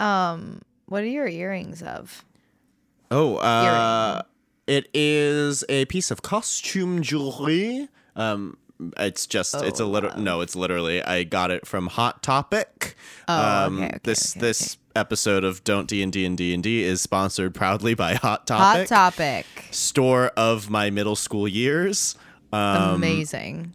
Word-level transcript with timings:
Um, 0.00 0.62
what 0.86 1.02
are 1.02 1.06
your 1.06 1.28
earrings 1.28 1.82
of? 1.82 2.24
Oh, 3.10 3.36
uh, 3.36 4.22
it 4.66 4.88
is 4.94 5.64
a 5.68 5.84
piece 5.86 6.10
of 6.10 6.22
costume 6.22 7.02
jewelry. 7.02 7.88
Um, 8.16 8.56
it's 8.96 9.26
just 9.26 9.54
it's 9.56 9.78
a 9.78 9.82
Oh, 9.84 9.88
little 9.88 10.16
no, 10.18 10.40
it's 10.40 10.56
literally 10.56 11.02
I 11.02 11.24
got 11.24 11.50
it 11.50 11.66
from 11.66 11.88
Hot 11.88 12.22
Topic. 12.22 12.96
Oh, 13.28 13.66
um, 13.66 13.76
okay, 13.78 13.86
okay, 13.88 13.98
this 14.04 14.32
okay, 14.36 14.40
this 14.40 14.78
episode 14.96 15.44
of 15.44 15.62
Don't 15.64 15.86
D 15.86 16.02
and 16.02 16.12
D 16.12 16.24
and 16.24 16.36
D 16.36 16.54
and 16.54 16.62
D 16.62 16.82
is 16.82 17.02
sponsored 17.02 17.54
proudly 17.54 17.94
by 17.94 18.14
Hot 18.14 18.46
Topic, 18.46 18.88
Hot 18.88 19.12
topic. 19.12 19.46
store 19.70 20.28
of 20.36 20.70
my 20.70 20.88
middle 20.90 21.14
school 21.16 21.46
years. 21.46 22.16
Um, 22.52 22.94
Amazing. 22.94 23.74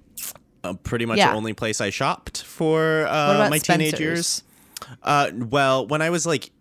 uh, 0.64 0.74
pretty 0.74 1.06
much 1.06 1.18
Yeah. 1.20 1.30
the 1.30 1.36
only 1.38 1.54
place 1.54 1.80
I 1.82 1.90
shopped 1.92 2.42
for 2.44 3.06
uh, 3.08 3.48
my 3.50 3.60
teenage 3.60 4.00
years. 4.00 4.44
Uh, 5.04 5.32
well, 5.36 5.88
when 5.88 6.02
I 6.02 6.10
was 6.10 6.26
like, 6.26 6.52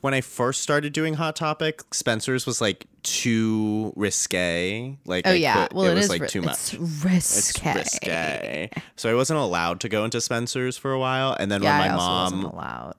when 0.00 0.14
I 0.14 0.20
first 0.20 0.62
started 0.62 0.92
doing 0.92 1.14
Hot 1.14 1.36
Topic, 1.36 1.82
Spencer's 1.92 2.44
was 2.46 2.60
like 2.60 2.86
too 3.02 3.92
risque. 3.94 4.96
Like, 5.04 5.26
Oh 5.26 5.30
I 5.30 5.34
yeah. 5.34 5.68
well, 5.72 5.84
it 5.86 5.92
it 5.92 5.94
was 5.94 6.04
is 6.06 6.10
like 6.10 6.22
ri- 6.22 6.28
too 6.28 6.42
much. 6.42 6.74
It's 6.74 6.74
It's 6.74 7.04
risque. 7.04 7.74
risque. 7.74 8.70
So 8.96 9.10
I 9.10 9.14
wasn't 9.14 9.38
allowed 9.38 9.80
to 9.80 9.88
go 9.88 10.04
into 10.04 10.20
Spencer's 10.20 10.76
for 10.76 10.92
a 10.92 10.98
while, 10.98 11.36
and 11.38 11.50
then 11.50 11.62
Yeah, 11.62 11.78
when 11.78 11.90
my 11.90 11.96
mom 11.96 12.32
wasn't 12.42 12.52
allowed. 12.54 12.96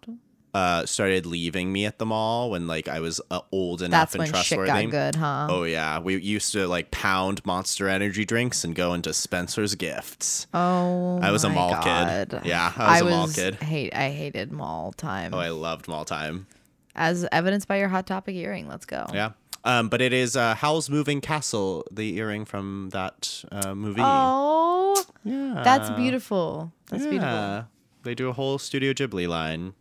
Uh, 0.53 0.85
started 0.85 1.25
leaving 1.25 1.71
me 1.71 1.85
at 1.85 1.99
the 1.99 2.05
mall, 2.05 2.51
when 2.51 2.67
like 2.67 2.87
I 2.87 2.99
was 2.99 3.21
uh, 3.29 3.41
old 3.51 3.81
enough 3.81 4.11
That's 4.11 4.15
and 4.15 4.19
when 4.19 4.27
shit 4.27 4.57
trustworthy. 4.57 4.87
got 4.87 4.91
good, 4.91 5.15
huh? 5.15 5.47
Oh 5.49 5.63
yeah, 5.63 5.99
we 5.99 6.19
used 6.19 6.51
to 6.53 6.67
like 6.67 6.91
pound 6.91 7.45
Monster 7.45 7.87
Energy 7.87 8.25
drinks 8.25 8.63
and 8.63 8.75
go 8.75 8.93
into 8.93 9.13
Spencer's 9.13 9.75
Gifts. 9.75 10.47
Oh, 10.53 11.19
I 11.21 11.31
was 11.31 11.43
a 11.43 11.49
mall 11.49 11.75
kid. 11.81 12.41
Yeah, 12.43 12.73
I 12.75 13.01
was 13.01 13.11
a 13.13 13.15
mall 13.15 13.27
kid. 13.27 13.55
Hate, 13.55 13.95
I 13.95 14.09
hated 14.09 14.51
mall 14.51 14.93
time. 14.93 15.33
Oh, 15.33 15.39
I 15.39 15.49
loved 15.49 15.87
mall 15.87 16.05
time. 16.05 16.47
As 16.95 17.27
evidenced 17.31 17.67
by 17.67 17.77
your 17.77 17.89
hot 17.89 18.07
topic 18.07 18.35
earring. 18.35 18.67
Let's 18.67 18.85
go. 18.85 19.05
Yeah. 19.13 19.31
Um, 19.63 19.89
but 19.89 20.01
it 20.01 20.13
is 20.13 20.37
uh, 20.37 20.55
Howl's 20.55 20.89
Moving 20.89 21.19
Castle, 21.19 21.85
the 21.91 22.15
earring 22.15 22.45
from 22.45 22.89
that 22.93 23.43
uh, 23.51 23.75
movie. 23.75 24.01
Oh, 24.03 25.03
yeah. 25.25 25.61
that's 25.63 25.89
beautiful. 25.89 26.71
That's 26.89 27.03
yeah. 27.03 27.09
beautiful. 27.09 27.67
They 28.03 28.15
do 28.15 28.29
a 28.29 28.33
whole 28.33 28.57
Studio 28.59 28.93
Ghibli 28.93 29.27
line. 29.27 29.73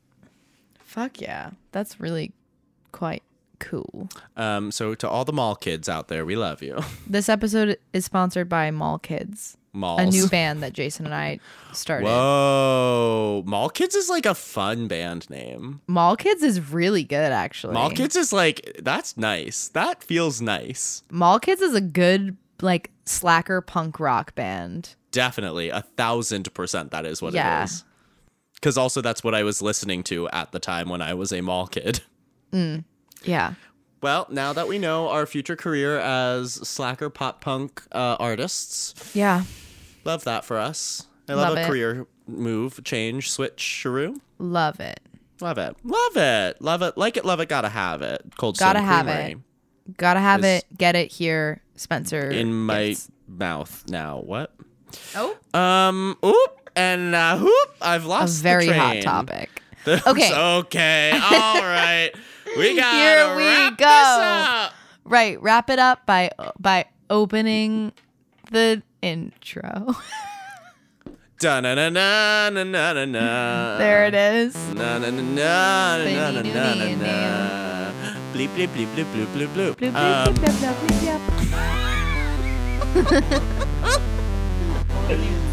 Fuck 0.97 1.21
yeah, 1.21 1.51
that's 1.73 2.01
really 2.01 2.33
quite 2.91 3.23
cool. 3.59 4.09
Um, 4.35 4.71
so 4.73 4.95
to 4.95 5.07
all 5.07 5.27
the 5.27 5.33
mall 5.35 5.55
kids 5.55 5.91
out 5.91 6.09
there, 6.09 6.25
we 6.25 6.37
love 6.37 6.63
you. 6.63 6.79
This 7.07 7.29
episode 7.29 7.77
is 7.93 8.07
sponsored 8.07 8.49
by 8.49 8.71
Mall 8.71 8.99
Kids, 8.99 9.59
Malls. 9.75 10.01
a 10.01 10.07
new 10.07 10.27
band 10.27 10.63
that 10.63 10.73
Jason 10.73 11.05
and 11.05 11.15
I 11.15 11.39
started. 11.75 12.07
Whoa, 12.07 13.43
Mall 13.47 13.69
Kids 13.69 13.95
is 13.95 14.09
like 14.09 14.25
a 14.25 14.35
fun 14.35 14.89
band 14.89 15.29
name. 15.29 15.83
Mall 15.87 16.17
Kids 16.17 16.43
is 16.43 16.73
really 16.73 17.05
good, 17.05 17.31
actually. 17.31 17.75
Mall 17.75 17.91
Kids 17.91 18.17
is 18.17 18.33
like 18.33 18.81
that's 18.83 19.19
nice. 19.19 19.69
That 19.69 20.03
feels 20.03 20.41
nice. 20.41 21.03
Mall 21.11 21.39
Kids 21.39 21.61
is 21.61 21.75
a 21.75 21.83
good 21.83 22.39
like 22.63 22.91
slacker 23.05 23.61
punk 23.61 24.01
rock 24.01 24.35
band. 24.35 24.95
Definitely 25.11 25.69
a 25.69 25.83
thousand 25.83 26.55
percent. 26.55 26.91
That 26.91 27.05
is 27.05 27.21
what 27.21 27.35
Yeah. 27.35 27.61
it 27.61 27.65
is. 27.65 27.85
Because 28.57 28.77
also 28.77 29.01
that's 29.01 29.23
what 29.23 29.35
I 29.35 29.43
was 29.45 29.63
listening 29.63 30.03
to 30.05 30.29
at 30.31 30.51
the 30.53 30.59
time 30.59 30.89
when 30.89 31.01
I 31.01 31.15
was 31.15 31.33
a 31.33 31.41
mall 31.41 31.67
kid. 31.67 32.01
Yeah. 33.25 33.55
Well, 34.03 34.27
now 34.31 34.53
that 34.53 34.69
we 34.69 34.79
know 34.79 35.09
our 35.09 35.27
future 35.27 35.57
career 35.57 35.99
as 35.99 36.55
slacker 36.55 37.11
pop 37.11 37.41
punk 37.41 37.83
uh, 37.93 38.17
artists, 38.21 39.13
Yeah. 39.15 39.45
love 40.05 40.25
that 40.25 40.45
for 40.45 40.59
us. 40.59 41.07
I 41.29 41.35
love, 41.35 41.49
Love 41.51 41.59
a 41.59 41.63
it. 41.63 41.67
career 41.67 42.07
move, 42.27 42.83
change, 42.85 43.31
switch, 43.31 43.61
shrew. 43.61 44.21
Love 44.39 44.81
it. 44.81 45.01
Love 45.41 45.59
it. 45.59 45.77
Love 45.83 46.17
it. 46.17 46.63
Love 46.63 46.83
it. 46.83 46.97
Like 46.97 47.17
it, 47.17 47.25
love 47.25 47.41
it, 47.41 47.49
gotta 47.49 47.69
have 47.69 48.01
it. 48.03 48.23
Cold 48.39 48.59
Gotta 48.59 48.81
have 48.81 49.09
it. 49.09 49.39
Gotta 49.97 50.21
have 50.21 50.45
it. 50.45 50.65
Get 50.77 50.95
it 50.97 51.11
here, 51.13 51.63
Spencer. 51.75 52.31
In 52.31 52.55
my 52.55 52.89
Gifts. 52.91 53.11
mouth 53.29 53.85
now. 53.89 54.19
What? 54.21 54.55
Oh, 55.15 55.37
Um, 55.53 56.17
oop, 56.25 56.66
and 56.77 57.15
uh, 57.15 57.39
whoop, 57.39 57.77
I've 57.81 58.05
lost. 58.05 58.41
A 58.41 58.43
very 58.43 58.69
hot 58.69 59.01
topic. 59.03 59.63
okay. 59.89 60.33
okay. 60.35 61.11
All 61.13 61.61
right. 61.63 62.13
We 62.57 62.75
got 62.75 62.95
here. 62.95 63.37
We 63.37 63.77
go. 63.77 64.69
Right. 65.05 65.43
Wrap 65.43 65.69
it 65.69 65.79
up 65.79 66.07
by 66.07 66.31
by 66.59 66.87
opening 67.11 67.93
the 68.51 68.83
intro. 69.03 69.95
Da 71.39 71.61
na 71.61 71.75
na 71.75 71.91
na 71.91 72.49
na 72.49 72.65
na 72.65 73.05
na. 73.05 73.77
There 73.77 74.07
it 74.07 74.15
is. 74.15 74.57
Na 74.73 74.97
na 74.97 75.11
na 75.11 75.21
na 75.21 75.99
na 75.99 76.31
na 76.31 76.41
na 76.41 76.95
na. 76.97 77.93
Bleep 78.33 78.55
bleep 78.55 78.71
bleep 78.73 78.89
bleep 78.95 79.07
bleep 79.13 79.53
bleep 79.53 79.77
bleep. 79.77 79.95
Um, 79.95 80.33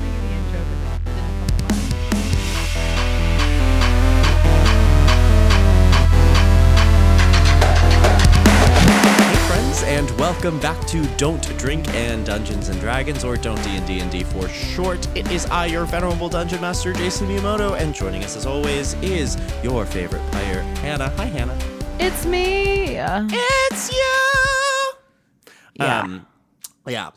and 9.83 10.09
welcome 10.11 10.59
back 10.61 10.79
to 10.87 11.05
Don't 11.17 11.41
Drink 11.57 11.87
and 11.93 12.25
Dungeons 12.25 12.69
and 12.69 12.79
Dragons, 12.79 13.23
or 13.23 13.35
Don't 13.35 13.61
D 13.63 13.75
and 13.75 13.85
D 13.85 13.99
and 13.99 14.09
D 14.09 14.23
for 14.23 14.47
short. 14.47 15.05
It 15.15 15.29
is 15.31 15.45
I, 15.47 15.65
your 15.65 15.85
venerable 15.85 16.29
dungeon 16.29 16.61
master, 16.61 16.93
Jason 16.93 17.27
Miyamoto, 17.27 17.77
and 17.77 17.93
joining 17.93 18.23
us 18.23 18.37
as 18.37 18.45
always 18.45 18.93
is 18.95 19.37
your 19.61 19.85
favorite 19.85 20.25
player, 20.31 20.61
Hannah. 20.81 21.09
Hi, 21.17 21.25
Hannah. 21.25 21.57
It's 21.99 22.25
me. 22.25 22.95
It's 22.97 23.91
you. 23.91 24.93
Yeah. 25.75 25.99
Um, 26.01 26.27
yeah. 26.87 27.11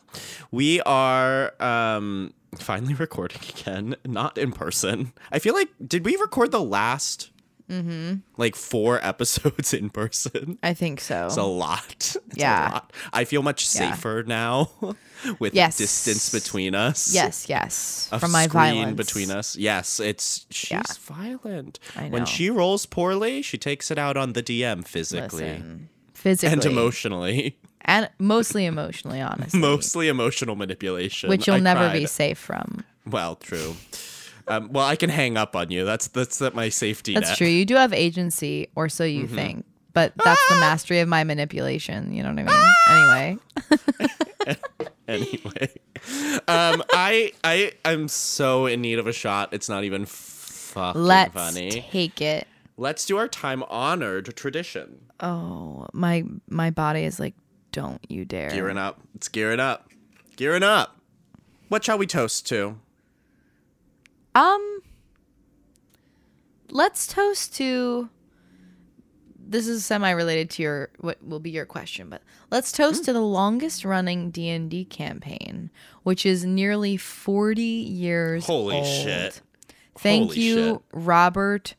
We 0.50 0.80
are 0.82 1.52
um 1.62 2.34
finally 2.56 2.94
recording 2.98 3.40
again, 3.48 3.96
not 4.04 4.38
in 4.38 4.50
person. 4.50 5.12
I 5.30 5.38
feel 5.38 5.54
like 5.54 5.68
did 5.86 6.04
we 6.04 6.16
record 6.16 6.50
the 6.50 6.62
last 6.62 7.30
Mm-hmm. 7.70 8.14
like 8.36 8.54
four 8.54 9.00
episodes 9.04 9.74
in 9.74 9.90
person? 9.90 10.58
I 10.62 10.72
think 10.74 11.00
so. 11.00 11.26
It's 11.26 11.36
a 11.36 11.42
lot. 11.42 12.16
It's 12.28 12.36
Yeah. 12.36 12.68
A 12.68 12.72
lot. 12.72 12.92
I 13.12 13.24
feel 13.24 13.42
much 13.42 13.62
Yeah. 13.74 13.90
safer 13.92 14.22
now 14.26 14.70
with 15.40 15.54
Yes. 15.54 15.76
distance 15.78 16.30
between 16.30 16.74
us. 16.74 17.12
yes, 17.12 17.48
yes. 17.48 18.08
A 18.12 18.18
From 18.20 18.30
my 18.32 18.46
violence. 18.46 18.96
between 18.96 19.30
us. 19.30 19.56
Yes, 19.56 19.98
it's 20.00 20.46
she's 20.50 20.70
Yeah. 20.70 20.82
violent. 21.00 21.78
I 21.96 22.08
When 22.08 22.24
she 22.26 22.50
rolls 22.50 22.86
poorly, 22.86 23.42
she 23.42 23.58
takes 23.58 23.90
it 23.90 23.98
out 23.98 24.16
on 24.16 24.32
the 24.34 24.42
DM 24.42 24.84
physically 24.86 25.44
Listen, 25.44 25.88
physically 26.14 26.52
and 26.52 26.64
emotionally. 26.64 27.56
and 27.80 28.08
mostly 28.18 28.64
emotionally, 28.66 29.20
honestly. 29.20 29.58
Mostly 29.60 30.08
emotional 30.08 30.54
manipulation. 30.56 31.28
which 31.30 31.46
you'll 31.46 31.56
I 31.56 31.60
never 31.60 31.90
be 31.92 32.06
safe 32.06 32.38
from. 32.38 32.84
Well, 33.06 33.36
true. 33.36 33.76
Um, 34.48 34.72
well, 34.72 34.86
I 34.86 34.94
can 34.96 35.10
hang 35.10 35.36
up 35.36 35.56
on 35.56 35.70
you. 35.70 35.84
That's 35.84 36.08
that's 36.08 36.38
that 36.38 36.54
my 36.54 36.68
safety 36.68 37.14
That's 37.14 37.30
net. 37.30 37.38
true. 37.38 37.46
You 37.48 37.64
do 37.64 37.74
have 37.74 37.92
agency, 37.92 38.68
or 38.76 38.88
so 38.88 39.02
you 39.04 39.24
Mm-hmm. 39.24 39.34
think. 39.34 39.66
But 39.92 40.12
that's 40.22 40.40
Ah! 40.50 40.54
the 40.54 40.60
mastery 40.60 41.00
of 41.00 41.08
my 41.08 41.24
manipulation. 41.24 42.12
You 42.12 42.22
know 42.22 42.30
what 42.30 42.38
I 42.50 43.36
mean? 43.38 43.38
Anyway, 44.48 44.56
Anyway, 45.08 45.70
um, 46.48 46.82
I 46.92 47.32
I 47.44 47.72
I'm 47.84 48.08
so 48.08 48.66
in 48.66 48.80
need 48.82 48.98
of 48.98 49.06
a 49.06 49.12
shot. 49.12 49.50
It's 49.52 49.68
not 49.68 49.84
even 49.84 50.04
fucking 50.04 51.00
let's 51.00 51.32
funny. 51.32 51.70
take 51.90 52.20
it. 52.20 52.46
Let's 52.76 53.06
do 53.06 53.16
our 53.16 53.28
time 53.28 53.62
honored 53.70 54.34
tradition. 54.36 55.06
Oh, 55.20 55.86
my 55.92 56.24
my 56.48 56.70
body 56.70 57.04
is 57.04 57.18
like, 57.20 57.34
don't 57.72 58.00
you 58.08 58.24
dare. 58.24 58.50
Gearing 58.50 58.78
up. 58.78 59.00
It's 59.14 59.28
gearing 59.28 59.60
up. 59.60 59.88
Gearing 60.36 60.62
up. 60.64 60.96
What 61.68 61.84
shall 61.84 61.98
we 61.98 62.06
toast 62.06 62.46
to? 62.48 62.78
Um, 64.36 64.80
let's 66.70 67.06
toast 67.06 67.54
to. 67.56 68.10
This 69.48 69.68
is 69.68 69.86
semi-related 69.86 70.50
to 70.50 70.62
your 70.62 70.90
what 70.98 71.24
will 71.24 71.40
be 71.40 71.50
your 71.50 71.64
question, 71.64 72.10
but 72.10 72.20
let's 72.50 72.70
toast 72.70 73.04
to 73.04 73.12
the 73.12 73.20
longest-running 73.20 74.30
D 74.30 74.50
and 74.50 74.68
D 74.68 74.84
campaign, 74.84 75.70
which 76.02 76.26
is 76.26 76.44
nearly 76.44 76.98
forty 76.98 77.62
years. 77.62 78.44
Holy 78.44 78.76
old. 78.76 78.86
shit. 78.86 79.40
Thank 79.98 80.32
Holy 80.32 80.40
you, 80.40 80.56
shit. 80.56 80.80
Robert 80.92 81.74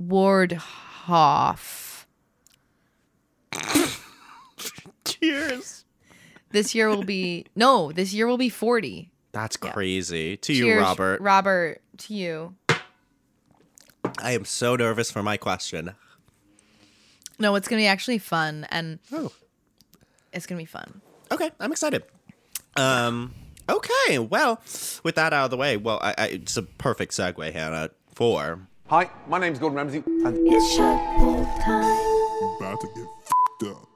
Wardhaugh. 0.00 1.58
Cheers. 5.04 5.84
This 6.50 6.72
year 6.72 6.88
will 6.88 7.02
be 7.02 7.46
no. 7.56 7.90
This 7.90 8.12
year 8.12 8.28
will 8.28 8.38
be 8.38 8.50
forty. 8.50 9.10
That's 9.36 9.58
crazy. 9.58 10.38
To 10.38 10.54
you, 10.54 10.78
Robert. 10.78 11.20
Robert, 11.20 11.82
to 12.00 12.14
you. 12.14 12.54
I 14.18 14.32
am 14.32 14.44
so 14.44 14.76
nervous 14.76 15.10
for 15.10 15.22
my 15.22 15.36
question. 15.36 15.92
No, 17.38 17.54
it's 17.54 17.68
gonna 17.68 17.80
be 17.82 17.86
actually 17.86 18.18
fun, 18.18 18.66
and 18.70 18.98
Oh. 19.12 19.32
it's 20.32 20.46
gonna 20.46 20.60
be 20.60 20.64
fun. 20.64 21.00
Okay, 21.30 21.50
I'm 21.60 21.72
excited. 21.72 22.02
Um. 22.76 23.34
Okay. 23.68 24.18
Well, 24.20 24.60
with 25.02 25.16
that 25.16 25.32
out 25.32 25.46
of 25.46 25.50
the 25.50 25.56
way, 25.56 25.76
well, 25.76 25.98
I, 26.00 26.14
I, 26.16 26.26
it's 26.28 26.56
a 26.56 26.62
perfect 26.62 27.12
segue, 27.12 27.52
Hannah, 27.52 27.90
for 28.14 28.60
Hi, 28.88 29.10
my 29.28 29.38
name's 29.38 29.58
Gordon 29.58 29.76
Ramsay, 29.76 30.04
and 30.06 30.36
It's 30.46 30.74
shuffle 30.76 31.44
time. 31.60 31.82
About 32.60 32.80
to 32.80 32.86
get 32.94 33.04
f***ed 33.04 33.68
up. 33.72 33.88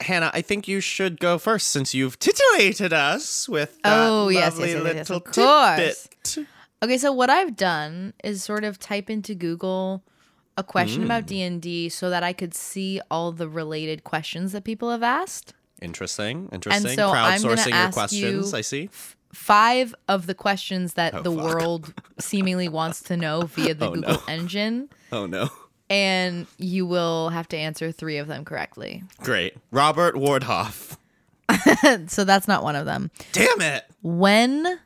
Hannah, 0.00 0.30
I 0.32 0.40
think 0.40 0.66
you 0.66 0.80
should 0.80 1.20
go 1.20 1.36
first 1.36 1.68
since 1.68 1.92
you've 1.94 2.18
titillated 2.18 2.92
us 2.94 3.48
with 3.48 3.78
that 3.82 4.08
Oh, 4.08 4.28
yes, 4.30 4.52
lovely 4.54 4.70
yes, 4.72 4.82
yes, 4.82 4.94
yes, 4.94 5.10
little 5.10 5.16
of 5.16 5.24
course. 5.34 6.08
tidbit. 6.34 6.48
Okay, 6.82 6.98
so 6.98 7.12
what 7.12 7.30
I've 7.30 7.56
done 7.56 8.12
is 8.24 8.42
sort 8.42 8.64
of 8.64 8.78
type 8.78 9.08
into 9.08 9.34
Google 9.34 10.02
a 10.56 10.64
question 10.64 11.02
Mm. 11.02 11.04
about 11.06 11.26
D&D 11.26 11.88
so 11.88 12.10
that 12.10 12.22
I 12.22 12.32
could 12.32 12.54
see 12.54 13.00
all 13.10 13.32
the 13.32 13.48
related 13.48 14.04
questions 14.04 14.52
that 14.52 14.64
people 14.64 14.90
have 14.90 15.02
asked. 15.02 15.54
Interesting, 15.80 16.48
interesting. 16.52 16.86
And 16.88 16.94
so 16.96 17.10
I'm 17.10 17.40
Crowdsourcing 17.40 17.66
your 17.68 17.76
ask 17.76 17.94
questions, 17.94 18.52
you- 18.52 18.58
I 18.58 18.60
see. 18.60 18.90
Five 19.32 19.94
of 20.08 20.26
the 20.26 20.34
questions 20.34 20.94
that 20.94 21.14
Oh, 21.14 21.22
the 21.22 21.32
fuck. 21.34 21.44
world 21.44 21.94
seemingly 22.20 22.68
wants 22.68 23.00
to 23.04 23.16
know 23.16 23.42
via 23.42 23.72
the 23.74 23.88
Oh, 23.88 23.94
Google 23.94 24.12
no. 24.14 24.22
engine, 24.28 24.88
Oh 25.12 25.24
no. 25.26 25.48
and 25.88 26.46
you 26.58 26.84
will 26.84 27.30
have 27.30 27.48
to 27.48 27.56
answer 27.56 27.90
three 27.92 28.18
of 28.18 28.26
them 28.28 28.44
correctly. 28.44 29.04
Great. 29.22 29.54
Robert 29.70 30.16
Wardhaugh. 30.16 30.96
So 32.08 32.24
that's 32.24 32.48
not 32.48 32.62
one 32.62 32.76
of 32.76 32.86
them. 32.86 33.10
Damn 33.32 33.60
it. 33.60 33.84
When 34.02 34.78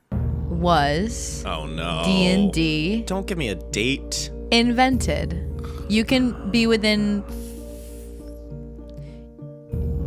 was 0.48 1.43
Oh 1.46 1.66
no. 1.66 2.02
D&D 2.04 3.02
Don't 3.06 3.26
give 3.26 3.38
me 3.38 3.48
a 3.48 3.54
date. 3.54 4.31
invented? 4.50 5.43
You 5.88 6.04
can 6.04 6.50
be 6.50 6.66
within 6.66 7.22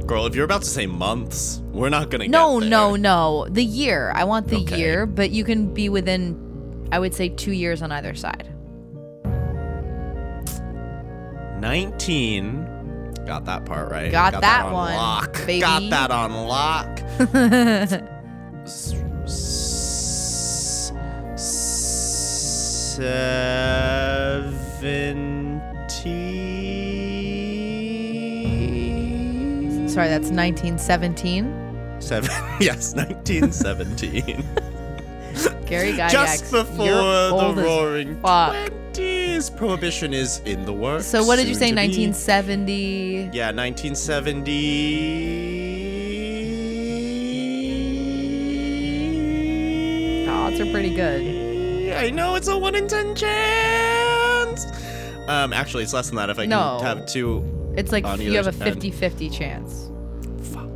Girl, 0.06 0.26
if 0.26 0.34
you're 0.36 0.46
about 0.46 0.64
to 0.64 0.68
say 0.68 0.88
months, 0.88 1.62
we're 1.72 1.90
not 1.90 2.10
gonna 2.10 2.28
No, 2.28 2.56
get 2.60 2.62
there. 2.62 2.70
no, 2.72 2.96
no. 2.96 3.48
The 3.50 3.64
year. 3.64 4.12
I 4.16 4.24
want 4.24 4.48
the 4.48 4.58
Okay. 4.58 4.80
year, 4.80 5.06
but 5.06 5.30
you 5.30 5.44
can 5.44 5.72
be 5.72 5.88
within, 5.88 6.36
I 6.92 6.98
would 6.98 7.14
say, 7.14 7.30
two 7.30 7.52
years 7.52 7.84
on 7.84 7.92
either 7.92 8.16
side. 8.16 8.50
19. 11.62 13.14
Got 13.28 13.46
that 13.46 13.66
part 13.66 13.92
right. 13.92 14.12
Got 14.12 14.42
that 14.42 14.66
on 14.66 14.74
one, 14.74 14.96
Lock. 14.96 15.34
baby. 15.46 15.60
Got 15.62 15.90
that 15.92 16.10
on 16.12 16.34
lock. 16.48 17.00
S- 18.66 18.96
s- 21.40 23.00
Seventy. 28.90 29.88
Sorry, 29.88 30.08
that's 30.10 30.30
1917. 30.30 31.98
Seven. 32.00 32.30
Yes, 32.60 32.94
1917. 32.94 34.24
Gary 35.66 35.94
Gygax. 35.94 36.12
Just 36.12 36.52
before 36.52 36.86
the 36.88 37.54
roaring. 37.56 38.18
20s. 38.18 39.56
Prohibition 39.56 40.14
is 40.14 40.40
in 40.46 40.66
the 40.66 40.74
works. 40.74 41.06
So 41.06 41.24
what 41.24 41.38
did 41.38 41.48
you 41.48 41.56
say? 41.56 41.72
be. 41.72 41.78
1970. 41.78 43.30
Yeah, 43.34 43.52
1970. 43.52 44.50
Odds 44.50 45.59
are 50.60 50.72
pretty 50.72 50.94
good. 50.96 51.94
I 51.96 52.10
know 52.10 52.36
it's 52.36 52.48
a 52.48 52.58
one 52.58 52.76
in 52.76 52.88
ten 52.88 53.16
chance. 53.16 54.66
Um, 55.28 55.54
actually, 55.54 55.84
it's 55.84 55.94
less 55.94 56.08
than 56.08 56.16
that 56.18 56.30
if 56.30 56.40
I 56.40 56.44
can 56.44 56.50
No. 56.50 56.80
have 56.82 57.06
two. 57.06 57.44
It's 57.78 57.92
like 57.92 58.04
On 58.06 58.20
you 58.20 58.34
have 58.34 58.48
a 58.48 58.50
either 58.50 58.66
end. 58.66 58.82
50-50 58.82 59.30
chance. 59.32 59.92
Fuck. 60.54 60.68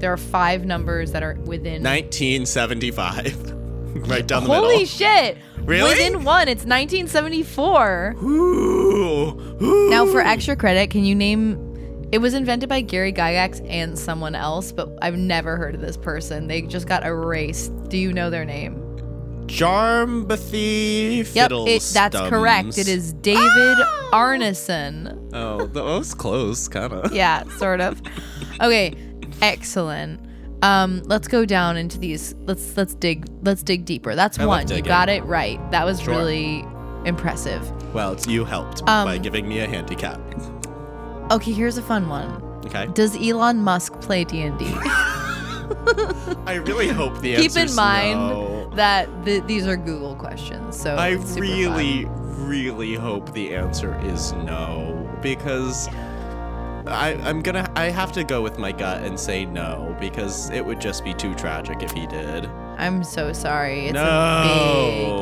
There 0.00 0.12
are 0.12 0.16
five 0.16 0.64
numbers 0.64 1.12
that 1.12 1.22
are 1.22 1.34
within. 1.44 1.82
1975. 1.82 3.52
right 4.08 4.26
down 4.26 4.44
the 4.44 4.48
line. 4.50 4.60
Holy 4.62 4.72
middle. 4.78 4.86
shit! 4.86 5.36
Really? 5.64 5.90
Within 5.90 6.24
one, 6.24 6.48
it's 6.48 6.64
1974. 6.64 8.16
Ooh, 8.22 9.56
ooh. 9.62 9.90
Now, 9.90 10.06
for 10.06 10.20
extra 10.20 10.56
credit, 10.56 10.90
can 10.90 11.04
you 11.04 11.14
name? 11.14 11.66
It 12.12 12.18
was 12.18 12.34
invented 12.34 12.68
by 12.68 12.80
Gary 12.80 13.12
Gygax 13.12 13.64
and 13.70 13.96
someone 13.98 14.34
else, 14.34 14.72
but 14.72 14.88
I've 15.02 15.16
never 15.16 15.56
heard 15.56 15.74
of 15.76 15.80
this 15.80 15.96
person. 15.96 16.46
They 16.48 16.62
just 16.62 16.88
got 16.88 17.04
erased. 17.04 17.72
Do 17.88 17.98
you 17.98 18.12
know 18.12 18.30
their 18.30 18.44
name? 18.44 18.89
Jarmbathy 19.50 21.34
Yep, 21.34 21.50
it, 21.68 21.82
that's 21.92 22.16
correct. 22.28 22.78
It 22.78 22.88
is 22.88 23.12
David 23.14 23.78
Arneson. 24.12 25.30
Oh, 25.32 25.66
that 25.66 25.84
was 25.84 26.14
close, 26.14 26.68
kind 26.68 26.92
of. 26.92 27.12
Yeah, 27.20 27.44
sort 27.58 27.80
of. 27.80 28.00
Okay, 28.60 28.94
excellent. 29.42 30.20
Um, 30.62 31.02
let's 31.04 31.26
go 31.28 31.44
down 31.44 31.76
into 31.76 31.98
these. 31.98 32.34
Let's 32.46 32.76
let's 32.76 32.94
dig 32.94 33.26
let's 33.42 33.62
dig 33.62 33.84
deeper. 33.84 34.14
That's 34.14 34.38
I 34.38 34.42
love 34.42 34.48
one. 34.48 34.60
You 34.62 34.68
digging. 34.68 34.84
got 34.84 35.08
it 35.08 35.24
right. 35.24 35.58
That 35.70 35.84
was 35.84 36.00
Sure. 36.00 36.14
really 36.16 36.64
impressive. 37.04 37.62
Well, 37.94 38.12
it's 38.12 38.26
you 38.26 38.44
helped 38.44 38.82
Um, 38.88 39.06
by 39.06 39.18
giving 39.18 39.48
me 39.48 39.60
a 39.60 39.66
handicap. 39.66 40.20
Okay, 41.30 41.52
here's 41.52 41.78
a 41.78 41.82
fun 41.82 42.08
one. 42.08 42.30
Okay. 42.66 42.86
Does 42.92 43.16
Elon 43.16 43.58
Musk 43.62 44.00
play 44.00 44.24
D&D? 44.24 44.66
I 46.46 46.54
really 46.54 46.88
hope 46.88 47.20
the 47.20 47.36
answer 47.36 47.46
is 47.46 47.54
too 47.54 47.60
much. 47.60 47.64
Keep 47.64 47.70
in 47.70 47.74
mind 47.76 48.18
no. 48.20 48.70
that 48.74 49.08
th- 49.24 49.44
these 49.44 49.66
are 49.66 49.76
Google 49.76 50.14
questions. 50.16 50.76
So 50.80 50.94
I 50.96 51.10
really, 51.38 52.04
fun. 52.04 52.48
really 52.48 52.94
hope 52.94 53.32
the 53.32 53.54
answer 53.54 53.98
is 54.04 54.32
no 54.32 55.08
because 55.22 55.88
I, 56.86 57.18
I'm 57.22 57.40
gonna. 57.42 57.70
I 57.76 57.90
have 57.90 58.10
to 58.12 58.24
go 58.24 58.42
with 58.42 58.58
my 58.58 58.72
gut 58.72 59.02
and 59.02 59.18
say 59.18 59.44
no 59.44 59.94
because 60.00 60.50
it 60.50 60.64
would 60.64 60.80
just 60.80 61.04
be 61.04 61.12
too 61.14 61.34
tragic 61.34 61.82
if 61.82 61.92
he 61.92 62.06
did. 62.06 62.46
I'm 62.78 63.04
so 63.04 63.32
sorry. 63.34 63.88
It's 63.88 63.98
a 63.98 64.42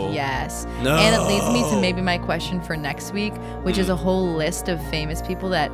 big 0.07 0.15
yes. 0.15 0.65
No. 0.83 0.97
And 0.97 1.15
it 1.15 1.21
leads 1.27 1.51
me 1.53 1.69
to 1.75 1.81
maybe 1.81 2.01
my 2.01 2.17
question 2.17 2.61
for 2.63 2.77
next 2.77 3.13
week, 3.13 3.35
which 3.65 3.77
is 3.79 3.89
a 3.89 3.97
whole 3.97 4.33
list 4.35 4.69
of 4.69 4.81
famous 4.89 5.21
people 5.23 5.49
that 5.51 5.71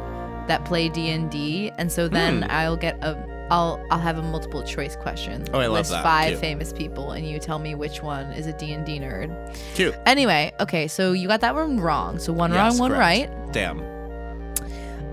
that 0.48 0.64
play 0.64 0.88
D&D, 0.90 1.70
and 1.78 1.90
so 1.92 2.06
then 2.08 2.42
Hmm. 2.42 2.50
I'll 2.50 2.76
get 2.76 3.02
a 3.02 3.14
I'll 3.50 3.84
I'll 3.90 3.98
have 3.98 4.16
a 4.18 4.22
multiple 4.22 4.62
choice 4.62 4.96
question. 4.96 5.44
Oh, 5.52 5.58
I 5.60 5.66
love 5.66 5.78
List 5.78 5.90
that. 5.90 6.02
five 6.02 6.28
Cute. 6.30 6.40
famous 6.40 6.72
people, 6.72 7.12
and 7.12 7.28
you 7.28 7.38
tell 7.38 7.58
me 7.58 7.74
which 7.74 8.02
one 8.02 8.32
is 8.32 8.46
a 8.46 8.52
D&D 8.54 8.98
nerd. 9.00 9.54
Cute. 9.74 9.94
Anyway, 10.06 10.52
okay, 10.60 10.88
so 10.88 11.12
you 11.12 11.28
got 11.28 11.40
that 11.42 11.54
one 11.54 11.78
wrong. 11.78 12.18
So 12.18 12.32
one 12.32 12.52
Yes, 12.52 12.72
wrong, 12.72 12.78
one 12.78 12.90
correct. 12.92 13.30
right. 13.30 13.52
Damn. 13.52 13.82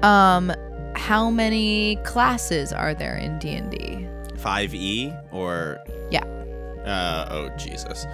Um, 0.03 0.51
how 0.95 1.29
many 1.29 1.97
classes 2.03 2.73
are 2.73 2.93
there 2.93 3.17
in 3.17 3.37
D&D? 3.39 4.07
Five 4.37 4.73
E 4.73 5.13
or 5.31 5.77
Yeah. 6.09 6.23
Uh, 6.85 7.27
oh 7.29 7.49
Jesus. 7.57 8.07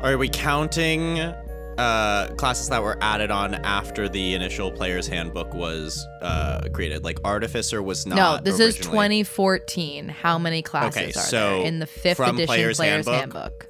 Are 0.00 0.18
we 0.18 0.28
counting 0.28 1.32
uh, 1.78 2.28
classes 2.36 2.68
that 2.68 2.82
were 2.82 2.96
added 3.00 3.30
on 3.30 3.54
after 3.54 4.08
the 4.08 4.34
initial 4.34 4.70
player's 4.70 5.06
handbook 5.06 5.52
was 5.54 6.06
uh, 6.20 6.62
created? 6.72 7.04
Like 7.04 7.18
Artificer 7.24 7.82
was 7.82 8.06
not. 8.06 8.16
no, 8.16 8.38
this 8.42 8.60
is 8.60 8.76
2014. 8.76 10.08
How 10.08 10.38
many 10.38 10.62
classes 10.62 10.96
Okay, 10.96 11.10
are 11.10 11.12
so 11.12 11.58
there 11.58 11.66
in 11.66 11.78
the 11.78 11.86
fifth 11.86 12.20
edition 12.20 12.46
Player's 12.46 12.76
Player's, 12.76 13.06
Handbook? 13.06 13.14
Handbook? 13.42 13.66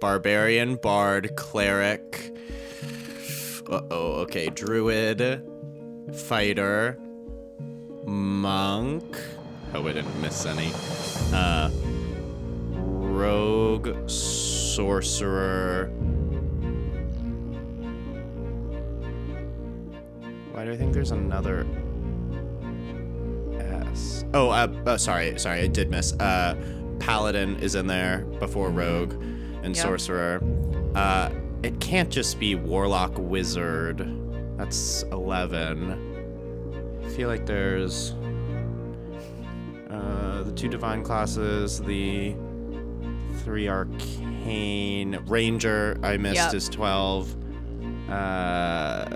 Barbarian, 0.00 0.76
Bard, 0.76 1.34
Cleric. 1.36 2.30
Uh 3.70 3.80
oh, 3.90 4.12
okay. 4.22 4.48
Druid, 4.50 5.42
Fighter, 6.14 6.98
Monk. 8.04 9.16
Hope 9.72 9.86
I 9.86 9.92
didn't 9.92 10.20
miss 10.20 10.44
any. 10.44 10.70
Uh, 11.32 11.70
Rogue, 12.76 14.08
Sorcerer. 14.10 15.90
Why 20.54 20.64
do 20.64 20.70
I 20.70 20.76
think 20.76 20.94
there's 20.94 21.10
another 21.10 21.66
S? 23.58 24.24
Oh, 24.34 24.50
uh, 24.50 24.68
uh, 24.86 24.96
sorry, 24.96 25.36
sorry, 25.36 25.62
I 25.62 25.66
did 25.66 25.90
miss. 25.90 26.12
Uh, 26.12 26.54
Paladin 27.00 27.56
is 27.58 27.74
in 27.74 27.88
there 27.88 28.18
before 28.38 28.70
Rogue 28.70 29.14
and 29.64 29.74
Yep. 29.74 29.84
Sorcerer. 29.84 30.40
Uh, 30.94 31.30
it 31.64 31.80
can't 31.80 32.08
just 32.08 32.38
be 32.38 32.54
Warlock, 32.54 33.14
Wizard. 33.18 34.08
That's 34.56 35.02
11. 35.10 37.02
I 37.04 37.08
feel 37.08 37.28
like 37.28 37.46
there's 37.46 38.12
uh, 39.90 40.44
the 40.44 40.52
two 40.54 40.68
divine 40.68 41.02
classes, 41.02 41.80
the 41.80 42.36
three 43.38 43.68
arcane, 43.68 45.18
Ranger. 45.26 45.98
I 46.04 46.16
missed 46.16 46.36
Yep. 46.36 46.54
is 46.54 46.68
12. 46.68 47.34
Uh, 48.10 49.06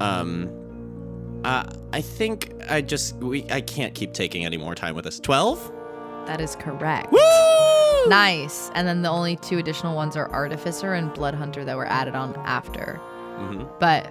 um, 0.00 0.50
uh, 1.44 1.64
I 1.92 2.00
think 2.00 2.52
I 2.68 2.80
just 2.80 3.16
we 3.16 3.44
I 3.50 3.60
can't 3.60 3.94
keep 3.94 4.12
taking 4.12 4.44
any 4.44 4.56
more 4.56 4.74
time 4.74 4.94
with 4.94 5.04
this. 5.04 5.20
Twelve. 5.20 5.72
That 6.26 6.40
is 6.40 6.56
correct. 6.56 7.12
Woo! 7.12 7.20
Nice. 8.08 8.70
And 8.74 8.88
then 8.88 9.02
the 9.02 9.10
only 9.10 9.36
two 9.36 9.58
additional 9.58 9.94
ones 9.94 10.16
are 10.16 10.30
Artificer 10.30 10.94
and 10.94 11.12
Blood 11.12 11.34
Hunter 11.34 11.64
that 11.64 11.76
were 11.76 11.86
added 11.86 12.14
on 12.14 12.34
after. 12.44 13.00
Mhm. 13.38 13.68
But 13.78 14.10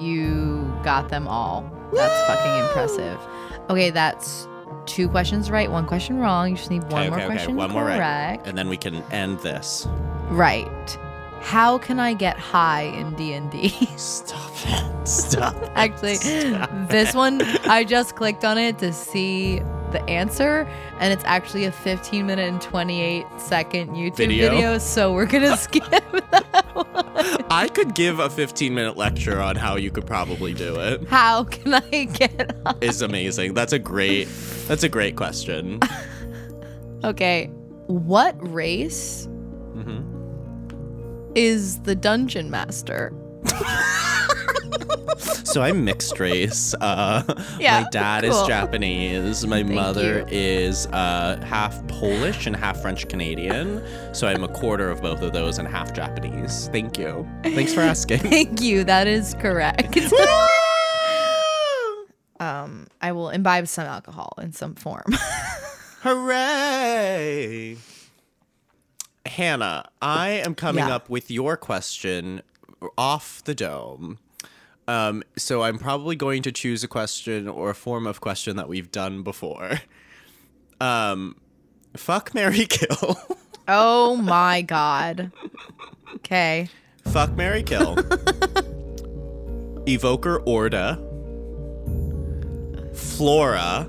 you 0.00 0.72
got 0.82 1.08
them 1.08 1.26
all. 1.28 1.64
That's 1.92 2.26
fucking 2.26 2.64
impressive. 2.64 3.18
Okay, 3.70 3.90
that's 3.90 4.46
two 4.86 5.08
questions 5.08 5.50
right, 5.50 5.70
one 5.70 5.86
question 5.86 6.18
wrong. 6.18 6.50
You 6.50 6.56
just 6.56 6.70
need 6.70 6.82
one 6.84 7.02
Okay, 7.02 7.10
more 7.10 7.18
okay, 7.18 7.24
okay. 7.26 7.34
question 7.36 7.56
One 7.56 7.70
more 7.70 7.84
right. 7.84 7.96
correct. 7.96 8.46
And 8.46 8.56
then 8.56 8.68
we 8.68 8.76
can 8.76 8.96
end 9.12 9.38
this. 9.40 9.86
Right. 10.28 10.98
How 11.40 11.78
can 11.78 12.00
I 12.00 12.14
get 12.14 12.36
high 12.36 12.82
in 12.82 13.14
D&D? 13.14 13.68
Stop 13.96 14.52
it. 14.66 15.08
Stop. 15.08 15.54
it. 15.62 15.70
Actually, 15.74 16.18
this 16.88 17.14
one 17.14 17.40
I 17.68 17.84
just 17.84 18.16
clicked 18.16 18.44
on 18.44 18.58
it 18.58 18.78
to 18.78 18.92
see 18.92 19.62
the 19.92 20.02
answer 20.08 20.68
and 21.00 21.12
it's 21.12 21.24
actually 21.24 21.64
a 21.64 21.72
15 21.72 22.26
minute 22.26 22.48
and 22.48 22.60
28 22.60 23.24
second 23.38 23.90
YouTube 23.90 24.16
Video? 24.16 24.50
video, 24.50 24.78
so 24.78 25.12
we're 25.12 25.26
going 25.26 25.42
to 25.50 25.56
skip 25.56 25.84
that 25.90 26.04
one. 26.74 27.44
I 27.50 27.68
could 27.68 27.94
give 27.94 28.18
a 28.18 28.28
15 28.30 28.74
minute 28.74 28.96
lecture 28.96 29.40
on 29.40 29.56
how 29.56 29.76
you 29.76 29.90
could 29.90 30.06
probably 30.06 30.54
do 30.54 30.78
it. 30.80 31.06
How 31.08 31.44
can 31.44 31.74
I 31.74 32.04
get 32.04 32.56
high? 32.66 32.74
Is 32.80 33.02
amazing. 33.02 33.54
That's 33.54 33.72
a 33.72 33.78
great 33.78 34.28
that's 34.66 34.82
a 34.84 34.88
great 34.88 35.16
question. 35.16 35.80
Okay. 37.04 37.46
What 37.86 38.34
race 38.52 39.26
Mm-hmm. 39.76 41.30
is 41.36 41.80
the 41.82 41.94
dungeon 41.94 42.50
master? 42.50 43.12
So 45.48 45.62
I'm 45.62 45.84
mixed 45.84 46.20
race. 46.20 46.74
Uh, 46.80 47.22
Yeah, 47.58 47.82
my 47.82 47.88
dad 47.90 48.22
cool. 48.24 48.42
is 48.42 48.46
Japanese. 48.46 49.46
My 49.46 49.62
mother 49.62 50.18
you. 50.20 50.26
is 50.28 50.86
uh, 50.88 51.40
half 51.44 51.84
Polish 51.88 52.46
and 52.46 52.54
half 52.54 52.80
French 52.82 53.08
Canadian. 53.08 53.82
So 54.14 54.28
I'm 54.28 54.44
a 54.44 54.48
quarter 54.48 54.90
of 54.90 55.00
both 55.00 55.22
of 55.22 55.32
those 55.32 55.58
and 55.58 55.66
half 55.66 55.94
Japanese. 55.94 56.68
Thank 56.70 56.98
you. 56.98 57.26
Thanks 57.42 57.72
for 57.72 57.80
asking. 57.92 58.18
Thank 58.20 58.60
you. 58.60 58.84
That 58.84 59.06
is 59.06 59.34
correct. 59.40 59.96
um, 62.40 62.86
I 63.00 63.12
will 63.12 63.30
imbibe 63.30 63.68
some 63.68 63.86
alcohol 63.86 64.34
in 64.40 64.52
some 64.52 64.74
form. 64.74 65.04
Hooray! 66.02 67.76
Hannah, 69.26 69.88
I 70.00 70.28
am 70.30 70.54
coming 70.54 70.86
Yeah. 70.86 70.94
up 70.94 71.10
with 71.10 71.30
your 71.30 71.56
question 71.56 72.42
off 72.96 73.42
the 73.44 73.54
dome. 73.54 74.18
Um, 74.88 75.22
so 75.36 75.62
I'm 75.62 75.78
probably 75.78 76.16
going 76.16 76.42
to 76.42 76.50
choose 76.50 76.82
a 76.82 76.88
question 76.88 77.46
or 77.46 77.70
a 77.70 77.74
form 77.74 78.06
of 78.06 78.20
question 78.22 78.56
that 78.56 78.68
we've 78.68 78.90
done 78.90 79.22
before. 79.22 79.80
Um, 80.80 81.34
fuck 81.96 82.32
Mary 82.34 82.64
Kill. 82.70 83.16
oh 83.66 84.14
my 84.14 84.62
god. 84.62 85.32
Okay. 86.14 86.68
fuck 87.04 87.32
Mary 87.34 87.64
Kill. 87.64 87.96
Evoker 89.88 90.38
Orda. 90.46 90.96
Flora. 92.96 93.88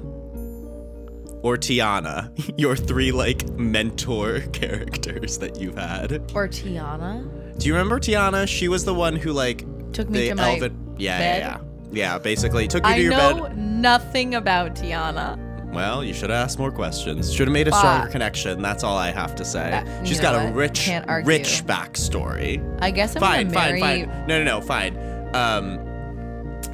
Or 1.44 1.58
Tiana, 1.58 2.34
your 2.60 2.76
three 2.76 3.12
like 3.12 3.48
mentor 3.50 4.40
characters 4.52 5.38
that 5.38 5.62
you've 5.62 5.78
had. 5.78 6.14
Or 6.34 6.48
Tiana. 6.48 7.58
Do 7.60 7.68
you 7.68 7.74
remember 7.74 8.00
Tiana? 8.00 8.48
She 8.48 8.68
was 8.68 8.84
the 8.84 8.96
one 8.96 9.16
who 9.16 9.32
like 9.32 9.60
Took 9.94 10.10
me 10.10 10.22
the 10.22 10.30
to 10.30 10.36
my 10.36 10.54
elven. 10.56 10.89
Yeah, 11.00 11.18
bed? 11.18 11.42
yeah, 11.42 11.48
yeah. 11.48 11.60
Yeah, 11.92 12.18
basically 12.20 12.68
took 12.68 12.86
you 12.86 12.92
I 12.92 12.98
to 12.98 13.02
your 13.02 13.12
boat. 13.14 13.20
I 13.20 13.34
know 13.40 13.44
bed. 13.48 13.58
nothing 13.58 14.36
about 14.36 14.76
Tiana. 14.76 15.38
Well, 15.74 16.04
you 16.04 16.14
should 16.14 16.30
have 16.30 16.44
asked 16.46 16.58
more 16.60 16.72
questions. 16.72 17.32
Should 17.34 17.48
have 17.48 17.54
made 17.54 17.68
a 17.68 17.72
stronger 17.72 18.04
Fuck. 18.04 18.12
connection. 18.12 18.62
That's 18.62 18.84
all 18.84 18.98
I 18.98 19.12
have 19.12 19.36
to 19.36 19.46
say. 19.46 19.84
She's 20.04 20.20
got 20.20 20.34
a 20.36 20.52
rich, 20.52 20.88
rich 21.26 21.64
backstory. 21.66 22.60
I 22.82 22.90
guess 22.92 23.16
I'm 23.16 23.22
fine, 23.22 23.48
gonna 23.48 23.60
fine, 23.60 23.80
marry 23.80 24.06
fine. 24.06 24.28
No, 24.28 24.38
no, 24.40 24.44
no, 24.44 24.62
fine. 24.62 24.96
Um, 25.36 25.78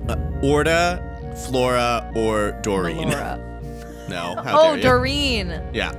uh, 0.10 0.16
Orda, 0.42 1.02
Flora, 1.46 2.10
or 2.16 2.52
Doreen. 2.62 3.10
Laura. 3.10 3.42
No, 4.08 4.36
how 4.44 4.74
Oh? 4.74 4.78
Doreen. 4.78 5.62
Yeah. 5.74 5.90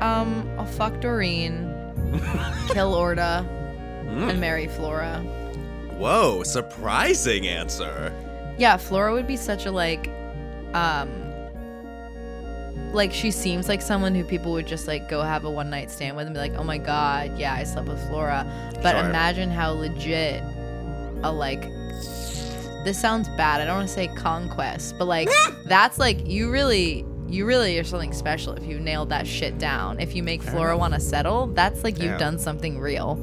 Um, 0.00 0.48
I'll 0.58 0.64
fuck 0.66 1.00
Doreen, 1.00 1.64
kill 2.68 2.94
Orda, 2.94 3.44
Mm. 4.06 4.30
and 4.30 4.40
marry 4.40 4.68
Flora. 4.68 5.20
Whoa, 5.98 6.42
surprising 6.44 7.46
answer. 7.48 8.12
Yeah, 8.58 8.76
Flora 8.76 9.12
would 9.12 9.26
be 9.26 9.36
such 9.36 9.66
a 9.66 9.70
like, 9.70 10.08
um, 10.74 11.10
like 12.92 13.12
she 13.12 13.30
seems 13.30 13.68
like 13.68 13.82
someone 13.82 14.14
who 14.14 14.24
people 14.24 14.52
would 14.52 14.66
just 14.66 14.86
like 14.88 15.08
go 15.08 15.22
have 15.22 15.44
a 15.44 15.50
one 15.50 15.68
night 15.70 15.90
stand 15.90 16.16
with 16.16 16.26
and 16.26 16.34
be 16.34 16.40
like, 16.40 16.54
oh 16.54 16.64
my 16.64 16.78
god, 16.78 17.36
yeah, 17.38 17.54
I 17.54 17.64
slept 17.64 17.88
with 17.88 18.00
Flora. 18.08 18.46
But 18.82 18.92
Sure. 18.96 19.08
imagine 19.08 19.50
how 19.50 19.72
legit 19.72 20.42
a 21.22 21.32
like. 21.32 21.62
This 22.84 22.98
sounds 22.98 23.28
bad. 23.30 23.60
I 23.60 23.64
don't 23.66 23.76
want 23.76 23.88
to 23.88 23.94
say 23.94 24.06
conquest, 24.08 24.94
but 24.98 25.06
like 25.06 25.28
that's 25.66 25.98
like 25.98 26.26
you 26.26 26.50
really, 26.50 27.04
you 27.26 27.44
really 27.44 27.78
are 27.78 27.84
something 27.84 28.12
special 28.14 28.54
if 28.54 28.64
you 28.64 28.78
nailed 28.78 29.10
that 29.10 29.26
shit 29.26 29.58
down. 29.58 29.98
If 30.00 30.14
you 30.14 30.22
make 30.22 30.42
Flora 30.42 30.78
want 30.78 30.94
to 30.94 31.00
settle, 31.00 31.48
that's 31.48 31.82
like 31.84 31.96
you've 31.98 32.12
Yeah. 32.12 32.18
done 32.18 32.38
something 32.38 32.78
real. 32.78 33.16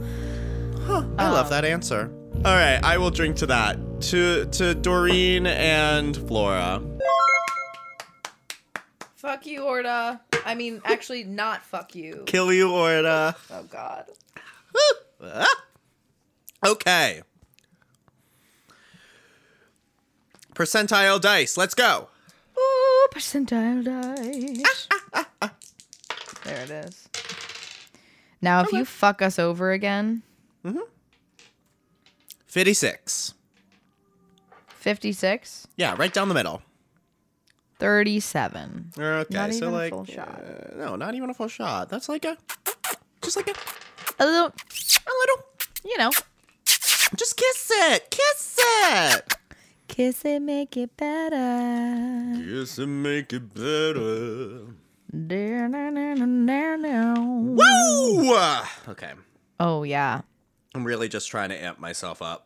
Huh, 0.85 1.03
I 1.17 1.29
love 1.31 1.45
Um, 1.47 1.51
that 1.51 1.65
answer. 1.65 2.11
All 2.43 2.53
right, 2.53 2.79
I 2.83 2.97
will 2.97 3.09
drink 3.09 3.37
to 3.37 3.45
that. 3.47 3.77
To 4.01 4.45
to 4.45 4.75
Doreen 4.75 5.47
and 5.47 6.15
Flora. 6.27 6.81
Fuck 9.15 9.45
you, 9.45 9.61
Orda. 9.61 10.19
I 10.45 10.53
mean, 10.53 10.81
actually, 10.85 11.23
not 11.23 11.63
fuck 11.63 11.95
you. 11.95 12.23
Kill 12.25 12.53
you, 12.53 12.69
Orda. 12.69 13.35
Oh 13.51 13.63
God. 13.63 14.05
Ah. 15.23 15.47
Okay. 16.65 17.21
Percentile 20.53 21.19
dice. 21.19 21.57
Let's 21.57 21.73
go. 21.73 22.09
Ooh, 22.57 23.07
percentile 23.11 23.83
dice. 23.83 24.87
Ah, 24.91 25.01
ah, 25.13 25.29
ah, 25.41 25.53
there 26.43 26.61
it 26.63 26.69
is. 26.69 27.09
Now, 28.41 28.61
if 28.61 28.71
you 28.71 28.85
fuck 28.85 29.21
us 29.21 29.39
over 29.39 29.71
again, 29.71 30.21
mm-hmm. 30.63 30.79
56. 32.55 33.33
56, 34.69 35.67
Yeah, 35.75 35.93
right 35.97 36.13
down 36.13 36.29
the 36.29 36.33
middle. 36.33 36.61
37. 37.79 38.93
Okay, 38.97 39.27
Not 39.29 39.53
so 39.53 39.69
like 39.71 39.91
uh, 39.91 40.77
no, 40.77 40.95
not 40.95 41.15
even 41.15 41.29
a 41.29 41.33
full 41.33 41.49
shot. 41.49 41.89
That's 41.89 42.07
like 42.07 42.23
a 42.23 42.37
just 43.21 43.35
like 43.35 43.49
a 43.49 44.23
A 44.23 44.25
little, 44.25 44.45
a 44.47 45.11
little 45.19 45.45
you 45.83 45.97
know, 45.97 46.11
just 46.63 47.35
kiss 47.35 47.71
it. 47.73 48.09
Kiss 48.09 48.57
it. 48.61 49.33
kiss 49.89 50.23
it, 50.23 50.41
make 50.41 50.77
it 50.77 50.95
better. 50.95 52.41
Kiss 52.41 52.77
and 52.77 53.03
make 53.03 53.33
it 53.33 53.53
better. 53.53 54.67
Woo! 57.17 58.37
Okay. 58.87 59.11
Oh, 59.59 59.83
yeah. 59.83 60.21
I'm 60.73 60.83
really 60.83 61.07
just 61.07 61.29
trying 61.29 61.49
to 61.49 61.55
amp 61.61 61.79
myself 61.79 62.21
up. 62.21 62.44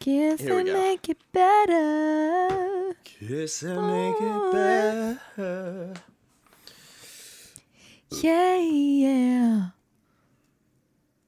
Kiss 0.00 0.40
Here 0.40 0.58
and 0.58 0.72
make 0.72 1.08
it 1.08 1.18
better. 1.32 2.94
Kiss 3.04 3.62
and 3.62 3.86
make 3.86 4.16
it 4.20 4.52
better. 4.52 5.94
Yeah, 8.10 8.56
yeah. 8.58 9.68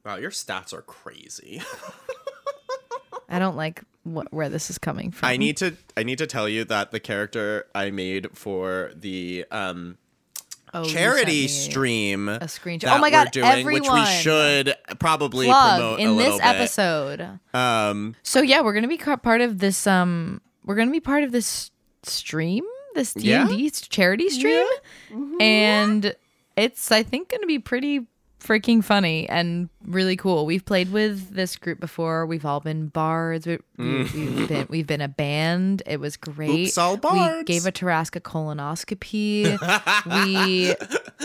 Wow, 0.05 0.17
your 0.17 0.31
stats 0.31 0.73
are 0.73 0.83
crazy. 0.83 1.61
I 3.29 3.39
don't 3.39 3.57
like 3.57 3.83
what, 4.05 4.33
where 4.33 4.49
this 4.49 4.71
is 4.71 4.79
coming 4.79 5.11
from. 5.11 5.29
I 5.29 5.37
need 5.37 5.57
to 5.59 5.77
I 5.97 6.03
need 6.03 6.19
to 6.19 6.27
tell 6.27 6.49
you 6.49 6.65
that 6.65 6.91
the 6.91 7.01
character 7.01 7.67
I 7.75 7.91
made 7.91 8.37
for 8.37 8.93
the 8.95 9.45
um 9.51 9.99
Oh, 10.73 10.85
charity 10.85 11.49
stream 11.49 12.29
a 12.29 12.41
screenshot. 12.41 12.95
Oh 12.97 12.99
my 12.99 13.11
God, 13.11 13.31
doing, 13.33 13.65
which 13.67 13.89
we 13.91 14.07
should 14.07 14.75
probably 14.99 15.47
plug 15.47 15.79
promote 15.81 15.99
a 15.99 16.03
in 16.03 16.17
this 16.17 16.37
bit. 16.37 16.45
episode. 16.45 17.41
Um, 17.53 18.15
So 18.23 18.41
yeah, 18.41 18.61
we're 18.61 18.75
gonna 18.75 18.89
be 18.89 18.97
part 18.99 19.41
of 19.41 19.59
this. 19.59 19.87
Um, 19.87 20.41
we're 20.65 20.77
gonna 20.77 20.91
be 20.93 21.01
part 21.01 21.25
of 21.25 21.33
this 21.33 21.71
stream, 22.03 22.65
this 22.95 23.15
D 23.15 23.33
and 23.33 23.49
D 23.49 23.71
charity 23.71 24.29
stream, 24.29 24.67
and 25.41 26.15
it's 26.57 26.93
I 26.93 27.03
think 27.03 27.29
gonna 27.31 27.47
be 27.47 27.59
pretty 27.59 28.07
freaking 28.41 28.83
funny 28.83 29.29
and 29.29 29.69
really 29.87 30.17
cool. 30.17 30.47
We've 30.47 30.65
played 30.65 30.91
with 30.93 31.35
this 31.35 31.57
group 31.57 31.79
before. 31.81 32.27
We've 32.27 32.45
all 32.45 32.61
been 32.61 32.89
bards. 32.89 33.47
We, 33.47 33.59
we, 33.79 34.05
we've 34.15 34.49
been 34.49 34.67
we've 34.69 34.87
been 34.87 35.01
a 35.01 35.09
band. 35.09 35.83
It 35.87 36.01
was 36.01 36.17
great. 36.17 36.69
Oops, 36.69 36.79
all 36.79 36.95
We 36.95 37.01
bards. 37.01 37.45
gave 37.47 37.67
a 37.67 37.73
Tarrasque 37.73 38.21
colonoscopy. 38.21 39.59
we 40.27 40.75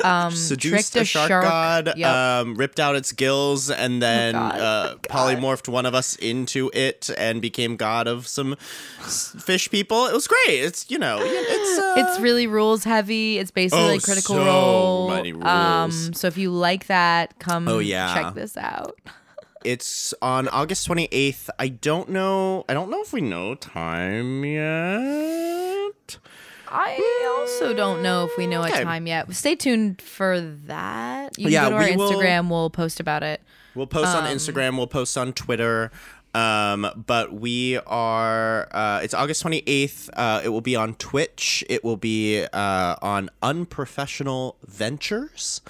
um 0.03 0.31
seduced 0.33 0.93
tricked 0.93 0.95
a 1.03 1.05
shark, 1.05 1.29
god, 1.29 1.93
Yep. 1.97 1.97
Oh 1.97 2.41
um, 2.41 2.55
ripped 2.55 2.79
out 2.79 2.95
its 2.95 3.11
gills, 3.11 3.69
and 3.71 4.01
then 4.01 4.33
God. 4.33 4.59
uh, 4.59 4.95
polymorphed 5.09 5.67
one 5.67 5.85
of 5.85 5.95
us 5.95 6.15
into 6.17 6.69
it 6.73 7.09
and 7.17 7.41
became 7.41 7.75
god 7.77 8.07
of 8.07 8.27
some 8.27 8.55
fish 9.01 9.69
people. 9.69 10.07
It 10.07 10.13
was 10.13 10.27
great. 10.27 10.59
It's 10.61 10.89
you 10.89 10.97
know, 10.99 11.19
it's 11.21 11.79
uh, 11.79 11.95
it's 11.97 12.19
really 12.19 12.47
rules 12.47 12.83
heavy. 12.83 13.37
It's 13.39 13.51
basically 13.51 13.83
Oh, 13.85 13.87
like 13.87 14.03
critical 14.03 14.35
so 14.35 14.45
role. 14.45 15.09
many 15.09 15.33
rules. 15.33 15.45
Um, 15.45 15.91
so 16.13 16.27
if 16.27 16.37
you 16.37 16.51
like 16.51 16.87
that, 16.87 17.04
come 17.39 17.67
Oh, 17.67 17.79
yeah. 17.79 18.13
check 18.13 18.33
this 18.35 18.55
out. 18.57 18.97
it's 19.63 20.13
on 20.21 20.47
August 20.49 20.85
twenty 20.85 21.07
eighth. 21.11 21.49
I 21.59 21.67
don't 21.69 22.09
know. 22.09 22.65
I 22.69 22.73
don't 22.73 22.89
know 22.91 23.01
if 23.01 23.11
we 23.13 23.21
know 23.21 23.55
time 23.55 24.43
yet. 24.45 26.17
I 26.67 27.37
also 27.39 27.73
don't 27.73 28.01
know 28.01 28.25
if 28.25 28.31
we 28.37 28.47
know 28.47 28.63
Okay. 28.63 28.81
a 28.81 28.83
time 28.83 29.07
yet. 29.07 29.31
Stay 29.33 29.55
tuned 29.55 30.01
for 30.01 30.41
that. 30.41 31.37
You 31.37 31.45
can 31.45 31.53
Yeah, 31.53 31.63
go 31.65 31.69
to 31.69 31.75
our 31.77 31.83
we 31.89 31.95
will- 31.95 32.11
Instagram. 32.11 32.49
We'll 32.49 32.69
post 32.69 32.99
about 32.99 33.23
it. 33.23 33.41
We'll 33.75 33.87
post 33.87 34.15
Um, 34.15 34.25
on 34.25 34.31
Instagram. 34.35 34.77
We'll 34.77 34.87
post 34.87 35.17
on 35.17 35.33
Twitter. 35.33 35.91
Um, 36.33 37.03
but 37.07 37.31
we 37.33 37.77
are. 37.87 38.67
Uh, 38.71 38.99
it's 39.03 39.13
August 39.13 39.41
twenty 39.41 39.63
eighth. 39.67 40.09
Uh, 40.13 40.41
it 40.43 40.49
will 40.49 40.59
be 40.61 40.75
on 40.75 40.95
Twitch. 40.95 41.63
It 41.69 41.81
will 41.83 41.95
be 41.95 42.43
uh, 42.51 42.95
on 43.01 43.29
Unprofessional 43.41 44.57
Ventures. 44.67 45.61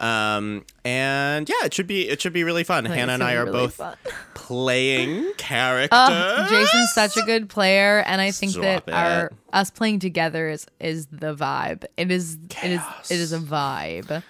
Um, 0.00 0.64
and 0.84 1.48
yeah, 1.48 1.64
it 1.64 1.74
should 1.74 1.86
be. 1.86 2.08
It 2.08 2.20
should 2.20 2.32
be 2.32 2.44
really 2.44 2.64
fun. 2.64 2.84
Hannah 2.84 3.12
and 3.12 3.22
I 3.22 3.34
are 3.34 3.44
really 3.44 3.58
both 3.58 3.74
fun. 3.74 3.96
playing 4.34 5.32
characters. 5.36 5.96
Uh, 5.98 6.46
Jason's 6.50 6.92
such 6.92 7.16
a 7.16 7.22
good 7.22 7.48
player, 7.48 8.02
and 8.06 8.20
I 8.20 8.30
think 8.30 8.52
Stop 8.52 8.86
that 8.86 8.92
our 8.92 9.32
us 9.52 9.70
playing 9.70 10.00
together 10.00 10.48
is 10.48 10.66
is 10.80 11.06
the 11.06 11.34
vibe. 11.34 11.84
It 11.96 12.10
is 12.10 12.38
it 12.62 12.72
is 12.72 12.82
it 13.10 13.18
is 13.18 13.32
a 13.32 13.38
vibe. 13.38 14.22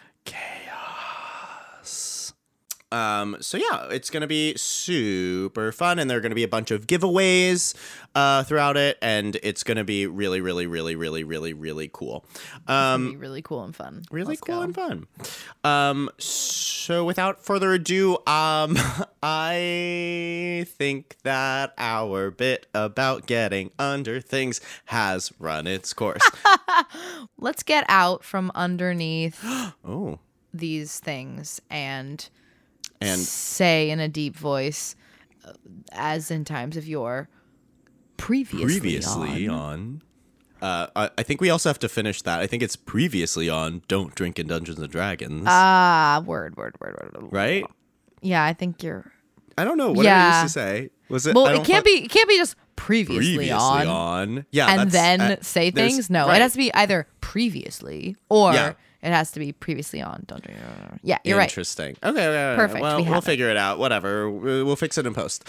Um, 2.94 3.36
so 3.40 3.58
yeah, 3.58 3.88
it's 3.90 4.08
gonna 4.08 4.28
be 4.28 4.54
super 4.56 5.72
fun, 5.72 5.98
and 5.98 6.08
there 6.08 6.18
are 6.18 6.20
gonna 6.20 6.36
be 6.36 6.44
a 6.44 6.48
bunch 6.48 6.70
of 6.70 6.86
giveaways 6.86 7.74
uh, 8.14 8.44
throughout 8.44 8.76
it, 8.76 8.98
and 9.02 9.36
it's 9.42 9.64
gonna 9.64 9.82
be 9.82 10.06
really, 10.06 10.40
really, 10.40 10.68
really, 10.68 10.94
really, 10.94 11.24
really, 11.24 11.52
really 11.52 11.90
cool. 11.92 12.24
Um, 12.68 13.10
Be 13.10 13.16
really 13.16 13.42
cool 13.42 13.64
and 13.64 13.74
fun. 13.74 14.04
really 14.12 14.28
Let's 14.28 14.42
cool 14.42 14.58
go. 14.58 14.62
and 14.62 14.74
fun. 14.74 15.06
Um, 15.64 16.08
so 16.18 17.04
without 17.04 17.44
further 17.44 17.72
ado, 17.72 18.14
um, 18.28 18.78
I 19.22 20.64
think 20.68 21.16
that 21.24 21.74
our 21.76 22.30
bit 22.30 22.68
about 22.74 23.26
getting 23.26 23.72
under 23.76 24.20
things 24.20 24.60
has 24.86 25.32
run 25.40 25.66
its 25.66 25.92
course. 25.92 26.22
Let's 27.38 27.64
get 27.64 27.84
out 27.88 28.22
from 28.22 28.52
underneath 28.54 29.40
oh, 29.84 30.20
these 30.52 31.00
things 31.00 31.60
and 31.68 32.28
and 33.04 33.20
say 33.20 33.90
in 33.90 34.00
a 34.00 34.08
deep 34.08 34.37
voice, 34.37 34.96
uh, 35.44 35.52
as 35.92 36.30
in 36.30 36.44
times 36.44 36.76
of 36.76 36.87
yore, 36.87 37.28
previously, 38.16 38.64
previously 38.80 39.49
on. 39.49 39.58
on. 39.58 40.02
Uh, 40.62 40.87
I, 40.96 41.11
I 41.18 41.23
think 41.23 41.40
we 41.40 41.50
also 41.50 41.68
have 41.68 41.78
to 41.80 41.88
finish 41.88 42.23
that. 42.23 42.40
I 42.40 42.46
think 42.46 42.62
it's 42.62 42.76
previously 42.76 43.50
on 43.50 43.82
"Don't 43.88 44.14
Drink 44.14 44.38
in 44.38 44.46
Dungeons 44.46 44.78
and 44.78 44.90
Dragons," 44.90 45.44
Ah, 45.46 46.23
word, 46.25 46.56
word, 46.56 46.75
word, 46.80 46.96
word, 47.00 47.23
word. 47.23 47.32
right? 47.32 47.64
Yeah, 48.23 48.42
I 48.44 48.52
think 48.54 48.82
you're. 48.82 49.12
I 49.58 49.64
don't 49.64 49.76
know 49.76 49.92
what 49.92 50.04
did 50.04 50.12
I 50.12 50.42
used 50.42 50.54
to 50.54 50.58
say. 50.61 50.90
Was 51.11 51.26
it? 51.26 51.34
Well, 51.34 51.46
it 51.46 51.64
can't 51.64 51.84
fu- 51.87 51.92
be. 51.92 52.04
It 52.04 52.11
can't 52.11 52.28
be 52.28 52.38
just 52.38 52.56
previously, 52.76 53.37
previously 53.37 53.50
on, 53.52 53.87
on. 53.88 54.46
Yeah, 54.50 54.68
and 54.80 54.90
then 54.90 55.20
uh, 55.20 55.37
say 55.42 55.70
things. 55.70 56.08
No, 56.08 56.26
right. 56.26 56.37
it 56.37 56.42
has 56.42 56.52
to 56.52 56.58
be 56.58 56.73
either 56.73 57.06
previously 57.20 58.16
or 58.28 58.52
Yeah. 58.54 58.73
It 59.04 59.12
has 59.12 59.30
to 59.32 59.38
be 59.38 59.52
previously 59.52 60.02
on. 60.02 60.25
Don't. 60.26 60.42
drink- 60.42 60.58
Yeah, 61.02 61.18
you're 61.25 61.38
right. 61.38 61.49
Interesting. 61.49 61.96
Okay, 62.02 62.26
okay. 62.26 62.56
Perfect, 62.56 62.80
Well, 62.82 62.96
we 62.96 63.08
we'll 63.08 63.18
it. 63.18 63.25
figure 63.25 63.49
it 63.50 63.56
out. 63.56 63.78
Whatever. 63.78 64.30
We- 64.30 64.62
We'll 64.64 64.75
fix 64.76 64.99
it 64.99 65.06
in 65.06 65.14
post. 65.14 65.44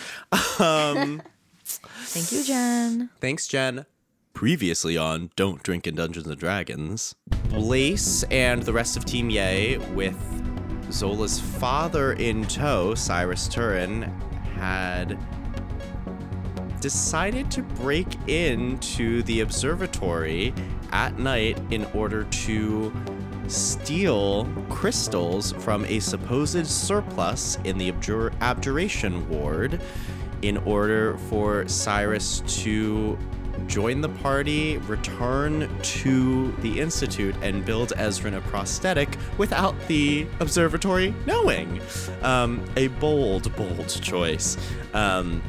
Um, 0.60 1.22
Thank 1.64 2.32
you, 2.32 2.44
Jen. 2.44 3.10
thanks, 3.20 3.48
Jen. 3.48 3.86
Previously 4.34 4.98
on 4.98 5.32
Don't 5.36 5.64
Drink 5.64 5.88
in 5.88 5.96
Dungeons 5.96 6.28
and 6.28 6.38
Dragons, 6.38 7.16
Blaze 7.50 8.24
and 8.30 8.62
the 8.64 8.74
rest 8.74 8.98
of 8.98 9.06
Team 9.06 9.30
Yay, 9.30 9.78
with 9.94 10.18
Zola's 10.92 11.40
father 11.40 12.14
in 12.14 12.46
tow, 12.46 12.94
Cyrus 12.96 13.48
Turin, 13.48 14.04
had 14.56 15.18
decided 16.82 17.50
to 17.52 17.64
break 17.64 18.08
into 18.28 19.24
the 19.24 19.40
observatory 19.40 20.54
at 20.92 21.18
night 21.18 21.58
in 21.72 21.86
order 21.94 22.26
to 22.26 22.92
steal 23.48 24.46
crystals 24.70 25.52
from 25.54 25.86
a 25.86 26.00
supposed 26.00 26.68
surplus 26.68 27.58
in 27.64 27.78
the 27.78 27.92
abjur- 27.92 28.34
abjuration 28.42 29.28
ward 29.30 29.82
in 30.42 30.58
order 30.58 31.18
for 31.30 31.68
Cyrus 31.68 32.42
to 32.64 33.18
join 33.68 34.02
the 34.02 34.10
party, 34.10 34.78
return 34.80 35.70
to 35.82 36.52
the 36.60 36.80
Institute, 36.80 37.36
and 37.42 37.66
build 37.66 37.94
Ezrin 37.98 38.36
a 38.36 38.42
prosthetic 38.42 39.18
without 39.38 39.76
the 39.88 40.28
observatory 40.40 41.14
knowing. 41.26 41.80
Um, 42.22 42.64
a 42.76 42.88
bold, 42.88 43.56
bold 43.56 43.90
choice. 44.02 44.58
Um, 44.94 45.42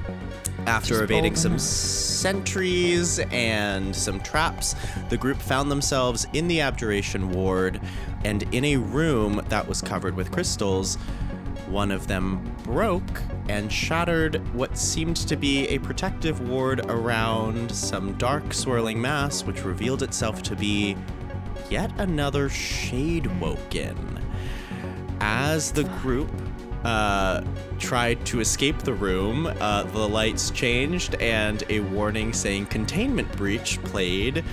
after 0.66 1.04
evading 1.04 1.36
some 1.36 1.58
sentries 1.58 3.18
and 3.30 3.94
some 3.94 4.20
traps, 4.20 4.74
the 5.08 5.16
group 5.16 5.38
found 5.38 5.70
themselves 5.70 6.26
in 6.32 6.48
the 6.48 6.60
abjuration 6.60 7.30
ward 7.30 7.80
and 8.24 8.42
in 8.54 8.64
a 8.64 8.76
room 8.76 9.40
that 9.48 9.66
was 9.66 9.80
covered 9.80 10.16
with 10.16 10.32
crystals. 10.32 10.96
One 11.68 11.90
of 11.90 12.06
them 12.06 12.54
broke 12.64 13.22
and 13.48 13.72
shattered 13.72 14.42
what 14.54 14.76
seemed 14.76 15.16
to 15.16 15.36
be 15.36 15.66
a 15.68 15.78
protective 15.78 16.48
ward 16.48 16.80
around 16.90 17.70
some 17.70 18.14
dark 18.14 18.52
swirling 18.52 19.00
mass, 19.00 19.44
which 19.44 19.64
revealed 19.64 20.02
itself 20.02 20.42
to 20.44 20.56
be 20.56 20.96
yet 21.70 21.92
another 21.98 22.48
Shade 22.48 23.26
Woken. 23.40 24.20
As 25.20 25.72
the 25.72 25.84
group 25.84 26.30
uh, 26.86 27.42
tried 27.80 28.24
to 28.24 28.38
escape 28.38 28.78
the 28.78 28.94
room, 28.94 29.46
uh, 29.60 29.82
the 29.82 30.08
lights 30.08 30.50
changed 30.50 31.16
and 31.16 31.64
a 31.68 31.80
warning 31.80 32.32
saying 32.32 32.64
containment 32.66 33.30
breach 33.36 33.82
played. 33.82 34.44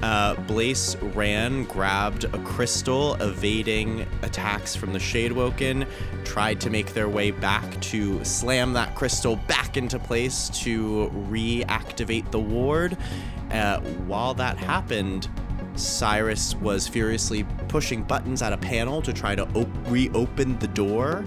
Uh, 0.00 0.36
Blaze 0.42 0.96
ran, 1.14 1.64
grabbed 1.64 2.24
a 2.24 2.38
crystal, 2.44 3.14
evading 3.14 4.06
attacks 4.22 4.76
from 4.76 4.92
the 4.92 5.00
Shadewoken, 5.00 5.84
tried 6.24 6.60
to 6.60 6.70
make 6.70 6.94
their 6.94 7.08
way 7.08 7.32
back 7.32 7.80
to 7.80 8.24
slam 8.24 8.72
that 8.74 8.94
crystal 8.94 9.34
back 9.34 9.76
into 9.76 9.98
place 9.98 10.48
to 10.60 11.10
reactivate 11.28 12.30
the 12.30 12.38
ward. 12.38 12.96
Uh, 13.50 13.80
while 14.06 14.32
that 14.32 14.56
happened, 14.56 15.28
Cyrus 15.74 16.54
was 16.56 16.86
furiously 16.86 17.44
pushing 17.68 18.02
buttons 18.02 18.42
at 18.42 18.52
a 18.52 18.58
panel 18.58 19.02
to 19.02 19.12
try 19.12 19.34
to 19.34 19.48
op- 19.54 19.68
reopen 19.86 20.58
the 20.58 20.68
door. 20.68 21.24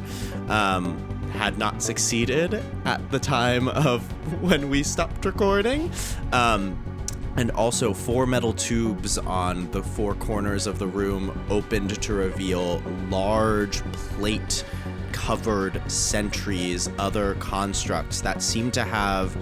Um, 0.49 0.97
had 1.33 1.57
not 1.57 1.81
succeeded 1.81 2.63
at 2.85 3.11
the 3.11 3.19
time 3.19 3.67
of 3.67 4.03
when 4.41 4.69
we 4.69 4.83
stopped 4.83 5.25
recording. 5.25 5.91
Um, 6.31 6.77
and 7.35 7.49
also, 7.51 7.93
four 7.93 8.27
metal 8.27 8.53
tubes 8.53 9.17
on 9.17 9.71
the 9.71 9.81
four 9.81 10.13
corners 10.13 10.67
of 10.67 10.77
the 10.77 10.85
room 10.85 11.45
opened 11.49 11.99
to 12.03 12.13
reveal 12.13 12.79
large 13.09 13.83
plate 13.91 14.63
covered 15.11 15.81
sentries, 15.91 16.89
other 16.99 17.35
constructs 17.35 18.21
that 18.21 18.41
seem 18.43 18.69
to 18.71 18.83
have 18.83 19.35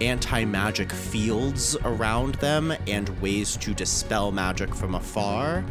anti 0.00 0.44
magic 0.44 0.92
fields 0.92 1.76
around 1.84 2.34
them 2.36 2.72
and 2.86 3.08
ways 3.20 3.56
to 3.58 3.74
dispel 3.74 4.32
magic 4.32 4.74
from 4.74 4.94
afar. 4.94 5.64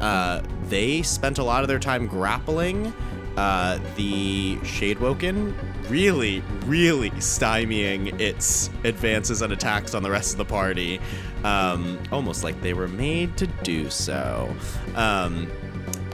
Uh, 0.00 0.42
they 0.68 1.02
spent 1.02 1.38
a 1.38 1.44
lot 1.44 1.62
of 1.62 1.68
their 1.68 1.78
time 1.78 2.06
grappling. 2.06 2.92
Uh, 3.36 3.78
the 3.96 4.56
Shadewoken 4.56 5.54
really, 5.88 6.42
really 6.66 7.10
stymieing 7.12 8.20
its 8.20 8.68
advances 8.84 9.40
and 9.40 9.52
attacks 9.52 9.94
on 9.94 10.02
the 10.02 10.10
rest 10.10 10.32
of 10.32 10.38
the 10.38 10.44
party, 10.44 11.00
um, 11.42 11.98
almost 12.12 12.44
like 12.44 12.60
they 12.60 12.74
were 12.74 12.88
made 12.88 13.34
to 13.38 13.46
do 13.46 13.88
so. 13.88 14.54
Um, 14.94 15.50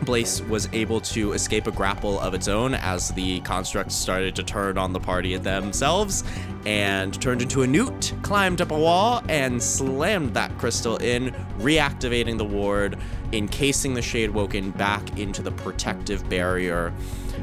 Blaze 0.05 0.43
was 0.43 0.69
able 0.73 1.01
to 1.01 1.33
escape 1.33 1.67
a 1.67 1.71
grapple 1.71 2.19
of 2.21 2.35
its 2.35 2.49
own 2.49 2.75
as 2.75 3.11
the 3.11 3.41
constructs 3.41 3.95
started 3.95 4.35
to 4.37 4.43
turn 4.43 4.79
on 4.79 4.93
the 4.93 5.01
party 5.01 5.37
themselves 5.37 6.25
and 6.67 7.21
turned 7.21 7.43
into 7.43 7.63
a 7.63 7.67
newt, 7.67 8.13
climbed 8.23 8.61
up 8.61 8.71
a 8.71 8.79
wall, 8.79 9.23
and 9.29 9.63
slammed 9.63 10.35
that 10.35 10.57
crystal 10.59 10.97
in, 10.99 11.31
reactivating 11.59 12.37
the 12.37 12.45
ward, 12.45 12.99
encasing 13.33 13.95
the 13.95 14.03
Shade 14.03 14.31
Woken 14.31 14.71
back 14.73 15.19
into 15.19 15.43
the 15.43 15.53
protective 15.53 16.29
barrier. 16.29 16.93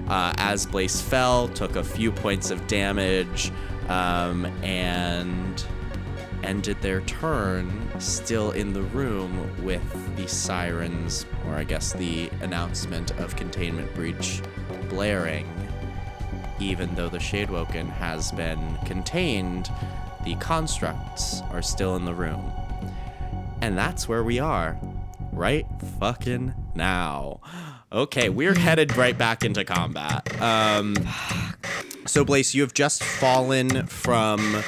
Uh, 0.08 0.34
as 0.38 0.66
Blaze 0.66 1.02
fell, 1.02 1.48
took 1.50 1.76
a 1.76 1.84
few 1.84 2.12
points 2.12 2.52
of 2.52 2.66
damage, 2.68 3.52
um, 3.90 4.46
and 4.64 5.66
ended 6.46 6.82
their 6.82 7.02
turn 7.02 7.90
still 8.00 8.52
in 8.52 8.72
the 8.72 8.84
room 8.84 9.52
with 9.64 10.16
the 10.16 10.28
sirens, 10.28 11.26
or 11.48 11.56
I 11.56 11.64
guess 11.64 11.94
the 11.94 12.30
announcement 12.42 13.12
of 13.20 13.36
containment 13.36 13.94
breach 13.96 14.42
blaring. 14.90 15.48
Even 16.60 16.94
though 16.96 17.10
the 17.10 17.18
Shadewoken 17.18 17.90
has 17.90 18.32
been 18.32 18.78
contained, 18.86 19.70
the 20.24 20.36
constructs 20.36 21.42
are 21.52 21.62
still 21.62 21.96
in 21.96 22.06
the 22.06 22.14
room. 22.14 22.52
And 23.62 23.78
that's 23.78 24.08
where 24.08 24.24
we 24.24 24.40
are. 24.40 24.78
Right 25.32 25.66
fucking 26.00 26.54
now. 26.76 27.42
Okay, 27.92 28.30
we're 28.30 28.58
headed 28.58 28.96
right 28.96 29.18
back 29.18 29.44
into 29.44 29.64
combat. 29.64 30.42
Um, 30.42 30.96
so, 32.06 32.24
Blaze, 32.24 32.54
you 32.54 32.62
have 32.62 32.74
just 32.74 33.04
fallen 33.04 33.88
from 33.88 34.64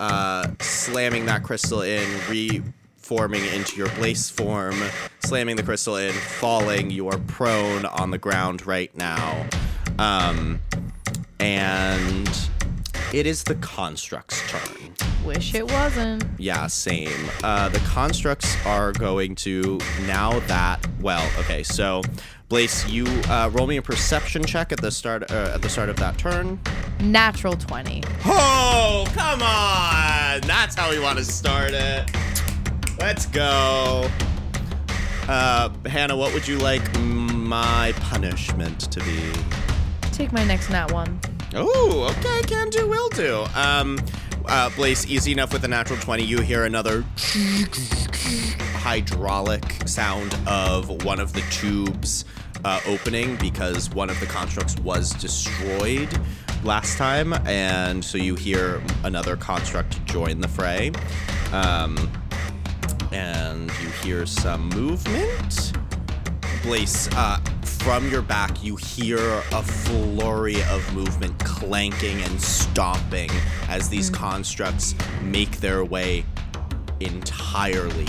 uh, 0.00 0.48
slamming 0.60 1.26
that 1.26 1.42
crystal 1.44 1.82
in, 1.82 2.08
reforming 2.28 3.44
into 3.44 3.76
your 3.76 3.88
Blaze 3.90 4.30
form, 4.30 4.82
slamming 5.20 5.56
the 5.56 5.62
crystal 5.62 5.96
in, 5.96 6.12
falling. 6.12 6.90
You 6.90 7.08
are 7.08 7.18
prone 7.18 7.84
on 7.84 8.10
the 8.10 8.18
ground 8.18 8.66
right 8.66 8.94
now. 8.96 9.46
Um, 9.98 10.60
and 11.38 12.28
it 13.12 13.26
is 13.26 13.44
the 13.44 13.56
construct's 13.56 14.40
turn. 14.50 14.94
Wish 15.24 15.54
it 15.54 15.70
wasn't. 15.70 16.24
Yeah, 16.38 16.66
same. 16.66 17.28
Uh, 17.44 17.68
the 17.68 17.80
constructs 17.80 18.56
are 18.64 18.92
going 18.92 19.34
to 19.36 19.78
now 20.06 20.40
that 20.40 20.84
well. 21.00 21.30
Okay, 21.40 21.62
so 21.62 22.00
Blaze, 22.50 22.84
you 22.90 23.06
uh, 23.28 23.48
roll 23.52 23.68
me 23.68 23.76
a 23.76 23.82
perception 23.82 24.44
check 24.44 24.72
at 24.72 24.80
the 24.80 24.90
start 24.90 25.30
uh, 25.30 25.52
at 25.54 25.62
the 25.62 25.68
start 25.68 25.88
of 25.88 25.94
that 25.98 26.18
turn. 26.18 26.58
Natural 26.98 27.54
20. 27.54 28.02
Oh, 28.26 29.06
come 29.14 29.40
on! 29.40 30.40
That's 30.40 30.74
how 30.74 30.90
we 30.90 30.98
want 30.98 31.18
to 31.18 31.24
start 31.24 31.70
it. 31.70 32.10
Let's 32.98 33.26
go. 33.26 34.10
Uh, 35.28 35.70
Hannah, 35.86 36.16
what 36.16 36.34
would 36.34 36.48
you 36.48 36.58
like 36.58 36.82
my 37.00 37.92
punishment 38.00 38.80
to 38.90 38.98
be? 38.98 39.22
Take 40.10 40.32
my 40.32 40.44
next 40.44 40.70
nat 40.70 40.90
one. 40.90 41.20
Oh, 41.54 42.12
okay, 42.18 42.42
can 42.48 42.68
do, 42.68 42.88
will 42.88 43.10
do. 43.10 43.44
Um, 43.54 44.00
uh, 44.46 44.70
Blaze, 44.70 45.06
easy 45.06 45.30
enough 45.30 45.52
with 45.52 45.62
a 45.62 45.68
natural 45.68 46.00
20. 46.00 46.24
You 46.24 46.40
hear 46.40 46.64
another 46.64 47.04
hydraulic 48.74 49.86
sound 49.86 50.36
of 50.48 51.04
one 51.04 51.20
of 51.20 51.32
the 51.32 51.42
tubes 51.42 52.24
uh, 52.64 52.80
opening 52.86 53.36
because 53.36 53.90
one 53.90 54.10
of 54.10 54.18
the 54.20 54.26
constructs 54.26 54.76
was 54.78 55.12
destroyed 55.14 56.08
last 56.64 56.98
time, 56.98 57.32
and 57.46 58.04
so 58.04 58.18
you 58.18 58.34
hear 58.34 58.82
another 59.04 59.36
construct 59.36 60.04
join 60.06 60.40
the 60.40 60.48
fray. 60.48 60.92
Um, 61.52 61.96
and 63.12 63.70
you 63.82 63.88
hear 64.02 64.26
some 64.26 64.68
movement. 64.70 65.72
Blaze, 66.62 67.08
uh, 67.14 67.38
from 67.62 68.08
your 68.10 68.22
back, 68.22 68.62
you 68.62 68.76
hear 68.76 69.18
a 69.18 69.62
flurry 69.62 70.62
of 70.64 70.94
movement 70.94 71.36
clanking 71.40 72.20
and 72.22 72.40
stomping 72.40 73.30
as 73.68 73.88
these 73.88 74.10
constructs 74.10 74.94
make 75.22 75.50
their 75.58 75.84
way 75.84 76.24
entirely 77.00 78.06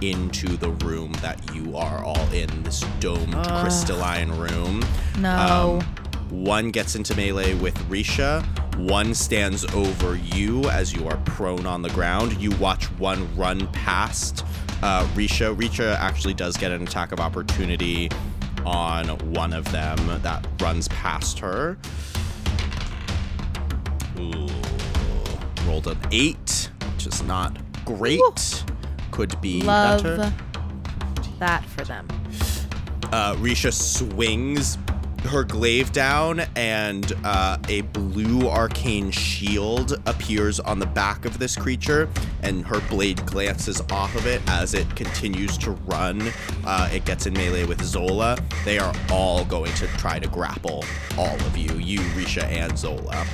into 0.00 0.56
the 0.56 0.70
room 0.84 1.12
that 1.22 1.54
you 1.54 1.76
are 1.76 2.04
all 2.04 2.32
in 2.32 2.62
this 2.62 2.84
domed 3.00 3.34
crystalline 3.34 4.30
room. 4.32 4.84
No. 5.18 5.80
Um, 5.80 5.86
one 6.30 6.70
gets 6.70 6.94
into 6.94 7.14
melee 7.16 7.54
with 7.54 7.74
Risha. 7.88 8.44
One 8.76 9.14
stands 9.14 9.64
over 9.74 10.16
you 10.16 10.68
as 10.70 10.92
you 10.92 11.08
are 11.08 11.16
prone 11.18 11.66
on 11.66 11.82
the 11.82 11.90
ground. 11.90 12.40
You 12.40 12.50
watch 12.58 12.84
one 12.92 13.34
run 13.36 13.66
past 13.68 14.44
uh, 14.82 15.06
Risha. 15.14 15.56
Risha 15.56 15.96
actually 15.96 16.34
does 16.34 16.56
get 16.56 16.70
an 16.70 16.82
attack 16.82 17.12
of 17.12 17.18
opportunity 17.18 18.10
on 18.64 19.08
one 19.32 19.52
of 19.52 19.70
them 19.72 19.96
that 20.22 20.46
runs 20.60 20.88
past 20.88 21.38
her. 21.38 21.78
Ooh, 24.18 24.48
rolled 25.66 25.86
an 25.86 25.98
eight, 26.12 26.70
which 26.94 27.06
is 27.06 27.22
not 27.22 27.56
great. 27.84 28.64
Could 29.18 29.40
be 29.40 29.62
Love 29.62 30.04
better. 30.04 30.32
that 31.40 31.64
for 31.64 31.84
them. 31.84 32.06
uh, 33.10 33.34
Risha 33.34 33.72
swings 33.72 34.78
her 35.26 35.44
glaive 35.44 35.92
down, 35.92 36.40
and 36.56 37.12
uh, 37.24 37.58
a 37.68 37.80
blue 37.82 38.48
arcane 38.48 39.10
shield 39.10 40.00
appears 40.06 40.60
on 40.60 40.78
the 40.78 40.86
back 40.86 41.24
of 41.24 41.38
this 41.38 41.56
creature, 41.56 42.08
and 42.42 42.66
her 42.66 42.80
blade 42.88 43.24
glances 43.26 43.80
off 43.90 44.14
of 44.14 44.26
it 44.26 44.40
as 44.46 44.74
it 44.74 44.88
continues 44.96 45.58
to 45.58 45.72
run. 45.72 46.22
Uh, 46.64 46.88
it 46.92 47.04
gets 47.04 47.26
in 47.26 47.34
melee 47.34 47.64
with 47.64 47.82
Zola. 47.82 48.38
They 48.64 48.78
are 48.78 48.94
all 49.10 49.44
going 49.44 49.72
to 49.74 49.86
try 49.98 50.18
to 50.18 50.28
grapple 50.28 50.84
all 51.18 51.34
of 51.34 51.56
you, 51.56 51.74
you, 51.78 52.00
Risha, 52.10 52.44
and 52.44 52.78
Zola. 52.78 53.26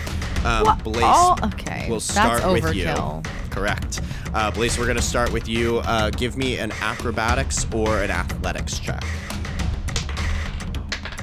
Um, 0.45 0.79
Blaze, 0.83 1.03
All- 1.03 1.39
okay, 1.45 1.87
we'll 1.89 2.01
that's 2.01 2.11
start 2.11 2.53
with 2.53 2.75
you. 2.75 2.85
overkill. 2.87 3.27
Correct. 3.51 4.01
Uh, 4.35 4.51
Blaze, 4.51 4.79
we're 4.79 4.85
going 4.85 4.97
to 4.97 5.03
start 5.03 5.33
with 5.33 5.49
you. 5.49 5.79
Uh, 5.85 6.11
give 6.11 6.37
me 6.37 6.59
an 6.59 6.73
acrobatics 6.81 7.67
or 7.73 8.03
an 8.03 8.11
athletics 8.11 8.79
check. 8.79 9.03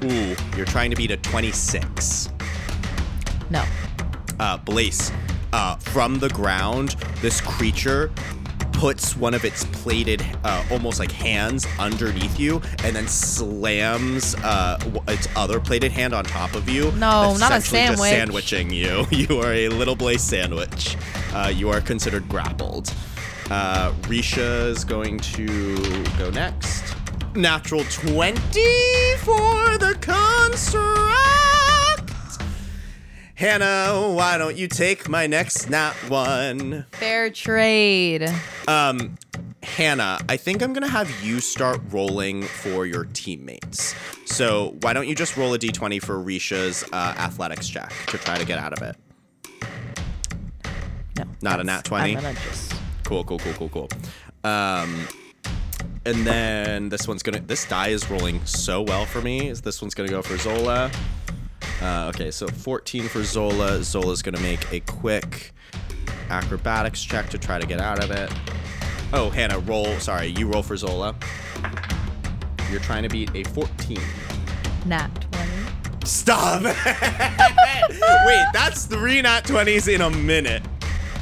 Ooh, 0.04 0.36
you're 0.58 0.66
trying 0.66 0.90
to 0.90 0.96
beat 0.96 1.12
a 1.12 1.18
26. 1.18 2.30
No. 3.50 3.64
Uh, 4.40 4.58
Blaze, 4.58 5.12
uh, 5.54 5.76
from 5.76 6.20
the 6.20 6.30
ground, 6.30 6.96
this 7.22 7.42
creature 7.42 8.12
puts 8.74 9.16
one 9.16 9.36
of 9.36 9.46
its 9.46 9.64
plated, 9.66 10.26
uh, 10.44 10.66
almost 10.72 10.98
like 10.98 11.12
hands 11.12 11.68
underneath 11.78 12.40
you, 12.40 12.60
and 12.84 12.96
then 12.96 13.08
slams 13.08 14.34
uh, 14.38 14.80
its 15.08 15.28
other 15.36 15.60
plated 15.60 15.92
hand 15.92 16.16
on 16.16 16.24
top 16.26 16.56
of 16.56 16.68
you. 16.68 16.86
No, 16.94 17.38
not 17.38 17.52
a 17.52 17.58
essentially 17.58 17.82
just 17.88 18.02
sandwiching 18.02 18.72
you. 18.72 19.06
You 19.12 19.40
are 19.42 19.54
a 19.54 19.70
little 19.70 19.96
Blaze 19.96 20.24
sandwich. 20.24 20.98
Uh, 21.34 21.52
you 21.54 21.70
are 21.70 21.80
considered 21.80 22.28
grappled. 22.28 22.92
Uh, 23.52 23.92
Risha 24.04 24.68
is 24.68 24.84
going 24.84 25.20
to 25.20 26.04
go 26.18 26.32
next. 26.32 26.81
Natural 27.36 27.84
20 27.86 28.36
for 29.20 29.78
the 29.78 29.98
construct. 30.02 30.82
Hannah, 33.36 34.12
why 34.14 34.38
don't 34.38 34.58
you 34.58 34.68
take 34.68 35.08
my 35.08 35.28
next 35.28 35.70
nat 35.70 35.94
one? 36.10 36.86
Fair 36.92 37.30
trade. 37.30 38.30
Um, 38.68 39.18
Hannah, 39.64 40.20
I 40.28 40.36
think 40.36 40.62
I'm 40.62 40.74
gonna 40.74 40.90
have 40.90 41.10
you 41.24 41.40
start 41.40 41.80
rolling 41.90 42.44
for 42.44 42.86
your 42.86 43.06
teammates. 43.06 43.96
So 44.26 44.76
why 44.82 44.92
don't 44.92 45.08
you 45.08 45.16
just 45.16 45.38
roll 45.38 45.54
a 45.54 45.58
d20 45.58 46.04
for 46.04 46.22
Risha's 46.22 46.84
uh, 46.92 47.16
athletics 47.18 47.70
check 47.70 47.94
to 48.08 48.18
try 48.18 48.38
to 48.38 48.46
get 48.46 48.60
out 48.60 48.74
of 48.74 48.82
it? 48.84 48.98
No. 51.18 51.24
Not 51.42 51.62
a 51.62 51.64
nat 51.64 51.86
20? 51.86 52.18
I'm 52.18 52.22
gonna 52.22 52.34
just. 52.34 52.74
Cool, 53.06 53.24
cool, 53.24 53.40
cool, 53.40 53.54
cool, 53.54 53.70
cool. 53.70 53.90
Um, 54.44 55.08
and 56.06 56.26
then 56.26 56.90
this 56.90 57.08
one's 57.08 57.24
gonna. 57.24 57.40
This 57.40 57.68
die 57.68 57.90
is 57.90 58.10
rolling 58.10 58.44
so 58.46 58.82
well 58.82 59.06
for 59.06 59.22
me. 59.22 59.50
Is 59.50 59.62
This 59.62 59.82
one's 59.82 59.94
gonna 59.94 60.10
go 60.10 60.22
for 60.22 60.38
Zola. 60.38 60.92
Uh, 61.82 62.12
okay, 62.14 62.32
so 62.32 62.48
14 62.48 63.08
for 63.08 63.24
Zola. 63.24 63.84
Zola's 63.84 64.22
gonna 64.22 64.40
make 64.42 64.72
a 64.72 64.80
quick 64.82 65.52
acrobatics 66.30 67.04
check 67.04 67.30
to 67.30 67.38
try 67.38 67.60
to 67.60 67.68
get 67.68 67.80
out 67.80 68.04
of 68.04 68.12
it. 68.12 68.32
Oh, 69.14 69.30
Hannah, 69.30 69.60
roll. 69.60 70.00
Sorry, 70.00 70.28
you 70.28 70.48
roll 70.48 70.64
for 70.64 70.78
Zola. 70.78 71.16
You're 72.70 72.80
trying 72.80 73.04
to 73.04 73.10
beat 73.10 73.30
a 73.36 73.44
14. 73.44 74.00
Nat 74.86 75.10
20. 75.32 75.52
Stop! 76.06 76.64
Wait, 78.26 78.46
that's 78.54 78.86
three 78.86 79.22
nat 79.22 79.44
20s 79.44 79.94
in 79.94 80.02
a 80.02 80.10
minute. 80.10 80.64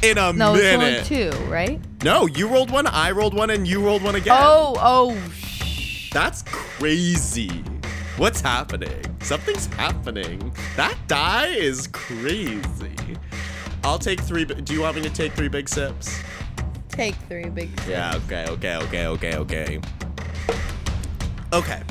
In 0.02 0.16
a 0.16 0.32
No, 0.32 0.54
it's 0.54 0.62
minute. 0.62 1.10
only 1.12 1.30
two, 1.30 1.44
right? 1.44 1.80
No, 2.02 2.26
you 2.26 2.48
rolled 2.48 2.70
one, 2.70 2.86
I 2.86 3.10
rolled 3.10 3.34
one, 3.34 3.50
and 3.50 3.66
you 3.68 3.84
rolled 3.84 4.02
one 4.02 4.14
again. 4.14 4.34
Oh, 4.38 4.74
oh, 4.80 5.30
shh. 5.34 6.10
That's 6.10 6.42
crazy. 6.46 7.48
What's 8.16 8.40
happening? 8.40 9.02
Something's 9.22 9.66
happening. 9.66 10.52
That 10.76 10.96
die 11.06 11.48
is 11.48 11.86
crazy. 11.88 12.96
I'll 13.84 13.98
take 13.98 14.20
three. 14.20 14.44
Do 14.46 14.72
you 14.74 14.80
want 14.82 14.96
me 14.96 15.02
to 15.02 15.10
take 15.10 15.32
three 15.32 15.48
big 15.48 15.68
sips? 15.68 16.18
Take 16.88 17.14
three 17.28 17.48
big. 17.50 17.68
Sips. 17.80 17.88
Yeah, 17.88 18.14
okay, 18.26 18.46
okay, 18.48 18.76
okay, 18.76 19.06
okay, 19.06 19.36
okay. 19.36 19.80
Okay. 21.52 21.82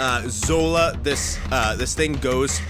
Uh, 0.00 0.22
Zola, 0.28 0.96
this 1.02 1.38
uh, 1.50 1.76
this 1.76 1.94
thing 1.94 2.12
goes. 2.14 2.60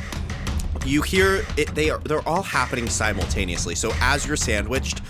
You 0.84 1.02
hear 1.02 1.44
it. 1.56 1.74
They 1.74 1.90
are. 1.90 1.98
They're 1.98 2.26
all 2.28 2.42
happening 2.42 2.88
simultaneously. 2.88 3.74
So 3.74 3.92
as 4.00 4.26
you're 4.26 4.36
sandwiched, 4.36 5.00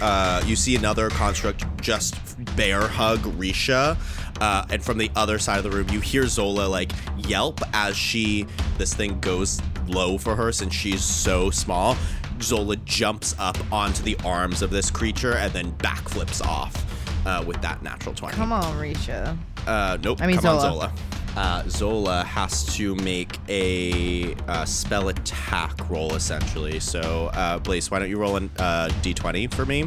uh, 0.00 0.42
you 0.46 0.56
see 0.56 0.76
another 0.76 1.10
construct 1.10 1.64
just 1.80 2.16
bear 2.56 2.86
hug 2.86 3.20
Risha, 3.20 3.96
uh, 4.40 4.66
and 4.70 4.82
from 4.82 4.98
the 4.98 5.10
other 5.16 5.38
side 5.38 5.58
of 5.58 5.64
the 5.64 5.70
room, 5.70 5.88
you 5.90 6.00
hear 6.00 6.26
Zola 6.26 6.66
like 6.66 6.92
yelp 7.18 7.60
as 7.72 7.96
she. 7.96 8.46
This 8.78 8.94
thing 8.94 9.18
goes 9.20 9.60
low 9.86 10.18
for 10.18 10.36
her 10.36 10.52
since 10.52 10.72
she's 10.74 11.02
so 11.02 11.50
small. 11.50 11.96
Zola 12.40 12.76
jumps 12.76 13.34
up 13.38 13.56
onto 13.72 14.02
the 14.02 14.16
arms 14.24 14.62
of 14.62 14.70
this 14.70 14.90
creature 14.90 15.34
and 15.34 15.52
then 15.52 15.72
backflips 15.78 16.44
off 16.44 16.84
uh, 17.26 17.42
with 17.44 17.60
that 17.62 17.82
natural 17.82 18.14
20. 18.14 18.36
Come 18.36 18.52
on, 18.52 18.62
Risha. 18.78 19.36
Uh, 19.66 19.98
nope. 20.02 20.22
I 20.22 20.26
mean, 20.26 20.36
come 20.36 20.56
on, 20.56 20.60
Zola. 20.60 20.92
Zola. 21.34 21.40
Uh, 21.64 21.68
Zola 21.68 22.24
has 22.24 22.64
to 22.76 22.94
make 22.96 23.38
a 23.48 24.34
uh, 24.48 24.64
spell 24.64 25.08
attack 25.08 25.88
roll, 25.90 26.14
essentially. 26.14 26.80
So, 26.80 27.26
uh, 27.34 27.58
Blaze, 27.58 27.90
why 27.90 27.98
don't 27.98 28.10
you 28.10 28.18
roll 28.18 28.36
a 28.36 28.44
uh, 28.58 28.88
d20 29.02 29.52
for 29.52 29.66
me? 29.66 29.86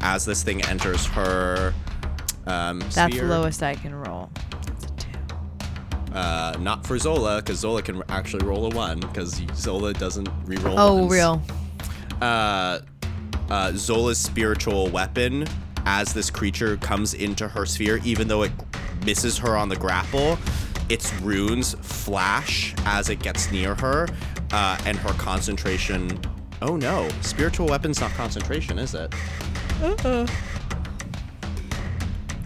As 0.00 0.24
this 0.24 0.42
thing 0.42 0.62
enters 0.66 1.06
her 1.06 1.72
um, 2.46 2.80
That's 2.80 3.12
sphere. 3.14 3.22
the 3.26 3.28
lowest 3.40 3.62
I 3.62 3.74
can 3.74 3.94
roll. 3.94 4.30
It's 4.68 4.84
a 4.84 4.88
two. 4.90 6.14
Uh, 6.14 6.56
not 6.60 6.86
for 6.86 6.98
Zola, 6.98 7.36
because 7.38 7.58
Zola 7.58 7.80
can 7.82 8.02
actually 8.10 8.44
roll 8.44 8.66
a 8.70 8.74
1, 8.74 9.00
because 9.00 9.40
Zola 9.54 9.92
doesn't 9.94 10.28
re-roll 10.44 10.78
Oh, 10.78 10.94
ones. 10.96 11.12
real. 11.12 11.42
uh, 12.20 12.80
uh, 13.50 13.72
Zola's 13.74 14.18
spiritual 14.18 14.88
weapon 14.90 15.46
as 15.86 16.12
this 16.14 16.30
creature 16.30 16.76
comes 16.78 17.14
into 17.14 17.48
her 17.48 17.64
sphere, 17.66 18.00
even 18.04 18.28
though 18.28 18.42
it 18.42 18.52
misses 19.04 19.36
her 19.38 19.56
on 19.56 19.68
the 19.68 19.76
grapple, 19.76 20.38
its 20.88 21.12
runes 21.20 21.74
flash 21.80 22.74
as 22.84 23.08
it 23.08 23.20
gets 23.20 23.50
near 23.50 23.74
her, 23.76 24.08
uh, 24.52 24.78
and 24.86 24.96
her 24.98 25.12
concentration. 25.14 26.20
Oh 26.62 26.76
no, 26.76 27.08
spiritual 27.20 27.66
weapon's 27.66 28.00
not 28.00 28.10
concentration, 28.12 28.78
is 28.78 28.94
it? 28.94 29.12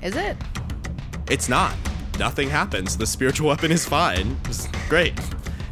Is 0.03 0.17
it? 0.17 0.37
It's 1.31 1.49
not. 1.49 1.75
Nothing 2.19 2.49
happens. 2.49 2.97
The 2.97 3.07
spiritual 3.07 3.49
weapon 3.49 3.71
is 3.71 3.85
fine. 3.85 4.37
It's 4.47 4.67
great. 4.89 5.15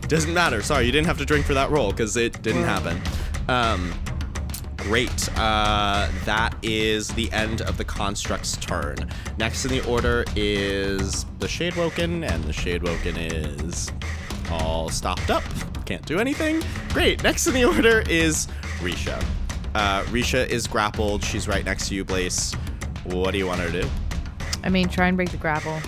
Doesn't 0.09 0.35
matter. 0.35 0.63
Sorry, 0.63 0.87
you 0.87 0.93
didn't 0.93 1.07
have 1.07 1.19
to 1.19 1.25
drink 1.25 1.47
for 1.47 1.55
that 1.55 1.71
roll 1.71 1.91
because 1.91 2.17
it 2.17 2.41
didn't 2.43 2.65
happen. 2.65 3.01
Um, 3.49 3.93
great. 4.87 5.29
Uh, 5.37 6.09
that 6.25 6.55
is 6.63 7.09
the 7.09 7.31
end 7.33 7.61
of 7.63 7.77
the 7.77 7.85
construct's 7.85 8.57
turn. 8.57 8.97
Next 9.37 9.65
in 9.65 9.73
the 9.73 9.85
order 9.85 10.25
is 10.37 11.25
the 11.41 11.49
Shade 11.49 11.73
Shadewoken, 11.73 12.29
and 12.31 12.45
the 12.45 12.53
Shade 12.53 12.83
Shadewoken 12.83 13.65
is 13.65 13.91
all 14.49 14.89
stopped 14.89 15.29
up. 15.29 15.43
Can't 15.87 16.07
do 16.07 16.21
anything. 16.21 16.63
Great. 16.91 17.21
Next 17.25 17.49
in 17.49 17.55
the 17.55 17.65
order 17.65 18.05
is 18.09 18.47
Risha. 18.79 19.23
Uh, 19.75 20.05
Risha 20.05 20.49
is 20.49 20.69
grappled. 20.69 21.25
She's 21.25 21.49
right 21.49 21.65
next 21.65 21.89
to 21.89 21.97
you, 21.97 22.05
Blaze. 22.05 22.55
What 23.05 23.33
do 23.33 23.39
you 23.39 23.47
want 23.49 23.61
her 23.61 23.71
to 23.71 23.83
do? 23.83 23.89
I 24.63 24.69
mean, 24.69 24.89
try 24.89 25.09
and 25.09 25.17
break 25.17 25.31
the 25.31 25.37
grapple. 25.37 25.81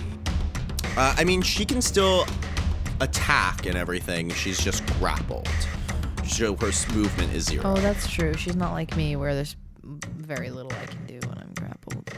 Uh, 0.97 1.15
I 1.17 1.23
mean, 1.23 1.41
she 1.41 1.63
can 1.63 1.81
still 1.81 2.27
attack 2.99 3.65
and 3.65 3.77
everything. 3.77 4.29
She's 4.31 4.59
just 4.61 4.85
grappled. 4.99 5.47
So 6.29 6.55
her 6.55 6.71
movement 6.93 7.33
is 7.33 7.45
zero. 7.45 7.63
Oh, 7.65 7.75
that's 7.75 8.09
true. 8.09 8.33
She's 8.35 8.55
not 8.55 8.71
like 8.71 8.95
me, 8.95 9.15
where 9.15 9.33
there's 9.35 9.55
very 9.83 10.49
little 10.51 10.71
I 10.71 10.85
can 10.85 11.05
do 11.05 11.19
when 11.27 11.37
I'm 11.37 11.51
grappled. 11.55 12.09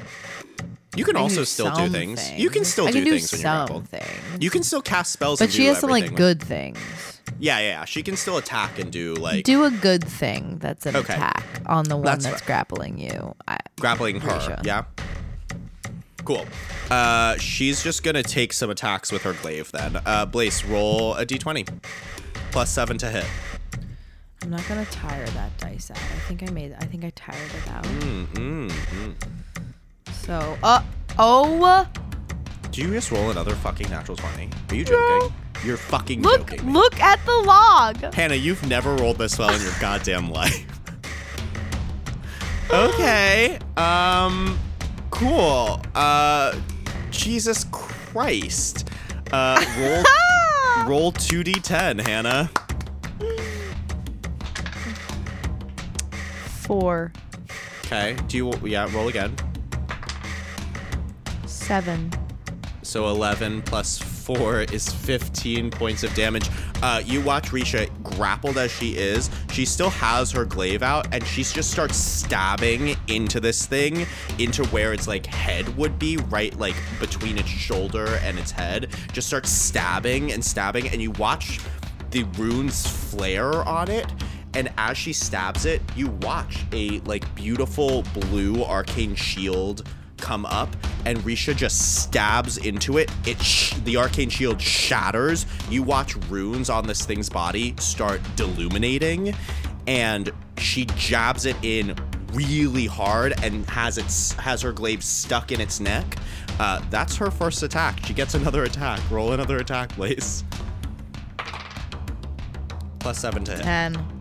you 0.95 1.05
can 1.05 1.15
I 1.15 1.21
also 1.21 1.37
do 1.37 1.45
still 1.45 1.69
do 1.71 1.75
some 1.83 1.91
things. 1.91 2.31
You 2.33 2.49
can 2.49 2.65
still 2.65 2.87
I 2.87 2.91
do, 2.91 2.97
can 2.99 3.05
do 3.05 3.11
things 3.11 3.31
when 3.31 3.41
you're 3.41 3.49
grappled. 3.51 3.87
things. 3.87 4.09
You 4.39 4.49
can 4.49 4.63
still 4.63 4.81
cast 4.81 5.13
spells. 5.13 5.39
But 5.39 5.51
she 5.51 5.65
has 5.65 5.79
some 5.79 5.89
like 5.89 6.13
good 6.15 6.41
things. 6.43 6.77
Yeah, 7.39 7.57
yeah, 7.59 7.67
yeah. 7.69 7.85
She 7.85 8.03
can 8.03 8.15
still 8.17 8.37
attack 8.37 8.77
and 8.77 8.91
do 8.91 9.15
like 9.15 9.45
Do 9.45 9.63
a 9.63 9.71
good 9.71 10.03
thing 10.03 10.57
that's 10.59 10.85
an 10.85 10.95
Okay. 10.97 11.13
attack 11.13 11.45
on 11.65 11.85
the 11.85 11.95
one 11.95 12.05
That's 12.05 12.25
that's, 12.25 12.41
grappling 12.41 12.99
you. 12.99 13.35
I, 13.47 13.57
grappling 13.79 14.19
her. 14.19 14.29
Risha. 14.29 14.63
Yeah. 14.65 14.83
Cool. 16.25 16.45
Uh, 16.91 17.37
she's 17.37 17.81
just 17.83 18.03
gonna 18.03 18.21
take 18.21 18.53
some 18.53 18.69
attacks 18.69 19.11
with 19.11 19.23
her 19.23 19.33
glaive 19.33 19.71
then. 19.71 19.99
Uh, 20.05 20.25
Blaze, 20.25 20.63
roll 20.65 21.15
a 21.15 21.25
d20, 21.25 21.67
plus 22.51 22.69
seven 22.69 22.97
to 22.99 23.09
hit. 23.09 23.25
I'm 24.43 24.49
not 24.49 24.67
gonna 24.67 24.85
tire 24.85 25.25
that 25.27 25.55
dice 25.59 25.91
out. 25.91 25.97
I 25.97 26.19
think 26.27 26.41
I 26.47 26.51
made. 26.51 26.73
I 26.79 26.85
think 26.85 27.03
I 27.05 27.11
tired 27.11 27.37
it 27.37 27.69
out. 27.69 27.83
Mm, 27.83 28.25
mm, 28.27 28.69
mm. 28.69 29.13
So, 30.13 30.57
uh, 30.63 30.81
oh, 31.19 31.87
Do 32.71 32.81
you 32.81 32.91
just 32.91 33.11
roll 33.11 33.29
another 33.29 33.53
fucking 33.55 33.89
natural 33.89 34.17
20? 34.17 34.49
Are 34.69 34.75
you 34.75 34.83
joking? 34.83 35.33
You're 35.63 35.77
fucking 35.77 36.23
look, 36.23 36.49
joking. 36.49 36.65
me. 36.65 36.73
look 36.73 36.99
at 36.99 37.23
the 37.25 37.35
log. 37.45 38.13
Hannah, 38.15 38.33
you've 38.35 38.65
never 38.67 38.95
rolled 38.95 39.19
this 39.19 39.37
well 39.37 39.53
in 39.53 39.61
your 39.61 39.73
goddamn 39.79 40.31
life. 40.31 40.65
okay. 42.71 43.59
Um 43.77 44.57
cool. 45.11 45.81
Uh 45.93 46.59
Jesus 47.11 47.65
Christ. 47.65 48.89
Uh 49.31 49.63
roll 49.77 50.87
roll 50.87 51.11
2d10, 51.11 52.01
Hannah. 52.01 52.49
Four, 56.71 57.11
Okay. 57.83 58.15
Do 58.29 58.37
you 58.37 58.53
yeah, 58.63 58.87
roll 58.95 59.09
again. 59.09 59.35
seven. 61.45 62.09
So 62.81 63.09
11 63.09 63.63
plus 63.63 63.97
4 63.99 64.61
is 64.61 64.87
15 64.87 65.69
points 65.69 66.03
of 66.03 66.13
damage. 66.13 66.49
Uh, 66.81 67.01
you 67.05 67.19
watch 67.19 67.49
Risha, 67.51 67.89
grappled 68.03 68.57
as 68.57 68.71
she 68.71 68.95
is, 68.95 69.29
she 69.51 69.65
still 69.65 69.89
has 69.89 70.31
her 70.31 70.45
glaive 70.45 70.81
out, 70.81 71.13
and 71.13 71.25
she 71.27 71.43
just 71.43 71.71
starts 71.71 71.97
stabbing 71.97 72.95
into 73.09 73.41
this 73.41 73.65
thing, 73.65 74.07
into 74.39 74.63
where 74.67 74.93
its 74.93 75.09
like 75.09 75.25
head 75.25 75.75
would 75.75 75.99
be, 75.99 76.15
right 76.15 76.57
like 76.57 76.75
between 77.01 77.37
its 77.37 77.49
shoulder 77.49 78.17
and 78.23 78.39
its 78.39 78.51
head. 78.51 78.95
Just 79.11 79.27
starts 79.27 79.49
stabbing 79.49 80.31
and 80.31 80.41
stabbing, 80.41 80.87
and 80.87 81.01
you 81.01 81.11
watch 81.11 81.59
the 82.11 82.23
runes 82.37 82.87
flare 82.87 83.63
on 83.67 83.89
it. 83.89 84.05
And 84.53 84.71
as 84.77 84.97
she 84.97 85.13
stabs 85.13 85.65
it, 85.65 85.81
you 85.95 86.09
watch 86.21 86.65
a 86.71 86.99
like 87.01 87.33
beautiful 87.35 88.03
blue 88.13 88.63
arcane 88.63 89.15
shield 89.15 89.87
come 90.17 90.45
up 90.45 90.69
and 91.05 91.17
Risha 91.19 91.55
just 91.55 92.01
stabs 92.03 92.57
into 92.57 92.97
it. 92.97 93.11
It 93.25 93.41
sh- 93.41 93.73
the 93.85 93.97
arcane 93.97 94.29
shield 94.29 94.61
shatters. 94.61 95.45
You 95.69 95.83
watch 95.83 96.15
runes 96.29 96.69
on 96.69 96.85
this 96.85 97.05
thing's 97.05 97.29
body 97.29 97.75
start 97.79 98.21
deluminating 98.35 99.33
and 99.87 100.31
she 100.57 100.85
jabs 100.95 101.45
it 101.45 101.55
in 101.63 101.95
really 102.33 102.85
hard 102.85 103.33
and 103.43 103.67
has 103.69 103.97
its 103.97 104.33
has 104.33 104.61
her 104.61 104.71
glaive 104.71 105.03
stuck 105.03 105.51
in 105.51 105.59
its 105.59 105.79
neck. 105.79 106.17
Uh, 106.59 106.81
that's 106.89 107.15
her 107.15 107.31
first 107.31 107.63
attack. 107.63 108.05
She 108.05 108.13
gets 108.13 108.35
another 108.35 108.63
attack. 108.63 108.99
Roll 109.09 109.33
another 109.33 109.57
attack, 109.57 109.89
please. 109.89 110.43
Plus 112.99 113.17
seven 113.17 113.43
to 113.45 113.53
hit. 113.53 113.63
Ten. 113.63 114.20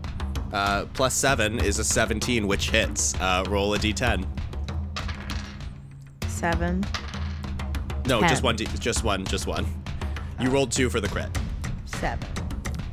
Uh, 0.52 0.84
plus 0.94 1.14
seven 1.14 1.58
is 1.58 1.78
a 1.78 1.84
17, 1.84 2.46
which 2.46 2.70
hits. 2.70 3.14
Uh, 3.20 3.44
roll 3.48 3.74
a 3.74 3.78
d10. 3.78 4.26
Seven. 6.26 6.84
No, 8.06 8.20
just 8.22 8.42
one. 8.42 8.56
D- 8.56 8.66
just 8.78 9.04
one. 9.04 9.24
Just 9.24 9.46
one. 9.46 9.66
You 10.40 10.50
rolled 10.50 10.72
two 10.72 10.88
for 10.88 11.00
the 11.00 11.08
crit. 11.08 11.28
Seven. 11.84 12.26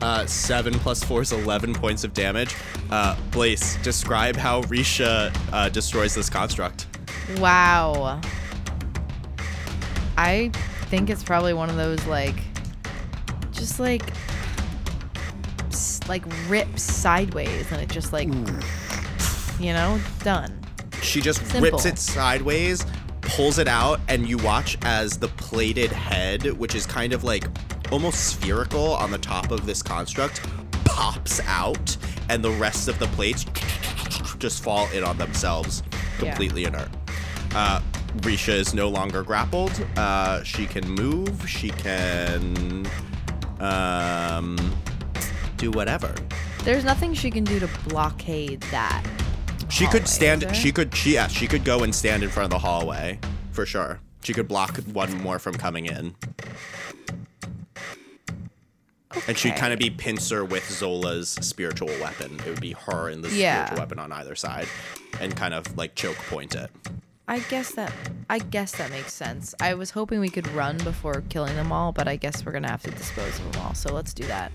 Uh, 0.01 0.25
seven 0.25 0.73
plus 0.75 1.03
four 1.03 1.21
is 1.21 1.31
11 1.31 1.73
points 1.73 2.03
of 2.03 2.13
damage. 2.13 2.55
Uh, 2.91 3.15
Blaze, 3.31 3.77
describe 3.77 4.35
how 4.35 4.61
Risha 4.63 5.35
uh, 5.51 5.69
destroys 5.69 6.13
this 6.13 6.29
construct. 6.29 6.87
Wow. 7.37 8.21
I 10.17 10.51
think 10.85 11.09
it's 11.09 11.23
probably 11.23 11.53
one 11.53 11.69
of 11.69 11.77
those 11.77 12.05
like, 12.05 12.35
just 13.51 13.79
like, 13.79 14.03
like 16.07 16.23
rips 16.47 16.81
sideways 16.83 17.71
and 17.71 17.81
it 17.81 17.89
just 17.89 18.13
like, 18.13 18.29
you 19.59 19.73
know, 19.73 19.99
done. 20.23 20.59
She 21.01 21.21
just 21.21 21.39
Simple. 21.45 21.61
rips 21.61 21.85
it 21.85 21.97
sideways, 21.97 22.85
pulls 23.21 23.59
it 23.59 23.67
out, 23.67 23.99
and 24.07 24.27
you 24.27 24.37
watch 24.37 24.77
as 24.83 25.17
the 25.17 25.27
plated 25.29 25.91
head, 25.91 26.43
which 26.57 26.75
is 26.75 26.85
kind 26.85 27.13
of 27.13 27.23
like 27.23 27.45
almost 27.91 28.27
spherical 28.27 28.93
on 28.95 29.11
the 29.11 29.17
top 29.17 29.51
of 29.51 29.65
this 29.65 29.81
construct, 29.81 30.41
pops 30.85 31.39
out, 31.45 31.95
and 32.29 32.43
the 32.43 32.51
rest 32.51 32.87
of 32.87 32.97
the 32.99 33.07
plates 33.07 33.45
just 34.39 34.63
fall 34.63 34.89
in 34.91 35.03
on 35.03 35.17
themselves, 35.17 35.83
Yeah. 36.21 36.29
completely 36.31 36.65
inert. 36.65 36.89
Uh, 37.55 37.81
Risha 38.17 38.53
is 38.53 38.73
no 38.73 38.89
longer 38.89 39.21
grappled. 39.23 39.71
Uh, 39.95 40.43
she 40.43 40.65
can 40.65 40.89
move. 40.89 41.47
She 41.47 41.69
can 41.69 42.85
um, 43.59 44.57
do 45.57 45.71
whatever. 45.71 46.13
There's 46.63 46.83
nothing 46.83 47.13
she 47.13 47.31
can 47.31 47.43
do 47.43 47.59
to 47.59 47.67
blockade 47.87 48.61
that. 48.71 49.03
She 49.69 49.83
hallway, 49.85 49.99
could 49.99 50.07
stand. 50.07 50.55
She 50.55 50.71
could. 50.71 50.95
She 50.95 51.13
yeah. 51.15 51.27
She 51.27 51.47
could 51.47 51.63
go 51.63 51.83
and 51.83 51.93
stand 51.93 52.23
in 52.23 52.29
front 52.29 52.45
of 52.45 52.51
the 52.51 52.59
hallway 52.59 53.19
for 53.51 53.65
sure. 53.65 53.99
She 54.23 54.33
could 54.33 54.47
block 54.47 54.77
one 54.93 55.13
more 55.21 55.39
from 55.39 55.53
coming 55.55 55.85
in, 55.85 56.15
and 59.27 59.37
she'd 59.37 59.55
kind 59.55 59.73
of 59.73 59.79
be 59.79 59.89
pincer 59.89 60.43
with 60.43 60.69
Zola's 60.69 61.29
spiritual 61.41 61.87
weapon. 62.01 62.39
It 62.45 62.49
would 62.49 62.61
be 62.61 62.73
her 62.73 63.09
and 63.09 63.23
the 63.23 63.29
Yeah. 63.29 63.65
spiritual 63.65 63.83
weapon 63.83 63.99
on 63.99 64.11
either 64.11 64.35
side, 64.35 64.67
and 65.19 65.35
kind 65.35 65.53
of 65.53 65.77
like 65.77 65.95
choke 65.95 66.17
point 66.29 66.55
it. 66.55 66.69
I 67.29 67.39
guess 67.39 67.73
that 67.73 67.91
I 68.29 68.39
guess 68.39 68.73
that 68.77 68.89
makes 68.89 69.13
sense. 69.13 69.53
I 69.61 69.73
was 69.73 69.91
hoping 69.91 70.19
we 70.19 70.29
could 70.29 70.47
run 70.49 70.77
before 70.77 71.23
killing 71.29 71.55
them 71.55 71.71
all, 71.71 71.91
but 71.91 72.07
I 72.07 72.15
guess 72.15 72.45
we're 72.45 72.51
gonna 72.53 72.69
have 72.69 72.83
to 72.83 72.91
dispose 72.91 73.39
of 73.39 73.51
them 73.51 73.61
all. 73.63 73.73
So 73.73 73.93
let's 73.93 74.13
do 74.13 74.23
that. 74.27 74.51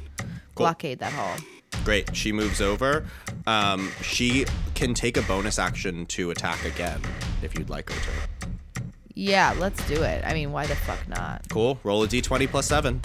Blockade 0.63 0.99
that 1.01 1.13
hall. 1.13 1.37
Great. 1.85 2.15
She 2.15 2.33
moves 2.33 2.61
over. 2.61 3.05
Um, 3.47 3.91
she 4.03 4.47
can 4.75 4.95
take 4.95 5.17
a 5.17 5.23
bonus 5.23 5.59
action 5.59 6.07
to 6.07 6.31
attack 6.31 6.65
again 6.65 7.01
if 7.43 7.59
you'd 7.59 7.71
like 7.71 7.91
her 7.91 8.01
to. 8.01 8.83
Yeah, 9.15 9.55
let's 9.59 9.87
do 9.89 10.03
it. 10.03 10.25
I 10.25 10.33
mean, 10.33 10.53
why 10.53 10.67
the 10.67 10.77
fuck 10.77 11.07
not? 11.09 11.43
Cool. 11.51 11.79
Roll 11.85 12.03
a 12.03 12.09
d20 12.09 12.49
plus 12.49 12.67
seven. 12.67 13.01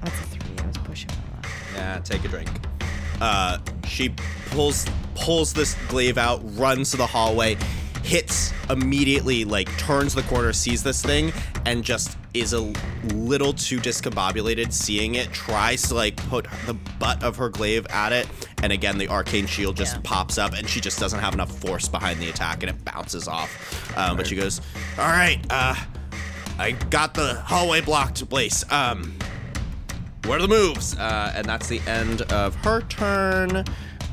That's 0.00 0.20
a 0.20 0.24
three. 0.24 0.58
I 0.58 0.66
was 0.66 0.78
pushing 0.78 1.10
a 1.10 1.36
lot. 1.36 1.46
Yeah, 1.74 2.00
take 2.00 2.24
a 2.24 2.28
drink. 2.28 2.50
Uh, 3.20 3.58
she 3.86 4.14
pulls 4.50 4.86
pulls 5.14 5.52
this 5.52 5.74
glaive 5.88 6.18
out, 6.18 6.40
runs 6.58 6.90
to 6.90 6.96
the 6.96 7.06
hallway, 7.06 7.56
hits 8.06 8.52
immediately, 8.70 9.44
like 9.44 9.68
turns 9.78 10.14
the 10.14 10.22
corner, 10.22 10.52
sees 10.52 10.82
this 10.82 11.02
thing, 11.02 11.32
and 11.64 11.82
just 11.84 12.16
is 12.34 12.52
a 12.52 12.72
little 13.14 13.52
too 13.52 13.78
discombobulated 13.78 14.72
seeing 14.72 15.16
it. 15.16 15.32
Tries 15.32 15.82
to 15.88 15.94
like 15.94 16.16
put 16.28 16.46
the 16.66 16.74
butt 16.98 17.22
of 17.24 17.36
her 17.36 17.48
glaive 17.48 17.86
at 17.90 18.12
it, 18.12 18.28
and 18.62 18.72
again 18.72 18.96
the 18.98 19.08
arcane 19.08 19.46
shield 19.46 19.76
just 19.76 19.94
Yeah. 19.96 20.00
pops 20.04 20.38
up, 20.38 20.52
and 20.54 20.68
she 20.68 20.80
just 20.80 20.98
doesn't 21.00 21.18
have 21.20 21.34
enough 21.34 21.50
force 21.58 21.88
behind 21.88 22.20
the 22.20 22.28
attack, 22.28 22.62
and 22.62 22.70
it 22.70 22.84
bounces 22.84 23.26
off. 23.26 23.50
Um, 23.96 24.16
But 24.16 24.26
she 24.28 24.36
goes, 24.36 24.60
"All 24.98 25.08
right, 25.08 25.40
uh, 25.50 25.74
I 26.58 26.70
got 26.72 27.14
the 27.14 27.34
hallway 27.44 27.80
blocked, 27.80 28.28
Blaze. 28.28 28.64
Um, 28.70 29.14
what 30.24 30.38
are 30.38 30.42
the 30.42 30.48
moves? 30.48 30.96
Uh, 30.96 31.32
and 31.34 31.44
that's 31.46 31.66
the 31.66 31.80
end 31.86 32.22
of 32.32 32.54
her 32.56 32.82
turn. 32.82 33.64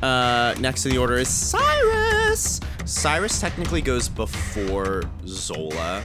Uh, 0.02 0.54
next 0.60 0.86
in 0.86 0.92
the 0.92 0.98
order 0.98 1.18
is 1.18 1.30
Cyrus. 1.30 2.60
Cyrus 2.86 3.40
technically 3.40 3.82
goes 3.82 4.10
before 4.10 5.04
Zola. 5.26 6.04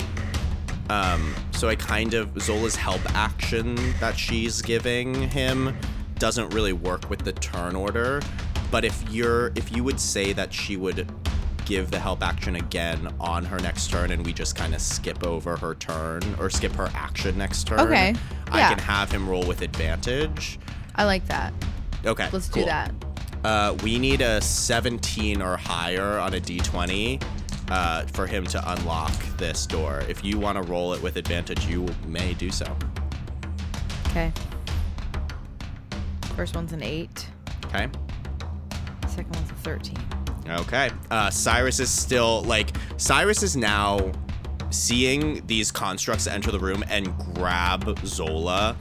Um, 0.90 1.34
so 1.52 1.68
I 1.68 1.76
kind 1.76 2.14
of 2.14 2.40
Zola's 2.40 2.76
help 2.76 3.00
action 3.14 3.76
that 4.00 4.16
she's 4.16 4.62
giving 4.62 5.28
him 5.28 5.76
doesn't 6.18 6.50
really 6.50 6.72
work 6.72 7.10
with 7.10 7.20
the 7.20 7.32
turn 7.32 7.76
order. 7.76 8.20
But 8.70 8.84
if 8.84 9.02
you're 9.10 9.52
if 9.54 9.74
you 9.74 9.82
would 9.84 10.00
say 10.00 10.32
that 10.34 10.52
she 10.52 10.76
would 10.76 11.10
give 11.64 11.90
the 11.90 11.98
help 11.98 12.22
action 12.22 12.56
again 12.56 13.12
on 13.20 13.44
her 13.44 13.58
next 13.58 13.90
turn 13.90 14.10
and 14.10 14.24
we 14.24 14.32
just 14.32 14.56
kind 14.56 14.74
of 14.74 14.80
skip 14.80 15.26
over 15.26 15.56
her 15.56 15.74
turn 15.74 16.22
or 16.38 16.48
skip 16.48 16.72
her 16.72 16.90
action 16.94 17.36
next 17.36 17.66
turn. 17.66 17.80
Okay, 17.80 18.14
I 18.50 18.58
yeah. 18.58 18.68
can 18.70 18.78
have 18.78 19.10
him 19.10 19.28
roll 19.28 19.44
with 19.44 19.62
advantage. 19.62 20.58
I 20.94 21.04
like 21.04 21.26
that. 21.26 21.52
Okay. 22.06 22.28
Let's 22.32 22.48
cool. 22.48 22.62
do 22.62 22.66
that. 22.66 22.92
Uh, 23.44 23.76
we 23.82 23.98
need 23.98 24.20
a 24.20 24.40
17 24.40 25.40
or 25.40 25.56
higher 25.56 26.18
on 26.18 26.34
a 26.34 26.40
d20 26.40 27.22
uh, 27.70 28.04
for 28.06 28.26
him 28.26 28.44
to 28.46 28.72
unlock 28.72 29.12
this 29.36 29.66
door. 29.66 30.02
If 30.08 30.24
you 30.24 30.38
want 30.38 30.56
to 30.62 30.70
roll 30.70 30.92
it 30.94 31.02
with 31.02 31.16
advantage, 31.16 31.66
you 31.66 31.86
may 32.06 32.34
do 32.34 32.50
so. 32.50 32.76
Okay. 34.08 34.32
First 36.34 36.54
one's 36.54 36.72
an 36.72 36.82
eight. 36.82 37.28
Okay. 37.66 37.88
Second 39.06 39.34
one's 39.36 39.50
a 39.50 39.54
thirteen. 39.54 39.98
Okay. 40.48 40.90
Uh, 41.10 41.30
Cyrus 41.30 41.78
is 41.80 41.90
still 41.90 42.42
like 42.42 42.70
Cyrus 42.96 43.42
is 43.42 43.56
now 43.56 44.12
seeing 44.70 45.44
these 45.46 45.70
constructs 45.70 46.26
enter 46.26 46.50
the 46.50 46.58
room 46.58 46.84
and 46.88 47.16
grab 47.34 47.98
Zola. 48.06 48.76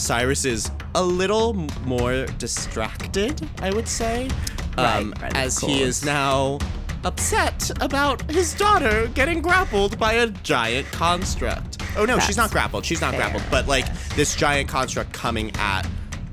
Cyrus 0.00 0.44
is 0.44 0.70
a 0.94 1.02
little 1.02 1.54
more 1.84 2.26
distracted, 2.38 3.48
I 3.60 3.70
would 3.70 3.86
say, 3.88 4.28
um, 4.76 5.12
Right, 5.12 5.22
right, 5.22 5.36
as 5.36 5.58
he 5.58 5.82
is 5.82 6.04
now 6.04 6.58
upset 7.04 7.70
about 7.82 8.28
his 8.30 8.54
daughter 8.54 9.08
getting 9.14 9.40
grappled 9.40 9.98
by 9.98 10.14
a 10.14 10.26
giant 10.28 10.90
construct. 10.92 11.82
Oh 11.96 12.04
no, 12.04 12.18
she's 12.18 12.36
not 12.36 12.50
grappled. 12.50 12.84
She's 12.84 13.00
not 13.00 13.12
fair, 13.12 13.20
grappled, 13.20 13.42
but 13.50 13.66
like 13.68 13.86
this 14.16 14.34
giant 14.34 14.68
construct 14.68 15.12
coming 15.12 15.50
at 15.56 15.82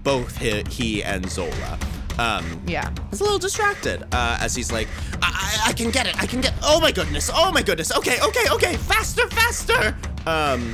both 0.04 0.38
he, 0.38 0.64
he 0.70 1.04
and 1.04 1.30
Zola. 1.30 1.78
Um, 2.20 2.62
Yeah. 2.66 2.92
He's 3.12 3.20
a 3.20 3.24
little 3.24 3.40
distracted 3.40 4.04
uh, 4.12 4.38
as 4.40 4.56
he's 4.56 4.72
like, 4.72 4.88
I-, 5.22 5.62
I 5.66 5.70
I 5.70 5.74
can 5.74 5.92
get 5.92 6.08
it. 6.08 6.18
I 6.22 6.26
can 6.26 6.42
get. 6.42 6.54
Oh 6.64 6.80
my 6.80 6.92
goodness. 6.92 7.30
Oh 7.34 7.52
my 7.52 7.62
goodness. 7.62 7.96
Okay. 7.96 8.18
Okay. 8.22 8.50
Okay. 8.52 8.76
Faster. 8.78 9.28
Faster. 9.30 9.96
Um, 10.26 10.74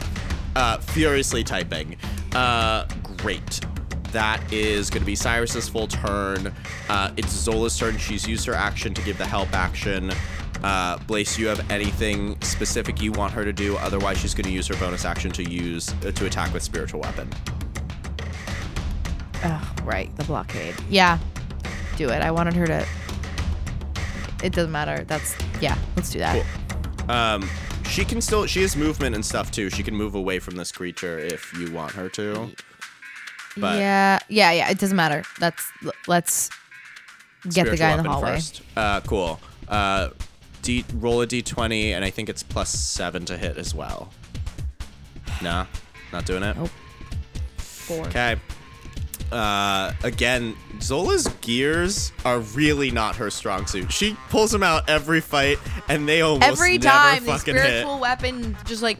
uh, 0.55 0.77
furiously 0.77 1.43
typing. 1.43 1.97
Uh, 2.35 2.85
great. 3.17 3.61
That 4.11 4.41
is 4.53 4.89
going 4.89 5.01
to 5.01 5.05
be 5.05 5.15
Cyrus's 5.15 5.67
full 5.67 5.87
turn. 5.87 6.53
Uh, 6.87 7.11
it's 7.17 7.31
Zola's 7.31 7.77
turn. 7.77 7.97
She's 7.97 8.27
used 8.27 8.45
her 8.45 8.53
action 8.53 8.93
to 8.93 9.01
give 9.01 9.17
the 9.17 9.25
help 9.25 9.51
action. 9.53 10.11
Uh, 10.63 10.97
Blaze, 11.07 11.37
you 11.37 11.47
have 11.47 11.69
anything 11.71 12.39
specific 12.41 13.01
you 13.01 13.11
want 13.11 13.33
her 13.33 13.43
to 13.43 13.51
do? 13.51 13.75
Otherwise, 13.77 14.19
she's 14.19 14.33
going 14.33 14.45
to 14.45 14.51
use 14.51 14.67
her 14.67 14.75
bonus 14.75 15.03
action 15.03 15.31
to 15.31 15.43
use 15.43 15.93
uh, 16.05 16.11
to 16.11 16.25
attack 16.25 16.53
with 16.53 16.63
spiritual 16.63 17.01
weapon. 17.01 17.29
Oh, 19.43 19.75
right. 19.83 20.15
The 20.15 20.23
blockade. 20.23 20.75
Yeah. 20.89 21.17
Do 21.97 22.09
it. 22.09 22.21
I 22.21 22.31
wanted 22.31 22.53
her 22.53 22.67
to. 22.67 22.85
It 24.43 24.53
doesn't 24.53 24.71
matter. 24.71 25.03
That's 25.05 25.35
yeah. 25.59 25.77
Let's 25.95 26.11
do 26.11 26.19
that. 26.19 26.45
Cool. 26.99 27.11
Um, 27.11 27.49
she 27.89 28.05
can 28.05 28.21
still 28.21 28.45
she 28.45 28.61
has 28.61 28.75
movement 28.75 29.15
and 29.15 29.25
stuff 29.25 29.51
too. 29.51 29.69
She 29.69 29.83
can 29.83 29.95
move 29.95 30.15
away 30.15 30.39
from 30.39 30.55
this 30.55 30.71
creature 30.71 31.19
if 31.19 31.53
you 31.57 31.71
want 31.71 31.91
her 31.93 32.09
to. 32.09 32.51
But 33.57 33.79
yeah. 33.79 34.19
Yeah. 34.29 34.51
Yeah. 34.51 34.69
It 34.69 34.79
doesn't 34.79 34.97
matter. 34.97 35.23
That's 35.39 35.71
let's 36.07 36.49
get 37.49 37.69
the 37.69 37.77
guy 37.77 37.95
in 37.97 38.03
the 38.03 38.09
hallway. 38.09 38.35
First. 38.35 38.61
Uh, 38.75 39.01
cool. 39.01 39.39
Uh, 39.67 40.09
D 40.61 40.85
roll 40.95 41.21
a 41.21 41.27
d20 41.27 41.91
and 41.91 42.05
I 42.05 42.09
think 42.09 42.29
it's 42.29 42.41
plus 42.41 42.69
seven 42.69 43.25
to 43.25 43.37
hit 43.37 43.57
as 43.57 43.75
well. 43.75 44.11
Nah, 45.41 45.65
not 46.11 46.25
doing 46.25 46.43
it. 46.43 46.55
Nope. 46.55 46.69
Four. 47.57 48.07
Okay. 48.07 48.37
Uh, 49.33 49.93
again, 50.03 50.55
Zola's 50.79 51.27
gears 51.41 52.11
are 52.23 52.39
really 52.39 52.91
not 52.91 53.15
her 53.15 53.31
strong 53.31 53.65
suit. 53.65 53.91
She 53.91 54.15
pulls 54.29 54.51
them 54.51 54.61
out 54.61 54.87
every 54.87 55.21
fight, 55.21 55.57
and 55.89 56.07
they 56.07 56.21
almost 56.21 56.47
Every 56.47 56.77
never 56.77 56.97
time 56.97 57.25
the 57.25 57.31
fucking 57.31 57.55
hit. 57.55 57.63
spiritual 57.63 57.99
weapon 57.99 58.55
just 58.65 58.83
like 58.83 58.99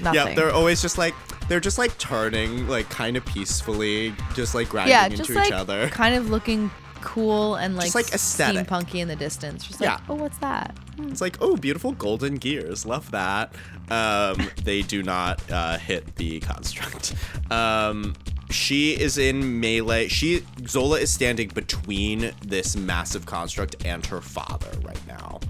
nothing. 0.00 0.14
Yeah, 0.14 0.34
they're 0.34 0.52
always 0.52 0.80
just 0.80 0.98
like 0.98 1.14
they're 1.48 1.60
just 1.60 1.78
like 1.78 1.96
turning 1.98 2.68
like 2.68 2.88
kind 2.88 3.16
of 3.16 3.24
peacefully, 3.26 4.14
just 4.34 4.54
like 4.54 4.68
grinding 4.68 4.92
yeah, 4.92 5.06
into 5.06 5.18
just 5.18 5.30
each 5.30 5.36
like 5.36 5.52
other. 5.52 5.88
kind 5.88 6.14
of 6.14 6.30
looking 6.30 6.70
cool 7.02 7.54
and 7.56 7.76
like, 7.76 7.86
Just, 7.86 7.94
like, 7.94 8.12
aesthetic. 8.12 8.66
steampunky 8.66 8.96
in 8.96 9.06
the 9.08 9.14
distance. 9.16 9.64
Just 9.66 9.80
like, 9.80 9.90
Yeah. 9.90 10.00
oh, 10.08 10.14
what's 10.14 10.38
that? 10.38 10.76
It's 11.02 11.20
like 11.20 11.36
oh, 11.40 11.56
beautiful 11.56 11.92
golden 11.92 12.36
gears, 12.36 12.86
love 12.86 13.10
that. 13.10 13.54
Um, 13.90 14.50
they 14.64 14.82
do 14.82 15.02
not 15.02 15.40
uh, 15.50 15.78
hit 15.78 16.16
the 16.16 16.40
construct. 16.40 17.14
Um, 17.50 18.14
she 18.50 18.92
is 18.92 19.18
in 19.18 19.60
melee. 19.60 20.08
She 20.08 20.44
Zola 20.66 20.98
is 21.00 21.10
standing 21.12 21.48
between 21.48 22.32
this 22.44 22.76
massive 22.76 23.26
construct 23.26 23.84
and 23.84 24.04
her 24.06 24.20
father 24.20 24.70
right 24.82 25.06
now. 25.06 25.40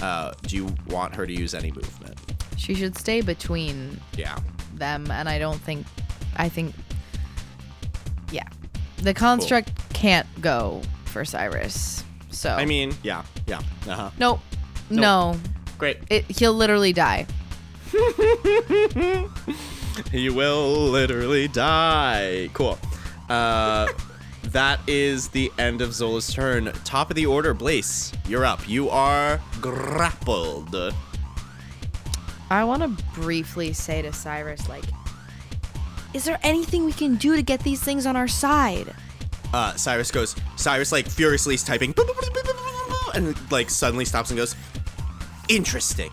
Uh, 0.00 0.32
do 0.42 0.56
you 0.56 0.74
want 0.88 1.14
her 1.14 1.26
to 1.26 1.32
use 1.32 1.54
any 1.54 1.70
movement? 1.72 2.18
She 2.56 2.74
should 2.74 2.96
stay 2.98 3.20
between 3.20 4.00
Yeah. 4.16 4.38
them, 4.74 5.10
and 5.10 5.28
I 5.28 5.38
don't 5.38 5.60
think. 5.60 5.86
I 6.36 6.48
think. 6.48 6.74
Yeah, 8.30 8.48
the 8.98 9.14
construct 9.14 9.70
can't 9.94 10.26
go 10.40 10.82
for 11.06 11.24
Cyrus. 11.24 12.04
So 12.30 12.50
I 12.50 12.64
mean, 12.66 12.92
yeah, 13.02 13.22
yeah. 13.46 13.60
Uh 13.86 13.94
huh. 13.94 14.10
nope, 14.18 14.40
no, 14.90 15.38
Great. 15.78 15.98
it, 16.10 16.24
he'll 16.30 16.52
literally 16.54 16.92
die. 16.92 17.26
He 20.12 20.30
will 20.30 20.88
literally 20.88 21.48
die. 21.48 22.50
Cool. 22.52 22.78
Uh, 23.28 23.88
that 24.44 24.80
is 24.86 25.28
the 25.28 25.50
end 25.58 25.80
of 25.80 25.92
Zola's 25.92 26.32
turn. 26.32 26.72
Top 26.84 27.10
of 27.10 27.16
the 27.16 27.26
order, 27.26 27.54
Blaze. 27.54 28.12
You're 28.28 28.44
up. 28.44 28.68
You 28.68 28.88
are 28.90 29.40
grappled. 29.60 30.74
I 32.48 32.64
want 32.64 32.82
to 32.82 33.04
briefly 33.14 33.72
say 33.72 34.02
to 34.02 34.12
Cyrus, 34.12 34.68
like, 34.68 34.84
is 36.14 36.24
there 36.24 36.38
anything 36.42 36.84
we 36.84 36.92
can 36.92 37.16
do 37.16 37.36
to 37.36 37.42
get 37.42 37.60
these 37.60 37.82
things 37.82 38.06
on 38.06 38.16
our 38.16 38.28
side? 38.28 38.94
Uh, 39.52 39.74
Cyrus 39.74 40.10
goes. 40.10 40.36
Cyrus 40.56 40.92
like 40.92 41.08
furiously 41.08 41.54
is 41.54 41.64
typing, 41.64 41.94
and 43.14 43.36
like 43.50 43.70
suddenly 43.70 44.04
stops 44.04 44.30
and 44.30 44.38
goes. 44.38 44.54
Interesting. 45.48 46.10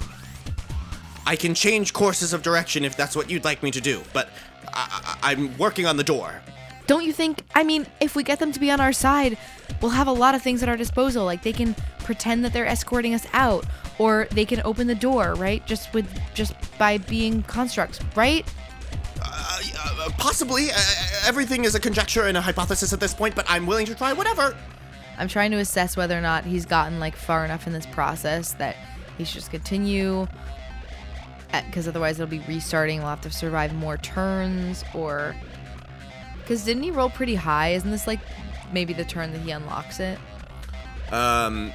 I 1.25 1.35
can 1.35 1.53
change 1.53 1.93
courses 1.93 2.33
of 2.33 2.41
direction 2.41 2.83
if 2.83 2.97
that's 2.97 3.15
what 3.15 3.29
you'd 3.29 3.43
like 3.45 3.63
me 3.63 3.71
to 3.71 3.81
do, 3.81 4.01
but 4.13 4.29
I- 4.73 5.17
I- 5.21 5.31
I'm 5.31 5.57
working 5.57 5.85
on 5.85 5.97
the 5.97 6.03
door. 6.03 6.41
Don't 6.85 7.05
you 7.05 7.13
think? 7.13 7.41
I 7.55 7.63
mean, 7.63 7.87
if 8.01 8.15
we 8.15 8.23
get 8.23 8.39
them 8.39 8.51
to 8.51 8.59
be 8.59 8.69
on 8.69 8.81
our 8.81 8.91
side, 8.91 9.37
we'll 9.81 9.91
have 9.91 10.07
a 10.07 10.11
lot 10.11 10.35
of 10.35 10.41
things 10.41 10.61
at 10.61 10.67
our 10.69 10.75
disposal. 10.75 11.23
Like 11.23 11.41
they 11.43 11.53
can 11.53 11.75
pretend 11.99 12.43
that 12.43 12.51
they're 12.51 12.67
escorting 12.67 13.13
us 13.13 13.25
out, 13.31 13.65
or 13.99 14.27
they 14.31 14.43
can 14.43 14.61
open 14.65 14.87
the 14.87 14.95
door, 14.95 15.33
right? 15.35 15.65
Just 15.65 15.93
with 15.93 16.07
just 16.33 16.53
by 16.77 16.97
being 16.97 17.41
constructs, 17.43 17.99
right? 18.15 18.45
Uh, 19.21 19.59
uh, 19.79 20.09
possibly. 20.17 20.71
Uh, 20.71 20.77
everything 21.25 21.63
is 21.63 21.73
a 21.73 21.79
conjecture 21.79 22.23
and 22.23 22.35
a 22.35 22.41
hypothesis 22.41 22.91
at 22.91 22.99
this 22.99 23.13
point, 23.13 23.33
but 23.33 23.45
I'm 23.47 23.65
willing 23.65 23.85
to 23.85 23.95
try 23.95 24.11
whatever. 24.11 24.53
I'm 25.17 25.29
trying 25.29 25.51
to 25.51 25.57
assess 25.57 25.95
whether 25.95 26.17
or 26.17 26.21
not 26.21 26.43
he's 26.43 26.65
gotten 26.65 26.99
like 26.99 27.15
far 27.15 27.45
enough 27.45 27.65
in 27.65 27.71
this 27.71 27.85
process 27.85 28.53
that 28.55 28.75
he 29.17 29.23
should 29.23 29.35
just 29.35 29.51
continue. 29.51 30.27
Because 31.53 31.87
otherwise, 31.87 32.19
it'll 32.19 32.29
be 32.29 32.39
restarting. 32.47 32.99
We'll 32.99 33.09
have 33.09 33.21
to 33.21 33.31
survive 33.31 33.73
more 33.73 33.97
turns, 33.97 34.83
or 34.93 35.35
because 36.39 36.65
didn't 36.65 36.83
he 36.83 36.91
roll 36.91 37.09
pretty 37.09 37.35
high? 37.35 37.69
Isn't 37.69 37.91
this 37.91 38.07
like 38.07 38.19
maybe 38.71 38.93
the 38.93 39.05
turn 39.05 39.31
that 39.33 39.39
he 39.41 39.51
unlocks 39.51 39.99
it? 39.99 40.17
Um, 41.11 41.71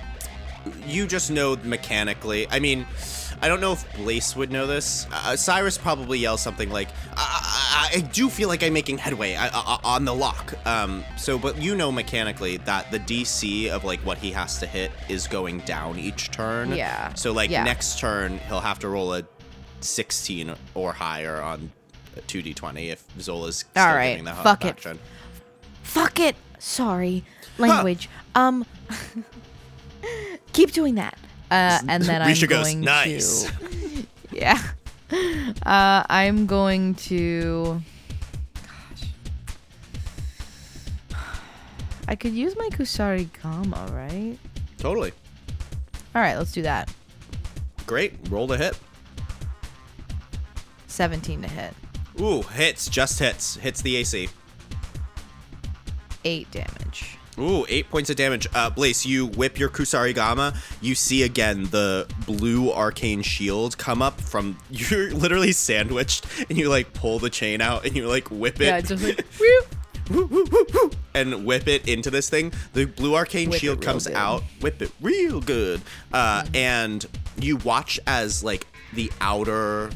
you 0.87 1.07
just 1.07 1.31
know 1.31 1.57
mechanically. 1.63 2.47
I 2.51 2.59
mean, 2.59 2.87
I 3.41 3.47
don't 3.47 3.61
know 3.61 3.73
if 3.73 3.97
Blaze 3.97 4.35
would 4.35 4.51
know 4.51 4.67
this. 4.67 5.07
Uh, 5.13 5.37
Cyrus 5.37 5.79
probably 5.79 6.19
yells 6.19 6.41
something 6.43 6.71
like, 6.71 6.89
I, 7.17 7.91
I, 7.93 7.99
I 7.99 8.01
do 8.01 8.29
feel 8.29 8.49
like 8.49 8.65
I'm 8.65 8.73
making 8.73 8.99
headway 8.99 9.37
I, 9.37 9.47
I, 9.49 9.79
on 9.85 10.05
the 10.05 10.15
lock. 10.15 10.55
Um, 10.67 11.05
so, 11.17 11.39
but 11.39 11.57
you 11.63 11.77
know 11.77 11.93
mechanically 11.93 12.57
that 12.59 12.91
the 12.91 12.99
DC 12.99 13.71
of 13.71 13.85
like 13.85 14.01
what 14.01 14.19
he 14.19 14.33
has 14.33 14.59
to 14.59 14.67
hit 14.67 14.91
is 15.09 15.29
going 15.29 15.61
down 15.61 15.99
each 16.01 16.33
turn. 16.33 16.73
Yeah. 16.73 17.15
So 17.15 17.33
like 17.33 17.51
Yeah. 17.51 17.63
next 17.63 18.01
turn 18.01 18.39
he'll 18.49 18.61
have 18.61 18.81
to 18.81 18.89
roll 18.89 19.15
a 19.15 19.23
16 19.81 20.55
or 20.75 20.93
higher 20.93 21.41
on 21.41 21.71
2d20 22.27 22.89
if 22.91 23.05
Zola's 23.21 23.59
still 23.59 23.83
All 23.83 23.95
right, 23.95 24.23
the 24.25 24.33
fuck 24.35 24.65
it. 24.65 24.69
action. 24.69 24.99
Fuck 25.83 26.19
it. 26.21 26.37
Sorry. 26.59 27.25
Language. 27.59 28.09
Um 28.35 28.67
keep 30.53 30.73
doing 30.73 30.97
that. 30.97 31.17
Uh 31.51 31.81
and 31.89 32.03
then 32.03 32.23
I'm 32.27 32.37
going 32.49 32.81
"Nice." 32.81 33.45
to 33.45 34.07
Yeah. 34.33 34.61
Uh 35.65 36.05
I'm 36.09 36.47
going 36.47 36.95
to 36.97 37.81
gosh. 38.63 39.09
I 42.09 42.15
could 42.17 42.33
use 42.33 42.57
my 42.57 42.69
Kusari 42.71 43.29
Gama, 43.43 43.87
right? 43.93 44.39
Totally. 44.79 45.13
All 46.15 46.23
right, 46.23 46.37
let's 46.37 46.53
do 46.53 46.63
that. 46.63 46.91
Great. 47.87 48.15
Roll 48.29 48.47
the 48.47 48.57
hit. 48.59 48.79
17 50.99 51.43
to 51.43 51.49
hit. 51.49 51.75
Ooh, 52.21 52.43
hits. 52.43 52.89
Just 52.89 53.21
hits. 53.21 53.55
Hits 53.55 53.81
the 53.83 53.95
AC. 53.95 54.29
8 56.25 56.51
damage. 56.51 57.17
Ooh, 57.39 57.65
eight 57.69 57.89
points 57.89 58.11
of 58.11 58.17
damage. 58.17 58.49
Uh, 58.53 58.69
Blaze, 58.69 59.07
you 59.07 59.27
whip 59.27 59.61
your 59.61 59.69
Kusarigama. 59.69 60.57
You 60.81 60.97
see 60.97 61.23
again 61.23 61.67
the 61.67 62.13
blue 62.27 62.73
arcane 62.73 63.23
shield 63.23 63.79
come 63.79 64.03
up 64.03 64.21
from. 64.21 64.59
You're 64.73 65.13
literally 65.13 65.53
sandwiched, 65.53 66.27
and 66.49 66.59
you 66.59 66.69
like 66.69 66.93
pull 66.95 67.21
the 67.21 67.31
chain 67.31 67.61
out, 67.61 67.87
and 67.87 67.95
you 67.95 68.09
like 68.09 68.27
whip 68.33 68.61
it. 68.61 68.65
Yeah, 68.65 68.81
just 68.81 69.05
like 69.05 69.25
whoop. 69.39 69.77
woo, 70.11 70.27
woo, 70.27 70.45
woo, 70.51 70.67
woo, 70.75 70.91
and 71.15 71.47
whip 71.47 71.69
it 71.69 71.87
into 71.87 72.11
this 72.11 72.29
thing. 72.29 72.53
The 72.73 72.87
blue 72.87 73.15
arcane 73.15 73.51
Whip 73.51 73.61
shield 73.61 73.81
comes 73.83 74.09
good. 74.09 74.17
out, 74.17 74.43
whip 74.61 74.83
it 74.83 74.91
real 75.01 75.41
good, 75.41 75.81
uh, 76.13 76.45
and 76.55 77.07
you 77.41 77.59
watch 77.59 78.01
as 78.09 78.43
like 78.43 78.67
the 78.95 79.13
outer 79.21 79.91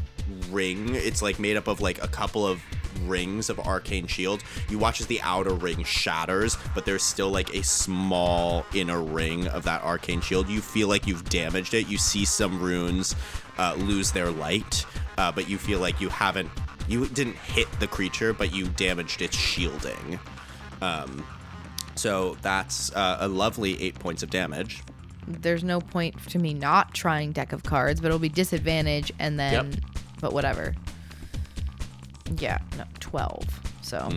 ring. 0.50 0.94
It's 0.94 1.22
like 1.22 1.38
made 1.38 1.56
up 1.56 1.68
of 1.68 1.80
like 1.80 2.02
a 2.02 2.08
couple 2.08 2.46
of 2.46 2.62
rings 3.06 3.48
of 3.50 3.58
arcane 3.60 4.06
shield. 4.06 4.42
You 4.68 4.78
watch 4.78 5.00
as 5.00 5.06
the 5.06 5.20
outer 5.22 5.54
ring 5.54 5.82
shatters, 5.84 6.56
but 6.74 6.84
there's 6.84 7.02
still 7.02 7.30
like 7.30 7.54
a 7.54 7.62
small 7.62 8.66
inner 8.74 9.02
ring 9.02 9.48
of 9.48 9.64
that 9.64 9.82
arcane 9.82 10.20
shield. 10.20 10.48
You 10.48 10.60
feel 10.60 10.88
like 10.88 11.06
you've 11.06 11.28
damaged 11.28 11.74
it. 11.74 11.88
You 11.88 11.98
see 11.98 12.24
some 12.24 12.60
runes 12.60 13.16
uh, 13.58 13.74
lose 13.78 14.12
their 14.12 14.30
light, 14.30 14.84
uh, 15.18 15.32
but 15.32 15.48
you 15.48 15.58
feel 15.58 15.78
like 15.78 16.00
you 16.00 16.08
haven't. 16.08 16.50
You 16.88 17.06
didn't 17.06 17.36
hit 17.36 17.68
the 17.80 17.86
creature, 17.86 18.32
but 18.32 18.52
you 18.52 18.66
damaged 18.68 19.22
its 19.22 19.36
shielding. 19.36 20.18
Um, 20.80 21.24
so 21.94 22.36
that's 22.42 22.92
uh, 22.92 23.18
a 23.20 23.28
lovely 23.28 23.80
eight 23.80 23.98
points 23.98 24.22
of 24.22 24.30
damage. 24.30 24.82
There's 25.28 25.62
no 25.62 25.80
point 25.80 26.18
to 26.30 26.38
me 26.38 26.52
not 26.52 26.94
trying 26.94 27.30
deck 27.32 27.52
of 27.52 27.62
cards, 27.62 28.00
but 28.00 28.08
it'll 28.08 28.18
be 28.18 28.28
disadvantage 28.28 29.12
and 29.20 29.38
then 29.38 29.52
Yep. 29.72 29.80
But 30.22 30.32
whatever. 30.32 30.74
Yeah, 32.38 32.58
no, 32.78 32.84
12. 33.00 33.44
So 33.82 34.10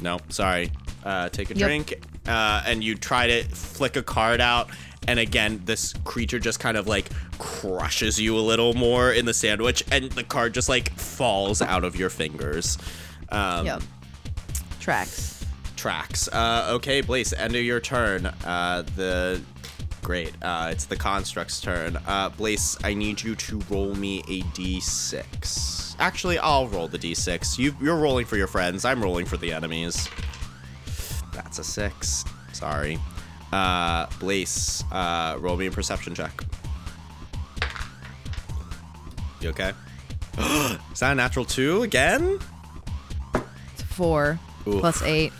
No, 0.00 0.18
sorry. 0.30 0.72
Uh, 1.04 1.28
take 1.28 1.50
a 1.50 1.54
Yep. 1.54 1.66
drink, 1.68 1.94
uh, 2.26 2.62
and 2.66 2.82
you 2.82 2.94
try 2.96 3.26
to 3.26 3.44
flick 3.54 3.96
a 3.96 4.02
card 4.02 4.40
out, 4.40 4.68
and 5.06 5.18
again, 5.18 5.62
this 5.66 5.94
creature 6.04 6.38
just 6.38 6.58
kind 6.60 6.76
of 6.76 6.86
like 6.86 7.08
crushes 7.38 8.18
you 8.18 8.36
a 8.36 8.40
little 8.40 8.74
more 8.74 9.12
in 9.12 9.24
the 9.26 9.32
sandwich, 9.34 9.84
and 9.92 10.10
the 10.12 10.24
card 10.24 10.52
just 10.54 10.68
like 10.68 10.92
falls 10.98 11.62
out 11.62 11.84
of 11.84 11.96
your 11.96 12.10
fingers. 12.10 12.76
Um, 13.30 13.66
Yep. 13.66 13.82
Tracks. 14.80 15.44
Tracks. 15.76 16.28
Uh, 16.28 16.66
okay, 16.72 17.00
Blaze, 17.02 17.32
end 17.32 17.54
of 17.54 17.62
your 17.62 17.80
turn. 17.80 18.26
Uh, 18.26 18.82
the 18.96 19.40
great. 20.02 20.32
Uh, 20.42 20.68
it's 20.70 20.84
the 20.84 20.96
construct's 20.96 21.60
turn. 21.60 21.96
Uh, 22.06 22.28
Blaze, 22.30 22.76
I 22.84 22.94
need 22.94 23.22
you 23.22 23.34
to 23.36 23.60
roll 23.70 23.94
me 23.94 24.20
a 24.28 24.42
d6. 24.54 25.96
Actually, 25.98 26.38
I'll 26.38 26.68
roll 26.68 26.88
the 26.88 26.98
d6. 26.98 27.58
You, 27.58 27.74
you're 27.80 27.96
rolling 27.96 28.26
for 28.26 28.36
your 28.36 28.46
friends. 28.46 28.84
I'm 28.84 29.02
rolling 29.02 29.26
for 29.26 29.36
the 29.36 29.52
enemies. 29.52 30.08
That's 31.32 31.58
a 31.58 31.64
six. 31.64 32.24
Sorry. 32.52 32.98
Uh, 33.52 34.06
Blaze, 34.18 34.84
uh, 34.92 35.36
roll 35.40 35.56
me 35.56 35.66
a 35.66 35.70
perception 35.70 36.14
check. 36.14 36.42
You 39.40 39.48
okay? 39.50 39.72
Is 40.92 41.00
that 41.00 41.12
a 41.12 41.14
natural 41.14 41.44
two 41.44 41.82
again? 41.82 42.38
It's 43.72 43.82
4 43.82 44.38
Oof. 44.66 44.80
plus 44.80 45.02
8. 45.02 45.32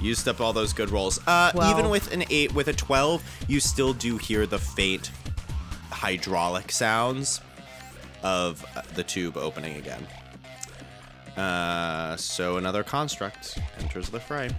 Used 0.00 0.28
up 0.28 0.40
all 0.40 0.52
those 0.52 0.72
good 0.72 0.90
rolls. 0.90 1.20
Uh, 1.26 1.52
even 1.70 1.90
with 1.90 2.12
an 2.12 2.24
eight, 2.30 2.54
with 2.54 2.68
a 2.68 2.72
twelve, 2.72 3.22
you 3.48 3.60
still 3.60 3.92
do 3.92 4.16
hear 4.16 4.46
the 4.46 4.58
faint 4.58 5.10
hydraulic 5.90 6.70
sounds 6.70 7.40
of 8.22 8.64
uh, 8.76 8.82
the 8.94 9.02
tube 9.02 9.36
opening 9.36 9.76
again. 9.76 10.06
Uh, 11.36 12.16
so 12.16 12.56
another 12.56 12.82
construct 12.82 13.58
enters 13.78 14.08
the 14.08 14.20
fray. 14.20 14.50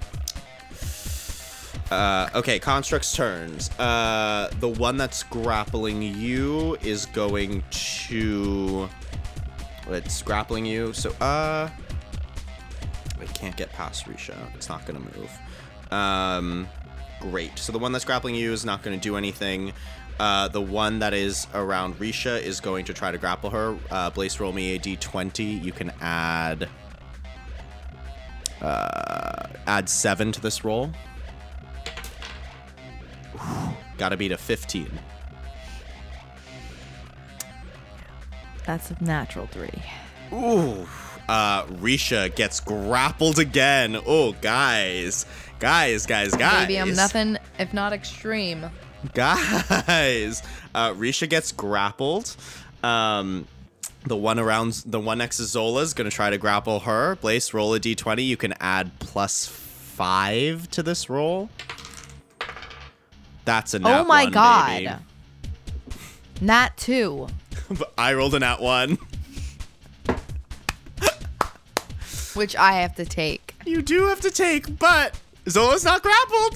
Uh, 1.92 2.30
okay, 2.36 2.60
construct's 2.60 3.16
turns. 3.16 3.72
Uh, 3.80 4.50
the 4.60 4.68
one 4.68 4.96
that's 4.96 5.24
grappling 5.24 6.02
you 6.02 6.78
is 6.82 7.08
going 7.08 7.64
to. 7.72 8.88
It's 9.88 10.22
grappling 10.22 10.66
you. 10.66 10.94
So, 10.94 11.10
uh, 11.20 11.68
can't 13.40 13.56
get 13.56 13.72
past 13.72 14.06
Risha. 14.06 14.36
It's 14.56 14.68
not 14.68 14.86
going 14.86 15.02
to 15.02 15.20
move. 15.20 15.32
Um, 15.92 16.68
great. 17.22 17.58
So 17.58 17.72
the 17.72 17.80
one 17.80 17.92
that's 17.92 18.06
grappling 18.06 18.36
you 18.36 18.52
is 18.52 18.66
not 18.66 18.84
going 18.84 19.00
to 19.00 19.02
do 19.02 19.16
anything. 19.16 19.72
Uh, 20.20 20.50
the 20.50 20.62
one 20.62 21.00
that 21.00 21.14
is 21.14 21.48
around 21.54 21.98
Risha 21.98 22.42
is 22.42 22.60
going 22.60 22.84
to 22.86 22.94
try 22.94 23.12
to 23.12 23.18
grapple 23.18 23.50
her. 23.50 23.78
Uh, 23.90 24.10
Blaze, 24.10 24.40
roll 24.40 24.52
me 24.52 24.76
a 24.76 24.80
d20. 24.80 25.64
You 25.64 25.72
can 25.72 25.92
add 26.02 26.68
uh, 28.62 29.48
add 29.66 29.88
seven 29.88 30.34
to 30.34 30.42
this 30.42 30.66
roll. 30.66 30.92
Got 33.98 34.10
to 34.10 34.18
beat 34.18 34.34
a 34.34 34.38
15. 34.38 34.90
That's 38.66 38.92
a 38.92 39.04
natural 39.04 39.48
3. 39.48 39.70
Ooh. 40.34 40.86
Uh, 41.30 41.64
Risha 41.68 42.36
gets 42.36 42.60
grappled 42.60 43.38
again. 43.38 43.96
Oh, 44.08 44.32
guys. 44.42 45.28
Guys, 45.60 46.08
guys, 46.08 46.34
guys. 46.34 46.68
Maybe 46.68 46.80
I'm 46.80 46.96
nothing 46.96 47.38
if 47.60 47.72
not 47.72 47.94
extreme. 47.94 48.66
Guys. 49.14 50.42
Uh, 50.74 50.94
Risha 50.94 51.30
gets 51.30 51.52
grappled. 51.52 52.36
Um, 52.82 53.48
the 54.08 54.16
one 54.16 54.40
around, 54.40 54.82
the 54.88 55.00
one 55.00 55.20
next 55.20 55.38
to 55.38 55.44
Zola 55.44 55.84
is 55.84 55.94
going 55.94 56.10
to 56.10 56.16
try 56.16 56.32
to 56.32 56.40
grapple 56.40 56.80
her. 56.80 57.16
Blaze, 57.18 57.54
roll 57.54 57.76
a 57.76 57.80
d20. 57.80 58.26
You 58.26 58.36
can 58.36 58.56
add 58.60 58.98
plus 58.98 59.46
five 59.46 60.68
to 60.72 60.82
this 60.82 61.12
roll. 61.12 61.52
That's 63.46 63.76
a 63.76 63.80
nat 63.80 64.02
oh 64.02 64.04
my 64.04 64.24
one, 64.24 64.34
god. 64.34 64.68
baby. 64.70 64.96
Nat 66.42 66.76
2. 66.78 67.28
I 68.00 68.14
rolled 68.16 68.34
a 68.34 68.40
nat 68.40 68.62
one. 68.62 68.98
Which 72.40 72.56
I 72.56 72.72
have 72.72 72.96
to 72.96 73.04
take. 73.04 73.54
You 73.66 73.82
do 73.82 74.08
have 74.08 74.22
to 74.22 74.32
take, 74.32 74.80
but 74.80 75.20
Zola's 75.50 75.84
not 75.84 76.02
grappled. 76.02 76.56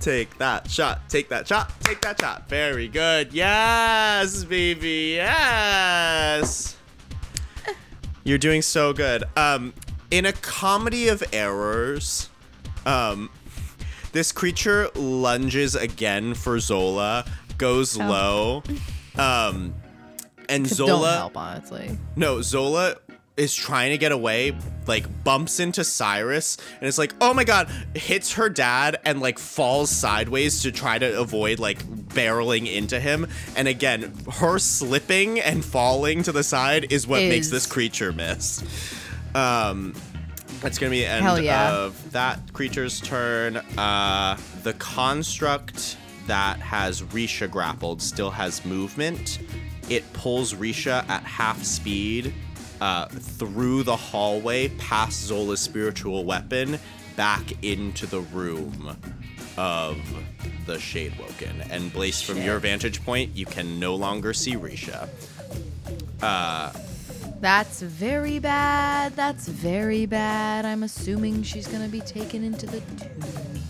take 0.00 0.36
that 0.38 0.70
shot. 0.70 1.08
Take 1.08 1.28
that 1.28 1.46
shot. 1.48 1.72
Take 1.80 2.00
that 2.02 2.20
shot. 2.20 2.48
Very 2.48 2.88
good. 2.88 3.32
Yes, 3.32 4.44
baby. 4.44 5.14
Yes. 5.16 6.76
You're 8.24 8.38
doing 8.38 8.62
so 8.62 8.92
good. 8.92 9.24
Um, 9.36 9.72
in 10.10 10.26
a 10.26 10.32
comedy 10.32 11.08
of 11.08 11.22
errors, 11.32 12.30
um, 12.86 13.30
this 14.12 14.32
creature 14.32 14.88
lunges 14.94 15.74
again 15.74 16.34
for 16.34 16.58
Zola, 16.58 17.24
goes 17.58 17.98
Oh. 17.98 18.04
low, 18.04 18.62
um, 19.18 19.74
and 20.48 20.68
Don't 20.68 20.88
Zola. 20.88 21.12
help, 21.12 21.36
honestly. 21.36 21.98
No, 22.16 22.42
Zola 22.42 22.96
is 23.36 23.54
trying 23.54 23.90
to 23.90 23.98
get 23.98 24.12
away, 24.12 24.56
like 24.86 25.24
bumps 25.24 25.58
into 25.58 25.82
Cyrus, 25.82 26.56
and 26.78 26.86
it's 26.86 26.98
like, 26.98 27.14
oh 27.20 27.34
my 27.34 27.44
god, 27.44 27.68
hits 27.94 28.34
her 28.34 28.48
dad 28.48 28.98
and 29.04 29.20
like 29.20 29.38
falls 29.38 29.90
sideways 29.90 30.62
to 30.62 30.70
try 30.70 30.98
to 30.98 31.18
avoid 31.20 31.58
like 31.58 31.82
barreling 32.10 32.72
into 32.72 33.00
him. 33.00 33.26
And 33.56 33.66
again, 33.66 34.14
her 34.34 34.58
slipping 34.58 35.40
and 35.40 35.64
falling 35.64 36.22
to 36.24 36.32
the 36.32 36.44
side 36.44 36.92
is 36.92 37.06
what 37.06 37.22
makes 37.22 37.50
this 37.50 37.66
creature 37.66 38.12
miss. 38.12 38.62
Um, 39.34 39.94
that's 40.60 40.78
gonna 40.78 40.90
be 40.90 41.00
the 41.00 41.06
end 41.06 41.44
yeah. 41.44 41.74
of 41.74 42.12
that 42.12 42.52
creature's 42.52 43.00
turn. 43.00 43.56
Uh, 43.76 44.38
the 44.62 44.74
construct 44.74 45.96
that 46.26 46.58
has 46.60 47.02
Risha 47.02 47.50
grappled 47.50 48.00
still 48.02 48.30
has 48.30 48.64
movement. 48.64 49.38
It 49.88 50.10
pulls 50.12 50.54
Risha 50.54 51.08
at 51.08 51.22
half 51.24 51.62
speed 51.62 52.32
uh, 52.80 53.06
through 53.06 53.82
the 53.82 53.96
hallway 53.96 54.68
past 54.78 55.22
Zola's 55.22 55.60
spiritual 55.60 56.24
weapon 56.24 56.78
back 57.16 57.64
into 57.64 58.06
the 58.06 58.20
room 58.20 58.96
of 59.56 59.96
the 60.66 60.78
Shade 60.78 61.12
Woken. 61.18 61.62
And 61.70 61.92
Blaze, 61.92 62.22
from 62.22 62.42
your 62.42 62.58
vantage 62.58 63.04
point, 63.04 63.36
you 63.36 63.46
can 63.46 63.78
no 63.78 63.94
longer 63.94 64.32
see 64.32 64.54
Risha. 64.54 65.08
That's 67.40 67.82
very 67.82 68.38
bad. 68.38 69.14
That's 69.16 69.48
very 69.48 70.06
bad. 70.06 70.64
I'm 70.64 70.82
assuming 70.82 71.42
she's 71.42 71.66
gonna 71.66 71.88
be 71.88 72.00
taken 72.00 72.42
into 72.42 72.64
the 72.64 72.80
tomb. 72.80 73.62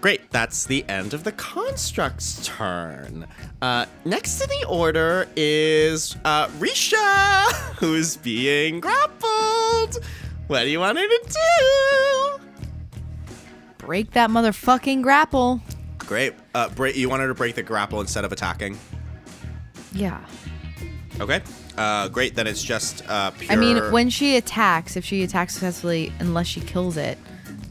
Great, 0.00 0.30
that's 0.30 0.64
the 0.64 0.82
end 0.88 1.12
of 1.12 1.24
the 1.24 1.32
construct's 1.32 2.46
turn. 2.46 3.26
Uh, 3.60 3.84
next 4.06 4.40
in 4.40 4.48
the 4.48 4.66
order 4.66 5.28
is 5.36 6.16
uh, 6.24 6.48
Risha, 6.58 7.52
who's 7.78 8.16
being 8.16 8.80
grappled. 8.80 9.98
What 10.46 10.62
do 10.62 10.70
you 10.70 10.80
want 10.80 10.96
her 10.96 11.06
to 11.06 11.20
do? 11.28 12.44
Break 13.76 14.12
that 14.12 14.30
motherfucking 14.30 15.02
grapple. 15.02 15.60
Great. 15.98 16.32
Uh, 16.54 16.70
break, 16.70 16.96
you 16.96 17.10
want 17.10 17.20
her 17.20 17.28
to 17.28 17.34
break 17.34 17.54
the 17.54 17.62
grapple 17.62 18.00
instead 18.00 18.24
of 18.24 18.32
attacking? 18.32 18.78
Yeah. 19.92 20.24
Okay. 21.20 21.42
Uh, 21.76 22.08
great, 22.08 22.34
then 22.34 22.46
it's 22.46 22.62
just 22.62 23.02
uh, 23.06 23.30
pure. 23.32 23.52
I 23.52 23.56
mean, 23.56 23.76
when 23.92 24.08
she 24.08 24.36
attacks, 24.36 24.96
if 24.96 25.04
she 25.04 25.22
attacks 25.22 25.54
successfully, 25.54 26.10
unless 26.20 26.46
she 26.46 26.60
kills 26.60 26.96
it, 26.96 27.18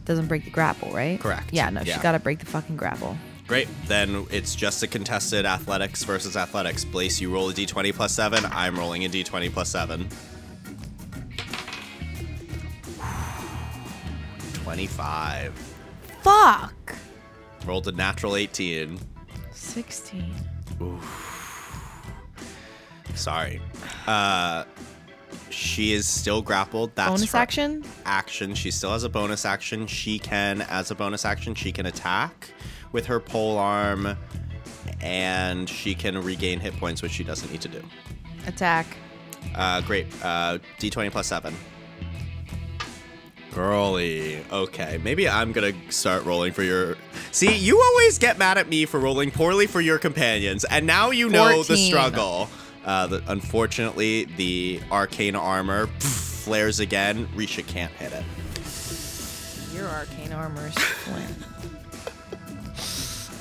doesn't 0.09 0.25
break 0.25 0.43
the 0.43 0.49
grapple, 0.49 0.89
right? 0.91 1.19
Correct. 1.19 1.53
Yeah, 1.53 1.69
no, 1.69 1.81
Yeah. 1.81 1.93
she's 1.93 2.01
got 2.01 2.13
to 2.13 2.19
break 2.19 2.39
the 2.39 2.47
fucking 2.47 2.75
grapple. 2.75 3.15
Great, 3.47 3.67
then 3.85 4.25
it's 4.31 4.55
just 4.55 4.81
a 4.81 4.87
contested 4.87 5.45
athletics 5.45 6.03
versus 6.03 6.35
athletics. 6.35 6.83
Blaze, 6.83 7.21
you 7.21 7.31
roll 7.31 7.49
a 7.49 7.53
d20 7.53 7.93
plus 7.93 8.11
7. 8.11 8.43
I'm 8.51 8.77
rolling 8.77 9.05
a 9.05 9.09
d20 9.09 9.51
plus 9.53 9.69
7. 9.69 10.07
25. 14.63 15.53
Fuck. 16.21 16.95
Rolled 17.65 17.87
a 17.87 17.91
natural 17.91 18.35
18. 18.35 18.99
16. 19.51 20.33
Sorry. 23.13 23.61
Uh, 24.07 24.63
she 25.49 25.93
is 25.93 26.07
still 26.07 26.41
grappled. 26.41 26.95
That's 26.95 27.09
Bonus 27.09 27.35
action? 27.35 27.83
Action. 28.05 28.53
She 28.53 28.71
still 28.71 28.91
has 28.91 29.03
a 29.03 29.09
bonus 29.09 29.45
action. 29.45 29.87
She 29.87 30.19
can, 30.19 30.61
as 30.63 30.91
a 30.91 30.95
bonus 30.95 31.25
action, 31.25 31.55
she 31.55 31.71
can 31.71 31.85
attack 31.85 32.51
with 32.91 33.05
her 33.05 33.19
pole 33.19 33.57
arm, 33.57 34.17
and 35.01 35.69
she 35.69 35.95
can 35.95 36.21
regain 36.21 36.59
hit 36.59 36.75
points, 36.77 37.01
which 37.01 37.11
she 37.11 37.23
doesn't 37.23 37.51
need 37.51 37.61
to 37.61 37.67
do. 37.67 37.83
Attack. 38.47 38.87
Uh, 39.55 39.81
great. 39.81 40.07
Uh, 40.23 40.59
D20 40.79 41.11
plus 41.11 41.27
7. 41.27 41.53
Girly. 43.53 44.43
Okay, 44.51 44.99
maybe 45.03 45.27
I'm 45.27 45.51
gonna 45.51 45.73
start 45.91 46.23
rolling 46.23 46.53
for 46.53 46.61
your. 46.61 46.97
See, 47.31 47.55
you 47.55 47.81
always 47.81 48.19
get 48.19 48.37
mad 48.37 48.57
at 48.59 48.69
me 48.69 48.85
for 48.85 48.99
rolling 48.99 49.31
poorly 49.31 49.65
for 49.65 49.81
your 49.81 49.97
companions, 49.97 50.65
and 50.65 50.85
now 50.85 51.09
you 51.09 51.29
know 51.29 51.63
the 51.63 51.75
struggle. 51.75 52.49
Uh, 52.89 53.05
the, 53.05 53.23
unfortunately, 53.27 54.23
the 54.35 54.79
arcane 54.91 55.35
armor 55.35 55.85
pff, 55.85 56.43
flares 56.43 56.79
again. 56.79 57.27
Risha 57.35 57.63
can't 57.67 57.91
hit 57.91 58.11
it. 58.11 58.23
Your 59.75 59.87
arcane 59.87 60.33
armor 60.33 60.65
is 60.67 60.73
flint. 60.75 61.37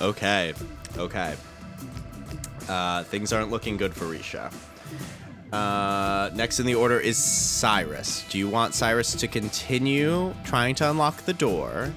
Okay, 0.00 0.54
okay. 0.96 1.34
Uh, 2.68 3.02
things 3.02 3.32
aren't 3.32 3.50
looking 3.50 3.76
good 3.76 3.92
for 3.92 4.04
Risha. 4.04 4.52
Uh, 5.52 6.30
next 6.34 6.60
in 6.60 6.66
the 6.66 6.76
order 6.76 7.00
is 7.00 7.16
Cyrus. 7.16 8.24
Do 8.28 8.38
you 8.38 8.48
want 8.48 8.74
Cyrus 8.74 9.14
to 9.16 9.26
continue 9.26 10.32
trying 10.44 10.76
to 10.76 10.88
unlock 10.88 11.22
the 11.22 11.32
door? 11.32 11.92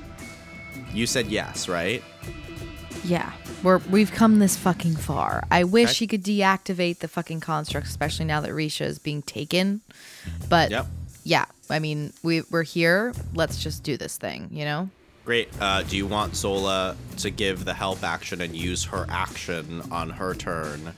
You 0.92 1.06
said 1.06 1.28
yes, 1.28 1.68
right? 1.68 2.04
Yeah, 3.04 3.32
we're 3.64 3.78
we've 3.90 4.12
come 4.12 4.40
this 4.40 4.56
fucking 4.58 4.96
far. 4.96 5.44
I 5.52 5.64
wish 5.64 5.94
she 5.94 6.08
could 6.08 6.24
deactivate 6.24 7.00
the 7.00 7.08
fucking 7.08 7.40
construct, 7.42 7.88
especially 7.88 8.26
now 8.26 8.42
that 8.42 8.52
Risha 8.52 8.86
is 8.86 9.00
being 9.00 9.22
taken. 9.22 9.82
But 10.50 10.72
Yep. 10.72 10.88
yeah, 11.24 11.46
I 11.70 11.80
mean 11.80 12.14
we 12.24 12.42
we're 12.50 12.64
here. 12.64 13.14
Let's 13.34 13.62
just 13.62 13.84
do 13.84 13.98
this 13.98 14.18
thing, 14.18 14.50
you 14.52 14.66
know? 14.66 14.90
Great. 15.24 15.50
Uh, 15.62 15.84
do 15.84 15.96
you 15.96 16.08
want 16.08 16.36
Zola 16.36 16.96
to 17.18 17.30
give 17.30 17.64
the 17.64 17.74
help 17.76 18.04
action 18.04 18.42
and 18.42 18.56
use 18.56 18.86
her 18.86 19.06
action 19.08 19.84
on 19.92 20.10
her 20.10 20.34
turn 20.34 20.94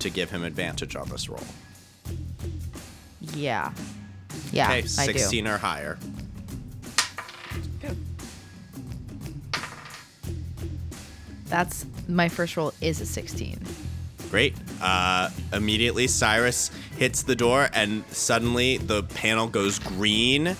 to 0.00 0.10
give 0.10 0.30
him 0.30 0.42
advantage 0.42 0.96
on 0.96 1.08
this 1.08 1.28
roll? 1.28 1.38
Yeah, 3.34 3.72
yeah, 4.50 4.66
okay, 4.66 4.78
I 4.78 4.80
do. 4.82 4.88
16 4.88 5.46
or 5.46 5.58
higher. 5.58 5.98
That's 11.52 11.84
my 12.08 12.30
first 12.30 12.56
roll 12.56 12.72
is 12.80 13.02
a 13.02 13.04
16. 13.04 13.60
Great. 14.30 14.54
Uh, 14.80 15.28
immediately, 15.52 16.06
Cyrus 16.06 16.70
hits 16.96 17.24
the 17.24 17.36
door, 17.36 17.68
and 17.74 18.02
suddenly 18.08 18.78
the 18.78 19.02
panel 19.02 19.46
goes 19.48 19.78
green, 19.78 20.56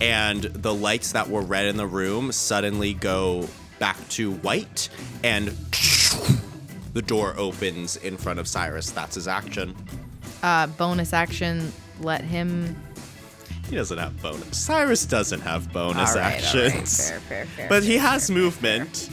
and 0.00 0.42
the 0.44 0.72
lights 0.72 1.10
that 1.10 1.28
were 1.28 1.40
red 1.40 1.66
in 1.66 1.76
the 1.76 1.88
room 1.88 2.30
suddenly 2.30 2.94
go 2.94 3.48
back 3.80 3.96
to 4.10 4.34
white, 4.34 4.88
and 5.24 5.48
the 6.92 7.02
door 7.02 7.34
opens 7.36 7.96
in 7.96 8.16
front 8.16 8.38
of 8.38 8.46
Cyrus. 8.46 8.92
That's 8.92 9.16
his 9.16 9.26
action. 9.26 9.74
Uh, 10.44 10.68
bonus 10.68 11.12
action. 11.12 11.72
Let 11.98 12.20
him. 12.22 12.80
He 13.68 13.74
doesn't 13.74 13.98
have 13.98 14.22
bonus. 14.22 14.56
Cyrus 14.56 15.04
doesn't 15.04 15.40
have 15.40 15.72
bonus 15.72 16.10
All 16.10 16.22
right, 16.22 16.24
all 16.24 16.60
right, 16.60 16.72
actions. 16.72 17.10
fair, 17.10 17.18
fair, 17.18 17.46
fair, 17.46 17.68
but 17.68 17.82
he 17.82 17.96
has 17.96 18.30
movement. 18.30 19.10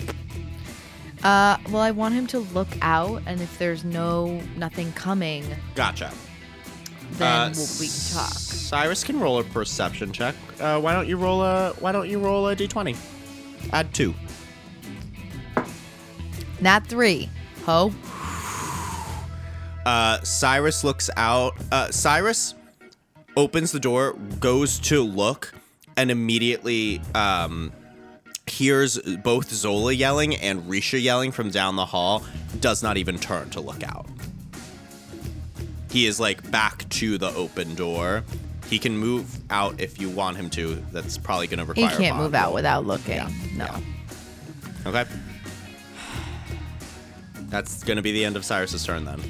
Uh, 1.24 1.58
well, 1.72 1.82
I 1.82 1.92
want 1.92 2.14
him 2.14 2.28
to 2.28 2.40
look 2.40 2.68
out, 2.82 3.22
and 3.26 3.42
if 3.42 3.58
there's 3.58 3.84
no 3.84 4.40
nothing 4.58 4.92
coming, 4.94 5.44
Gotcha. 5.74 6.12
then 7.14 7.28
Uh, 7.52 7.54
we'll, 7.56 7.68
we 7.80 7.88
can 7.88 8.14
talk. 8.14 8.30
Cyrus 8.34 9.04
can 9.04 9.20
roll 9.20 9.40
a 9.40 9.44
perception 9.44 10.12
check. 10.12 10.36
Uh, 10.60 10.80
why 10.80 10.94
don't 10.94 11.08
you 11.08 11.18
roll 11.18 11.42
a 11.42 11.74
Why 11.80 11.92
don't 11.92 12.10
you 12.10 12.20
roll 12.20 12.48
a 12.50 12.56
d20? 12.56 12.96
Add 13.74 13.92
two. 13.94 14.14
Nat 16.62 16.86
three. 16.88 17.30
Ho. 17.66 17.92
Uh, 19.86 20.20
Cyrus 20.22 20.84
looks 20.84 21.10
out. 21.18 21.54
Uh, 21.72 21.92
Cyrus 21.92 22.56
opens 23.38 23.72
the 23.72 23.80
door, 23.80 24.14
goes 24.40 24.80
to 24.80 25.02
look, 25.04 25.54
and 25.98 26.10
immediately 26.10 27.02
um, 27.14 27.72
hears 28.48 29.00
both 29.24 29.50
Zola 29.52 29.92
yelling 29.92 30.36
and 30.36 30.64
Risha 30.64 31.02
yelling 31.02 31.32
from 31.32 31.50
down 31.50 31.76
the 31.76 31.86
hall. 31.86 32.24
Does 32.60 32.84
not 32.84 32.98
even 32.98 33.18
turn 33.20 33.50
to 33.52 33.62
look 33.62 33.84
out. 33.84 34.06
He 35.92 36.06
is 36.06 36.20
like 36.20 36.50
back 36.52 36.88
to 36.90 37.18
the 37.18 37.30
open 37.36 37.76
door. 37.76 38.24
He 38.70 38.80
can 38.80 38.98
move 38.98 39.40
out 39.50 39.80
if 39.80 40.00
you 40.02 40.10
want 40.10 40.38
him 40.38 40.50
to. 40.52 40.76
That's 40.92 41.18
probably 41.18 41.48
going 41.48 41.60
to 41.66 41.74
He 41.74 41.84
require. 41.84 41.96
a 41.96 42.02
can't 42.02 42.18
move 42.18 42.34
out 42.34 42.54
without 42.54 42.86
looking. 42.86 43.16
Yeah, 43.16 43.30
No. 43.56 43.66
yeah. 43.66 43.80
Okay. 44.88 45.06
That's 47.50 47.84
going 47.84 47.98
to 47.98 48.02
be 48.04 48.12
the 48.12 48.26
end 48.26 48.36
of 48.36 48.44
Cyrus's 48.44 48.84
turn 48.86 49.06
then. 49.06 49.22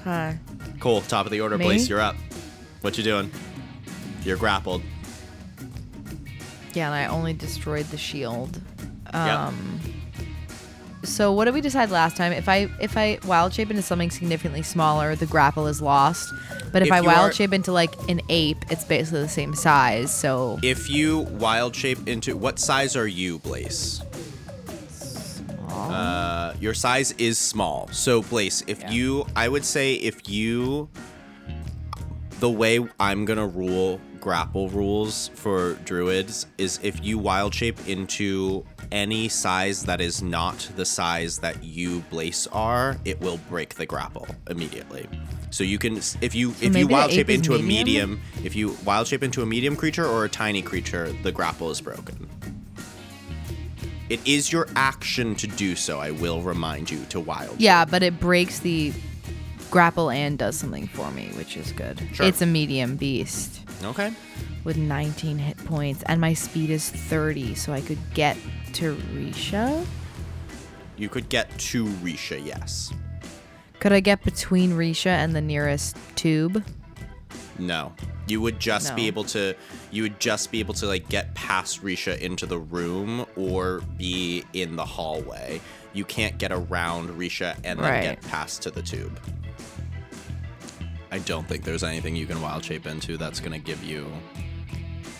Okay. 0.00 0.38
Cool. 0.78 1.00
Top 1.02 1.26
of 1.26 1.32
the 1.32 1.40
order, 1.40 1.58
Me? 1.58 1.64
Blaze. 1.64 1.88
You're 1.88 2.00
up. 2.00 2.16
What 2.80 2.96
you 2.96 3.04
doing? 3.04 3.30
You're 4.24 4.36
grappled. 4.38 4.82
Yeah, 6.74 6.86
and 6.86 6.94
I 6.94 7.06
only 7.06 7.32
destroyed 7.32 7.86
the 7.86 7.98
shield. 7.98 8.60
Yep. 9.12 9.14
Um. 9.14 9.80
So 11.02 11.32
what 11.32 11.46
did 11.46 11.54
we 11.54 11.62
decide 11.62 11.90
last 11.90 12.16
time? 12.16 12.32
If 12.32 12.48
I 12.48 12.68
if 12.80 12.96
I 12.96 13.18
wild 13.26 13.54
shape 13.54 13.70
into 13.70 13.82
something 13.82 14.10
significantly 14.10 14.62
smaller, 14.62 15.16
the 15.16 15.26
grapple 15.26 15.66
is 15.66 15.80
lost. 15.80 16.30
But 16.72 16.82
if, 16.82 16.88
If 16.88 16.92
I 16.92 17.00
wild 17.00 17.30
are- 17.30 17.32
shape 17.32 17.52
into 17.54 17.72
like 17.72 17.92
an 18.08 18.20
ape, 18.28 18.58
it's 18.70 18.84
basically 18.84 19.22
the 19.22 19.28
same 19.28 19.54
size. 19.54 20.14
So 20.14 20.58
If 20.62 20.90
you 20.90 21.20
wild 21.20 21.74
shape 21.74 22.06
into 22.06 22.36
what 22.36 22.58
size 22.58 22.96
are 22.96 23.08
you, 23.08 23.38
Blaze? 23.40 24.02
Uh, 25.70 26.54
your 26.60 26.74
size 26.74 27.12
is 27.12 27.38
small. 27.38 27.88
So, 27.92 28.22
Blaze, 28.22 28.62
if 28.66 28.80
Yeah. 28.82 28.90
you, 28.90 29.26
I 29.34 29.48
would 29.48 29.64
say, 29.64 29.94
if 29.94 30.28
you, 30.28 30.88
the 32.40 32.50
way 32.50 32.80
I'm 32.98 33.24
gonna 33.24 33.46
rule 33.46 34.00
grapple 34.20 34.68
rules 34.68 35.28
for 35.28 35.74
druids 35.84 36.46
is 36.58 36.78
if 36.82 37.02
you 37.04 37.18
wild 37.18 37.54
shape 37.54 37.78
into 37.88 38.64
any 38.92 39.28
size 39.28 39.84
that 39.84 40.00
is 40.00 40.22
not 40.22 40.68
the 40.76 40.84
size 40.84 41.38
that 41.38 41.62
you 41.64 42.00
Blaze 42.10 42.46
are, 42.52 42.96
it 43.04 43.20
will 43.20 43.38
break 43.48 43.74
the 43.74 43.86
grapple 43.86 44.26
immediately. 44.48 45.08
So 45.50 45.64
you 45.64 45.78
can, 45.78 45.96
if 45.96 46.34
you 46.34 46.54
if 46.60 46.76
you 46.76 46.86
wild 46.86 47.10
shape 47.10 47.30
into 47.30 47.54
a 47.54 47.58
medium? 47.58 48.20
medium, 48.20 48.44
if 48.44 48.54
you 48.54 48.76
wild 48.84 49.08
shape 49.08 49.22
into 49.22 49.42
a 49.42 49.46
medium 49.46 49.74
creature 49.76 50.06
or 50.06 50.24
a 50.24 50.28
tiny 50.28 50.62
creature, 50.62 51.12
the 51.22 51.32
grapple 51.32 51.70
is 51.70 51.80
broken. 51.80 52.28
It 54.08 54.20
is 54.26 54.52
your 54.52 54.68
action 54.74 55.36
to 55.36 55.46
do 55.46 55.76
so. 55.76 56.00
I 56.00 56.10
will 56.10 56.42
remind 56.42 56.90
you 56.90 57.04
to 57.06 57.20
wild. 57.20 57.60
Yeah, 57.60 57.84
but 57.84 58.02
it 58.02 58.18
breaks 58.18 58.58
the 58.58 58.92
grapple 59.70 60.10
and 60.10 60.38
does 60.38 60.56
something 60.56 60.86
for 60.88 61.10
me, 61.12 61.30
which 61.36 61.56
is 61.56 61.72
good. 61.72 62.00
Sure. 62.12 62.26
It's 62.26 62.42
a 62.42 62.46
medium 62.46 62.96
beast 62.96 63.60
Okay. 63.84 64.12
with 64.64 64.76
19 64.76 65.38
hit 65.38 65.56
points, 65.64 66.02
and 66.06 66.20
my 66.20 66.34
speed 66.34 66.70
is 66.70 66.88
30, 66.90 67.54
so 67.54 67.72
I 67.72 67.80
could 67.80 67.98
get 68.14 68.36
to 68.74 68.96
Risha. 69.14 69.84
You 70.96 71.08
could 71.08 71.28
get 71.28 71.56
to 71.58 71.86
Risha, 71.86 72.44
yes. 72.44 72.92
Could 73.78 73.92
I 73.92 74.00
get 74.00 74.22
between 74.24 74.72
Risha 74.72 75.06
and 75.06 75.34
the 75.34 75.40
nearest 75.40 75.96
tube? 76.14 76.62
No. 77.58 77.92
You 78.26 78.40
would 78.42 78.60
just 78.60 78.94
be 78.94 79.02
No. 79.02 79.08
able 79.08 79.24
to 79.24 79.54
you 79.90 80.02
would 80.02 80.20
just 80.20 80.52
be 80.52 80.60
able 80.60 80.74
to 80.74 80.86
like 80.86 81.08
get 81.08 81.34
past 81.34 81.82
Risha 81.82 82.16
into 82.18 82.46
the 82.46 82.58
room 82.58 83.26
or 83.36 83.82
be 83.98 84.44
in 84.52 84.76
the 84.76 84.84
hallway. 84.84 85.60
You 85.92 86.04
can't 86.04 86.38
get 86.38 86.52
around 86.52 87.08
Risha 87.18 87.56
and 87.64 87.78
then 87.80 87.90
Right. 87.90 88.02
get 88.02 88.20
past 88.22 88.62
to 88.62 88.70
the 88.70 88.82
tube. 88.82 89.18
I 91.10 91.18
don't 91.18 91.46
think 91.46 91.64
there's 91.64 91.82
anything 91.82 92.14
you 92.16 92.26
can 92.26 92.40
wild 92.40 92.64
shape 92.64 92.86
into 92.86 93.16
that's 93.16 93.40
going 93.40 93.52
to 93.52 93.58
give 93.58 93.82
you 93.82 94.06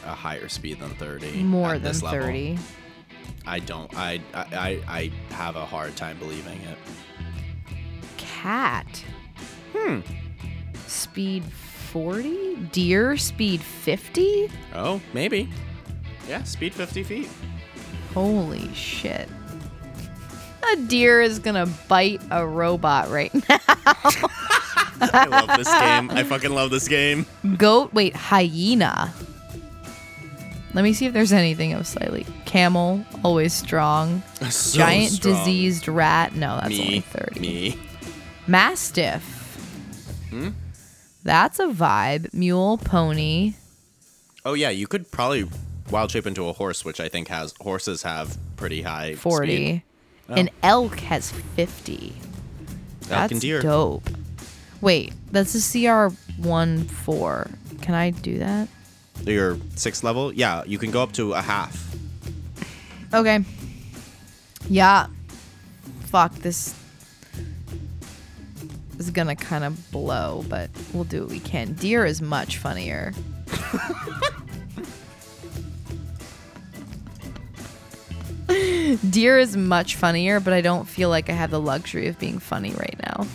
a 0.07 0.15
higher 0.15 0.49
speed 0.49 0.81
than 0.81 0.91
30. 0.91 1.43
More 1.43 1.73
than 1.73 1.83
this 1.83 2.03
level. 2.03 2.21
30. 2.27 2.59
I 3.47 3.59
don't 3.59 3.93
I, 3.97 4.21
I 4.35 4.45
I 4.53 4.81
I 4.89 5.13
have 5.35 5.57
a 5.57 5.65
hard 5.65 5.97
time 5.97 6.19
believing 6.19 6.61
it. 6.63 6.79
Cat. 8.19 9.05
Hmm. 9.75 10.01
Speed 10.87 11.45
40? 11.45 12.57
Deer 12.73 13.17
speed 13.17 13.61
50? 13.61 14.51
Oh, 14.75 15.01
maybe. 15.13 15.49
Yeah, 16.29 16.43
speed 16.45 16.75
50 16.75 17.03
feet. 17.03 17.29
Holy 18.15 18.73
shit. 18.75 19.29
A 20.73 20.77
deer 20.77 21.21
is 21.23 21.39
gonna 21.39 21.67
bite 21.89 22.21
a 22.31 22.47
robot 22.47 23.09
right 23.11 23.33
now. 23.49 23.59
I 25.01 25.27
love 25.27 25.57
this 25.59 25.69
game. 25.69 26.11
I 26.11 26.23
fucking 26.25 26.51
love 26.53 26.71
this 26.71 26.89
game. 26.89 27.27
Goat, 27.57 27.93
wait, 27.93 28.15
hyena. 28.15 29.13
Let 30.73 30.83
me 30.83 30.93
see 30.93 31.07
if 31.07 31.13
there's 31.13 31.33
anything 31.33 31.73
else 31.73 31.89
slightly. 31.89 32.25
Camel, 32.45 33.05
always 33.25 33.53
strong. 33.53 34.23
So 34.51 34.79
Giant 34.79 35.11
strong. 35.13 35.35
diseased 35.35 35.89
rat. 35.89 36.35
No, 36.35 36.57
that's 36.61 36.69
me, 36.71 36.81
only 36.87 37.01
30. 37.01 37.41
Me. 37.41 37.79
Mastiff. 38.47 39.23
Hmm? 40.31 40.51
That's 41.25 41.59
a 41.59 41.67
vibe. 41.67 42.33
Mule, 42.33 42.79
pony. 42.79 43.55
Oh 44.45 44.55
yeah, 44.55 44.71
you 44.71 44.87
could 44.87 45.11
probably 45.11 45.49
wild 45.91 46.13
shape 46.13 46.27
into 46.27 46.47
a 46.49 46.53
horse, 46.53 46.85
which 46.85 47.01
I 47.01 47.09
think 47.09 47.29
has 47.29 47.53
horses 47.61 48.03
have 48.03 48.39
pretty 48.57 48.83
high 48.83 49.17
40. 49.17 49.47
speed. 49.47 49.83
An 50.29 50.51
elk 50.63 51.01
has 51.01 51.33
50. 51.33 52.13
That's 53.09 53.33
and 53.33 53.41
deer. 53.41 53.61
dope. 53.61 54.09
Wait, 54.81 55.13
that's 55.31 55.55
a 55.55 55.61
CR 55.61 56.15
1 56.41 56.85
4. 56.85 57.51
Can 57.83 57.95
I 57.95 58.11
do 58.11 58.39
that? 58.39 58.69
Your 59.25 59.59
sixth 59.77 60.03
level, 60.03 60.33
yeah, 60.33 60.65
you 60.65 60.79
can 60.79 60.91
go 60.91 61.03
up 61.03 61.13
to 61.13 61.35
a 61.35 61.43
half. 61.43 61.95
Okay. 63.13 63.45
Yeah. 64.69 65.07
Fuck, 66.05 66.35
this 66.37 66.75
is 68.99 69.11
gonna 69.11 69.37
kind 69.37 69.65
of 69.65 69.91
blow, 69.91 70.45
but 70.49 70.71
we'll 70.93 71.05
do 71.05 71.21
what 71.23 71.31
we 71.31 71.41
can. 71.41 71.75
Deer 71.75 72.05
is 72.05 72.23
much 72.23 72.57
funnier. 72.57 73.13
Deer 79.11 79.39
is 79.39 79.57
much 79.57 79.95
funnier, 79.97 80.41
but 80.41 80.53
I 80.53 80.61
don't 80.61 80.87
feel 80.89 81.09
like 81.09 81.31
I 81.31 81.33
have 81.33 81.51
the 81.51 81.61
luxury 81.61 82.09
of 82.09 82.19
being 82.19 82.39
funny 82.39 82.73
right 82.73 82.99
now. 83.05 83.27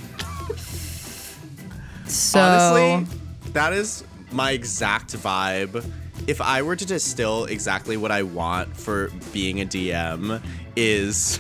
So 2.08 2.39
Honestly, 2.39 3.18
that 3.53 3.74
is 3.74 4.03
my 4.32 4.51
exact 4.51 5.14
vibe. 5.18 5.84
If 6.28 6.41
I 6.41 6.62
were 6.62 6.76
to 6.76 6.86
distill 6.86 7.45
exactly 7.45 7.97
what 7.97 8.12
I 8.12 8.24
want 8.24 8.76
for 8.76 9.10
being 9.34 9.62
a 9.62 9.66
DM, 9.66 10.41
is 10.76 11.39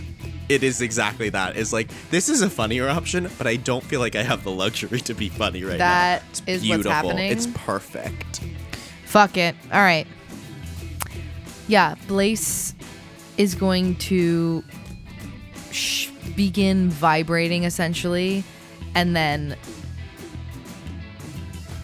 it 0.49 0.63
is 0.63 0.81
exactly 0.81 1.29
that. 1.29 1.55
Is 1.55 1.73
like 1.73 1.89
this 2.09 2.29
is 2.29 2.41
a 2.41 2.49
funnier 2.49 2.87
option, 2.89 3.29
but 3.37 3.47
I 3.47 3.55
don't 3.55 3.83
feel 3.83 3.99
like 3.99 4.15
I 4.15 4.23
have 4.23 4.43
the 4.43 4.51
luxury 4.51 4.99
to 5.01 5.13
be 5.13 5.29
funny 5.29 5.63
right 5.63 5.77
That 5.77 6.21
now. 6.23 6.27
That 6.45 6.49
is 6.49 6.63
is 6.63 6.69
what's 6.69 6.83
beautiful. 6.83 6.91
happening? 6.91 7.31
It's 7.31 7.47
perfect. 7.47 8.41
Fuck 9.05 9.37
it. 9.37 9.55
All 9.71 9.81
right. 9.81 10.07
Yeah, 11.67 11.95
Blaze 12.07 12.75
is 13.37 13.55
going 13.55 13.95
to 13.95 14.63
sh- 15.71 16.09
begin 16.35 16.89
vibrating 16.89 17.63
essentially 17.63 18.43
and 18.93 19.15
then 19.15 19.55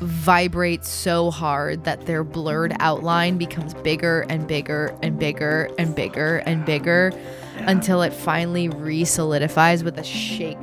vibrate 0.02 0.84
so 0.84 1.30
hard 1.30 1.84
that 1.84 2.08
their 2.08 2.24
blurred 2.24 2.76
outline 2.80 3.38
becomes 3.38 3.76
bigger 3.76 4.26
and 4.30 4.48
bigger 4.48 4.96
and 5.02 5.20
bigger 5.20 5.70
and 5.78 5.96
bigger 5.96 6.38
and 6.46 6.66
bigger 6.66 7.12
until 7.60 8.02
it 8.02 8.12
finally 8.12 8.68
re-solidifies 8.68 9.84
with 9.84 10.00
a 10.00 10.04
shake 10.04 10.58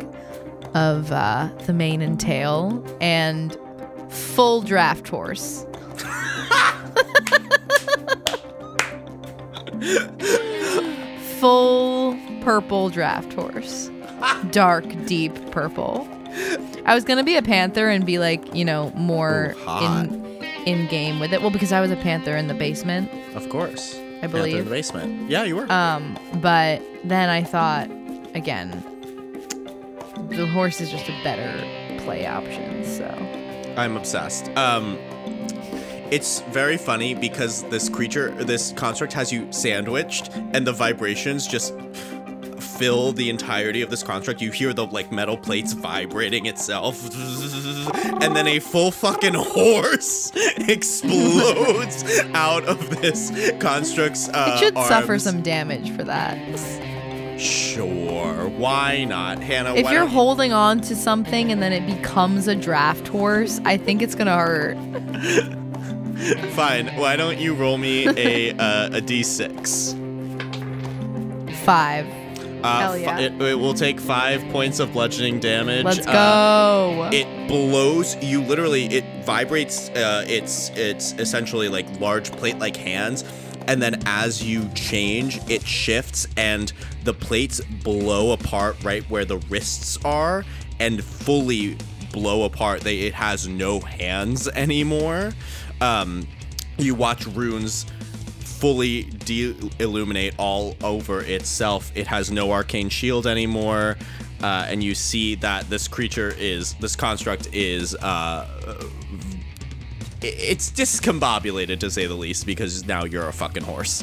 of 0.74 1.12
uh, 1.12 1.48
the 1.66 1.72
mane 1.72 2.02
and 2.02 2.18
tail 2.18 2.84
and 3.00 3.56
full 4.08 4.60
draft 4.60 5.08
horse. 5.08 5.64
full 11.38 12.18
purple 12.42 12.90
draft 12.90 13.32
horse. 13.32 13.88
Dark, 14.50 14.84
deep 15.06 15.32
purple. 15.52 16.08
I 16.84 16.94
was 16.94 17.04
gonna 17.04 17.24
be 17.24 17.36
a 17.36 17.42
panther 17.42 17.88
and 17.88 18.04
be 18.06 18.18
like, 18.18 18.54
you 18.54 18.64
know, 18.64 18.90
more 18.94 19.54
Ooh, 19.68 19.84
in 19.84 20.24
in 20.66 20.86
game 20.88 21.20
with 21.20 21.32
it. 21.32 21.40
Well, 21.40 21.50
because 21.50 21.72
I 21.72 21.80
was 21.80 21.90
a 21.90 21.96
panther 21.96 22.36
in 22.36 22.48
the 22.48 22.54
basement, 22.54 23.10
Of 23.34 23.48
course. 23.48 23.98
I 24.22 24.26
believe. 24.26 24.54
Panther 24.54 24.58
in 24.58 24.64
the 24.64 24.70
basement. 24.70 25.30
Yeah, 25.30 25.44
you 25.44 25.56
were. 25.56 25.72
Um, 25.72 26.18
but 26.40 26.82
then 27.04 27.28
I 27.28 27.42
thought, 27.42 27.88
again, 28.34 28.70
the 30.30 30.46
horse 30.46 30.80
is 30.80 30.90
just 30.90 31.08
a 31.08 31.20
better 31.22 31.52
play 32.02 32.26
option. 32.26 32.84
So 32.84 33.06
I'm 33.76 33.96
obsessed. 33.96 34.48
Um, 34.56 34.98
it's 36.10 36.40
very 36.50 36.76
funny 36.78 37.14
because 37.14 37.64
this 37.64 37.88
creature, 37.88 38.30
this 38.44 38.72
construct, 38.72 39.12
has 39.12 39.30
you 39.32 39.46
sandwiched, 39.52 40.30
and 40.52 40.66
the 40.66 40.72
vibrations 40.72 41.46
just 41.46 41.74
fill 42.78 43.12
the 43.12 43.28
entirety 43.28 43.82
of 43.82 43.90
this 43.90 44.02
construct. 44.02 44.40
You 44.40 44.50
hear 44.52 44.72
the 44.72 44.86
like 44.86 45.10
metal 45.12 45.36
plates 45.36 45.72
vibrating 45.72 46.46
itself, 46.46 47.04
and 48.22 48.36
then 48.36 48.46
a 48.46 48.58
full 48.60 48.90
fucking 48.90 49.34
horse 49.34 50.32
explodes 50.36 52.04
out 52.34 52.64
of 52.64 52.90
this 53.00 53.30
construct's. 53.58 54.28
Uh, 54.28 54.52
it 54.54 54.58
should 54.58 54.74
suffer 54.74 55.18
some 55.18 55.42
damage 55.42 55.94
for 55.96 56.04
that. 56.04 56.38
Sure, 57.38 58.48
why 58.48 59.04
not, 59.04 59.38
Hannah? 59.38 59.74
If 59.74 59.90
you're 59.90 60.06
holding 60.06 60.52
on 60.52 60.80
to 60.82 60.96
something 60.96 61.52
and 61.52 61.62
then 61.62 61.72
it 61.72 61.86
becomes 61.86 62.48
a 62.48 62.56
draft 62.56 63.06
horse, 63.06 63.60
I 63.64 63.76
think 63.76 64.02
it's 64.02 64.14
gonna 64.14 64.36
hurt. 64.36 64.76
fine, 66.54 66.88
why 66.96 67.16
don't 67.16 67.38
you 67.38 67.54
roll 67.54 67.78
me 67.78 68.08
a 68.08 68.50
uh, 68.52 68.88
a 68.88 69.00
d6? 69.00 70.06
Five. 71.64 72.17
Uh, 72.62 72.88
fi- 72.92 72.96
yeah. 72.96 73.18
it, 73.18 73.40
it 73.40 73.54
will 73.58 73.74
take 73.74 74.00
five 74.00 74.42
points 74.50 74.80
of 74.80 74.92
bludgeoning 74.92 75.40
damage. 75.40 75.84
Let's 75.84 76.06
Uh, 76.06 76.12
go. 76.12 77.10
it 77.12 77.26
blows 77.48 78.16
you 78.22 78.42
literally 78.42 78.86
it 78.86 79.04
vibrates 79.24 79.88
uh, 79.90 80.24
it's 80.28 80.70
it's 80.74 81.12
essentially 81.14 81.68
like 81.68 81.86
large 82.00 82.30
plate 82.32 82.58
like 82.58 82.76
hands 82.76 83.24
and 83.66 83.80
then 83.82 84.00
as 84.06 84.42
you 84.42 84.68
change 84.74 85.38
it 85.50 85.62
shifts 85.66 86.26
and 86.36 86.72
the 87.04 87.12
plates 87.14 87.60
blow 87.82 88.32
apart 88.32 88.76
right 88.84 89.02
where 89.10 89.24
the 89.24 89.38
wrists 89.50 89.98
are 90.04 90.44
and 90.80 91.02
fully 91.04 91.76
blow 92.12 92.44
apart 92.44 92.80
they 92.82 93.00
it 93.00 93.14
has 93.14 93.46
no 93.48 93.80
hands 93.80 94.48
anymore 94.48 95.32
um 95.80 96.26
you 96.78 96.94
watch 96.94 97.26
runes 97.28 97.84
fully 98.58 99.04
de-illuminate 99.04 100.34
all 100.38 100.76
over 100.82 101.20
itself. 101.22 101.92
It 101.94 102.06
has 102.08 102.30
no 102.30 102.50
arcane 102.52 102.88
shield 102.88 103.26
anymore, 103.26 103.96
uh, 104.42 104.66
and 104.68 104.82
you 104.82 104.94
see 104.94 105.36
that 105.36 105.68
this 105.70 105.86
creature 105.88 106.34
is 106.38 106.74
this 106.74 106.96
construct 106.96 107.48
is 107.52 107.94
uh, 107.96 108.46
it's 110.20 110.70
discombobulated 110.70 111.78
to 111.80 111.90
say 111.90 112.06
the 112.06 112.14
least 112.14 112.46
because 112.46 112.84
now 112.86 113.04
you're 113.04 113.28
a 113.28 113.32
fucking 113.32 113.62
horse. 113.62 114.02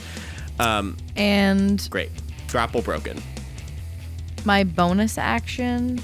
Um, 0.60 0.96
and 1.18 1.86
great, 1.90 2.10
grapple 2.48 2.82
broken. 2.82 3.22
my 4.46 4.64
bonus 4.64 5.18
action 5.18 6.02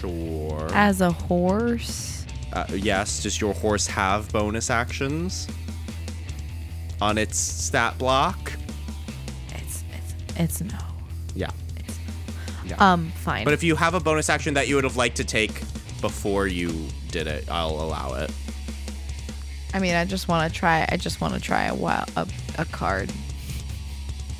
Sure. 0.00 0.68
as 0.72 1.00
a 1.00 1.10
horse. 1.10 2.24
Uh, 2.52 2.64
yes. 2.72 3.22
Does 3.24 3.40
your 3.40 3.54
horse 3.54 3.86
have 3.88 4.30
bonus 4.32 4.70
actions 4.70 5.48
on 7.00 7.18
its 7.18 7.38
stat 7.38 7.98
block? 7.98 8.52
It's 9.50 9.84
it's 9.92 10.14
It's 10.36 10.60
no. 10.62 10.78
Yeah. 11.34 11.50
Yeah. 12.66 12.76
Um, 12.92 13.10
fine. 13.12 13.44
but 13.44 13.52
if 13.54 13.62
you 13.62 13.76
have 13.76 13.94
a 13.94 14.00
bonus 14.00 14.28
action 14.28 14.54
that 14.54 14.66
you 14.68 14.74
would 14.74 14.84
have 14.84 14.96
liked 14.96 15.16
to 15.18 15.24
take 15.24 15.60
before 16.00 16.46
you 16.46 16.88
did 17.10 17.26
it, 17.26 17.48
I'll 17.50 17.80
allow 17.80 18.14
it. 18.14 18.30
I 19.72 19.78
mean, 19.78 19.94
I 19.94 20.04
just 20.04 20.26
want 20.26 20.52
to 20.52 20.58
try. 20.58 20.86
I 20.90 20.96
just 20.96 21.20
want 21.20 21.34
to 21.34 21.40
try 21.40 21.64
a 21.64 21.74
wild, 21.74 22.10
a, 22.16 22.26
a 22.58 22.64
card. 22.64 23.12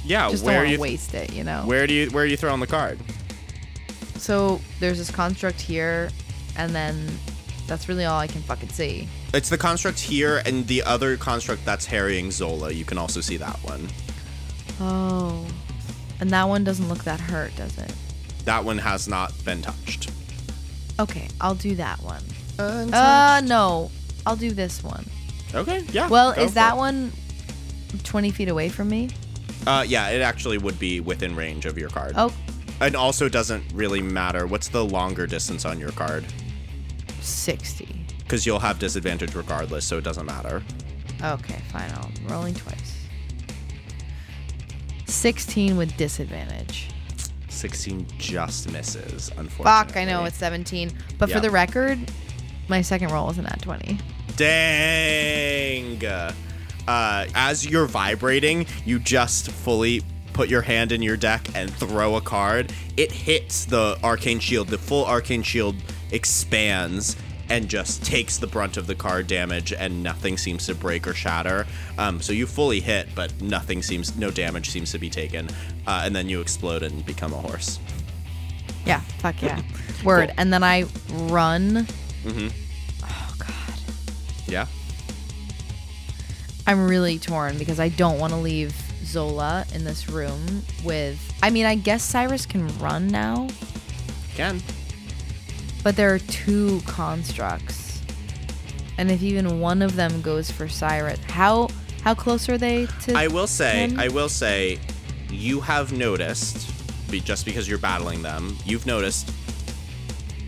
Yeah, 0.05 0.31
Just 0.31 0.45
where 0.45 0.63
don't 0.63 0.71
you 0.71 0.77
to 0.77 0.83
waste 0.83 1.15
it, 1.15 1.33
you 1.33 1.43
know. 1.45 1.63
where 1.67 1.87
do 1.87 1.93
you 1.95 2.11
where 2.11 2.23
are 2.25 2.27
you 2.27 2.37
throwing 2.37 2.61
the 2.61 2.67
card? 2.67 2.99
So 4.17 4.61
there's 4.81 4.99
this 4.99 5.11
construct 5.11 5.61
here, 5.61 6.11
and 6.57 6.75
then 6.75 7.09
that's 7.67 7.89
really 7.89 8.05
all 8.05 8.19
I 8.19 8.27
can 8.27 8.43
fucking 8.43 8.69
see. 8.71 9.09
It's 9.35 9.49
the 9.49 9.59
construct 9.59 9.99
here 9.99 10.43
and 10.47 10.67
the 10.67 10.83
other 10.83 11.17
construct 11.17 11.65
that's 11.65 11.87
harrying 11.87 12.31
Zola. 12.31 12.71
You 12.73 12.85
can 12.85 12.99
also 12.99 13.21
see 13.21 13.37
that 13.39 13.57
one. 13.63 13.89
Oh, 14.81 15.47
and 16.21 16.31
that 16.31 16.45
one 16.45 16.65
doesn't 16.65 16.89
look 16.89 17.05
that 17.05 17.21
hurt, 17.21 17.55
does 17.57 17.77
it? 17.79 17.93
That 18.45 18.65
one 18.65 18.79
has 18.79 19.09
not 19.09 19.33
been 19.45 19.63
touched. 19.63 20.11
Okay, 20.99 21.29
I'll 21.41 21.55
do 21.55 21.75
that 21.77 22.01
one. 22.03 22.23
Uh, 22.59 23.43
no, 23.45 23.91
I'll 24.25 24.37
do 24.37 24.51
this 24.53 24.83
one. 24.83 25.05
Okay, 25.55 25.85
yeah. 25.93 26.09
Well, 26.09 26.31
is 26.33 26.55
that 26.55 26.75
it. 26.75 26.79
one 26.79 27.13
20 28.03 28.31
feet 28.31 28.49
away 28.49 28.69
from 28.69 28.89
me? 28.89 29.11
Uh, 29.67 29.85
yeah, 29.87 30.09
it 30.11 30.23
actually 30.23 30.59
would 30.59 30.79
be 30.79 31.01
within 31.01 31.35
range 31.35 31.67
of 31.67 31.77
your 31.77 31.89
card. 31.89 32.13
Oh, 32.17 32.33
And 32.81 32.95
also 32.95 33.29
doesn't 33.29 33.65
really 33.75 34.01
matter. 34.01 34.47
What's 34.47 34.69
the 34.69 34.85
longer 34.85 35.27
distance 35.27 35.65
on 35.65 35.79
your 35.81 35.93
card? 35.93 36.25
60. 37.29 38.07
Because 38.19 38.45
you'll 38.45 38.59
have 38.59 38.79
disadvantage 38.79 39.35
regardless, 39.35 39.85
so 39.85 39.99
it 39.99 40.05
doesn't 40.05 40.27
matter. 40.27 40.63
Okay, 41.23 41.61
fine. 41.73 41.91
I'm 41.91 42.13
rolling 42.27 42.55
twice. 42.55 42.97
16 45.07 45.77
with 45.77 45.97
disadvantage. 45.97 46.91
16 47.49 48.07
just 48.19 48.71
misses, 48.71 49.31
unfortunately. 49.37 49.65
Fuck, 49.65 49.97
I 49.97 50.05
know 50.05 50.25
it's 50.25 50.37
17. 50.37 50.91
But 51.19 51.31
for 51.31 51.41
the 51.41 51.51
record, 51.51 51.99
my 52.69 52.83
second 52.83 53.13
roll 53.13 53.27
wasn't 53.27 53.51
at 53.51 53.63
20. 53.63 53.99
Dang. 54.37 56.05
Uh, 56.05 56.33
as 56.87 57.67
you're 57.67 57.87
vibrating, 57.87 58.67
you 58.85 58.99
just 58.99 59.51
fully 59.51 60.03
put 60.33 60.49
your 60.51 60.63
hand 60.63 60.93
in 60.93 61.01
your 61.01 61.17
deck 61.17 61.49
and 61.55 61.73
throw 61.75 62.17
a 62.17 62.21
card. 62.21 62.73
It 62.97 63.11
hits 63.11 63.65
the 63.65 63.99
arcane 64.05 64.39
shield. 64.39 64.69
The 64.69 64.79
full 64.79 65.07
arcane 65.07 65.43
shield 65.43 65.77
expands 66.11 67.17
and 67.49 67.69
just 67.69 68.05
takes 68.05 68.39
the 68.39 68.47
brunt 68.47 68.77
of 68.77 68.87
the 68.87 68.95
card 68.95 69.27
damage, 69.27 69.73
and 69.73 70.03
nothing 70.03 70.37
seems 70.37 70.67
to 70.67 70.75
break 70.75 71.07
or 71.07 71.15
shatter. 71.15 71.67
Um, 71.97 72.21
so 72.21 72.33
you 72.33 72.47
fully 72.47 72.81
hit, 72.81 73.09
but 73.15 73.41
nothing 73.41 73.83
seems, 73.83 74.17
no 74.17 74.31
damage 74.31 74.71
seems 74.71 74.91
to 74.93 74.99
be 74.99 75.09
taken. 75.09 75.49
Uh, 75.87 76.03
and 76.05 76.15
then 76.15 76.29
you 76.29 76.41
explode 76.41 76.83
and 76.83 77.05
become 77.07 77.33
a 77.33 77.37
horse. 77.37 77.79
Yeah, 78.85 79.01
fuck 79.19 79.41
yeah. 79.43 79.63
Word. 80.05 80.29
Cool. 80.29 80.35
And 80.39 80.53
then 80.53 80.63
I 80.63 80.87
run. 81.13 81.87
Oh, 82.27 83.35
god, 83.39 83.81
yeah. 84.47 84.67
I'm 86.67 86.89
really 86.89 87.19
torn 87.19 87.59
because 87.59 87.79
I 87.79 87.91
don't 87.91 88.19
want 88.19 88.33
to 88.33 88.39
leave 88.39 88.75
Zola 89.05 89.65
in 89.73 89.85
this 89.85 90.09
room 90.09 90.63
with. 90.83 91.21
I 91.43 91.51
mean, 91.51 91.65
I 91.65 91.77
guess 91.77 92.03
Cyrus 92.03 92.45
can 92.45 92.67
run 92.79 93.07
now, 93.07 93.49
Can. 94.35 94.61
But 95.87 95.95
there 95.95 96.13
are 96.13 96.19
two 96.19 96.81
constructs. 96.81 98.03
And 98.99 99.09
if 99.09 99.23
even 99.23 99.61
one 99.61 99.83
of 99.83 99.95
them 99.95 100.21
goes 100.21 100.51
for 100.51 100.67
Cyrus, 100.67 101.21
how 101.29 101.69
how 102.03 102.13
close 102.13 102.49
are 102.49 102.59
they 102.59 102.87
to 103.03 103.13
I 103.17 103.29
will 103.29 103.47
say, 103.47 103.87
him? 103.87 104.01
I 104.01 104.09
will 104.09 104.29
say, 104.29 104.81
you 105.31 105.61
have 105.61 105.93
noticed, 105.93 106.69
just 107.09 107.45
because 107.45 107.69
you're 107.69 107.79
battling 107.79 108.21
them, 108.21 108.57
you've 108.65 108.85
noticed 108.85 109.31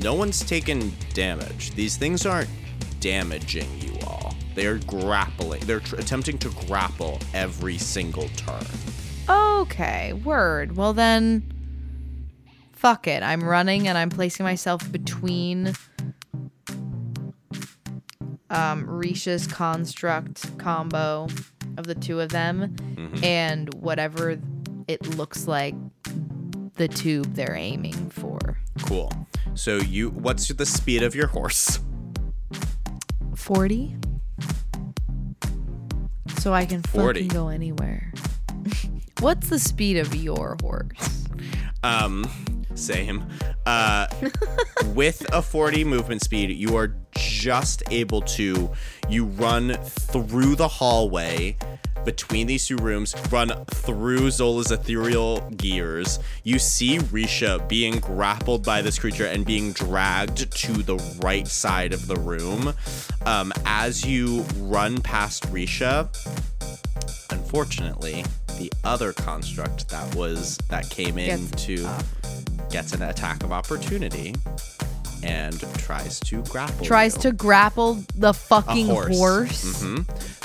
no 0.00 0.12
one's 0.12 0.40
taken 0.40 0.92
damage. 1.14 1.70
These 1.76 1.96
things 1.96 2.26
aren't 2.26 2.50
damaging 2.98 3.68
you 3.80 3.96
all. 4.08 4.34
They 4.56 4.66
are 4.66 4.78
grappling. 4.78 5.60
They're 5.66 5.78
tr- 5.78 6.00
attempting 6.00 6.38
to 6.38 6.48
grapple 6.66 7.20
every 7.32 7.78
single 7.78 8.28
turn. 8.30 8.66
Okay, 9.28 10.14
word. 10.14 10.76
Well 10.76 10.94
then 10.94 11.44
fuck 12.78 13.06
it. 13.06 13.22
I'm 13.22 13.42
running 13.42 13.88
and 13.88 13.98
I'm 13.98 14.10
placing 14.10 14.44
myself 14.44 14.90
between 14.90 15.74
um 18.50 18.86
Risha's 18.86 19.46
construct 19.46 20.56
combo 20.58 21.28
of 21.76 21.86
the 21.86 21.94
two 21.94 22.20
of 22.20 22.30
them 22.30 22.74
and 23.22 23.72
whatever 23.74 24.38
it 24.86 25.16
looks 25.16 25.46
like 25.46 25.74
the 26.76 26.88
tube 26.88 27.34
they're 27.34 27.56
aiming 27.56 28.10
for. 28.10 28.58
Cool. 28.86 29.12
So 29.54 29.76
you, 29.76 30.10
what's 30.10 30.48
the 30.48 30.64
speed 30.64 31.02
of 31.02 31.14
your 31.14 31.26
horse? 31.26 31.80
40 33.34 33.96
so 36.38 36.54
I 36.54 36.64
can 36.64 36.82
40. 36.82 37.20
fucking 37.20 37.28
go 37.28 37.48
anywhere. 37.48 38.12
What's 39.20 39.48
the 39.48 39.58
speed 39.58 39.96
of 39.96 40.14
your 40.14 40.56
horse? 40.62 41.24
Um, 41.82 42.24
same. 42.78 43.24
Uh, 43.66 44.06
with 44.94 45.26
a 45.32 45.42
40 45.42 45.84
movement 45.84 46.22
speed, 46.22 46.50
you 46.50 46.76
are 46.76 46.94
just 47.12 47.82
able 47.90 48.20
to 48.22 48.70
you 49.08 49.24
run 49.24 49.74
through 49.74 50.54
the 50.54 50.68
hallway 50.68 51.56
between 52.04 52.46
these 52.46 52.66
two 52.66 52.76
rooms, 52.76 53.14
run 53.30 53.52
through 53.66 54.30
Zola's 54.30 54.70
ethereal 54.70 55.40
gears. 55.50 56.18
You 56.42 56.58
see 56.58 56.98
Risha 56.98 57.68
being 57.68 57.98
grappled 57.98 58.64
by 58.64 58.82
this 58.82 58.98
creature 58.98 59.26
and 59.26 59.44
being 59.44 59.72
dragged 59.72 60.50
to 60.50 60.72
the 60.72 60.96
right 61.22 61.46
side 61.46 61.92
of 61.92 62.06
the 62.06 62.16
room. 62.16 62.72
Um, 63.26 63.52
as 63.66 64.06
you 64.06 64.42
run 64.58 65.02
past 65.02 65.52
Risha, 65.52 66.08
unfortunately, 67.30 68.24
the 68.58 68.72
other 68.84 69.12
construct 69.12 69.88
that 69.88 70.14
was 70.14 70.56
that 70.68 70.88
came 70.90 71.18
in 71.18 71.46
Gets 71.48 71.66
to 71.66 71.88
gets 72.70 72.92
an 72.92 73.02
attack 73.02 73.42
of 73.42 73.52
opportunity 73.52 74.34
and 75.22 75.60
tries 75.78 76.20
to 76.20 76.42
grapple. 76.44 76.86
Tries 76.86 77.16
you. 77.16 77.22
to 77.22 77.32
grapple 77.32 77.94
the 78.14 78.28
a 78.28 78.32
fucking 78.32 78.86
horse. 78.86 79.16
horse. 79.16 79.82
hmm 79.82 79.96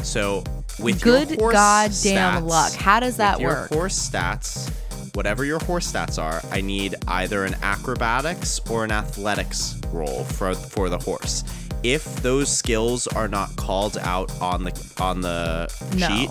So 0.01 0.43
with 0.79 1.01
Good 1.01 1.29
your 1.31 1.39
horse 1.39 1.53
goddamn 1.53 2.43
stats- 2.43 2.47
luck. 2.47 2.73
How 2.73 2.99
does 2.99 3.17
that 3.17 3.39
work? 3.39 3.69
horse 3.71 4.09
stats, 4.09 4.71
whatever 5.13 5.45
your 5.45 5.59
horse 5.59 5.91
stats 5.91 6.21
are, 6.21 6.41
I 6.51 6.61
need 6.61 6.95
either 7.07 7.45
an 7.45 7.55
acrobatics 7.61 8.59
or 8.69 8.83
an 8.83 8.91
athletics 8.91 9.79
roll 9.91 10.23
for 10.23 10.55
for 10.55 10.89
the 10.89 10.97
horse. 10.97 11.43
If 11.83 12.05
those 12.21 12.49
skills 12.49 13.07
are 13.07 13.27
not 13.27 13.53
called 13.57 13.97
out 13.97 14.31
on 14.41 14.63
the 14.63 14.93
on 15.01 15.19
the 15.19 15.67
No, 15.97 16.07
sheet, 16.07 16.29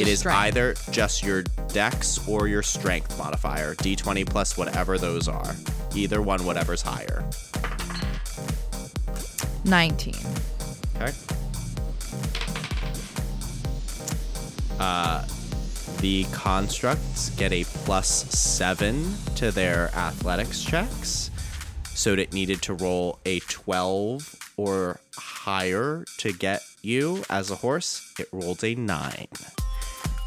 it 0.00 0.06
is 0.08 0.20
strength. 0.20 0.38
either 0.38 0.74
just 0.92 1.24
your 1.24 1.42
dex 1.72 2.26
or 2.28 2.46
your 2.46 2.62
strength 2.62 3.18
modifier, 3.18 3.74
d20 3.74 4.24
plus 4.28 4.56
whatever 4.56 4.98
those 4.98 5.26
are. 5.26 5.56
Either 5.96 6.22
one, 6.22 6.44
whatever's 6.44 6.82
higher. 6.82 7.24
19. 9.64 10.14
Okay. 10.96 11.12
Uh, 14.78 15.24
the 16.00 16.24
constructs 16.32 17.30
get 17.30 17.52
a 17.52 17.64
plus 17.64 18.08
seven 18.36 19.14
to 19.36 19.50
their 19.50 19.90
athletics 19.94 20.62
checks. 20.62 21.30
So 21.94 22.14
it 22.14 22.32
needed 22.32 22.62
to 22.62 22.74
roll 22.74 23.18
a 23.26 23.40
12 23.40 24.36
or 24.56 25.00
higher 25.16 26.04
to 26.18 26.32
get 26.32 26.62
you 26.82 27.24
as 27.30 27.50
a 27.50 27.56
horse. 27.56 28.12
It 28.18 28.28
rolled 28.32 28.64
a 28.64 28.74
nine. 28.74 29.28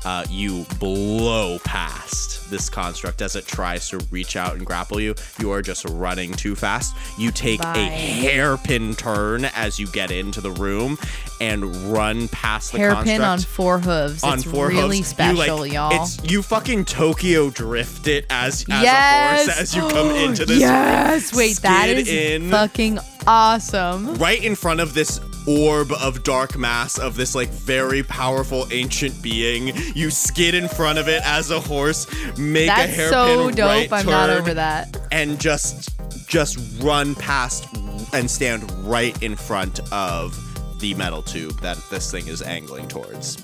Uh, 0.05 0.23
you 0.29 0.65
blow 0.79 1.57
past 1.63 2.49
this 2.49 2.69
construct 2.69 3.21
as 3.21 3.35
it 3.35 3.45
tries 3.47 3.89
to 3.89 3.97
reach 4.11 4.35
out 4.35 4.53
and 4.55 4.65
grapple 4.65 4.99
you. 4.99 5.15
You 5.39 5.51
are 5.51 5.61
just 5.61 5.85
running 5.89 6.33
too 6.33 6.55
fast. 6.55 6.95
You 7.17 7.31
take 7.31 7.61
Bye. 7.61 7.77
a 7.77 7.89
hairpin 7.89 8.95
turn 8.95 9.45
as 9.45 9.79
you 9.79 9.87
get 9.87 10.11
into 10.11 10.41
the 10.41 10.51
room 10.51 10.97
and 11.41 11.75
run 11.91 12.27
past 12.29 12.71
the 12.71 12.77
Hairpin 12.77 13.17
construct 13.17 13.21
on 13.21 13.39
four 13.39 13.79
hooves. 13.79 14.23
on 14.23 14.35
it's 14.35 14.43
four 14.43 14.67
really 14.67 14.97
hooves. 14.97 15.09
special, 15.09 15.65
you, 15.65 15.73
like. 15.79 16.01
It's 16.01 16.23
you 16.31 16.41
fucking 16.41 16.85
Tokyo 16.85 17.49
drift 17.49 18.07
it 18.07 18.25
as 18.29 18.63
as 18.69 18.83
yes. 18.83 19.47
a 19.47 19.51
horse 19.51 19.59
as 19.61 19.75
you 19.75 19.81
come 19.89 20.11
into 20.15 20.45
this. 20.45 20.59
Yes. 20.59 21.35
Wait, 21.35 21.57
that 21.57 21.89
is 21.89 22.07
in 22.07 22.49
fucking 22.51 22.99
awesome. 23.27 24.15
right 24.15 24.41
in 24.43 24.55
front 24.55 24.79
of 24.79 24.93
this 24.93 25.19
orb 25.47 25.91
of 25.93 26.23
dark 26.23 26.57
mass 26.57 26.97
of 26.97 27.15
this 27.15 27.35
like 27.35 27.49
very 27.49 28.03
powerful 28.03 28.67
ancient 28.71 29.21
being. 29.21 29.71
You 29.95 30.09
skid 30.11 30.55
in 30.55 30.67
front 30.67 30.97
of 30.99 31.07
it 31.07 31.21
as 31.25 31.51
a 31.51 31.59
horse, 31.59 32.07
make 32.37 32.63
a 32.65 32.67
That's 32.67 32.95
hairpin 32.95 33.11
so 33.13 33.51
dope. 33.51 33.67
right 33.67 33.93
I'm 33.93 34.05
not 34.05 34.27
turn, 34.27 34.41
over 34.41 34.53
that. 34.55 34.97
and 35.11 35.39
just 35.39 35.89
just 36.27 36.57
run 36.81 37.15
past 37.15 37.67
and 38.13 38.29
stand 38.29 38.69
right 38.87 39.21
in 39.23 39.35
front 39.35 39.79
of 39.93 40.35
the 40.79 40.93
metal 40.95 41.21
tube 41.21 41.59
that 41.61 41.77
this 41.89 42.11
thing 42.11 42.27
is 42.27 42.41
angling 42.41 42.87
towards. 42.87 43.43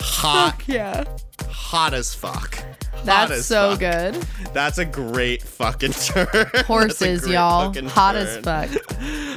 Hot, 0.00 0.56
Yeah. 0.66 1.04
Hot 1.48 1.94
as 1.94 2.14
fuck. 2.14 2.62
That's 3.04 3.30
as 3.32 3.46
so 3.46 3.70
fuck. 3.72 3.80
good. 3.80 4.14
That's 4.54 4.78
a 4.78 4.84
great 4.84 5.42
fucking 5.42 5.92
turn. 5.92 6.26
Horses, 6.66 7.26
y'all. 7.28 7.72
Hot 7.88 8.16
as 8.16 8.38
fuck. 8.38 8.70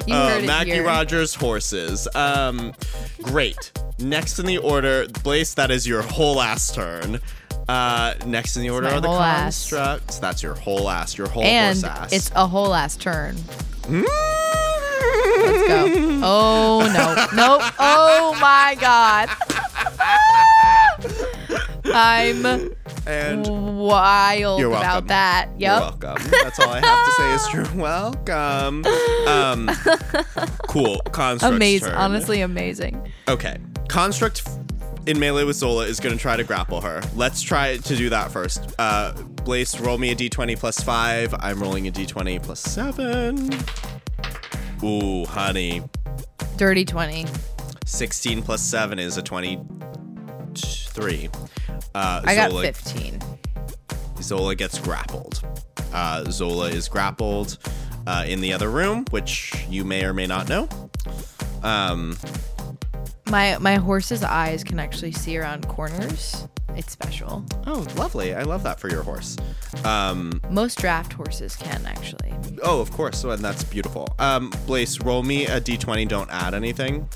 You 0.07 0.13
Uh, 0.13 0.29
heard 0.29 0.43
it 0.45 0.47
Mackie 0.47 0.71
here. 0.71 0.85
Rogers 0.85 1.35
horses. 1.35 2.07
Um, 2.15 2.73
great. 3.23 3.73
Next 3.99 4.39
in 4.39 4.45
the 4.45 4.57
order, 4.59 5.05
Blaze. 5.21 5.53
That 5.55 5.69
is 5.69 5.85
your 5.85 6.01
whole 6.01 6.39
ass 6.41 6.71
turn. 6.73 7.19
Uh, 7.67 8.13
next 8.25 8.55
in 8.55 8.61
the 8.63 8.69
order 8.69 8.87
are 8.87 9.01
the 9.01 9.09
whole 9.09 9.19
ass. 9.19 9.69
That's 10.21 10.41
your 10.41 10.53
whole 10.53 10.89
ass. 10.89 11.17
Your 11.17 11.27
whole 11.27 11.43
and 11.43 11.77
horse 11.81 11.83
ass. 11.97 12.13
it's 12.13 12.31
a 12.35 12.47
whole 12.47 12.73
ass 12.73 12.95
turn. 12.95 13.35
Mm. 13.81 14.05
Let's 15.43 15.67
go. 15.67 16.21
Oh 16.23 16.89
no. 16.93 17.25
Nope. 17.35 17.61
Oh 17.79 18.37
my 18.39 18.77
god. 18.79 19.27
I'm 21.93 22.45
and 23.05 23.47
wild 23.77 24.59
You're 24.59 24.69
about 24.71 24.81
welcome. 24.83 25.07
that. 25.07 25.49
You're 25.57 25.71
Yep. 25.71 25.81
welcome. 25.81 26.17
That's 26.43 26.59
all 26.59 26.69
I 26.69 26.81
have 26.85 27.05
to 27.05 27.11
say 27.13 27.33
is 27.33 27.53
you're 27.53 27.69
welcome. 27.81 28.85
Um, 29.27 29.69
cool. 30.67 30.99
Construct. 31.11 31.55
Amazing. 31.55 31.89
turn. 31.89 31.97
Honestly, 31.97 32.41
amazing. 32.41 33.11
Okay. 33.27 33.57
Construct 33.87 34.47
in 35.05 35.19
melee 35.19 35.43
with 35.45 35.55
Zola 35.55 35.85
is 35.85 35.99
going 36.01 36.13
to 36.15 36.21
try 36.21 36.35
to 36.35 36.43
grapple 36.43 36.81
her. 36.81 37.01
Let's 37.15 37.41
try 37.41 37.77
to 37.77 37.95
do 37.95 38.09
that 38.09 38.29
first. 38.31 38.73
Uh, 38.77 39.13
Blaze, 39.45 39.79
roll 39.79 39.97
me 39.97 40.11
a 40.11 40.15
d20 40.15 40.59
plus 40.59 40.79
5. 40.81 41.33
I'm 41.39 41.59
rolling 41.61 41.87
a 41.87 41.91
d20 41.91 42.43
plus 42.43 42.59
7. 42.59 43.53
Ooh, 44.83 45.23
honey. 45.25 45.81
Dirty 46.57 46.83
20. 46.85 47.25
16 47.85 48.41
plus 48.43 48.61
7 48.61 48.99
is 48.99 49.15
a 49.15 49.21
23. 49.21 51.29
Uh, 51.95 52.21
I 52.25 52.35
got 52.35 52.51
Zola, 52.51 52.63
15. 52.63 53.19
Zola 54.21 54.55
gets 54.55 54.79
grappled. 54.79 55.41
Uh, 55.93 56.23
Zola 56.31 56.69
is 56.69 56.87
grappled 56.89 57.57
uh, 58.05 58.25
in 58.27 58.41
the 58.41 58.53
other 58.53 58.69
room, 58.69 59.05
which 59.11 59.53
you 59.69 59.83
may 59.83 60.03
or 60.03 60.13
may 60.13 60.27
not 60.27 60.49
know. 60.49 60.67
Um, 61.63 62.17
My 63.29 63.57
my 63.59 63.75
horse's 63.75 64.23
eyes 64.23 64.63
can 64.63 64.79
actually 64.79 65.11
see 65.11 65.37
around 65.37 65.67
corners. 65.67 66.47
It's 66.75 66.91
special. 66.91 67.43
oh, 67.65 67.87
lovely. 67.95 68.35
I 68.35 68.43
love 68.43 68.61
that 68.63 68.79
for 68.79 68.87
your 68.89 69.01
horse. 69.01 69.35
Um, 69.83 70.39
Most 70.51 70.77
draft 70.79 71.11
horses 71.13 71.55
can 71.55 71.83
actually. 71.87 72.35
Oh, 72.61 72.79
of 72.81 72.91
course. 72.91 73.17
So, 73.19 73.31
and 73.31 73.43
that's 73.43 73.63
beautiful. 73.63 74.07
Um, 74.19 74.51
Blaze, 74.67 74.99
roll 75.01 75.23
me 75.23 75.47
a 75.47 75.59
d20. 75.59 76.07
Don't 76.07 76.29
add 76.29 76.53
anything. 76.53 77.07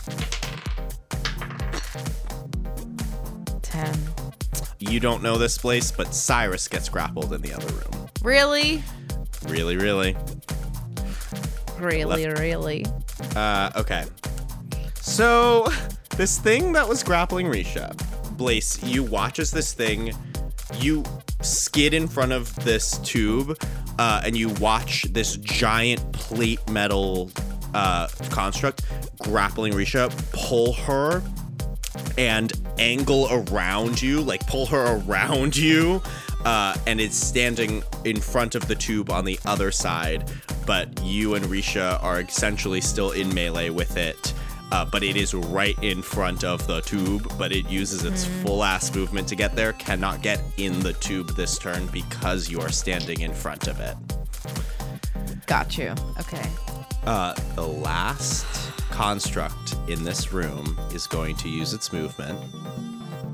10. 3.62 3.94
You 4.82 5.00
don't 5.00 5.22
know 5.22 5.38
this, 5.38 5.60
place, 5.60 5.92
but 5.92 6.14
Cyrus 6.14 6.68
gets 6.68 6.90
grappled 6.90 7.34
in 7.34 7.42
the 7.42 7.54
other 7.54 7.72
room. 7.74 8.10
Really? 8.24 8.84
Really, 9.48 9.78
really. 9.78 10.18
Really, 11.78 12.28
really. 12.28 12.86
Uh, 13.36 13.70
okay. 13.76 14.06
So, 14.96 15.68
this 16.18 16.40
thing 16.40 16.74
that 16.74 16.88
was 16.88 17.04
grappling 17.04 17.46
Risha, 17.46 17.96
Blaze, 18.38 18.82
you 18.84 19.04
watch 19.04 19.38
as 19.38 19.52
this 19.52 19.74
thing, 19.74 20.14
you 20.80 21.04
skid 21.42 21.94
in 21.94 22.08
front 22.08 22.32
of 22.32 22.54
this 22.64 22.98
tube, 23.00 23.58
uh, 24.00 24.22
and 24.26 24.36
you 24.36 24.50
watch 24.56 25.04
this 25.12 25.38
giant 25.38 26.12
plate 26.12 26.68
metal 26.70 27.32
uh, 27.76 28.08
construct 28.32 28.84
grappling 29.20 29.74
Risha 29.74 30.10
pull 30.34 30.74
her 30.74 31.22
and 32.18 32.54
angle 32.80 33.28
around 33.32 34.02
you, 34.02 34.22
like 34.22 34.46
pull 34.48 34.66
her 34.68 34.98
around 35.00 35.56
you, 35.56 36.02
uh, 36.46 36.76
and 36.88 37.00
it's 37.00 37.18
standing 37.18 37.84
in 38.06 38.20
front 38.20 38.56
of 38.56 38.68
the 38.68 38.76
tube 38.76 39.10
on 39.10 39.26
the 39.26 39.40
other 39.46 39.72
side. 39.72 40.32
But 40.66 41.02
you 41.04 41.36
and 41.36 41.46
Risha 41.46 42.02
are 42.04 42.22
essentially 42.22 42.82
still 42.82 43.12
in 43.12 43.34
melee 43.34 43.70
with 43.70 43.98
it. 43.98 44.34
Uh, 44.72 44.86
but 44.86 45.04
it 45.04 45.18
is 45.18 45.34
right 45.34 45.78
in 45.84 46.02
front 46.02 46.46
of 46.46 46.66
the 46.66 46.80
tube, 46.82 47.30
but 47.38 47.52
it 47.52 47.70
uses 47.70 48.06
its 48.06 48.24
full 48.24 48.64
ass 48.64 48.94
movement 48.96 49.28
to 49.28 49.36
get 49.36 49.54
there. 49.54 49.74
Cannot 49.74 50.22
get 50.22 50.42
in 50.58 50.80
the 50.80 50.94
tube 50.94 51.36
this 51.36 51.60
turn 51.60 51.88
because 51.88 52.50
you 52.50 52.62
are 52.62 52.72
standing 52.72 53.20
in 53.20 53.34
front 53.34 53.68
of 53.68 53.82
it. 53.82 53.98
Got 55.46 55.78
you. 55.78 55.94
Okay. 56.22 56.50
Uh, 57.06 57.34
the 57.56 57.68
last 57.68 58.46
construct 58.92 59.76
in 59.88 60.04
this 60.04 60.32
room 60.32 60.78
is 60.94 61.08
going 61.08 61.36
to 61.38 61.50
use 61.50 61.74
its 61.74 61.92
movement 61.92 62.38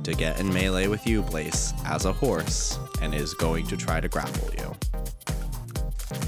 to 0.04 0.14
get 0.14 0.40
in 0.40 0.54
melee 0.54 0.88
with 0.88 1.06
you, 1.06 1.22
Blaze, 1.22 1.74
as 1.86 2.06
a 2.06 2.14
horse, 2.14 2.80
and 3.02 3.14
is 3.14 3.34
going 3.34 3.68
to 3.68 3.76
try 3.76 4.00
to 4.00 4.08
grapple 4.08 4.50
you. 4.54 4.74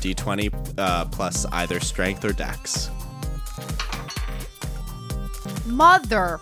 D20 0.02 0.78
uh, 0.78 1.06
plus 1.06 1.46
either 1.54 1.80
strength 1.80 2.26
or 2.26 2.34
dex. 2.34 2.90
Mother. 5.66 6.38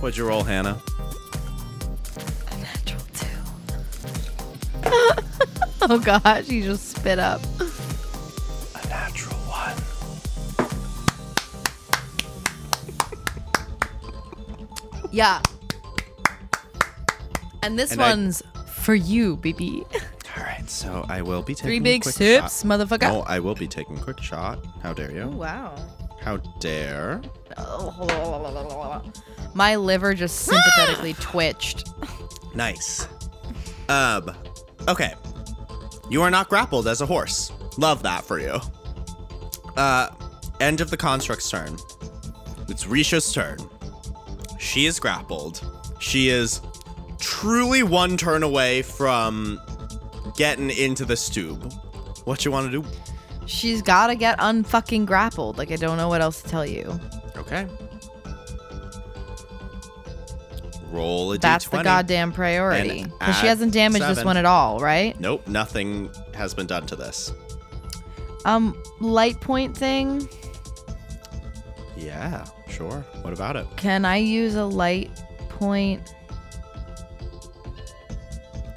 What'd 0.00 0.16
you 0.18 0.26
roll, 0.26 0.42
Hannah? 0.42 0.78
Natural 2.58 3.02
two. 3.14 3.26
oh 5.82 5.98
gosh, 5.98 6.48
you 6.48 6.64
just 6.64 6.96
spit 6.96 7.18
up. 7.18 7.40
A 8.90 8.92
natural 8.92 9.36
one. 9.46 10.80
Yeah. 15.10 15.42
And 17.62 17.78
this 17.78 17.92
And 17.92 18.02
I- 18.02 18.08
one's 18.10 18.42
for 18.74 18.94
you, 18.94 19.36
baby. 19.36 19.84
All 20.36 20.44
right, 20.44 20.68
so 20.70 21.04
I 21.08 21.22
will 21.22 21.42
be 21.42 21.54
taking 21.54 21.68
Three 21.68 21.78
a 21.78 21.82
big 21.82 22.02
quick 22.02 22.14
sips, 22.14 22.62
shot. 22.62 22.68
motherfucker. 22.68 23.02
No, 23.02 23.22
I 23.22 23.40
will 23.40 23.54
be 23.54 23.66
taking 23.66 23.98
a 23.98 24.00
quick 24.00 24.22
shot. 24.22 24.64
How 24.82 24.92
dare 24.92 25.10
you? 25.10 25.26
Wow. 25.28 25.74
How 26.22 26.36
dare? 26.60 27.20
My 29.54 29.74
liver 29.76 30.14
just 30.14 30.36
sympathetically 30.42 31.14
twitched. 31.14 31.90
Nice. 32.54 33.08
Um, 33.88 34.30
okay. 34.86 35.14
You 36.08 36.22
are 36.22 36.30
not 36.30 36.48
grappled 36.48 36.86
as 36.86 37.00
a 37.00 37.06
horse. 37.06 37.50
Love 37.76 38.02
that 38.04 38.24
for 38.24 38.38
you. 38.38 38.60
Uh, 39.80 40.10
end 40.60 40.82
of 40.82 40.90
the 40.90 40.96
construct's 40.96 41.48
turn. 41.48 41.74
It's 42.68 42.84
Risha's 42.84 43.32
turn. 43.32 43.56
She 44.58 44.84
is 44.84 45.00
grappled. 45.00 45.66
She 46.00 46.28
is 46.28 46.60
truly 47.18 47.82
one 47.82 48.18
turn 48.18 48.42
away 48.42 48.82
from 48.82 49.58
getting 50.36 50.68
into 50.68 51.06
the 51.06 51.16
tube. 51.16 51.72
What 52.24 52.44
you 52.44 52.50
want 52.50 52.70
to 52.70 52.82
do? 52.82 52.86
She's 53.46 53.80
gotta 53.80 54.14
get 54.16 54.38
unfucking 54.38 55.06
grappled. 55.06 55.56
Like 55.56 55.72
I 55.72 55.76
don't 55.76 55.96
know 55.96 56.08
what 56.08 56.20
else 56.20 56.42
to 56.42 56.48
tell 56.50 56.66
you. 56.66 57.00
Okay. 57.38 57.66
Roll 60.90 61.32
a 61.32 61.38
That's 61.38 61.66
d20. 61.66 61.70
the 61.70 61.82
goddamn 61.84 62.32
priority. 62.32 63.00
And 63.00 63.12
Because 63.18 63.36
she 63.36 63.46
add 63.46 63.50
hasn't 63.50 63.72
damaged 63.72 64.04
this 64.04 64.18
seven. 64.18 64.26
one 64.26 64.36
at 64.36 64.44
all, 64.44 64.78
right? 64.78 65.18
Nope, 65.18 65.48
nothing 65.48 66.10
has 66.34 66.52
been 66.52 66.66
done 66.66 66.84
to 66.86 66.96
this. 66.96 67.32
Um, 68.44 68.80
light 69.00 69.40
point 69.40 69.76
thing. 69.76 70.28
Yeah, 71.96 72.44
sure. 72.68 73.04
What 73.22 73.32
about 73.32 73.56
it? 73.56 73.66
Can 73.76 74.04
I 74.04 74.16
use 74.16 74.54
a 74.54 74.64
light 74.64 75.10
point? 75.50 76.14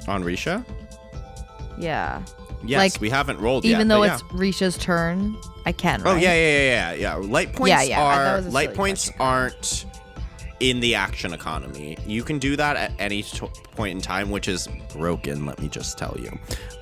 On 0.06 0.22
Risha? 0.22 0.64
Yeah. 1.78 2.22
Yes, 2.66 2.78
Like, 2.78 3.00
we 3.00 3.10
haven't 3.10 3.38
rolled 3.40 3.64
yet. 3.64 3.74
Even 3.74 3.88
though 3.88 4.00
but 4.00 4.12
it's 4.12 4.22
Risha's 4.24 4.76
turn, 4.78 5.36
I 5.66 5.72
can. 5.72 6.00
yeah. 6.00 6.06
Oh 6.08 6.12
right? 6.14 6.22
yeah, 6.22 6.34
yeah, 6.34 6.48
yeah, 6.58 6.92
yeah, 6.92 6.92
yeah. 6.94 7.14
Light 7.16 7.52
points 7.52 7.68
Yeah, 7.70 7.82
yeah, 7.82 8.36
are 8.36 8.40
light 8.42 8.74
points 8.74 9.06
question. 9.10 9.20
aren't 9.20 9.84
in 10.60 10.80
the 10.80 10.94
action 10.94 11.32
economy. 11.34 11.96
You 12.06 12.22
can 12.22 12.38
do 12.38 12.56
that 12.56 12.76
at 12.76 12.92
any 12.98 13.22
t- 13.22 13.46
point 13.74 13.96
in 13.96 14.00
time, 14.00 14.30
which 14.30 14.48
is 14.48 14.68
broken. 14.92 15.44
Let 15.46 15.60
me 15.60 15.68
just 15.68 15.98
tell 15.98 16.16
you. 16.18 16.38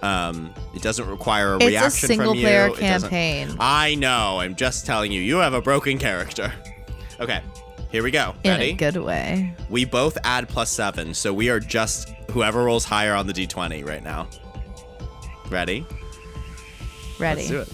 Um, 0.07 0.53
it 0.75 0.83
doesn't 0.83 1.09
require 1.09 1.55
a 1.55 1.57
It's 1.57 1.67
reaction 1.67 2.07
single 2.09 2.33
from 2.33 2.39
you. 2.39 2.45
player 2.45 2.67
It 2.67 2.77
doesn't- 2.81 3.09
campaign. 3.11 3.57
I 3.59 3.95
know. 3.95 4.41
I'm 4.41 4.55
just 4.57 4.85
telling 4.87 5.11
you. 5.13 5.21
You 5.21 5.37
have 5.39 5.55
a 5.55 5.63
broken 5.63 5.99
character. 5.99 6.53
Okay, 7.21 7.41
here 7.91 8.03
we 8.03 8.11
go. 8.11 8.35
In 8.45 8.51
Ready? 8.53 8.71
a 8.71 8.75
good 8.75 8.97
way. 8.97 9.55
We 9.71 9.85
both 9.85 10.19
add 10.25 10.49
plus 10.49 10.71
seven, 10.71 11.15
so 11.15 11.33
we 11.33 11.49
are 11.51 11.61
just 11.61 12.09
whoever 12.31 12.65
rolls 12.65 12.85
higher 12.85 13.15
on 13.15 13.27
the 13.27 13.33
d20 13.33 13.87
right 13.87 14.03
now. 14.03 14.29
Ready? 15.51 15.87
Ready. 17.19 17.41
Let's 17.43 17.49
do 17.49 17.61
it. 17.61 17.69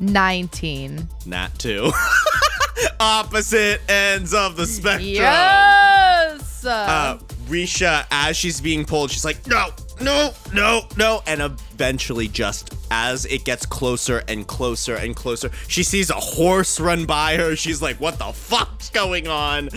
19. 0.00 1.08
Not 1.26 1.56
two. 1.58 1.90
Opposite 3.00 3.80
ends 3.88 4.34
of 4.34 4.56
the 4.56 4.66
spectrum. 4.66 5.08
Yes! 5.08 6.64
Uh, 6.64 7.18
Risha, 7.46 8.06
as 8.10 8.36
she's 8.36 8.60
being 8.60 8.84
pulled, 8.84 9.10
she's 9.10 9.24
like, 9.24 9.46
no, 9.46 9.68
no, 10.00 10.32
no, 10.52 10.82
no. 10.96 11.22
And 11.26 11.40
eventually, 11.40 12.28
just 12.28 12.74
as 12.90 13.24
it 13.26 13.44
gets 13.44 13.66
closer 13.66 14.22
and 14.28 14.46
closer 14.46 14.96
and 14.96 15.16
closer, 15.16 15.50
she 15.66 15.82
sees 15.82 16.10
a 16.10 16.14
horse 16.14 16.78
run 16.78 17.06
by 17.06 17.36
her. 17.36 17.56
She's 17.56 17.80
like, 17.80 17.96
what 18.00 18.18
the 18.18 18.32
fuck's 18.32 18.90
going 18.90 19.28
on? 19.28 19.70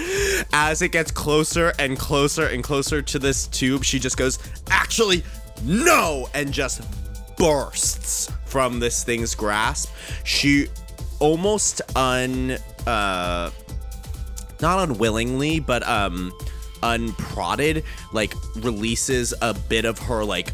As 0.54 0.82
it 0.82 0.92
gets 0.92 1.12
closer 1.12 1.74
and 1.80 1.98
closer 1.98 2.48
and 2.48 2.64
closer 2.64 3.02
to 3.02 3.20
this 3.20 3.48
tube, 3.48 3.84
she 3.84 4.00
just 4.00 4.18
goes, 4.18 4.40
actually, 4.70 5.24
no, 5.64 6.28
and 6.34 6.52
just 6.52 6.82
bursts 7.38 8.30
from 8.52 8.80
this 8.80 9.04
thing's 9.04 9.34
grasp. 9.34 9.90
She 10.26 10.68
almost 11.20 11.82
un 11.96 12.58
uh 12.86 13.50
not 14.62 14.90
unwillingly, 14.90 15.60
but 15.60 15.88
um 15.88 16.32
unprodded, 16.84 17.84
like 18.12 18.34
releases 18.58 19.34
a 19.42 19.54
bit 19.54 19.86
of 19.86 19.98
her 20.00 20.26
like 20.26 20.54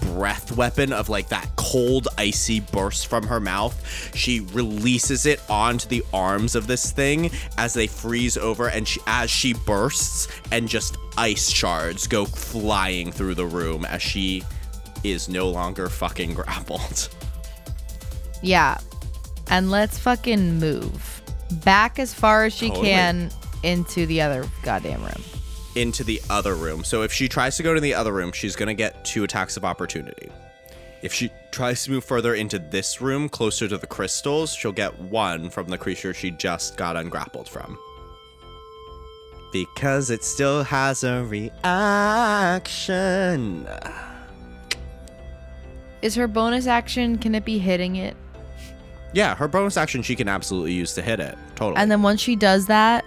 breath 0.00 0.56
weapon 0.56 0.92
of 0.92 1.08
like 1.08 1.28
that 1.28 1.48
cold 1.54 2.08
icy 2.18 2.58
burst 2.58 3.06
from 3.06 3.24
her 3.24 3.38
mouth 3.38 4.14
she 4.16 4.40
releases 4.52 5.26
it 5.26 5.40
onto 5.48 5.88
the 5.88 6.04
arms 6.12 6.56
of 6.56 6.66
this 6.66 6.90
thing 6.90 7.30
as 7.56 7.72
they 7.72 7.86
freeze 7.86 8.36
over 8.36 8.68
and 8.68 8.88
she, 8.88 9.00
as 9.06 9.30
she 9.30 9.54
bursts 9.54 10.26
and 10.50 10.68
just 10.68 10.98
ice 11.16 11.48
shards 11.48 12.08
go 12.08 12.24
flying 12.24 13.12
through 13.12 13.34
the 13.36 13.46
room 13.46 13.84
as 13.84 14.02
she 14.02 14.42
is 15.04 15.28
no 15.28 15.48
longer 15.48 15.88
fucking 15.88 16.34
grappled 16.34 17.08
Yeah. 18.42 18.78
And 19.48 19.70
let's 19.70 19.98
fucking 19.98 20.58
move 20.58 21.22
back 21.64 21.98
as 21.98 22.14
far 22.14 22.44
as 22.44 22.52
she 22.54 22.68
Totally. 22.68 22.88
can 22.88 23.30
into 23.62 24.06
the 24.06 24.20
other 24.20 24.44
goddamn 24.62 25.02
room. 25.02 25.22
into 25.74 26.02
the 26.04 26.20
other 26.28 26.54
room. 26.54 26.84
So 26.84 27.02
if 27.02 27.12
she 27.12 27.28
tries 27.28 27.56
to 27.56 27.62
go 27.62 27.72
to 27.74 27.80
the 27.80 27.94
other 27.94 28.12
room, 28.12 28.32
she's 28.32 28.56
going 28.56 28.66
to 28.68 28.74
get 28.74 29.04
two 29.04 29.24
attacks 29.24 29.56
of 29.56 29.64
opportunity. 29.64 30.28
If 31.02 31.12
she 31.14 31.30
tries 31.50 31.84
to 31.84 31.90
move 31.92 32.04
further 32.04 32.34
into 32.34 32.58
this 32.58 33.00
room, 33.00 33.28
closer 33.28 33.66
to 33.68 33.78
the 33.78 33.86
crystals, 33.86 34.52
she'll 34.54 34.70
get 34.72 34.98
one 35.00 35.48
from 35.50 35.68
the 35.68 35.78
creature 35.78 36.12
she 36.14 36.30
just 36.32 36.76
got 36.76 36.96
ungrappled 36.96 37.48
from. 37.48 37.78
Because 39.52 40.10
it 40.10 40.24
still 40.24 40.62
has 40.64 41.04
a 41.04 41.24
reaction. 42.54 43.66
Is 46.02 46.14
her 46.16 46.26
bonus 46.26 46.66
action, 46.66 47.16
can 47.18 47.34
it 47.34 47.44
be 47.44 47.58
hitting 47.58 47.96
it? 47.96 48.16
Yeah, 49.14 49.34
her 49.36 49.46
bonus 49.48 49.76
action 49.76 50.02
she 50.02 50.16
can 50.16 50.28
absolutely 50.28 50.72
use 50.72 50.94
to 50.94 51.02
hit 51.02 51.20
it. 51.20 51.36
Totally. 51.54 51.80
And 51.80 51.90
then 51.90 52.02
once 52.02 52.20
she 52.20 52.36
does 52.36 52.66
that, 52.66 53.04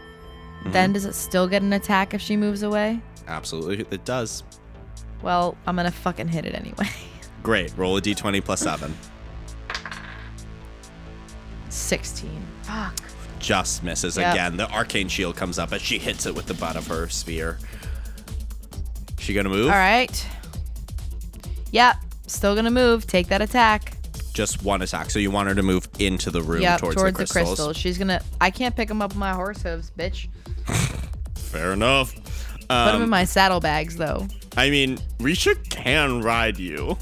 Mm-hmm. 0.59 0.71
then 0.71 0.93
does 0.93 1.05
it 1.05 1.13
still 1.13 1.47
get 1.47 1.61
an 1.61 1.73
attack 1.73 2.15
if 2.15 2.21
she 2.21 2.35
moves 2.37 2.63
away? 2.63 2.99
absolutely, 3.27 3.85
it 3.91 4.03
does. 4.05 4.43
Well, 5.21 5.55
I'm 5.67 5.75
gonna 5.75 5.91
fucking 5.91 6.27
hit 6.29 6.45
it 6.45 6.55
anyway. 6.55 6.87
Great. 7.43 7.71
Roll 7.77 7.97
a 7.97 8.01
d20 8.01 8.43
plus 8.43 8.61
7. 8.61 8.91
16. 11.69 12.29
Fuck. 12.63 12.95
just 13.39 13.83
misses 13.83 14.17
Yep. 14.17 14.31
again. 14.33 14.57
The 14.57 14.67
arcane 14.71 15.07
shield 15.07 15.35
comes 15.35 15.59
up 15.59 15.71
as 15.71 15.81
she 15.81 15.99
hits 15.99 16.25
it 16.25 16.33
with 16.33 16.47
the 16.47 16.53
butt 16.55 16.75
of 16.75 16.87
her 16.87 17.07
spear. 17.09 17.59
She 19.19 19.33
gonna 19.35 19.49
move? 19.49 19.67
All 19.67 19.71
right. 19.77 20.27
Yep. 21.71 21.97
Still 22.27 22.55
gonna 22.55 22.71
move. 22.71 23.05
Take 23.07 23.27
that 23.27 23.41
attack. 23.41 23.97
Just 24.33 24.63
one 24.63 24.81
attack. 24.81 25.09
So 25.11 25.19
you 25.19 25.31
want 25.31 25.47
her 25.49 25.55
to 25.55 25.63
move 25.63 25.87
into 25.99 26.29
the 26.31 26.41
room 26.41 26.61
Yep. 26.61 26.79
towards, 26.79 26.95
Towards, 26.97 27.17
the, 27.17 27.55
the. 27.67 27.73
She's 27.73 27.97
gonna. 27.97 28.21
I 28.41 28.49
can't 28.51 28.75
pick 28.75 28.87
them 28.89 29.01
up 29.01 29.11
with 29.11 29.17
my 29.17 29.33
horse 29.33 29.61
hooves, 29.61 29.91
bitch. 29.97 30.27
Fair 31.35 31.73
enough. 31.73 32.13
Put 32.15 32.67
them 32.69 32.95
in 32.97 33.01
Um, 33.03 33.09
my 33.09 33.23
saddlebags, 33.25 33.95
though. 33.95 34.27
I 34.57 34.69
mean, 34.69 34.97
Risha 35.19 35.55
can 35.69 36.21
ride 36.21 36.57
you. 36.57 36.97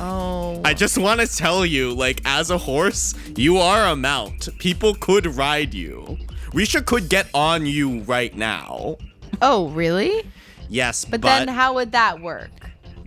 Oh. 0.00 0.60
I 0.64 0.74
just 0.74 0.98
want 0.98 1.20
to 1.20 1.26
tell 1.26 1.64
you, 1.64 1.92
like, 1.94 2.20
as 2.24 2.50
a 2.50 2.58
horse, 2.58 3.14
you 3.36 3.58
are 3.58 3.86
a 3.86 3.96
mount. 3.96 4.48
People 4.58 4.94
could 4.96 5.26
ride 5.26 5.74
you. 5.74 6.18
Risha 6.50 6.84
could 6.84 7.08
get 7.08 7.28
on 7.34 7.66
you 7.66 8.00
right 8.00 8.34
now. 8.36 8.96
oh, 9.40 9.68
really? 9.68 10.24
Yes, 10.68 11.04
But, 11.04 11.20
but, 11.20 11.28
then 11.40 11.48
how 11.48 11.74
would 11.74 11.92
that 11.92 12.20
work? 12.20 12.50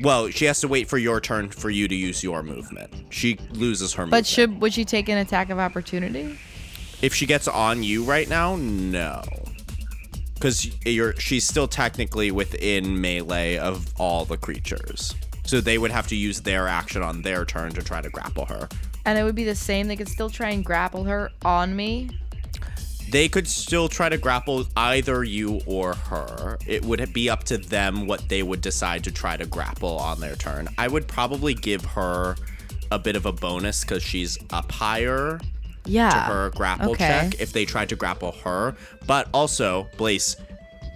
Well, 0.01 0.29
she 0.29 0.45
has 0.45 0.61
to 0.61 0.67
wait 0.67 0.87
for 0.87 0.97
your 0.97 1.19
turn 1.21 1.49
for 1.49 1.69
you 1.69 1.87
to 1.87 1.95
use 1.95 2.23
your 2.23 2.43
movement. 2.43 2.93
She 3.09 3.37
loses 3.51 3.93
her 3.93 4.03
movement. 4.03 4.23
But 4.23 4.25
should 4.25 4.61
would 4.61 4.73
she 4.73 4.85
take 4.85 5.09
an 5.09 5.17
attack 5.17 5.49
of 5.49 5.59
opportunity? 5.59 6.37
If 7.01 7.13
she 7.13 7.25
gets 7.25 7.47
on 7.47 7.83
you 7.83 8.03
right 8.03 8.27
now, 8.27 8.55
no. 8.55 9.23
Because 10.33 10.69
you're 10.85 11.15
she's 11.19 11.45
still 11.45 11.67
technically 11.67 12.31
within 12.31 12.99
melee 12.99 13.57
of 13.57 13.93
all 13.99 14.25
the 14.25 14.37
creatures. 14.37 15.15
So 15.45 15.61
they 15.61 15.77
would 15.77 15.91
have 15.91 16.07
to 16.07 16.15
use 16.15 16.41
their 16.41 16.67
action 16.67 17.01
on 17.01 17.21
their 17.21 17.45
turn 17.45 17.71
to 17.73 17.83
try 17.83 18.01
to 18.01 18.09
grapple 18.09 18.45
her. 18.45 18.67
And 19.05 19.19
it 19.19 19.23
would 19.23 19.35
be 19.35 19.43
the 19.43 19.55
same. 19.55 19.87
They 19.87 19.95
could 19.95 20.09
still 20.09 20.29
try 20.29 20.49
and 20.49 20.65
grapple 20.65 21.03
her 21.03 21.29
on 21.43 21.75
me. 21.75 22.09
They 23.15 23.29
could 23.29 23.47
still 23.47 23.87
try 23.87 24.09
to 24.09 24.17
grapple 24.17 24.65
either 24.75 25.23
you 25.23 25.61
or 25.65 25.95
her. 25.95 26.57
It 26.67 26.83
would 26.83 27.13
be 27.13 27.29
up 27.29 27.45
to 27.45 27.57
them 27.57 28.07
what 28.07 28.27
they 28.27 28.43
would 28.43 28.59
decide 28.59 29.05
to 29.05 29.11
try 29.11 29.37
to 29.37 29.45
grapple 29.45 29.97
on 29.97 30.19
their 30.19 30.35
turn. 30.35 30.67
I 30.77 30.89
would 30.89 31.07
probably 31.07 31.53
give 31.53 31.85
her 31.85 32.35
a 32.91 32.99
bit 32.99 33.15
of 33.15 33.25
a 33.25 33.31
bonus 33.31 33.85
because 33.85 34.03
she's 34.03 34.37
up 34.49 34.69
higher 34.69 35.39
Yeah. 35.85 36.09
to 36.09 36.17
her 36.17 36.49
grapple 36.49 36.91
okay. 36.91 37.07
check 37.07 37.39
if 37.39 37.53
they 37.53 37.63
tried 37.63 37.87
to 37.87 37.95
grapple 37.95 38.33
her. 38.43 38.75
But 39.07 39.29
also, 39.33 39.87
Blaze, 39.95 40.35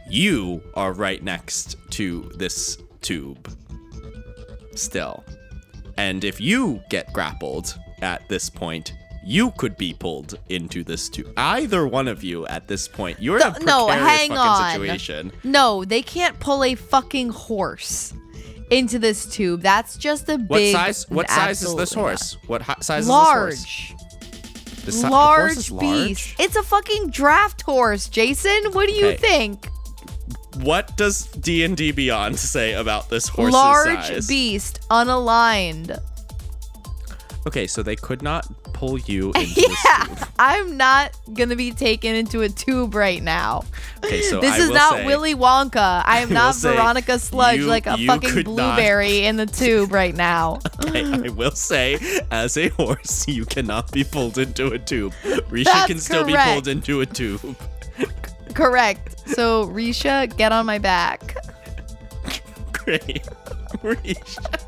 you 0.09 0.61
are 0.73 0.91
right 0.91 1.23
next 1.23 1.77
to 1.91 2.29
this 2.35 2.79
tube 2.99 3.49
still. 4.75 5.23
And 5.95 6.25
if 6.25 6.41
you 6.41 6.81
get 6.89 7.13
grappled 7.13 7.79
at 8.01 8.27
this 8.27 8.49
point, 8.49 8.91
you 9.29 9.51
could 9.51 9.77
be 9.77 9.93
pulled 9.93 10.39
into 10.49 10.83
this 10.83 11.07
tube. 11.07 11.31
Either 11.37 11.85
one 11.85 12.07
of 12.07 12.23
you 12.23 12.47
at 12.47 12.67
this 12.67 12.87
point. 12.87 13.21
You're 13.21 13.37
in 13.37 13.43
a 13.43 13.59
No, 13.59 13.85
no, 13.85 13.87
hang 13.89 14.29
fucking 14.29 14.37
on. 14.37 14.71
situation. 14.71 15.31
No, 15.43 15.85
they 15.85 16.01
can't 16.01 16.39
pull 16.39 16.63
a 16.63 16.73
fucking 16.73 17.29
horse 17.29 18.13
into 18.71 18.97
this 18.97 19.27
tube. 19.27 19.61
That's 19.61 19.97
just 19.97 20.27
a 20.29 20.37
What 20.37 20.57
big. 20.57 20.73
size? 20.75 21.05
What 21.09 21.29
size 21.29 21.61
is 21.61 21.75
this 21.75 21.93
horse? 21.93 22.37
What 22.47 22.63
hi- 22.63 22.75
size 22.81 23.07
Not. 23.07 23.49
is 23.49 23.63
this 23.63 23.65
horse? 23.65 23.93
Large. 23.93 24.85
The 24.85 24.91
si- 24.91 25.01
the 25.01 25.07
horse 25.09 25.71
large 25.71 25.79
beast. 26.07 26.35
It's 26.39 26.55
a 26.55 26.63
fucking 26.63 27.11
draft 27.11 27.61
horse, 27.61 28.09
Jason. 28.09 28.71
What 28.71 28.87
do 28.87 28.95
you 28.95 29.15
think? 29.15 29.67
What 30.61 30.97
does 30.97 31.25
D 31.27 31.63
and 31.63 31.77
D 31.77 31.91
Beyond 31.91 32.39
say 32.39 32.73
about 32.73 33.09
this 33.09 33.27
horse's 33.27 33.53
large 33.53 34.07
size? 34.07 34.27
beast, 34.27 34.79
unaligned. 34.89 35.99
Okay, 37.47 37.67
so 37.67 37.81
they 37.83 37.95
could 37.95 38.21
not 38.21 38.58
pull 38.79 38.97
you 38.99 39.27
into 39.35 39.53
this 39.55 39.85
Yeah, 39.85 40.05
tube. 40.05 40.27
I'm 40.39 40.77
not 40.77 41.11
gonna 41.33 41.55
be 41.57 41.71
taken 41.71 42.15
into 42.15 42.41
a 42.41 42.49
tube 42.49 42.95
right 42.95 43.21
now. 43.21 43.63
Okay, 44.03 44.21
so 44.21 44.39
this 44.39 44.53
I 44.53 44.57
is 44.63 44.69
not 44.69 44.93
say- 44.93 45.05
Willy 45.05 45.35
Wonka. 45.35 46.01
I 46.05 46.19
am 46.19 46.29
will 46.29 46.35
not 46.35 46.55
Veronica 46.55 47.19
Sludge 47.19 47.59
you- 47.59 47.65
like 47.67 47.87
a 47.87 47.97
fucking 47.97 48.29
could 48.29 48.47
not- 48.47 48.55
blueberry 48.77 49.25
in 49.25 49.35
the 49.35 49.45
tube 49.45 49.91
right 49.91 50.15
now. 50.15 50.59
Okay, 50.89 51.03
I 51.03 51.29
will 51.29 51.51
say, 51.51 51.99
as 52.31 52.57
a 52.57 52.69
horse, 52.69 53.27
you 53.27 53.45
cannot 53.45 53.91
be 53.91 54.03
pulled 54.03 54.37
into 54.39 54.67
a 54.69 54.79
tube. 54.79 55.13
Risha 55.51 55.65
That's 55.65 55.87
can 55.87 55.99
still 55.99 56.23
be 56.23 56.35
pulled 56.35 56.67
into 56.69 57.01
a 57.01 57.05
tube. 57.05 57.55
Correct. 58.55 59.27
So 59.29 59.67
Risha, 59.67 60.35
get 60.37 60.51
on 60.51 60.65
my 60.65 60.79
back. 60.79 61.35
Great. 62.73 63.23
Risha. 63.83 64.63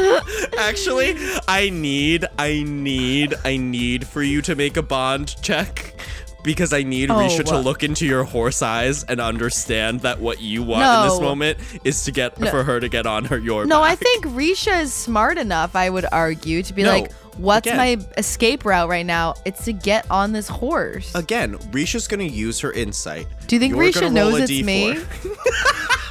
Actually, 0.58 1.16
I 1.48 1.70
need, 1.70 2.26
I 2.38 2.62
need, 2.62 3.34
I 3.44 3.56
need 3.56 4.06
for 4.06 4.22
you 4.22 4.42
to 4.42 4.54
make 4.54 4.76
a 4.76 4.82
bond 4.82 5.40
check. 5.42 5.94
Because 6.42 6.72
I 6.72 6.84
need 6.84 7.10
Oh, 7.10 7.16
Risha 7.16 7.44
to 7.44 7.58
look 7.58 7.82
into 7.82 8.06
your 8.06 8.24
horse 8.24 8.62
eyes 8.62 9.04
and 9.04 9.20
understand 9.20 10.00
that 10.00 10.20
what 10.20 10.40
you 10.40 10.62
want 10.62 10.84
in 10.84 11.10
this 11.10 11.20
moment 11.20 11.58
is 11.84 12.02
to 12.04 12.12
get 12.12 12.40
No. 12.40 12.50
for 12.50 12.64
her 12.64 12.80
to 12.80 12.88
get 12.88 13.04
on 13.06 13.26
her 13.26 13.36
your 13.36 13.66
No, 13.66 13.82
I 13.82 13.94
think 13.94 14.24
Risha 14.24 14.80
is 14.80 14.94
smart 14.94 15.36
enough, 15.36 15.76
I 15.76 15.90
would 15.90 16.06
argue, 16.10 16.62
to 16.62 16.72
be 16.72 16.82
No, 16.82 16.92
like, 16.92 17.12
what's 17.36 17.66
again. 17.66 17.76
my 17.76 17.98
escape 18.16 18.64
route 18.64 18.88
right 18.88 19.04
now? 19.04 19.34
It's 19.44 19.66
to 19.66 19.74
get 19.74 20.10
on 20.10 20.32
this 20.32 20.48
horse. 20.48 21.14
Again, 21.14 21.56
Risha's 21.72 22.08
gonna 22.08 22.24
use 22.24 22.58
her 22.60 22.72
insight. 22.72 23.26
Do 23.46 23.56
you 23.56 23.60
think 23.60 23.74
You're 23.74 23.84
Risha 23.84 24.10
knows 24.10 24.40
it's 24.40 24.50
me? 24.62 24.92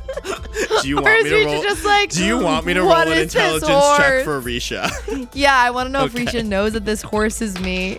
D4. 0.00 0.82
Do 0.82 0.88
you 0.88 0.98
Or 0.98 1.02
want 1.02 1.18
is 1.18 1.24
me 1.24 1.30
to 1.30 1.36
Risha 1.36 1.44
roll? 1.52 1.62
just 1.62 1.84
like, 1.84 2.10
do 2.10 2.24
you 2.24 2.38
want 2.38 2.66
me 2.66 2.74
to 2.74 2.82
roll 2.82 2.92
an 2.92 3.18
intelligence 3.18 3.96
check 3.96 4.24
for 4.24 4.40
Risha? 4.40 5.28
Yeah, 5.34 5.56
I 5.56 5.70
want 5.70 5.88
to 5.88 5.92
know 5.92 6.04
Okay. 6.04 6.22
if 6.22 6.28
Risha 6.28 6.44
knows 6.46 6.72
that 6.74 6.84
this 6.84 7.02
horse 7.02 7.40
is 7.42 7.58
me. 7.60 7.98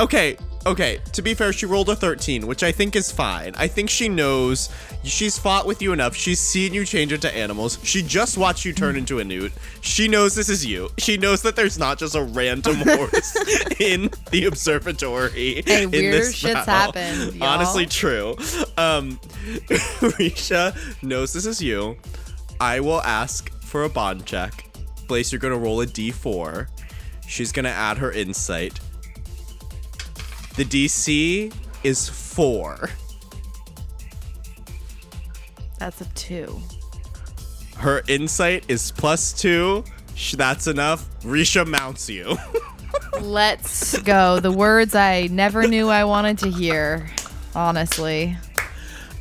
okay, 0.00 0.36
okay, 0.66 0.98
to 1.12 1.22
be 1.22 1.32
fair, 1.32 1.52
she 1.52 1.64
rolled 1.64 1.88
a 1.88 1.96
13, 1.96 2.46
which 2.46 2.62
I 2.62 2.72
think 2.72 2.96
is 2.96 3.10
fine. 3.10 3.54
I 3.56 3.68
think 3.68 3.88
she 3.88 4.08
knows 4.08 4.68
she's 5.04 5.38
fought 5.38 5.66
with 5.66 5.80
you 5.80 5.92
enough. 5.92 6.14
She's 6.14 6.40
seen 6.40 6.74
you 6.74 6.84
change 6.84 7.12
into 7.12 7.34
animals. 7.34 7.78
She 7.82 8.02
just 8.02 8.36
watched 8.36 8.64
you 8.64 8.72
turn 8.72 8.96
into 8.96 9.20
a 9.20 9.24
newt. 9.24 9.52
She 9.80 10.08
knows 10.08 10.34
this 10.34 10.48
is 10.48 10.66
you. 10.66 10.90
She 10.98 11.16
knows 11.16 11.42
that 11.42 11.56
there's 11.56 11.78
not 11.78 11.98
just 11.98 12.14
a 12.14 12.22
random 12.22 12.76
horse 12.84 13.36
in 13.80 14.10
the 14.30 14.46
observatory. 14.46 15.62
Hey, 15.64 15.84
in 15.84 15.90
weird 15.90 16.14
this 16.14 16.34
shit's 16.34 16.66
happened, 16.66 17.34
y'all. 17.34 17.48
Honestly, 17.48 17.86
true. 17.86 18.32
Um, 18.76 19.18
Risha 20.00 20.76
knows 21.02 21.32
this 21.32 21.46
is 21.46 21.62
you. 21.62 21.96
I 22.60 22.80
will 22.80 23.02
ask 23.02 23.52
for 23.62 23.84
a 23.84 23.88
bond 23.88 24.26
check. 24.26 24.64
Blaze, 25.06 25.30
you're 25.30 25.38
gonna 25.38 25.56
roll 25.56 25.80
a 25.80 25.86
d4. 25.86 26.66
She's 27.28 27.52
gonna 27.52 27.68
add 27.68 27.98
her 27.98 28.10
insight. 28.10 28.80
The 30.56 30.64
DC 30.64 31.54
is 31.84 32.08
four. 32.08 32.90
That's 35.78 36.00
a 36.00 36.06
two. 36.14 36.58
Her 37.76 38.02
insight 38.08 38.64
is 38.68 38.90
plus 38.90 39.32
two. 39.32 39.84
That's 40.34 40.66
enough. 40.66 41.08
Risha 41.20 41.66
mounts 41.66 42.08
you. 42.08 42.38
Let's 43.20 43.98
go. 43.98 44.40
The 44.40 44.50
words 44.50 44.94
I 44.94 45.28
never 45.30 45.66
knew 45.66 45.90
I 45.90 46.04
wanted 46.04 46.38
to 46.38 46.50
hear. 46.50 47.06
Honestly. 47.54 48.36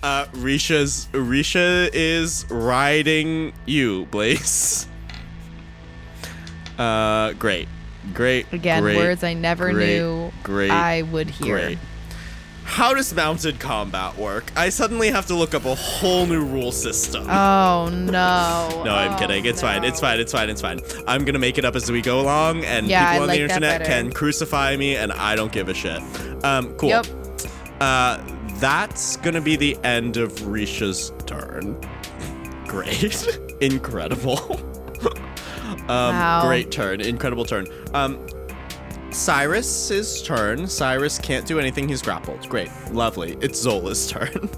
Uh, 0.01 0.25
Risha's 0.27 1.07
Risha 1.11 1.89
is 1.93 2.45
riding 2.49 3.51
you, 3.65 4.05
Blaze. 4.05 4.87
Uh, 6.77 7.33
great, 7.33 7.67
great. 8.13 8.51
Again, 8.53 8.81
great, 8.83 8.97
words 8.97 9.23
I 9.23 9.33
never 9.33 9.71
great, 9.71 9.97
knew 9.97 10.31
great, 10.43 10.71
I 10.71 11.01
would 11.03 11.29
hear. 11.29 11.57
Great. 11.59 11.77
How 12.67 12.95
does 12.95 13.13
mounted 13.13 13.59
combat 13.59 14.17
work? 14.17 14.51
I 14.55 14.69
suddenly 14.69 15.11
have 15.11 15.27
to 15.27 15.35
look 15.35 15.53
up 15.53 15.65
a 15.65 15.75
whole 15.75 16.25
new 16.25 16.43
rule 16.43 16.71
system. 16.71 17.29
Oh 17.29 17.89
no. 17.91 18.81
No, 18.83 18.95
I'm 18.95 19.13
Oh, 19.13 19.17
kidding. 19.19 19.45
It's 19.45 19.61
fine. 19.61 19.83
It's 19.83 19.99
fine. 19.99 20.19
It's 20.19 20.31
fine. 20.31 20.49
It's 20.49 20.61
fine. 20.61 20.79
I'm 21.07 21.25
gonna 21.25 21.37
make 21.39 21.59
it 21.59 21.63
up 21.65 21.75
as 21.75 21.91
we 21.91 22.01
go 22.01 22.19
along, 22.21 22.65
and 22.65 22.87
Yeah, 22.87 23.05
people 23.11 23.19
I 23.19 23.21
on 23.21 23.27
like 23.27 23.37
the 23.37 23.43
internet 23.43 23.85
can 23.85 24.11
crucify 24.11 24.75
me, 24.77 24.95
and 24.95 25.11
I 25.13 25.35
don't 25.35 25.51
give 25.51 25.69
a 25.69 25.75
shit. 25.75 26.01
Um, 26.43 26.73
cool. 26.73 26.89
Yep. 26.89 27.05
Uh, 27.79 28.17
that's 28.55 29.17
gonna 29.17 29.41
be 29.41 29.55
the 29.57 29.77
end 29.83 30.17
of 30.17 30.31
Risha's 30.47 31.11
turn. 31.27 31.79
Great. 32.67 33.27
Incredible. 33.61 34.59
um, 35.89 36.15
Wow. 36.15 36.47
Great 36.47 36.71
turn. 36.71 37.01
Incredible 37.01 37.45
turn. 37.45 37.67
Um, 37.93 38.25
Cyrus's 39.11 40.21
turn. 40.21 40.67
Cyrus 40.67 41.19
can't 41.19 41.45
do 41.45 41.59
anything. 41.59 41.87
He's 41.87 42.01
grappled. 42.01 42.47
Great. 42.49 42.69
Lovely. 42.91 43.37
It's 43.41 43.59
Zola's 43.59 44.07
turn. 44.11 44.49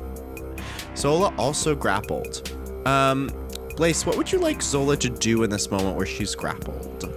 Zola 0.96 1.34
also 1.38 1.76
grappled. 1.76 2.52
Um, 2.86 3.30
Blaze, 3.76 4.06
what 4.06 4.18
would 4.18 4.32
you 4.32 4.40
like 4.40 4.62
Zola 4.64 4.98
to 4.98 5.10
do 5.10 5.44
in 5.44 5.50
this 5.52 5.70
moment 5.70 5.96
where 5.96 6.06
she's 6.08 6.34
grappled? 6.34 7.14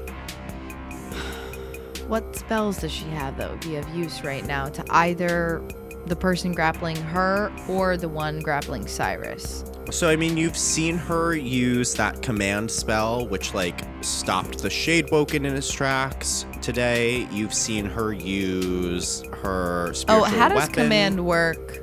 What 2.07 2.35
spells 2.37 2.79
does 2.79 2.91
she 2.93 3.05
have 3.07 3.37
that 3.39 3.51
would 3.51 3.61
be 3.61 3.77
of 3.77 3.89
use 3.91 4.25
right 4.25 4.45
now 4.45 4.69
to 4.69 4.85
either 4.91 5.63
the 6.07 6.17
person 6.17 6.53
grappling 6.53 6.97
her 6.97 7.53
or 7.69 7.97
the 7.97 8.09
one 8.09 8.41
grappling 8.41 8.87
Cyrus? 8.87 9.65
So, 9.91 10.09
I 10.09 10.15
mean, 10.17 10.37
you've 10.37 10.57
seen 10.57 10.97
her 10.97 11.35
use 11.35 11.95
that 11.95 12.23
command 12.23 12.71
spell, 12.71 13.27
which, 13.27 13.55
like, 13.55 13.81
stopped 14.03 14.63
the 14.63 14.71
Shade 14.71 15.11
Woken 15.11 15.45
in 15.45 15.55
his 15.55 15.71
tracks 15.71 16.47
today. 16.63 17.27
You've 17.33 17.53
seen 17.53 17.87
her 17.87 18.13
use 18.13 19.23
her 19.43 19.93
Oh, 20.09 20.23
how 20.23 20.49
does 20.49 20.57
weapon. 20.59 20.75
command 20.75 21.25
work? 21.25 21.79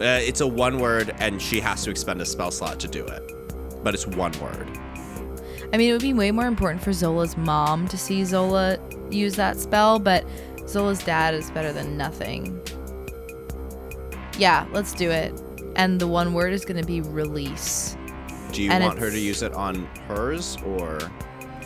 Uh, 0.00 0.20
it's 0.22 0.40
a 0.40 0.46
one 0.46 0.78
word, 0.78 1.14
and 1.18 1.40
she 1.40 1.60
has 1.60 1.84
to 1.84 1.90
expend 1.90 2.22
a 2.22 2.24
spell 2.24 2.50
slot 2.50 2.80
to 2.80 2.88
do 2.88 3.04
it. 3.04 3.32
But 3.84 3.94
it's 3.94 4.06
one 4.06 4.32
word. 4.40 4.66
I 5.72 5.76
mean, 5.76 5.90
it 5.90 5.92
would 5.92 6.00
be 6.02 6.14
way 6.14 6.30
more 6.30 6.46
important 6.46 6.82
for 6.82 6.92
Zola's 6.94 7.36
mom 7.36 7.88
to 7.88 7.98
see 7.98 8.24
Zola 8.24 8.78
use 9.10 9.36
that 9.36 9.58
spell, 9.58 9.98
but 9.98 10.24
Zola's 10.66 11.02
dad 11.04 11.34
is 11.34 11.50
better 11.50 11.72
than 11.72 11.96
nothing. 11.98 12.58
Yeah, 14.38 14.66
let's 14.72 14.94
do 14.94 15.10
it. 15.10 15.38
And 15.78 16.00
the 16.00 16.08
one 16.08 16.34
word 16.34 16.52
is 16.52 16.64
going 16.64 16.80
to 16.80 16.86
be 16.86 17.00
release. 17.00 17.96
Do 18.52 18.62
you 18.62 18.70
And 18.70 18.84
want 18.84 18.98
her 18.98 19.10
to 19.10 19.18
use 19.18 19.42
it 19.42 19.52
on 19.54 19.86
hers, 20.08 20.58
or. 20.66 20.98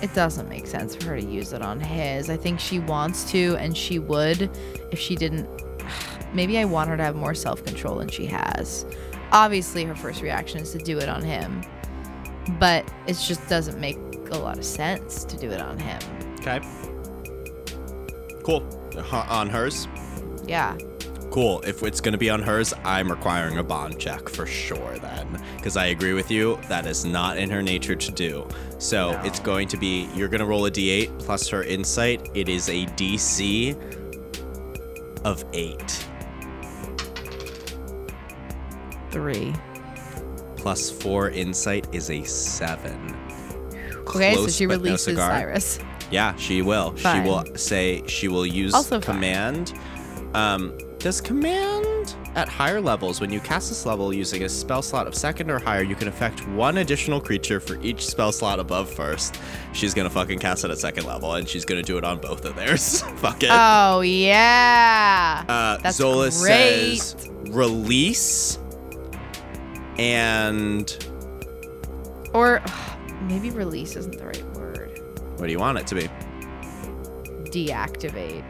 It 0.02 0.12
doesn't 0.14 0.48
make 0.48 0.66
sense 0.66 0.94
for 0.94 1.06
her 1.06 1.20
to 1.20 1.24
use 1.24 1.52
it 1.52 1.62
on 1.62 1.80
his. 1.80 2.28
I 2.28 2.36
think 2.36 2.60
she 2.60 2.78
wants 2.78 3.30
to, 3.30 3.56
and 3.56 3.76
she 3.76 3.98
would 3.98 4.50
if 4.90 4.98
she 4.98 5.16
didn't. 5.16 5.48
Maybe 6.34 6.58
I 6.58 6.64
want 6.64 6.90
her 6.90 6.96
to 6.96 7.02
have 7.02 7.16
more 7.16 7.34
self 7.34 7.64
control 7.64 7.96
than 7.96 8.08
she 8.08 8.26
has. 8.26 8.84
Obviously, 9.32 9.84
her 9.84 9.94
first 9.94 10.20
reaction 10.20 10.60
is 10.60 10.72
to 10.72 10.78
do 10.78 10.98
it 10.98 11.08
on 11.08 11.22
him, 11.22 11.62
but 12.58 12.86
it 13.06 13.14
just 13.14 13.48
doesn't 13.48 13.80
make 13.80 13.96
a 14.30 14.38
lot 14.38 14.58
of 14.58 14.64
sense 14.64 15.24
to 15.24 15.36
do 15.38 15.50
it 15.50 15.60
on 15.60 15.78
him. 15.78 16.00
Okay. 16.40 16.60
Cool. 18.42 18.62
H- 18.94 19.12
on 19.12 19.48
hers? 19.48 19.88
Yeah. 20.46 20.76
Cool. 21.32 21.62
If 21.66 21.82
it's 21.82 22.00
going 22.00 22.12
to 22.12 22.18
be 22.18 22.28
on 22.28 22.42
hers, 22.42 22.74
I'm 22.84 23.10
requiring 23.10 23.56
a 23.56 23.62
bond 23.64 23.98
check 23.98 24.28
for 24.28 24.44
sure 24.46 24.98
then. 24.98 25.42
Because 25.56 25.78
I 25.78 25.86
agree 25.86 26.12
with 26.12 26.30
you, 26.30 26.58
that 26.68 26.86
is 26.86 27.04
not 27.06 27.38
in 27.38 27.48
her 27.48 27.62
nature 27.62 27.96
to 27.96 28.12
do. 28.12 28.46
So 28.78 29.12
No. 29.12 29.22
it's 29.22 29.40
going 29.40 29.66
to 29.68 29.78
be 29.78 30.08
you're 30.14 30.28
going 30.28 30.40
to 30.40 30.46
roll 30.46 30.66
a 30.66 30.70
d8 30.70 31.18
plus 31.18 31.48
her 31.48 31.62
insight. 31.62 32.30
It 32.34 32.48
is 32.50 32.68
a 32.68 32.84
DC 32.86 33.74
of 35.24 35.42
8. 35.54 36.06
Three. 39.10 39.54
Plus 40.56 40.90
4 40.90 41.30
insight 41.30 41.86
is 41.94 42.10
a 42.10 42.22
7. 42.24 43.16
Okay, 44.06 44.34
so 44.34 44.48
she 44.48 44.66
but 44.66 44.74
no 44.78 44.82
releases 44.84 45.04
cigar. 45.04 45.30
Cyrus. 45.30 45.78
Yeah, 46.10 46.36
she 46.36 46.60
will. 46.62 46.92
Fine. 46.96 47.22
She 47.24 47.28
will 47.30 47.44
say 47.56 48.02
she 48.06 48.28
will 48.28 48.44
use 48.46 48.74
Also 48.74 49.00
fine. 49.00 49.14
command. 49.16 49.72
Um, 50.34 50.76
does 51.02 51.20
command 51.20 52.14
at 52.34 52.48
higher 52.48 52.80
levels, 52.80 53.20
when 53.20 53.30
you 53.30 53.40
cast 53.40 53.68
this 53.68 53.84
level 53.84 54.12
using 54.14 54.44
a 54.44 54.48
spell 54.48 54.80
slot 54.82 55.06
of 55.06 55.14
second 55.14 55.50
or 55.50 55.58
higher, 55.58 55.82
you 55.82 55.94
can 55.94 56.08
affect 56.08 56.46
one 56.48 56.78
additional 56.78 57.20
creature 57.20 57.60
for 57.60 57.78
each 57.82 58.06
spell 58.06 58.32
slot 58.32 58.58
above 58.58 58.88
first. 58.90 59.38
She's 59.72 59.92
gonna 59.94 60.08
fucking 60.10 60.38
cast 60.38 60.64
it 60.64 60.70
at 60.70 60.78
second 60.78 61.04
level, 61.04 61.34
and 61.34 61.46
she's 61.48 61.64
gonna 61.64 61.82
do 61.82 61.98
it 61.98 62.04
on 62.04 62.18
both 62.18 62.44
of 62.44 62.56
theirs. 62.56 63.02
Fuck 63.16 63.42
it. 63.42 63.50
Oh 63.52 64.00
yeah. 64.00 65.44
Uh, 65.48 65.76
That's 65.82 65.96
Zola 65.98 66.30
great. 66.30 66.98
says 66.98 67.28
release, 67.50 68.58
and 69.98 71.06
Or 72.32 72.62
maybe 73.22 73.50
release 73.50 73.96
isn't 73.96 74.16
the 74.18 74.24
right 74.26 74.44
word. 74.56 75.00
what 75.36 75.46
do 75.46 75.52
you 75.52 75.58
want 75.58 75.78
it 75.78 75.86
to 75.88 75.94
be? 75.96 76.08
Deactivate. 77.50 78.44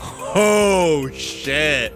Oh 0.00 1.08
shit! 1.12 1.92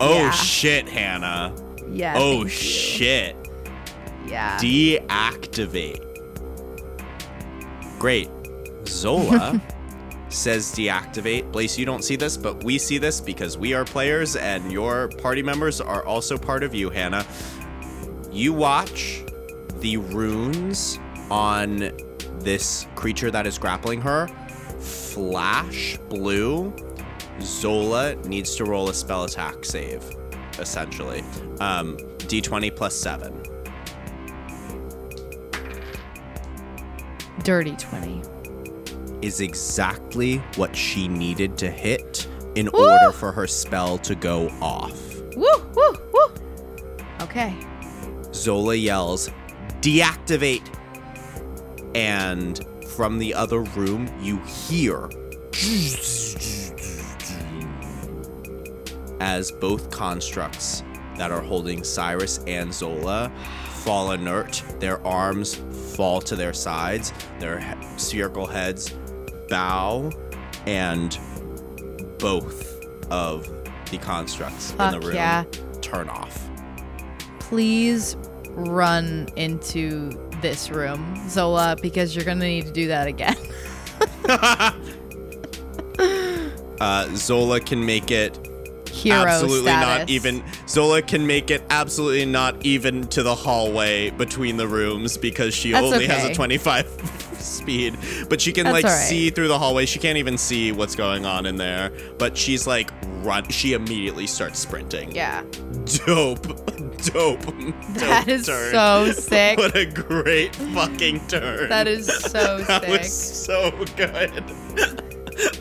Oh 0.00 0.14
Yeah. 0.24 0.30
shit, 0.32 0.88
Hannah! 0.88 1.54
Yeah. 1.90 2.14
oh 2.16 2.46
shit! 2.46 3.36
Yeah. 4.26 4.58
Deactivate. 4.58 6.04
Great. 7.98 8.28
Zola 8.86 9.60
says 10.28 10.70
deactivate. 10.72 11.50
Blaze, 11.52 11.78
you 11.78 11.86
don't 11.86 12.02
see 12.04 12.16
this, 12.16 12.36
but 12.36 12.62
we 12.62 12.78
see 12.78 12.98
this 12.98 13.20
because 13.20 13.56
we 13.58 13.74
are 13.74 13.84
players 13.84 14.36
and 14.36 14.70
your 14.70 15.08
party 15.08 15.42
members 15.42 15.80
are 15.80 16.04
also 16.04 16.36
part 16.36 16.62
of 16.62 16.74
you, 16.74 16.90
Hannah. 16.90 17.26
You 18.30 18.52
watch 18.52 19.24
the 19.80 19.96
runes 19.96 20.98
on 21.30 21.90
this 22.40 22.86
creature 22.94 23.30
that 23.30 23.46
is 23.46 23.58
grappling 23.58 24.00
her 24.02 24.28
flash 24.78 25.98
blue. 26.08 26.72
Zola 27.40 28.14
needs 28.26 28.54
to 28.56 28.64
roll 28.64 28.88
a 28.88 28.94
spell 28.94 29.24
attack 29.24 29.64
save, 29.64 30.02
essentially. 30.58 31.20
Um, 31.60 31.96
D20 32.18 32.74
plus 32.74 32.94
7. 32.94 33.42
Dirty 37.44 37.76
twenty. 37.76 38.20
is 39.22 39.40
exactly 39.40 40.36
what 40.56 40.74
she 40.76 41.08
needed 41.08 41.56
to 41.58 41.70
hit 41.70 42.28
in 42.56 42.68
Woo! 42.72 42.90
order 42.90 43.12
for 43.12 43.32
her 43.32 43.46
spell 43.46 43.96
to 43.98 44.14
go 44.14 44.48
off. 44.60 45.00
Woo 45.36 45.48
woo 45.74 45.96
woo. 46.12 46.26
Okay. 47.22 47.54
Zola 48.34 48.74
yells, 48.74 49.30
Deactivate! 49.80 50.68
And 51.94 52.60
from 52.88 53.18
the 53.18 53.32
other 53.34 53.60
room, 53.60 54.08
you 54.20 54.38
hear 54.44 55.08
as 59.20 59.50
both 59.50 59.90
constructs 59.90 60.82
that 61.16 61.30
are 61.30 61.40
holding 61.40 61.82
Cyrus 61.82 62.38
and 62.46 62.72
Zola 62.72 63.30
fall 63.70 64.12
inert, 64.12 64.62
their 64.78 65.04
arms 65.06 65.56
fall 65.94 66.20
to 66.22 66.36
their 66.36 66.52
sides, 66.52 67.12
their 67.38 67.58
he- 67.58 67.98
spherical 67.98 68.46
heads 68.46 68.94
bow, 69.48 70.10
and 70.66 71.18
both 72.18 72.84
of 73.10 73.48
the 73.90 73.98
constructs 73.98 74.72
in 74.72 74.90
the 74.92 75.00
room 75.00 75.14
yeah. 75.14 75.44
turn 75.80 76.08
off. 76.08 76.48
Please 77.40 78.16
run 78.50 79.28
into 79.36 80.10
this 80.42 80.70
room, 80.70 81.16
Zola, 81.28 81.76
because 81.80 82.14
you're 82.14 82.24
gonna 82.24 82.44
need 82.44 82.66
to 82.66 82.72
do 82.72 82.88
that 82.88 83.06
again. 83.06 83.36
Uh, 86.80 87.08
Zola 87.16 87.58
can 87.60 87.84
make 87.84 88.10
it 88.12 88.47
Hero 89.02 89.18
absolutely 89.26 89.70
status. 89.70 89.98
not 90.00 90.10
even. 90.10 90.42
Zola 90.66 91.02
can 91.02 91.26
make 91.26 91.50
it 91.50 91.62
absolutely 91.70 92.24
not 92.26 92.64
even 92.64 93.06
to 93.08 93.22
the 93.22 93.34
hallway 93.34 94.10
between 94.10 94.56
the 94.56 94.66
rooms 94.68 95.16
because 95.16 95.54
she 95.54 95.72
That's 95.72 95.84
only 95.86 96.06
has 96.06 96.24
a 96.24 96.34
25 96.34 96.86
speed. 97.38 97.96
But 98.28 98.40
she 98.40 98.52
can 98.52 98.64
That's 98.64 98.72
like 98.74 98.84
right. 98.84 98.90
see 99.08 99.30
through 99.30 99.48
the 99.48 99.58
hallway. 99.58 99.86
She 99.86 99.98
can't 99.98 100.18
even 100.18 100.36
see 100.38 100.72
what's 100.72 100.94
going 100.94 101.24
on 101.26 101.46
in 101.46 101.56
there. 101.56 101.90
But 102.18 102.36
she's 102.36 102.66
like 102.66 102.90
run. 103.22 103.48
She 103.48 103.72
immediately 103.74 104.26
starts 104.26 104.58
sprinting. 104.58 105.14
Yeah. 105.14 105.42
Dope. 106.06 106.46
Dope. 106.98 107.40
That 107.94 108.24
Dope 108.26 108.28
is 108.28 108.46
turn. 108.46 108.72
so 108.72 109.12
sick. 109.12 109.58
What 109.58 109.76
a 109.76 109.86
great 109.86 110.54
fucking 110.56 111.26
turn. 111.28 111.68
That 111.68 111.86
is 111.86 112.06
so 112.06 112.58
That 112.62 112.82
sick. 112.82 113.00
was 113.00 113.12
so 113.12 113.70
good. 113.96 114.42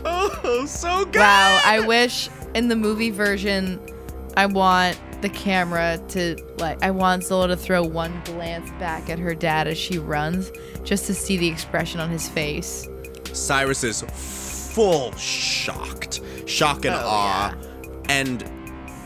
oh, 0.03 0.65
so 0.67 1.05
good. 1.05 1.19
Wow, 1.19 1.61
I 1.63 1.79
wish 1.85 2.29
in 2.53 2.67
the 2.67 2.75
movie 2.75 3.11
version 3.11 3.79
I 4.35 4.45
want 4.45 4.99
the 5.21 5.29
camera 5.29 5.99
to 6.09 6.35
like 6.57 6.81
I 6.83 6.91
want 6.91 7.23
Zola 7.23 7.47
to 7.47 7.57
throw 7.57 7.83
one 7.83 8.21
glance 8.25 8.69
back 8.79 9.09
at 9.09 9.17
her 9.17 9.33
dad 9.33 9.67
as 9.67 9.77
she 9.77 9.97
runs 9.97 10.51
just 10.83 11.07
to 11.07 11.13
see 11.13 11.37
the 11.37 11.47
expression 11.47 11.99
on 11.99 12.09
his 12.09 12.29
face. 12.29 12.87
Cyrus 13.33 13.83
is 13.83 14.03
full 14.73 15.11
shocked, 15.13 16.21
shock 16.45 16.85
and 16.85 16.95
Oh, 16.95 17.01
awe. 17.03 17.55
And 18.09 18.43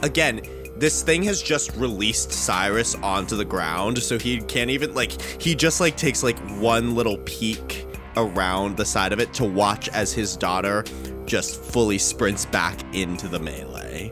again, 0.03 0.41
this 0.75 1.01
thing 1.01 1.23
has 1.23 1.41
just 1.41 1.73
released 1.77 2.31
Cyrus 2.31 2.95
onto 2.95 3.37
the 3.37 3.45
ground, 3.45 3.97
so 3.99 4.19
he 4.19 4.41
can't 4.41 4.69
even 4.69 4.93
like 4.93 5.13
he 5.41 5.55
just 5.55 5.79
like 5.79 5.95
takes 5.95 6.23
like 6.23 6.37
one 6.59 6.93
little 6.93 7.17
peek 7.19 7.87
around 8.17 8.75
the 8.75 8.85
side 8.85 9.13
of 9.13 9.19
it 9.21 9.33
to 9.33 9.45
watch 9.45 9.87
as 9.89 10.11
his 10.11 10.35
daughter 10.35 10.83
just 11.31 11.61
fully 11.63 11.97
sprints 11.97 12.45
back 12.45 12.77
into 12.93 13.29
the 13.29 13.39
melee. 13.39 14.11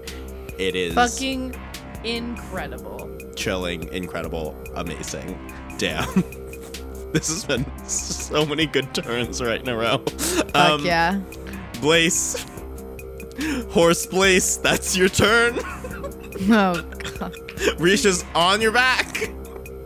It 0.58 0.74
is 0.74 0.94
Fucking 0.94 1.54
incredible. 2.06 3.12
chilling, 3.36 3.92
incredible, 3.92 4.56
amazing. 4.76 5.38
Damn. 5.78 6.06
this 7.12 7.28
has 7.28 7.44
been 7.44 7.66
so 7.86 8.46
many 8.46 8.66
good 8.66 8.94
turns 8.96 9.42
right 9.42 9.60
in 9.60 9.68
a 9.68 9.76
row. 9.76 9.98
Fuck 9.98 10.56
Um, 10.56 10.86
yeah. 10.86 11.20
Blaze. 11.82 12.46
Horse 13.72 14.06
Blaze, 14.06 14.58
that's 14.60 14.96
your 14.96 15.10
turn. 15.10 15.60
Oh 16.50 16.82
god. 17.20 17.34
Risha's 17.80 18.24
on 18.34 18.62
your 18.62 18.72
back. 18.72 19.30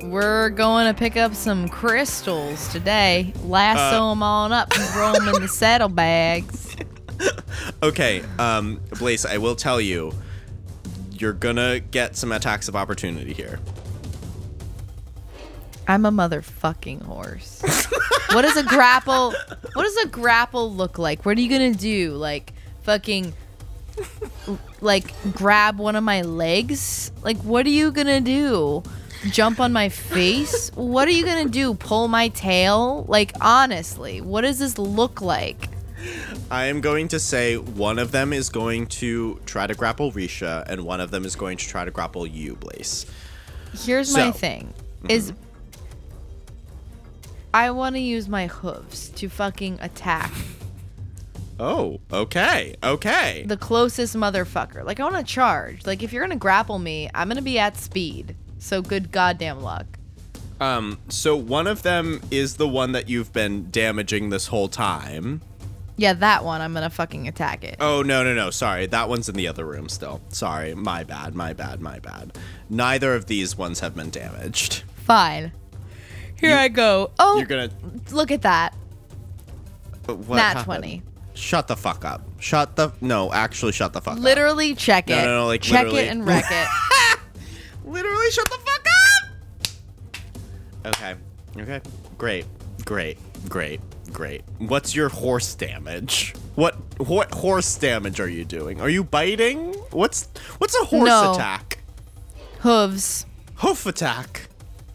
We're 0.04 0.52
going 0.52 0.86
to 0.86 0.94
pick 0.94 1.18
up 1.18 1.34
some 1.34 1.68
crystals 1.68 2.68
today. 2.68 3.34
Lasso 3.44 3.82
Uh, 4.06 4.10
them 4.12 4.22
on 4.22 4.52
up 4.52 4.72
and 4.76 4.84
throw 4.90 5.14
them 5.14 5.34
in 5.34 5.42
the 5.42 5.48
saddlebags. 5.64 6.63
Okay, 7.82 8.24
um, 8.40 8.80
Blaze, 8.98 9.26
I 9.26 9.38
will 9.38 9.56
tell 9.56 9.82
you, 9.82 10.14
you're 11.12 11.34
gonna 11.34 11.80
get 11.80 12.16
some 12.16 12.32
attacks 12.32 12.68
of 12.68 12.76
opportunity 12.76 13.34
here. 13.34 13.60
I'm 15.88 16.06
a 16.06 16.12
motherfucking 16.12 17.02
horse. 17.04 17.62
what 18.32 18.44
does 18.44 18.56
a 18.58 18.64
grapple? 18.64 19.34
What 19.74 19.84
does 19.84 19.98
a 19.98 20.08
grapple 20.08 20.74
look 20.74 20.98
like? 20.98 21.26
What 21.26 21.38
are 21.38 21.42
you 21.42 21.50
gonna 21.50 21.74
do? 21.74 22.12
Like 22.14 22.54
fucking, 22.84 23.34
like 24.82 25.14
grab 25.34 25.78
one 25.78 25.96
of 25.96 26.04
my 26.04 26.22
legs? 26.22 27.12
Like 27.22 27.38
what 27.40 27.66
are 27.66 27.70
you 27.70 27.92
gonna 27.92 28.22
do? 28.22 28.82
Jump 29.30 29.60
on 29.60 29.74
my 29.74 29.90
face? 29.90 30.72
What 30.76 31.08
are 31.08 31.12
you 31.12 31.26
gonna 31.26 31.50
do? 31.50 31.74
Pull 31.74 32.08
my 32.08 32.30
tail? 32.30 33.06
Like 33.08 33.34
honestly, 33.42 34.22
what 34.22 34.42
does 34.42 34.60
this 34.60 34.78
look 34.78 35.22
like? 35.22 35.70
I 36.52 36.66
am 36.66 36.82
going 36.82 37.08
to 37.10 37.20
say 37.20 37.58
one 37.58 38.00
of 38.00 38.12
them 38.12 38.34
is 38.34 38.50
going 38.50 38.88
to 38.88 39.40
try 39.46 39.68
to 39.68 39.74
grapple 39.76 40.12
Risha, 40.12 40.64
and 40.68 40.84
one 40.86 41.00
of 41.02 41.12
them 41.12 41.26
is 41.26 41.36
going 41.36 41.58
to 41.58 41.68
try 41.68 41.86
to 41.86 41.92
grapple 41.92 42.26
you, 42.28 42.56
Blaze. 42.56 43.06
Here's 43.86 44.14
my 44.14 44.28
So- 44.28 44.32
thing: 44.34 44.74
is 45.10 45.34
I 47.54 47.72
want 47.72 47.96
to 47.96 48.02
use 48.02 48.28
my 48.28 48.48
hooves 48.48 49.10
to 49.10 49.30
fucking 49.30 49.78
attack 49.82 50.32
Oh, 51.60 52.00
okay, 52.12 52.76
okay. 52.84 53.44
the 53.48 53.58
closest 53.58 54.16
motherfucker. 54.16 54.84
Like 54.84 55.00
I 55.00 55.04
want 55.04 55.16
to 55.18 55.24
charge. 55.24 55.86
Like 55.86 56.02
if 56.02 56.12
you're 56.12 56.24
gonna 56.24 56.36
grapple 56.36 56.80
me, 56.80 57.10
I'm 57.14 57.28
gonna 57.28 57.42
be 57.44 57.60
at 57.60 57.78
speed. 57.78 58.36
So 58.58 58.82
good 58.82 59.12
goddamn 59.12 59.62
luck. 59.62 59.86
Um, 60.60 60.98
so 61.10 61.36
one 61.36 61.68
of 61.68 61.84
them 61.84 62.22
is 62.32 62.56
the 62.56 62.68
one 62.68 62.94
that 62.94 63.08
you've 63.10 63.32
been 63.34 63.70
damaging 63.70 64.30
this 64.30 64.48
whole 64.48 64.68
time. 64.68 65.42
Yeah, 65.96 66.14
that 66.14 66.44
one 66.44 66.62
I'm 66.62 66.74
gonna 66.74 66.90
fucking 66.90 67.28
attack 67.28 67.64
it. 67.64 67.78
Oh 67.80 68.02
no 68.02 68.24
no 68.24 68.34
no! 68.34 68.50
Sorry, 68.50 68.88
that 68.88 69.10
one's 69.10 69.30
in 69.30 69.36
the 69.36 69.48
other 69.48 69.66
room 69.66 69.88
still. 69.90 70.22
Sorry, 70.30 70.74
my 70.74 71.04
bad, 71.04 71.36
my 71.36 71.54
bad, 71.54 71.82
my 71.82 72.00
bad. 72.00 72.36
Neither 72.70 73.14
of 73.14 73.28
these 73.28 73.56
ones 73.58 73.80
have 73.82 73.96
been 73.96 74.10
damaged. 74.10 74.84
Fine. 75.06 75.52
Here 76.40 76.50
You- 76.52 76.56
I 76.56 76.68
go. 76.68 77.12
Oh, 77.20 77.38
You're 77.38 77.46
gonna 77.46 77.70
look 78.12 78.32
at 78.32 78.42
that. 78.42 78.74
what 80.06 80.28
Nat 80.30 80.42
happened? 80.54 80.66
20. 80.66 81.02
Shut 81.36 81.68
the 81.68 81.76
fuck 81.76 82.04
up. 82.06 82.24
Shut 82.40 82.76
the 82.76 82.92
no. 83.02 83.32
Actually, 83.32 83.72
shut 83.72 83.94
the 83.94 84.02
fuck 84.02 84.18
up. 84.18 84.20
Literally 84.20 84.76
check 84.76 85.10
it. 85.10 85.16
No, 85.16 85.26
no, 85.26 85.38
no, 85.42 85.46
like, 85.48 85.62
check 85.62 85.86
literally. 85.86 86.02
it 86.04 86.12
and 86.12 86.26
wreck 86.26 86.46
it. 86.50 86.68
Literally, 87.86 88.32
shut 88.32 88.50
the 88.50 88.58
fuck 88.58 88.86
up. 90.86 90.96
Okay. 90.96 91.16
Okay. 91.60 91.82
Great. 92.18 92.46
Great. 92.86 93.18
Great. 93.50 93.80
Great. 94.14 94.44
What's 94.60 94.96
your 94.96 95.10
horse 95.10 95.56
damage? 95.56 96.34
What 96.56 96.76
what 97.00 97.32
horse 97.34 97.76
damage 97.78 98.20
are 98.20 98.30
you 98.30 98.46
doing? 98.46 98.80
Are 98.80 98.90
you 98.90 99.04
biting? 99.04 99.74
What's 99.92 100.30
what's 100.60 100.76
a 100.80 100.86
horse 100.86 101.10
No. 101.10 101.34
attack? 101.34 101.80
Hooves. 102.60 103.26
Hoof 103.56 103.86
attack. 103.86 104.48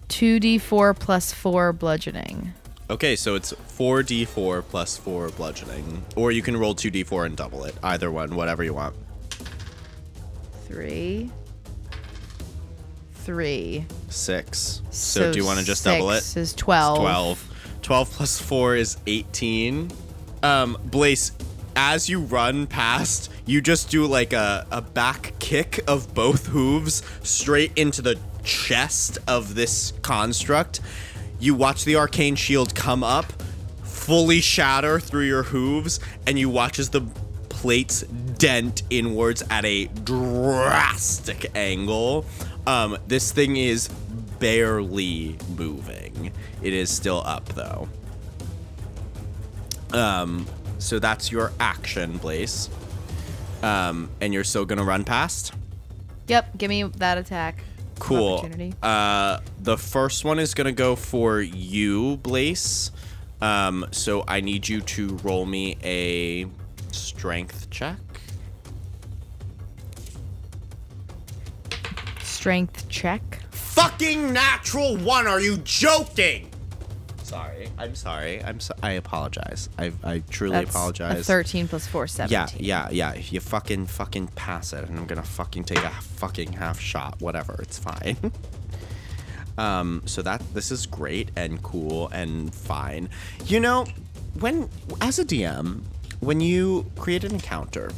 2d4 0.08 0.98
plus 0.98 1.32
4 1.32 1.72
bludgeoning. 1.72 2.52
Okay, 2.90 3.14
so 3.16 3.34
it's 3.34 3.52
4d4 3.52 4.62
plus 4.62 4.96
4 4.96 5.28
bludgeoning. 5.30 6.02
Or 6.16 6.32
you 6.32 6.40
can 6.40 6.56
roll 6.56 6.74
2d4 6.74 7.26
and 7.26 7.36
double 7.36 7.64
it. 7.64 7.74
Either 7.82 8.10
one, 8.10 8.34
whatever 8.34 8.62
you 8.64 8.72
want. 8.72 8.94
3. 10.66 11.30
3. 13.14 13.84
6. 14.08 14.82
So, 14.90 15.32
do 15.32 15.38
you 15.38 15.44
want 15.44 15.58
to 15.58 15.64
just 15.64 15.84
double 15.84 16.10
it? 16.10 16.22
Six 16.22 16.36
is 16.36 16.54
12. 16.54 16.98
12. 17.00 17.54
12 17.88 18.10
plus 18.10 18.38
4 18.38 18.76
is 18.76 18.98
18. 19.06 19.90
Um, 20.42 20.76
Blaze, 20.84 21.32
as 21.74 22.06
you 22.06 22.20
run 22.20 22.66
past, 22.66 23.32
you 23.46 23.62
just 23.62 23.88
do 23.88 24.04
like 24.04 24.34
a, 24.34 24.66
a 24.70 24.82
back 24.82 25.32
kick 25.38 25.80
of 25.88 26.12
both 26.12 26.48
hooves 26.48 27.02
straight 27.22 27.72
into 27.76 28.02
the 28.02 28.18
chest 28.44 29.16
of 29.26 29.54
this 29.54 29.94
construct. 30.02 30.82
You 31.40 31.54
watch 31.54 31.86
the 31.86 31.96
arcane 31.96 32.34
shield 32.34 32.74
come 32.74 33.02
up, 33.02 33.32
fully 33.84 34.42
shatter 34.42 35.00
through 35.00 35.24
your 35.24 35.44
hooves, 35.44 35.98
and 36.26 36.38
you 36.38 36.50
watch 36.50 36.78
as 36.78 36.90
the 36.90 37.00
plates 37.48 38.02
dent 38.02 38.82
inwards 38.90 39.42
at 39.48 39.64
a 39.64 39.86
drastic 40.04 41.50
angle. 41.54 42.26
Um, 42.66 42.98
this 43.06 43.32
thing 43.32 43.56
is 43.56 43.88
barely 44.38 45.38
moving. 45.56 46.07
It 46.62 46.72
is 46.72 46.90
still 46.90 47.22
up 47.24 47.46
though. 47.50 47.88
Um, 49.92 50.46
so 50.78 50.98
that's 50.98 51.32
your 51.32 51.52
action, 51.58 52.18
Blaze. 52.18 52.68
Um, 53.62 54.10
and 54.20 54.32
you're 54.32 54.44
still 54.44 54.64
gonna 54.64 54.84
run 54.84 55.04
past. 55.04 55.52
Yep, 56.28 56.58
give 56.58 56.68
me 56.68 56.82
that 56.84 57.18
attack. 57.18 57.62
Cool. 57.98 58.48
Uh, 58.82 59.40
the 59.60 59.76
first 59.76 60.24
one 60.24 60.38
is 60.38 60.54
gonna 60.54 60.72
go 60.72 60.94
for 60.94 61.40
you, 61.40 62.18
Blaze. 62.18 62.92
Um, 63.40 63.86
so 63.92 64.24
I 64.26 64.40
need 64.40 64.68
you 64.68 64.80
to 64.80 65.16
roll 65.18 65.46
me 65.46 65.78
a 65.82 66.46
strength 66.92 67.70
check. 67.70 67.98
Strength 72.22 72.88
check. 72.88 73.42
Fucking 73.78 74.32
natural 74.32 74.96
one. 74.96 75.28
Are 75.28 75.38
you 75.38 75.58
joking? 75.58 76.50
Sorry. 77.22 77.68
I'm 77.78 77.94
sorry. 77.94 78.42
I'm 78.42 78.58
so- 78.58 78.74
I 78.82 78.92
apologize. 78.92 79.68
I 79.78 79.92
I 80.02 80.22
truly 80.30 80.54
That's 80.54 80.70
apologize. 80.70 81.20
A 81.20 81.24
13 81.24 81.68
plus 81.68 81.86
4, 81.86 82.08
17. 82.08 82.56
Yeah, 82.58 82.88
yeah, 82.88 82.88
yeah. 82.90 83.12
If 83.16 83.32
you 83.32 83.38
fucking 83.38 83.86
fucking 83.86 84.28
pass 84.34 84.72
it, 84.72 84.88
and 84.88 84.98
I'm 84.98 85.06
gonna 85.06 85.22
fucking 85.22 85.62
take 85.62 85.84
a 85.84 85.90
fucking 85.90 86.54
half 86.54 86.80
shot, 86.80 87.20
whatever, 87.20 87.54
it's 87.62 87.78
fine. 87.78 88.32
um, 89.58 90.02
so 90.06 90.22
that 90.22 90.42
this 90.54 90.72
is 90.72 90.84
great 90.84 91.30
and 91.36 91.62
cool 91.62 92.08
and 92.08 92.52
fine. 92.52 93.08
You 93.46 93.60
know, 93.60 93.86
when 94.40 94.68
as 95.00 95.20
a 95.20 95.24
DM, 95.24 95.82
when 96.18 96.40
you 96.40 96.90
create 96.96 97.22
an 97.22 97.32
encounter, 97.32 97.92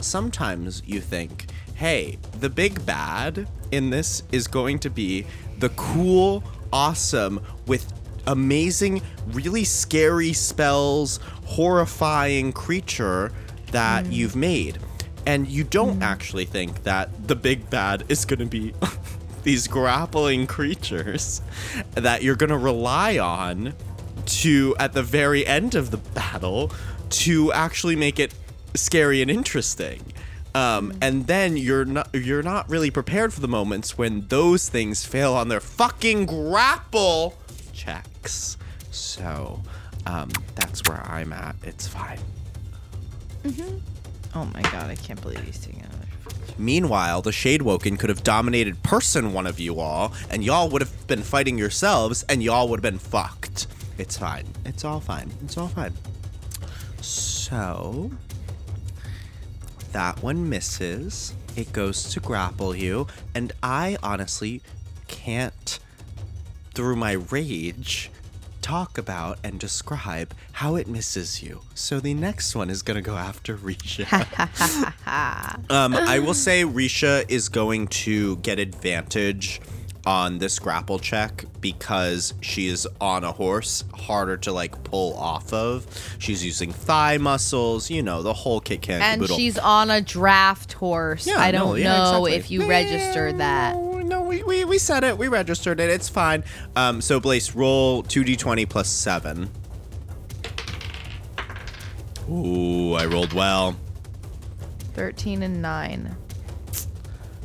sometimes 0.00 0.82
you 0.86 1.00
think, 1.00 1.46
hey, 1.74 2.18
the 2.40 2.50
big 2.50 2.84
bad 2.84 3.46
in 3.72 3.90
this 3.90 4.22
is 4.32 4.46
going 4.46 4.78
to 4.80 4.90
be 4.90 5.26
the 5.58 5.68
cool, 5.70 6.42
awesome, 6.72 7.40
with 7.66 7.92
amazing, 8.26 9.02
really 9.28 9.64
scary 9.64 10.32
spells, 10.32 11.18
horrifying 11.46 12.52
creature 12.52 13.32
that 13.72 14.04
mm. 14.04 14.12
you've 14.12 14.36
made. 14.36 14.78
And 15.26 15.48
you 15.48 15.64
don't 15.64 16.00
mm. 16.00 16.02
actually 16.02 16.44
think 16.44 16.82
that 16.84 17.28
the 17.28 17.36
big 17.36 17.68
bad 17.70 18.04
is 18.08 18.24
going 18.24 18.40
to 18.40 18.46
be 18.46 18.74
these 19.42 19.66
grappling 19.66 20.46
creatures 20.46 21.40
that 21.94 22.22
you're 22.22 22.36
going 22.36 22.50
to 22.50 22.58
rely 22.58 23.18
on 23.18 23.74
to 24.26 24.74
at 24.78 24.92
the 24.92 25.02
very 25.02 25.46
end 25.46 25.74
of 25.74 25.90
the 25.90 25.96
battle 25.96 26.72
to 27.08 27.52
actually 27.52 27.96
make 27.96 28.18
it 28.18 28.34
scary 28.74 29.22
and 29.22 29.30
interesting. 29.30 30.12
Um, 30.54 30.92
and 31.00 31.26
then 31.26 31.56
you're 31.56 31.84
not 31.84 32.08
you're 32.12 32.42
not 32.42 32.68
really 32.68 32.90
prepared 32.90 33.32
for 33.32 33.40
the 33.40 33.48
moments 33.48 33.96
when 33.96 34.26
those 34.28 34.68
things 34.68 35.04
fail 35.04 35.34
on 35.34 35.48
their 35.48 35.60
fucking 35.60 36.26
grapple 36.26 37.38
checks. 37.72 38.56
So 38.90 39.60
um, 40.06 40.30
that's 40.56 40.82
where 40.88 41.02
I'm 41.06 41.32
at. 41.32 41.56
It's 41.62 41.86
fine. 41.86 42.18
Mm-hmm. 43.44 43.78
Oh 44.34 44.44
my 44.46 44.62
god, 44.62 44.90
I 44.90 44.96
can't 44.96 45.20
believe 45.20 45.40
he's 45.40 45.58
taking 45.58 45.80
another. 45.80 45.96
Meanwhile, 46.58 47.22
the 47.22 47.32
Shade 47.32 47.62
Woken 47.62 47.96
could 47.96 48.10
have 48.10 48.22
dominated 48.22 48.82
person 48.82 49.32
one 49.32 49.46
of 49.46 49.58
you 49.58 49.80
all, 49.80 50.12
and 50.28 50.44
y'all 50.44 50.68
would 50.68 50.82
have 50.82 51.06
been 51.06 51.22
fighting 51.22 51.56
yourselves, 51.56 52.24
and 52.28 52.42
y'all 52.42 52.68
would 52.68 52.84
have 52.84 52.92
been 52.92 52.98
fucked. 52.98 53.66
It's 53.98 54.18
fine. 54.18 54.46
It's 54.64 54.84
all 54.84 55.00
fine. 55.00 55.30
It's 55.42 55.56
all 55.56 55.68
fine. 55.68 55.94
So 57.00 58.10
that 59.92 60.22
one 60.22 60.48
misses. 60.48 61.34
It 61.56 61.72
goes 61.72 62.04
to 62.12 62.20
grapple 62.20 62.74
you, 62.74 63.06
and 63.34 63.52
I 63.62 63.96
honestly 64.02 64.62
can't, 65.08 65.78
through 66.74 66.96
my 66.96 67.12
rage, 67.12 68.10
talk 68.62 68.98
about 68.98 69.38
and 69.42 69.58
describe 69.58 70.32
how 70.52 70.76
it 70.76 70.86
misses 70.86 71.42
you. 71.42 71.62
So 71.74 71.98
the 71.98 72.14
next 72.14 72.54
one 72.54 72.70
is 72.70 72.82
gonna 72.82 73.02
go 73.02 73.16
after 73.16 73.56
Risha. 73.56 74.06
um, 75.70 75.94
I 75.94 76.18
will 76.18 76.34
say 76.34 76.62
Risha 76.62 77.28
is 77.28 77.48
going 77.48 77.88
to 77.88 78.36
get 78.36 78.58
advantage 78.58 79.60
on 80.06 80.38
this 80.38 80.58
grapple 80.58 80.98
check 80.98 81.44
because 81.60 82.34
she 82.40 82.68
is 82.68 82.88
on 83.00 83.24
a 83.24 83.32
horse, 83.32 83.84
harder 83.94 84.36
to 84.38 84.52
like 84.52 84.82
pull 84.84 85.16
off 85.16 85.52
of. 85.52 85.86
She's 86.18 86.44
using 86.44 86.72
thigh 86.72 87.18
muscles, 87.18 87.90
you 87.90 88.02
know, 88.02 88.22
the 88.22 88.32
whole 88.32 88.60
kit 88.60 88.82
can. 88.82 89.02
And 89.02 89.20
caboodle. 89.20 89.36
she's 89.36 89.58
on 89.58 89.90
a 89.90 90.00
draft 90.00 90.72
horse. 90.72 91.26
Yeah, 91.26 91.38
I 91.38 91.52
don't 91.52 91.78
yeah, 91.78 91.92
know 91.92 92.26
exactly. 92.26 92.32
if 92.34 92.50
you 92.50 92.68
registered 92.68 93.38
that. 93.38 93.74
No, 93.74 93.98
No, 94.00 94.22
we, 94.22 94.42
we, 94.42 94.64
we 94.64 94.78
said 94.78 95.04
it. 95.04 95.16
We 95.16 95.28
registered 95.28 95.80
it. 95.80 95.90
It's 95.90 96.08
fine. 96.08 96.44
Um, 96.76 97.00
so 97.00 97.20
Blaze, 97.20 97.54
roll 97.54 98.02
2d20 98.02 98.68
plus 98.68 98.88
7. 98.88 99.50
Ooh, 102.30 102.94
I 102.94 103.06
rolled 103.06 103.32
well. 103.32 103.76
13 104.94 105.42
and 105.42 105.60
9. 105.62 106.16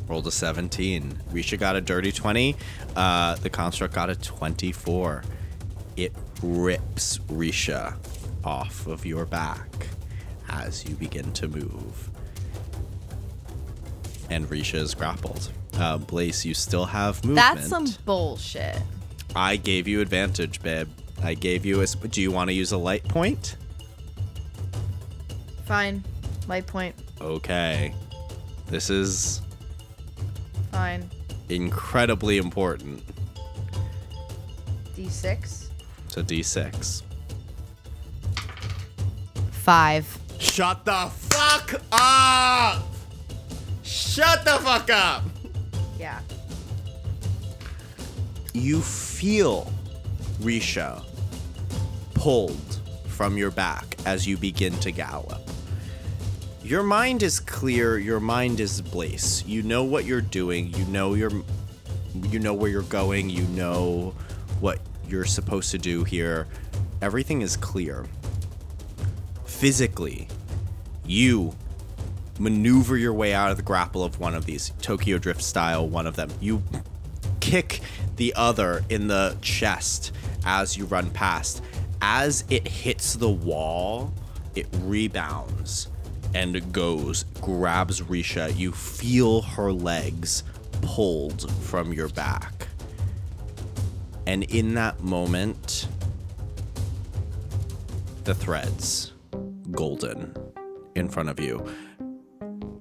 Rolled 0.08 0.26
a 0.26 0.30
17. 0.30 1.18
Risha 1.32 1.58
got 1.58 1.76
a 1.76 1.80
dirty 1.80 2.12
20. 2.12 2.54
Uh, 2.94 3.34
the 3.36 3.50
construct 3.50 3.94
got 3.94 4.08
a 4.08 4.14
24. 4.14 5.24
It 5.96 6.12
rips 6.42 7.18
Risha 7.18 7.96
off 8.44 8.86
of 8.86 9.04
your 9.04 9.26
back 9.26 9.88
as 10.48 10.88
you 10.88 10.94
begin 10.94 11.32
to 11.32 11.48
move. 11.48 12.10
And 14.30 14.48
Risha 14.48 14.76
is 14.76 14.94
grappled. 14.94 15.50
Uh, 15.74 15.98
Blaze, 15.98 16.44
you 16.44 16.54
still 16.54 16.86
have 16.86 17.24
movement. 17.24 17.56
That's 17.56 17.68
some 17.68 17.86
bullshit. 18.04 18.80
I 19.34 19.56
gave 19.56 19.86
you 19.86 20.00
advantage, 20.00 20.62
babe. 20.62 20.88
I 21.22 21.34
gave 21.34 21.66
you 21.66 21.82
a. 21.82 21.86
Do 21.86 22.22
you 22.22 22.30
want 22.30 22.48
to 22.48 22.54
use 22.54 22.72
a 22.72 22.78
light 22.78 23.04
point? 23.04 23.56
Fine. 25.64 26.04
Light 26.48 26.66
point. 26.66 26.94
Okay. 27.20 27.94
This 28.66 28.90
is 28.90 29.42
Fine. 30.76 31.10
incredibly 31.48 32.36
important. 32.36 33.02
D6. 34.94 35.68
So 36.08 36.22
D6. 36.22 37.02
5. 39.52 40.18
Shut 40.38 40.84
the 40.84 41.10
fuck 41.12 41.80
up! 41.92 42.82
Shut 43.82 44.44
the 44.44 44.58
fuck 44.58 44.90
up! 44.90 45.24
Yeah. 45.98 46.20
You 48.52 48.82
feel 48.82 49.72
Risha 50.40 51.02
pulled 52.12 52.80
from 53.06 53.38
your 53.38 53.50
back 53.50 53.96
as 54.04 54.26
you 54.26 54.36
begin 54.36 54.78
to 54.80 54.90
gallop. 54.90 55.40
Your 56.66 56.82
mind 56.82 57.22
is 57.22 57.38
clear, 57.38 57.96
your 57.96 58.18
mind 58.18 58.58
is 58.58 58.80
bliss. 58.80 59.46
You 59.46 59.62
know 59.62 59.84
what 59.84 60.04
you're 60.04 60.20
doing, 60.20 60.74
you 60.74 60.84
know 60.86 61.14
your 61.14 61.30
you 62.24 62.40
know 62.40 62.54
where 62.54 62.68
you're 62.68 62.82
going, 62.82 63.30
you 63.30 63.44
know 63.44 64.16
what 64.58 64.80
you're 65.08 65.26
supposed 65.26 65.70
to 65.70 65.78
do 65.78 66.02
here. 66.02 66.48
Everything 67.00 67.42
is 67.42 67.56
clear. 67.56 68.04
Physically, 69.44 70.26
you 71.06 71.54
maneuver 72.40 72.96
your 72.96 73.14
way 73.14 73.32
out 73.32 73.52
of 73.52 73.58
the 73.58 73.62
grapple 73.62 74.02
of 74.02 74.18
one 74.18 74.34
of 74.34 74.44
these 74.44 74.72
Tokyo 74.82 75.18
Drift 75.18 75.42
style 75.42 75.88
one 75.88 76.08
of 76.08 76.16
them. 76.16 76.30
You 76.40 76.64
kick 77.38 77.80
the 78.16 78.34
other 78.34 78.82
in 78.88 79.06
the 79.06 79.36
chest 79.40 80.10
as 80.44 80.76
you 80.76 80.86
run 80.86 81.10
past. 81.10 81.62
As 82.02 82.42
it 82.50 82.66
hits 82.66 83.14
the 83.14 83.30
wall, 83.30 84.12
it 84.56 84.66
rebounds 84.82 85.90
and 86.36 86.70
goes, 86.70 87.24
grabs 87.40 88.02
Risha. 88.02 88.54
You 88.54 88.70
feel 88.70 89.40
her 89.40 89.72
legs 89.72 90.44
pulled 90.82 91.50
from 91.62 91.94
your 91.94 92.08
back. 92.10 92.68
And 94.26 94.44
in 94.44 94.74
that 94.74 95.02
moment, 95.02 95.88
the 98.24 98.34
threads, 98.34 99.14
golden, 99.70 100.36
in 100.94 101.08
front 101.08 101.30
of 101.30 101.40
you 101.40 101.66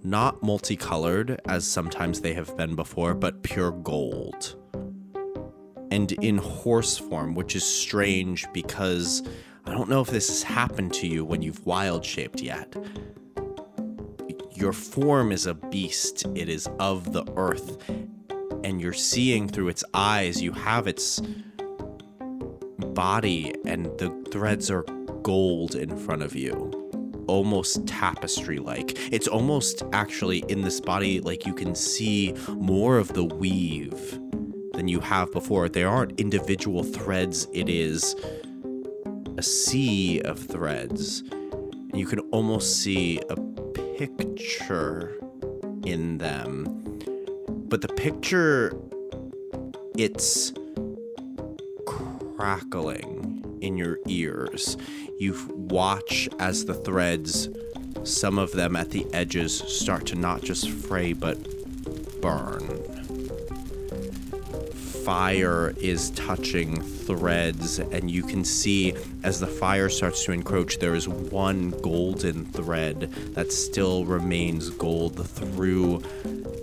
not 0.03 0.44
multicolored 0.44 1.41
as 1.48 1.65
sometimes 1.65 2.22
they 2.22 2.34
have 2.34 2.56
been 2.56 2.76
before, 2.76 3.15
but 3.15 3.41
pure 3.41 3.72
gold. 3.72 4.56
And 5.90 6.11
in 6.11 6.38
horse 6.38 6.95
form, 6.95 7.34
which 7.34 7.56
is 7.56 7.64
strange 7.64 8.45
because 8.53 9.23
I 9.65 9.72
don't 9.72 9.90
know 9.90 10.02
if 10.02 10.10
this 10.10 10.27
has 10.27 10.44
happened 10.44 10.94
to 10.95 11.07
you 11.07 11.26
when 11.26 11.41
you've 11.41 11.65
wild 11.65 12.06
shaped 12.06 12.40
yet. 12.41 12.76
Your 14.56 14.72
form 14.72 15.34
is 15.34 15.45
a 15.45 15.53
beast, 15.53 16.26
it 16.34 16.48
is 16.48 16.68
of 16.80 17.11
the 17.11 17.26
earth, 17.36 17.77
and 18.64 18.80
you're 18.80 18.94
seeing 18.94 19.49
through 19.49 19.68
its 19.68 19.84
eyes, 19.94 20.41
you 20.41 20.53
have 20.53 20.88
its 20.88 21.22
body, 22.94 23.53
and 23.65 23.86
the 23.98 24.10
threads 24.32 24.72
are 24.72 24.84
gold 25.23 25.76
in 25.76 25.98
front 25.98 26.22
of 26.22 26.36
you 26.36 26.72
almost 27.27 27.86
tapestry 27.88 28.60
like. 28.60 28.98
It's 29.11 29.27
almost 29.27 29.84
actually 29.91 30.40
in 30.48 30.61
this 30.61 30.80
body 30.80 31.19
like 31.19 31.45
you 31.45 31.53
can 31.53 31.76
see 31.76 32.34
more 32.49 32.98
of 32.98 33.14
the 33.14 33.26
weave 33.26 34.19
than 34.73 34.88
you 34.88 34.99
have 34.99 35.32
before. 35.32 35.68
There 35.68 35.90
aren't 35.90 36.19
individual 36.19 36.84
threads, 36.84 37.48
it 37.52 37.68
is 37.68 38.15
a 39.38 39.44
sea 39.44 40.22
of 40.22 40.40
threads. 40.40 41.23
And 41.32 41.99
you 41.99 42.06
can 42.06 42.19
almost 42.32 42.82
see 42.82 43.19
a 43.30 43.36
picture 43.97 45.17
in 45.85 46.17
them. 46.17 46.99
But 47.47 47.81
the 47.81 47.88
picture, 47.88 48.76
it's 49.97 50.53
crackling 51.85 53.57
in 53.61 53.77
your 53.77 53.99
ears. 54.07 54.76
You 55.17 55.35
watch 55.49 56.27
as 56.39 56.65
the 56.65 56.73
threads, 56.73 57.47
some 58.03 58.38
of 58.38 58.51
them 58.51 58.76
at 58.76 58.91
the 58.91 59.05
edges, 59.13 59.57
start 59.59 60.05
to 60.07 60.15
not 60.15 60.43
just 60.43 60.69
fray 60.69 61.13
but 61.13 61.38
burn. 62.22 62.67
Fire 65.05 65.73
is 65.77 66.09
touching 66.11 66.74
threads, 67.06 67.80
and 67.80 68.10
you 68.10 68.23
can 68.23 68.44
see 68.44 68.94
as 69.23 69.40
the 69.40 69.48
fire 69.48 69.90
starts 69.90 70.26
to 70.26 70.32
encroach, 70.32 70.80
there 70.80 70.95
is 70.95 71.07
one 71.07 71.72
golden 71.82 72.45
thread 72.45 73.11
that 73.34 73.52
still 73.52 74.06
remains 74.06 74.69
gold 74.72 75.27
through 75.27 76.02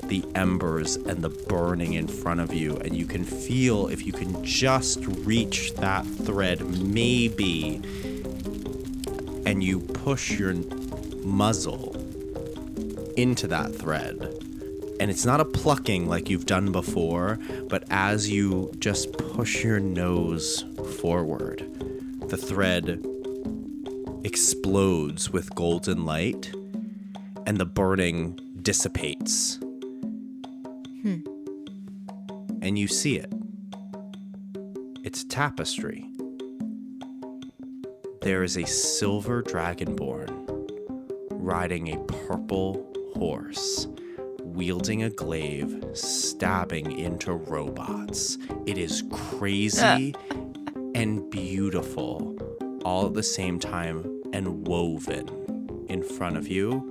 the 0.04 0.24
embers 0.34 0.96
and 0.96 1.22
the 1.22 1.30
burning 1.30 1.94
in 1.94 2.06
front 2.06 2.40
of 2.40 2.52
you. 2.52 2.76
And 2.78 2.96
you 2.96 3.06
can 3.06 3.24
feel 3.24 3.88
if 3.88 4.04
you 4.06 4.12
can 4.12 4.44
just 4.44 5.04
reach 5.06 5.74
that 5.74 6.04
thread, 6.04 6.60
maybe 6.82 7.80
and 9.46 9.62
you 9.62 9.80
push 9.80 10.38
your 10.38 10.54
muzzle 11.24 11.96
into 13.16 13.46
that 13.48 13.74
thread. 13.74 14.41
And 15.02 15.10
it's 15.10 15.26
not 15.26 15.40
a 15.40 15.44
plucking 15.44 16.06
like 16.08 16.30
you've 16.30 16.46
done 16.46 16.70
before, 16.70 17.40
but 17.68 17.82
as 17.90 18.30
you 18.30 18.70
just 18.78 19.12
push 19.18 19.64
your 19.64 19.80
nose 19.80 20.64
forward, 21.00 21.66
the 22.28 22.36
thread 22.36 23.04
explodes 24.22 25.28
with 25.28 25.52
golden 25.56 26.04
light 26.04 26.52
and 27.48 27.58
the 27.58 27.64
burning 27.64 28.38
dissipates. 28.62 29.56
Hmm. 31.02 31.22
And 32.62 32.78
you 32.78 32.86
see 32.86 33.16
it. 33.16 33.32
It's 35.02 35.24
tapestry. 35.24 36.06
There 38.20 38.44
is 38.44 38.56
a 38.56 38.64
silver 38.66 39.42
dragonborn 39.42 40.30
riding 41.32 41.92
a 41.92 41.98
purple 42.04 42.86
horse, 43.16 43.88
wielding 44.54 45.02
a 45.02 45.10
glaive, 45.10 45.84
stabbing 45.94 46.98
into 46.98 47.32
robots. 47.32 48.38
It 48.66 48.78
is 48.78 49.02
crazy 49.10 50.14
ah. 50.14 50.36
and 50.94 51.28
beautiful 51.30 52.36
all 52.84 53.06
at 53.06 53.14
the 53.14 53.22
same 53.22 53.58
time 53.58 54.22
and 54.32 54.66
woven 54.66 55.86
in 55.88 56.02
front 56.02 56.36
of 56.36 56.48
you. 56.48 56.88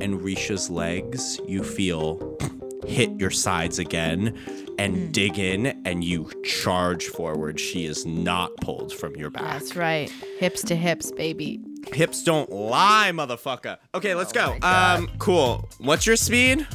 And 0.00 0.20
Risha's 0.20 0.70
legs, 0.70 1.40
you 1.46 1.62
feel 1.62 2.36
hit 2.86 3.10
your 3.20 3.30
sides 3.30 3.78
again 3.78 4.36
and 4.78 4.96
hmm. 4.96 5.10
dig 5.12 5.38
in 5.38 5.66
and 5.84 6.02
you 6.02 6.30
charge 6.44 7.06
forward. 7.06 7.60
She 7.60 7.86
is 7.86 8.04
not 8.04 8.56
pulled 8.56 8.92
from 8.92 9.16
your 9.16 9.30
back. 9.30 9.42
That's 9.42 9.76
right. 9.76 10.10
Hips 10.38 10.62
to 10.64 10.76
hips, 10.76 11.12
baby. 11.12 11.60
Hips 11.92 12.22
don't 12.22 12.50
lie, 12.50 13.10
motherfucker. 13.12 13.78
Okay, 13.94 14.14
let's 14.14 14.32
go. 14.32 14.56
Um, 14.62 15.10
cool. 15.18 15.68
What's 15.78 16.06
your 16.06 16.16
speed? 16.16 16.66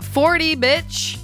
40, 0.00 0.56
bitch. 0.56 1.18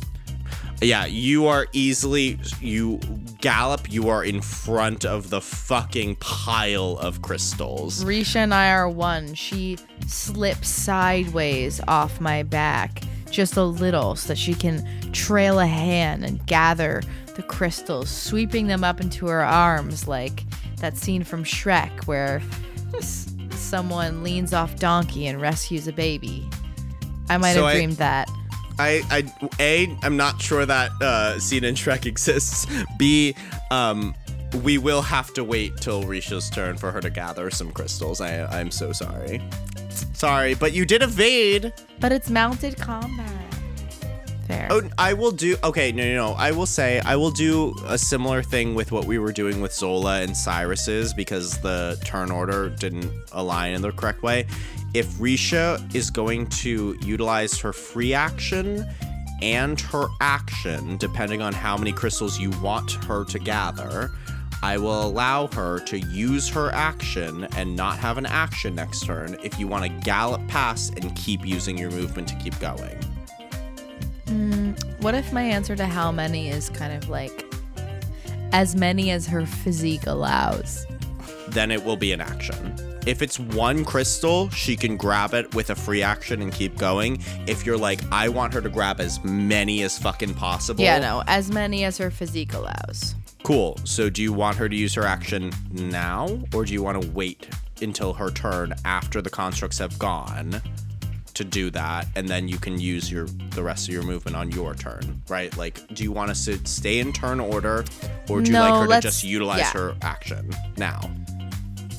Yeah, 0.81 1.06
you 1.06 1.47
are 1.48 1.66
easily 1.73 2.39
you 2.60 3.01
gallop, 3.40 3.90
you 3.90 4.09
are 4.10 4.23
in 4.24 4.40
front 4.40 5.05
of 5.05 5.28
the 5.31 5.40
fucking 5.40 6.16
pile 6.16 6.98
of 6.98 7.20
crystals. 7.23 8.05
Risha 8.05 8.36
and 8.36 8.55
I 8.55 8.70
are 8.70 8.89
one. 8.89 9.35
She 9.35 9.77
slips 10.06 10.69
sideways 10.69 11.81
off 11.89 12.20
my 12.20 12.43
back 12.44 13.02
just 13.31 13.56
a 13.56 13.65
little 13.65 14.15
so 14.15 14.28
that 14.28 14.39
she 14.39 14.55
can 14.55 14.86
trail 15.12 15.59
a 15.59 15.66
hand 15.66 16.24
and 16.24 16.44
gather 16.47 17.02
the 17.35 17.43
crystals, 17.43 18.09
sweeping 18.09 18.69
them 18.69 18.85
up 18.85 19.01
into 19.01 19.27
her 19.27 19.44
arms 19.44 20.06
like 20.06 20.44
that 20.77 20.97
scene 20.97 21.24
from 21.24 21.43
Shrek 21.44 22.06
where 22.06 22.40
s- 22.40 22.47
someone 23.51 24.23
leans 24.23 24.52
off 24.52 24.77
donkey 24.77 25.27
and 25.27 25.40
rescues 25.40 25.86
a 25.89 25.93
baby. 25.93 26.48
I 27.28 27.36
might 27.39 27.52
So 27.55 27.65
have 27.65 27.70
I- 27.70 27.74
dreamed 27.74 27.97
that. 27.97 28.28
I, 28.81 29.02
I, 29.10 29.51
A, 29.59 29.98
I'm 30.05 30.16
not 30.16 30.40
sure 30.40 30.65
that 30.65 30.93
uh, 31.02 31.40
scene 31.40 31.65
in 31.65 31.74
Shrek 31.74 32.06
exists. 32.06 32.65
B, 32.97 33.35
um, 33.73 34.15
we 34.62 34.78
will 34.78 35.02
have 35.02 35.35
to 35.35 35.43
wait 35.43 35.77
till 35.78 36.05
Risha's 36.05 36.48
turn 36.48 36.77
for 36.78 36.93
her 36.93 37.01
to 37.01 37.10
gather 37.10 37.51
some 37.51 37.73
crystals. 37.73 38.20
I, 38.20 38.44
I'm 38.47 38.70
so 38.70 38.93
sorry. 38.93 39.43
Sorry, 40.12 40.55
but 40.55 40.73
you 40.73 40.86
did 40.86 41.02
evade. 41.02 41.73
But 41.98 42.12
it's 42.12 42.31
mounted 42.31 42.77
combat. 42.77 43.28
Fair. 44.49 44.66
Oh, 44.70 44.81
I 44.97 45.12
will 45.12 45.31
do. 45.31 45.57
Okay, 45.62 45.93
no, 45.93 46.03
no, 46.05 46.15
no. 46.15 46.33
I 46.33 46.53
will 46.53 46.65
say 46.65 47.01
I 47.01 47.16
will 47.16 47.31
do 47.31 47.75
a 47.87 47.99
similar 47.99 48.43
thing 48.43 48.75
with 48.75 48.91
what 48.91 49.05
we 49.05 49.19
were 49.19 49.31
doing 49.31 49.61
with 49.61 49.75
Zola 49.75 50.23
and 50.23 50.35
Cyrus's 50.35 51.12
because 51.12 51.59
the 51.59 52.01
turn 52.07 52.31
order 52.31 52.70
didn't 52.70 53.12
align 53.33 53.75
in 53.75 53.83
the 53.83 53.93
correct 53.93 54.23
way. 54.23 54.47
If 54.95 55.07
Risha 55.16 55.95
is 55.95 56.09
going 56.09 56.47
to 56.47 56.97
utilize 57.03 57.59
her 57.59 57.75
free 57.75 58.15
action 58.15 58.89
and 59.43 59.79
her 59.79 60.07
action, 60.23 60.97
depending 60.97 61.43
on 61.43 61.53
how 61.53 61.77
many 61.77 61.93
crystals 61.93 62.41
you 62.41 62.49
want 62.62 62.93
her 63.05 63.27
to 63.27 63.39
gather, 63.39 64.11
I 64.62 64.79
will 64.79 65.07
allow 65.07 65.49
her 65.49 65.79
to 65.81 65.99
use 65.99 66.49
her 66.49 66.73
action 66.73 67.45
and 67.55 67.77
not 67.77 67.99
have 67.99 68.16
an 68.16 68.25
action 68.25 68.75
next 68.75 69.05
turn 69.05 69.37
if 69.45 69.59
you 69.59 69.69
want 69.69 69.85
to 69.85 69.91
gallop 70.07 70.47
past 70.49 70.99
and 70.99 71.15
keep 71.15 71.47
using 71.47 71.77
your 71.77 71.91
movement 71.91 72.29
to 72.29 72.35
keep 72.37 72.59
going. 72.59 72.99
Mm, 74.29 75.03
what 75.03 75.15
if 75.15 75.33
my 75.33 75.43
answer 75.43 75.75
to 75.77 75.87
how 75.87 76.13
many 76.13 76.49
is 76.49 76.69
kind 76.71 76.93
of 76.93 77.09
like 77.09 77.45
as 78.53 78.77
many 78.77 79.11
as 79.11 79.27
her 79.27 79.45
physique 79.47 80.07
allows? 80.07 80.87
then 81.53 81.71
it 81.71 81.85
will 81.85 81.97
be 81.97 82.13
an 82.13 82.21
action. 82.21 82.75
If 83.07 83.23
it's 83.23 83.39
one 83.39 83.85
crystal, 83.85 84.51
she 84.51 84.77
can 84.77 84.97
grab 84.97 85.35
it 85.35 85.55
with 85.55 85.71
a 85.71 85.75
free 85.75 86.03
action 86.03 86.43
and 86.43 86.53
keep 86.53 86.77
going. 86.77 87.23
If 87.47 87.65
you're 87.65 87.79
like, 87.79 88.01
I 88.13 88.29
want 88.29 88.53
her 88.55 88.61
to 88.61 88.69
grab 88.69 89.01
as 89.01 89.23
many 89.25 89.83
as 89.83 89.99
fucking 89.99 90.35
possible. 90.35 90.83
Yeah, 90.83 90.99
no, 90.99 91.23
as 91.27 91.51
many 91.51 91.85
as 91.85 91.97
her 91.99 92.11
physique 92.11 92.53
allows. 92.53 93.15
Cool. 93.45 93.79
So 93.85 94.11
do 94.11 94.23
you 94.23 94.33
want 94.33 94.57
her 94.59 94.69
to 94.69 94.77
use 94.77 94.95
her 94.95 95.05
action 95.05 95.53
now, 95.71 96.39
or 96.53 96.65
do 96.65 96.73
you 96.73 96.83
want 96.83 97.01
to 97.01 97.09
wait 97.11 97.49
until 97.81 98.13
her 98.13 98.31
turn 98.31 98.75
after 98.85 99.23
the 99.23 99.31
constructs 99.31 99.79
have 99.79 99.99
gone 99.99 100.61
to 101.39 101.44
do 101.44 101.70
that, 101.70 102.09
and 102.16 102.28
then 102.28 102.48
you 102.48 102.59
can 102.59 102.81
use 102.81 103.10
your 103.10 103.27
the 103.51 103.62
rest 103.62 103.86
of 103.86 103.94
your 103.94 104.02
movement 104.02 104.36
on 104.36 104.51
your 104.51 104.74
turn, 104.74 105.23
right? 105.28 105.56
Like, 105.56 105.86
do 105.94 106.02
you 106.02 106.10
want 106.10 106.31
us 106.32 106.44
to 106.47 106.59
stay 106.66 106.98
in 106.98 107.12
turn 107.12 107.39
order, 107.39 107.85
or 108.28 108.43
do 108.43 108.51
you 108.51 108.52
No, 108.52 108.69
like 108.69 108.89
her 108.89 108.94
to 108.97 109.01
just 109.01 109.23
utilize 109.23 109.60
yeah. 109.60 109.73
her 109.73 109.97
action 110.02 110.51
now? 110.77 111.01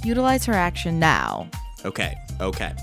Utilize 0.04 0.46
her 0.46 0.54
action 0.54 1.00
now. 1.00 1.50
Okay, 1.86 2.18
okay. 2.42 2.74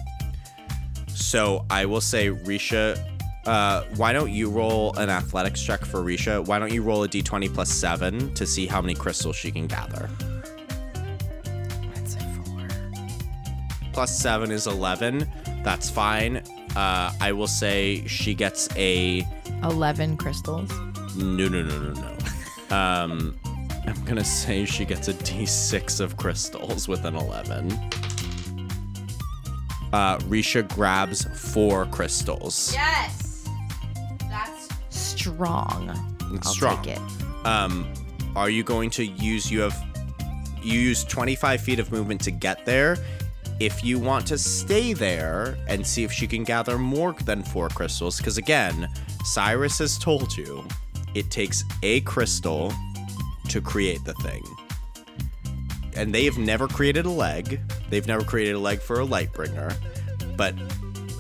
So 1.09 1.67
I 1.69 1.85
will 1.85 2.01
say, 2.01 2.31
Risha, 2.31 2.99
uh, 3.45 3.85
why 3.97 4.15
don't 4.15 4.31
you 4.31 4.49
roll 4.49 4.97
an 4.97 5.11
athletics 5.11 5.63
check 5.63 5.85
for 5.85 6.01
Risha? 6.01 6.43
Why 6.47 6.59
don't 6.59 6.73
you 6.73 6.83
roll 6.83 7.05
a 7.05 7.09
d20 7.09 7.53
plus 7.53 7.69
seven 7.69 8.33
to 8.35 8.47
see 8.47 8.67
how 8.67 8.81
many 8.81 8.95
crystals 8.95 9.37
she 9.37 9.51
can 9.51 9.67
gather? 9.67 10.09
That's 11.95 12.17
a 12.17 12.21
four. 12.21 12.67
Plus 13.93 14.19
seven 14.19 14.51
is 14.51 14.67
11. 14.67 15.31
That's 15.67 15.91
fine. 15.91 16.37
Uh, 16.77 17.11
I 17.21 17.33
will 17.33 17.49
say 17.49 18.07
she 18.07 18.35
gets 18.35 18.69
a. 18.77 19.27
11 19.65 20.17
crystals. 20.17 20.71
No, 21.17 21.49
no, 21.49 21.61
no, 21.63 21.79
no, 21.79 21.93
no. 21.93 22.17
Um, 22.77 23.37
I'm 23.87 24.05
gonna 24.05 24.25
say 24.25 24.65
she 24.65 24.85
gets 24.85 25.07
a 25.07 25.13
d6 25.15 26.01
of 26.01 26.17
crystals 26.17 26.87
with 26.89 27.05
an 27.05 27.15
11. 27.15 27.71
Uh, 29.93 30.19
Risha 30.29 30.69
grabs 30.75 31.25
four 31.53 31.87
crystals. 31.87 32.73
Yes! 32.73 33.49
That's 34.29 34.69
strong. 34.91 35.91
It's 36.35 36.47
I'll 36.49 36.53
strong. 36.55 36.83
take 36.83 36.97
it. 36.97 37.47
um 37.47 37.93
are 38.35 38.51
you 38.51 38.65
going 38.65 38.91
to 38.91 39.05
use 39.07 39.49
you 39.51 39.61
have 39.61 39.77
you 40.63 40.79
use 40.79 41.05
25 41.05 41.61
feet 41.61 41.79
of 41.79 41.93
movement 41.93 42.21
to 42.23 42.31
get 42.33 42.65
there 42.67 42.97
if 43.61 43.83
you 43.85 43.99
want 43.99 44.27
to 44.27 44.37
stay 44.37 44.93
there 44.93 45.57
and 45.69 45.87
see 45.87 46.05
if 46.05 46.13
she 46.13 46.27
can 46.27 46.45
gather 46.45 46.79
more 46.79 47.15
than 47.25 47.43
four 47.43 47.69
crystals 47.69 48.19
because 48.19 48.37
again 48.37 48.89
cyrus 49.25 49.79
has 49.79 49.99
told 49.99 50.37
you 50.37 50.67
it 51.17 51.31
takes 51.31 51.65
a 51.83 52.03
crystal 52.03 52.71
to 53.49 53.61
create 53.63 54.05
the 54.05 54.13
thing. 54.15 54.45
And 55.97 56.15
they 56.15 56.27
have 56.27 56.37
never 56.37 56.69
created 56.69 57.07
a 57.07 57.11
leg. 57.11 57.59
They've 57.89 58.07
never 58.07 58.23
created 58.23 58.55
a 58.55 58.59
leg 58.59 58.81
for 58.81 59.01
a 59.01 59.07
lightbringer. 59.07 59.75
But 60.37 60.55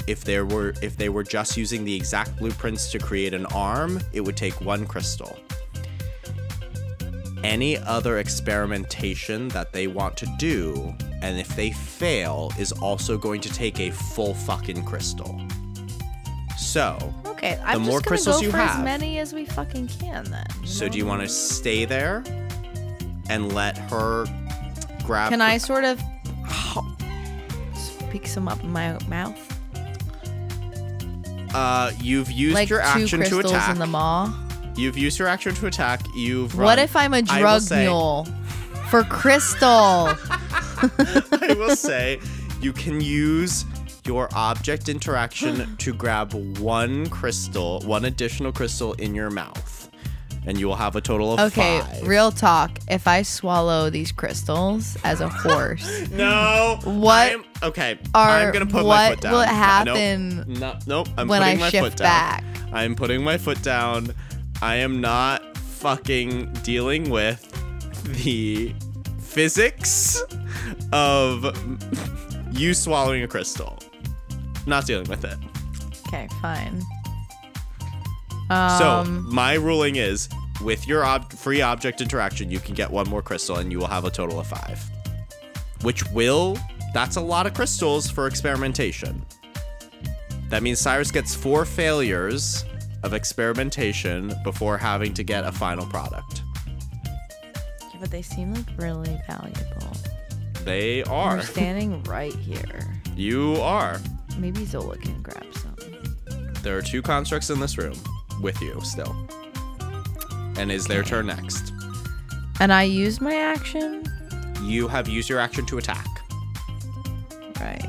if 0.07 0.23
there 0.23 0.45
were 0.45 0.75
if 0.83 0.99
they 0.99 1.09
were 1.09 1.25
just 1.25 1.57
using 1.57 1.85
the 1.85 1.95
exact 1.95 2.37
blueprints 2.37 2.93
to 2.93 2.99
create 2.99 3.35
an 3.35 3.47
arm 3.47 4.01
it 4.13 4.21
would 4.21 4.37
take 4.37 4.61
one 4.61 4.87
crystal. 4.87 5.39
Any 7.43 7.79
other 7.79 8.19
experimentation 8.19 9.49
that 9.49 9.73
they 9.73 9.87
want 9.87 10.17
to 10.19 10.27
do, 10.39 10.95
and 11.27 11.39
if 11.39 11.49
they 11.57 11.71
fail, 11.73 12.53
is 12.59 12.73
also 12.73 13.19
going 13.19 13.41
to 13.43 13.53
take 13.53 13.81
a 13.81 13.91
full 13.91 14.35
fucking 14.35 14.85
crystal. 14.85 15.41
So, 16.57 16.99
Okay, 17.27 17.59
I'm 17.65 17.83
more 17.83 17.99
just 18.01 18.07
crystals 18.07 18.37
go 18.37 18.43
you 18.43 18.51
for 18.51 18.57
have- 18.59 18.79
as 18.79 18.85
many 18.85 19.19
as 19.19 19.33
we 19.33 19.45
fucking 19.47 19.89
can 19.89 20.25
then. 20.31 20.47
so 20.65 20.89
do 20.89 20.99
you 20.99 21.07
want 21.07 21.23
to 21.23 21.29
stay 21.29 21.85
there 21.85 22.23
and 23.29 23.53
let 23.55 23.77
her 23.77 24.27
grab? 25.05 25.31
Can 25.31 25.41
I 25.41 25.59
sort 25.59 25.85
of 25.85 26.01
speak 27.75 28.27
some 28.27 28.49
up 28.49 28.63
in 28.63 28.73
my 28.73 28.97
mouth? 29.09 29.39
Uh, 31.55 31.91
you've 32.01 32.31
used 32.31 32.55
Like 32.55 32.69
your 32.69 32.81
action 32.81 33.23
to 33.23 33.39
attack. 33.41 33.71
in 33.73 33.79
the 33.79 33.87
maw? 33.87 34.33
You've 34.77 34.99
used 34.99 35.19
your 35.19 35.29
action 35.29 35.55
to 35.55 35.67
attack. 35.67 36.01
You've. 36.15 36.55
What 36.59 36.79
if 36.79 36.95
I'm 36.97 37.15
a 37.15 37.23
drug 37.23 37.63
say- 37.63 37.85
mule 37.85 38.27
for 38.91 39.03
crystal? 39.05 39.69
I 39.69 41.55
will 41.59 41.77
say 41.77 42.21
you 42.61 42.73
can 42.73 43.01
use 43.01 43.65
your 44.05 44.29
object 44.35 44.89
interaction 44.89 45.77
to 45.79 45.93
grab 45.93 46.33
one 46.59 47.09
crystal, 47.09 47.81
one 47.83 48.05
additional 48.05 48.53
crystal 48.53 48.93
in 48.95 49.15
your 49.15 49.31
mouth. 49.31 49.91
and 50.47 50.61
you 50.61 50.69
will 50.69 50.77
have 50.77 50.95
a 50.95 51.01
total 51.01 51.33
of 51.35 51.41
Okay, 51.41 51.81
five. 51.81 52.07
real 52.07 52.31
talk. 52.31 52.79
If 52.89 53.09
I 53.09 53.23
swallow 53.23 53.91
these 53.91 54.13
crystals 54.13 54.97
as 55.03 55.21
a 55.21 55.29
horse, 55.29 56.09
No. 56.13 56.79
What 56.85 57.33
I'm- 57.33 57.45
okay. 57.65 57.99
are- 58.15 58.31
I'm 58.47 58.53
gonna 58.53 58.65
put 58.67 58.87
my 58.87 59.09
foot 59.11 59.21
down. 59.23 59.33
What 59.33 59.39
will 59.49 59.55
No, 59.57 59.61
happen 59.61 60.45
No, 60.61 60.79
nope. 60.87 61.09
I'm 61.19 61.27
when 61.27 61.41
putting 61.43 61.57
I 61.59 61.61
my 61.61 61.71
shift 61.71 61.83
foot 61.85 61.97
down. 61.97 62.07
back? 62.07 62.45
I'm 62.73 62.95
putting 62.95 63.25
my 63.25 63.39
foot 63.39 63.61
down. 63.63 64.15
I 64.63 64.77
am 64.77 65.01
not 65.01 65.57
fucking 65.57 66.53
dealing 66.63 67.11
with 67.11 67.43
the 68.09 68.75
physics 69.21 70.23
of 70.93 71.45
you 72.53 72.75
swallowing 72.75 73.23
a 73.23 73.29
crystal. 73.29 73.79
Not 74.67 74.87
dealing 74.87 75.09
with 75.09 75.25
it. 75.25 75.37
okay, 76.09 76.29
fine. 76.43 76.81
So 78.49 78.89
Um, 78.89 79.27
my 79.33 79.55
ruling 79.55 79.97
is, 79.97 80.29
with 80.63 80.87
your 80.87 81.05
ob- 81.05 81.33
free 81.33 81.61
object 81.63 82.01
interaction, 82.01 82.51
you 82.51 82.61
can 82.61 82.75
get 82.75 82.91
one 82.91 83.09
more 83.09 83.23
crystal, 83.23 83.57
and 83.57 83.71
you 83.73 83.79
will 83.79 83.89
have 83.89 84.05
a 84.05 84.11
total 84.11 84.39
of 84.41 84.47
five. 84.47 84.81
Which 85.83 86.05
will, 86.13 86.57
that's 86.95 87.17
a 87.17 87.21
lot 87.21 87.47
of 87.47 87.55
crystals 87.55 88.09
for 88.09 88.27
experimentation. 88.27 89.25
That 90.49 90.63
means 90.63 90.79
Cyrus 90.81 91.11
gets 91.11 91.35
four 91.35 91.65
failures 91.65 92.65
of 93.03 93.13
experimentation 93.15 94.33
before 94.45 94.79
having 94.79 95.13
to 95.15 95.23
get 95.25 95.45
a 95.45 95.53
final 95.53 95.85
product. 95.87 96.43
But 98.01 98.11
they 98.11 98.23
seem 98.23 98.55
like 98.55 98.67
really 98.77 99.19
valuable. 99.27 99.97
They 100.65 101.03
We're 101.07 101.13
are. 101.13 101.43
standing 101.43 102.03
right 102.05 102.35
here. 102.35 102.81
You 103.15 103.57
are. 103.57 104.01
Maybe 104.37 104.65
Zola 104.65 104.97
can 104.99 105.23
grab 105.23 105.47
some. 105.55 105.77
There 106.63 106.77
are 106.77 106.83
two 106.83 107.03
constructs 107.03 107.51
in 107.51 107.61
this 107.61 107.79
room 107.79 107.97
with 108.43 108.61
you 108.61 108.81
still. 108.83 109.15
And 110.59 110.73
is 110.73 110.87
their 110.87 111.03
turn 111.03 111.27
next. 111.27 111.73
And 112.61 112.73
I 112.73 112.83
used 112.83 113.21
my 113.21 113.35
action. 113.35 114.05
You 114.63 114.89
have 114.89 115.09
used 115.09 115.29
your 115.29 115.39
action 115.39 115.67
to 115.67 115.79
attack. 115.79 116.07
Right. 117.61 117.83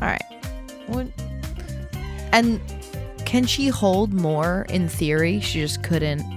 All 0.00 0.08
right. 0.08 0.24
What? 0.86 1.06
And 2.32 2.60
can 3.24 3.46
she 3.46 3.68
hold 3.68 4.12
more? 4.12 4.66
In 4.68 4.88
theory, 4.88 5.40
she 5.40 5.60
just 5.60 5.82
couldn't. 5.82 6.33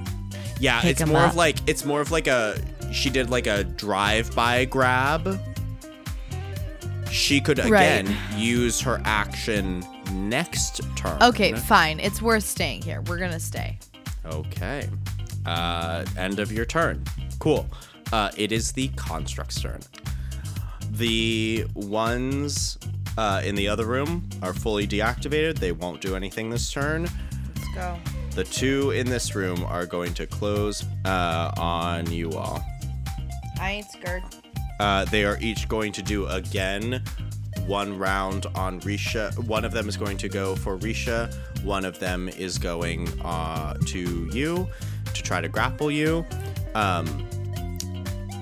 Yeah, 0.59 0.81
pick 0.81 0.91
it's 0.91 1.01
'em 1.01 1.09
more 1.09 1.21
up. 1.21 1.29
of 1.31 1.35
like 1.35 1.57
it's 1.67 1.85
more 1.85 2.01
of 2.01 2.11
like 2.11 2.27
a 2.27 2.59
she 2.91 3.09
did 3.09 3.29
like 3.29 3.47
a 3.47 3.63
drive-by 3.63 4.65
grab. 4.65 5.39
She 7.11 7.39
could 7.39 7.59
Right. 7.59 7.67
again 8.05 8.15
use 8.35 8.81
her 8.81 9.01
action 9.05 9.85
next 10.11 10.81
turn. 10.95 11.21
Okay, 11.21 11.53
fine. 11.53 11.99
It's 11.99 12.21
worth 12.21 12.43
staying 12.43 12.81
here. 12.81 13.01
We're 13.01 13.17
gonna 13.17 13.39
stay. 13.39 13.77
Okay. 14.25 14.89
Uh 15.45 16.05
end 16.17 16.39
of 16.39 16.51
your 16.51 16.65
turn. 16.65 17.03
Cool. 17.39 17.67
Uh 18.11 18.29
it 18.35 18.51
is 18.51 18.71
the 18.73 18.89
construct's 18.95 19.61
turn. 19.61 19.79
The 20.91 21.65
ones 21.75 22.77
uh, 23.17 23.41
in 23.43 23.55
the 23.55 23.67
other 23.67 23.85
room 23.85 24.27
are 24.43 24.53
fully 24.53 24.87
deactivated. 24.87 25.57
They 25.59 25.71
won't 25.71 26.01
do 26.01 26.15
anything 26.15 26.49
this 26.51 26.71
turn. 26.71 27.03
Let's 27.55 27.67
go. 27.75 27.97
The 28.37 28.43
two 28.43 28.91
in 28.91 29.09
this 29.09 29.33
room 29.33 29.65
are 29.65 29.87
going 29.87 30.13
to 30.13 30.27
close 30.27 30.85
uh, 31.05 31.51
on 31.57 32.11
you 32.11 32.31
all. 32.33 32.63
I 33.59 33.71
ain't 33.71 33.89
scared. 33.89 34.21
Uh, 34.79 35.05
they 35.05 35.25
are 35.25 35.39
each 35.41 35.67
going 35.67 35.91
to 35.93 36.03
do 36.03 36.27
again 36.27 37.01
one 37.65 37.97
round 37.97 38.45
on 38.53 38.79
Risha. 38.81 39.35
One 39.47 39.65
of 39.65 39.71
them 39.71 39.89
is 39.89 39.97
going 39.97 40.17
to 40.17 40.29
go 40.29 40.55
for 40.55 40.77
Risha. 40.77 41.33
One 41.63 41.83
of 41.83 41.97
them 41.97 42.29
is 42.29 42.59
going 42.59 43.07
uh, 43.21 43.73
to 43.87 44.29
you 44.31 44.67
to 45.15 45.23
try 45.23 45.41
to 45.41 45.49
grapple 45.49 45.89
you. 45.89 46.23
Um, 46.75 47.07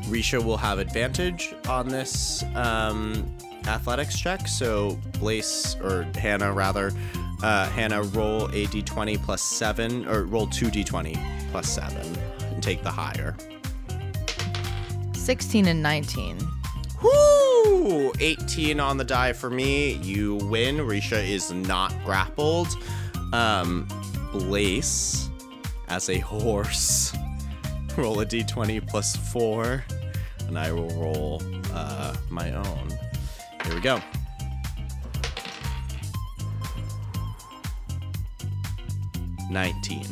Risha 0.10 0.44
will 0.44 0.58
have 0.58 0.78
advantage 0.78 1.56
on 1.70 1.88
this 1.88 2.44
um, 2.56 3.34
athletics 3.66 4.20
check. 4.20 4.46
So 4.50 5.00
Blaze 5.20 5.78
or 5.82 6.06
Hannah 6.18 6.52
rather, 6.52 6.92
uh, 7.46 7.70
Hannah 7.70 8.02
roll 8.02 8.48
a 8.48 8.66
d20 8.66 9.22
plus 9.22 9.40
seven 9.40 10.08
or 10.08 10.24
roll 10.24 10.48
two 10.48 10.66
d20 10.66 11.16
plus 11.52 11.70
seven 11.70 12.18
and 12.42 12.64
take 12.64 12.82
the 12.82 12.90
higher. 12.90 13.36
16 15.14 15.68
and 15.68 15.84
19. 15.84 16.40
Woo! 17.04 18.12
18 18.20 18.80
on 18.80 18.98
the 18.98 19.04
die 19.04 19.32
for 19.32 19.52
me. 19.52 19.94
You 19.94 20.36
win. 20.36 20.78
Risha 20.78 21.24
is 21.24 21.52
not 21.52 21.94
grappled. 22.04 22.76
Um, 23.32 23.88
Blaze, 24.32 25.30
as 25.88 26.10
a 26.10 26.18
horse, 26.18 27.16
roll 27.98 28.22
a 28.22 28.26
d20 28.26 28.88
plus 28.88 29.16
four, 29.16 29.84
and 30.48 30.58
I 30.58 30.72
will 30.72 30.90
roll 30.96 31.44
uh, 31.72 32.16
my 32.32 32.54
own. 32.54 32.90
Here 33.66 33.76
we 33.76 33.82
go. 33.82 34.02
Nineteen. 39.50 40.06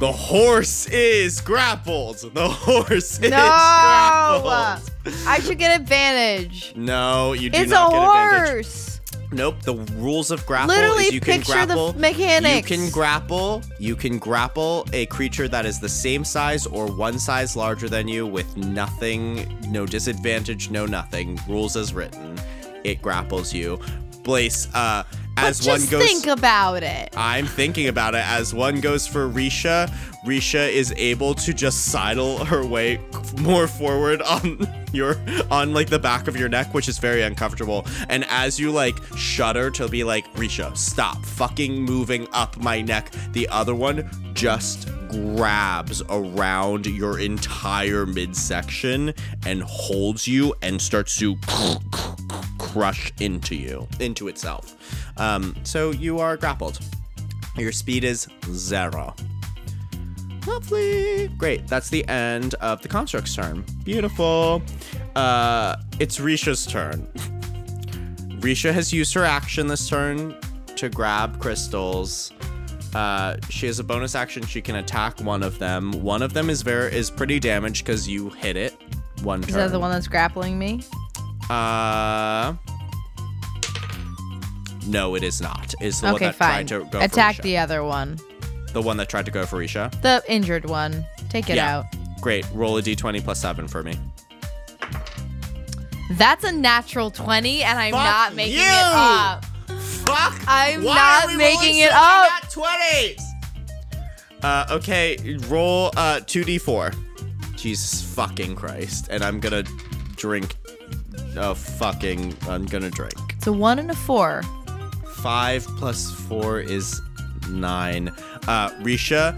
The 0.00 0.12
horse 0.12 0.86
is 0.86 1.40
grappled. 1.40 2.18
The 2.32 2.48
horse 2.48 3.18
is 3.18 3.20
No! 3.20 3.28
grappled. 3.30 4.90
I 5.26 5.40
should 5.40 5.58
get 5.58 5.80
advantage. 5.80 6.72
No, 6.76 7.32
you 7.32 7.50
do 7.50 7.58
It's 7.58 7.72
a 7.72 7.74
not 7.74 7.90
get 7.90 8.02
advantage. 8.02 8.66
It's 8.66 8.86
a 8.86 9.10
horse. 9.16 9.28
Nope. 9.32 9.60
The 9.62 9.74
rules 9.96 10.30
of 10.30 10.46
grapple 10.46 10.74
Literally 10.74 11.04
is 11.06 11.12
you 11.12 11.20
can 11.20 11.38
picture 11.40 11.66
the 11.66 11.92
mechanics. 11.98 12.70
You 12.70 12.76
can 12.76 12.90
grapple. 12.90 13.62
You 13.80 13.96
can 13.96 14.18
grapple 14.18 14.86
a 14.92 15.06
creature 15.06 15.48
that 15.48 15.66
is 15.66 15.80
the 15.80 15.88
same 15.88 16.24
size 16.24 16.64
or 16.66 16.86
one 16.86 17.18
size 17.18 17.56
larger 17.56 17.88
than 17.88 18.06
you 18.08 18.24
with 18.26 18.56
nothing, 18.56 19.58
no 19.68 19.84
disadvantage, 19.84 20.70
no 20.70 20.86
nothing. 20.86 21.38
Rules 21.48 21.76
as 21.76 21.92
written. 21.92 22.38
It 22.84 23.02
grapples 23.02 23.52
you. 23.52 23.80
Blaze, 24.22 24.68
uh, 24.74 25.02
as 25.46 25.66
one 25.66 25.78
just 25.78 25.90
goes. 25.90 26.02
think 26.02 26.26
about 26.26 26.82
it. 26.82 27.08
I'm 27.16 27.46
thinking 27.46 27.88
about 27.88 28.14
it. 28.14 28.26
As 28.26 28.54
one 28.54 28.80
goes 28.80 29.06
for 29.06 29.28
Risha, 29.28 29.88
Risha 30.24 30.70
is 30.70 30.92
able 30.96 31.34
to 31.34 31.52
just 31.54 31.86
sidle 31.86 32.44
her 32.44 32.64
way 32.66 33.00
more 33.38 33.66
forward 33.68 34.22
on 34.22 34.66
your 34.92 35.16
on 35.50 35.72
like 35.72 35.88
the 35.88 35.98
back 35.98 36.28
of 36.28 36.36
your 36.36 36.48
neck, 36.48 36.74
which 36.74 36.88
is 36.88 36.98
very 36.98 37.22
uncomfortable. 37.22 37.86
And 38.08 38.24
as 38.28 38.58
you 38.58 38.70
like 38.70 38.96
shudder 39.16 39.70
to 39.72 39.88
be 39.88 40.04
like, 40.04 40.32
Risha, 40.34 40.76
stop 40.76 41.24
fucking 41.24 41.80
moving 41.80 42.28
up 42.32 42.56
my 42.58 42.80
neck, 42.80 43.10
the 43.32 43.48
other 43.48 43.74
one 43.74 44.08
just 44.34 44.88
grabs 45.08 46.02
around 46.10 46.86
your 46.86 47.18
entire 47.18 48.04
midsection 48.06 49.14
and 49.46 49.62
holds 49.62 50.28
you 50.28 50.54
and 50.62 50.80
starts 50.80 51.16
to 51.18 51.36
crush 52.72 53.12
into 53.20 53.54
you, 53.54 53.88
into 54.00 54.28
itself. 54.28 54.76
Um, 55.16 55.54
so 55.62 55.90
you 55.90 56.18
are 56.18 56.36
grappled. 56.36 56.80
Your 57.56 57.72
speed 57.72 58.04
is 58.04 58.28
zero. 58.52 59.14
Lovely. 60.46 61.28
Great. 61.36 61.66
That's 61.66 61.90
the 61.90 62.06
end 62.08 62.54
of 62.54 62.80
the 62.82 62.88
construct's 62.88 63.34
turn. 63.34 63.64
Beautiful. 63.84 64.62
Uh, 65.14 65.76
it's 65.98 66.18
Risha's 66.18 66.66
turn. 66.66 67.06
Risha 68.40 68.72
has 68.72 68.92
used 68.92 69.12
her 69.14 69.24
action 69.24 69.66
this 69.66 69.88
turn 69.88 70.34
to 70.76 70.88
grab 70.88 71.40
crystals. 71.40 72.32
Uh, 72.94 73.36
she 73.50 73.66
has 73.66 73.78
a 73.78 73.84
bonus 73.84 74.14
action. 74.14 74.44
She 74.46 74.62
can 74.62 74.76
attack 74.76 75.20
one 75.20 75.42
of 75.42 75.58
them. 75.58 75.92
One 76.02 76.22
of 76.22 76.32
them 76.32 76.48
is 76.48 76.62
very 76.62 76.94
is 76.94 77.10
pretty 77.10 77.40
damaged 77.40 77.84
because 77.84 78.08
you 78.08 78.30
hit 78.30 78.56
it. 78.56 78.80
One 79.22 79.40
turn. 79.40 79.48
Is 79.48 79.54
that 79.56 79.72
the 79.72 79.80
one 79.80 79.90
that's 79.90 80.08
grappling 80.08 80.58
me? 80.58 80.82
Uh. 81.50 82.54
No, 84.86 85.14
it 85.16 85.22
is 85.22 85.40
not. 85.40 85.74
It's 85.80 86.00
the 86.00 86.06
one 86.06 86.14
okay, 86.16 86.26
that 86.26 86.34
fine. 86.36 86.66
tried 86.66 86.68
to 86.84 86.90
go 86.90 87.00
Attack 87.00 87.42
the 87.42 87.58
other 87.58 87.84
one. 87.84 88.18
The 88.72 88.80
one 88.80 88.96
that 88.98 89.08
tried 89.08 89.26
to 89.26 89.30
go 89.30 89.44
for 89.44 89.58
Risha. 89.58 89.90
The 90.02 90.22
injured 90.28 90.68
one. 90.68 91.04
Take 91.28 91.50
it 91.50 91.56
Yeah. 91.56 91.78
out. 91.78 91.86
Great. 92.20 92.46
Roll 92.54 92.78
a 92.78 92.82
d20 92.82 93.22
plus 93.22 93.40
seven 93.40 93.68
for 93.68 93.82
me. 93.82 93.98
That's 96.12 96.42
a 96.44 96.52
natural 96.52 97.10
20, 97.10 97.62
and 97.62 97.78
I'm 97.78 97.92
Fuck 97.92 98.02
not 98.02 98.34
making 98.34 98.54
you! 98.54 98.62
it 98.62 98.66
up. 98.72 99.44
Fuck! 99.44 100.40
I'm 100.48 100.82
Why 100.82 101.24
not 101.26 101.36
making 101.36 101.78
it 101.78 101.90
up. 101.92 102.30
nat 102.30 102.50
20s? 102.50 103.20
Uh, 104.42 104.66
okay. 104.70 105.18
Roll 105.48 105.88
uh 105.98 106.20
2d4. 106.20 106.94
Jesus 107.56 108.02
fucking 108.14 108.54
Christ. 108.56 109.08
And 109.10 109.22
I'm 109.22 109.38
gonna 109.40 109.64
drink. 110.16 110.56
Oh, 111.38 111.54
fucking. 111.54 112.36
I'm 112.48 112.66
gonna 112.66 112.90
drink. 112.90 113.14
It's 113.36 113.46
a 113.46 113.52
one 113.52 113.78
and 113.78 113.90
a 113.90 113.94
four. 113.94 114.42
Five 115.16 115.64
plus 115.78 116.10
four 116.12 116.60
is 116.60 117.00
nine. 117.48 118.08
Uh, 118.46 118.70
Risha 118.80 119.36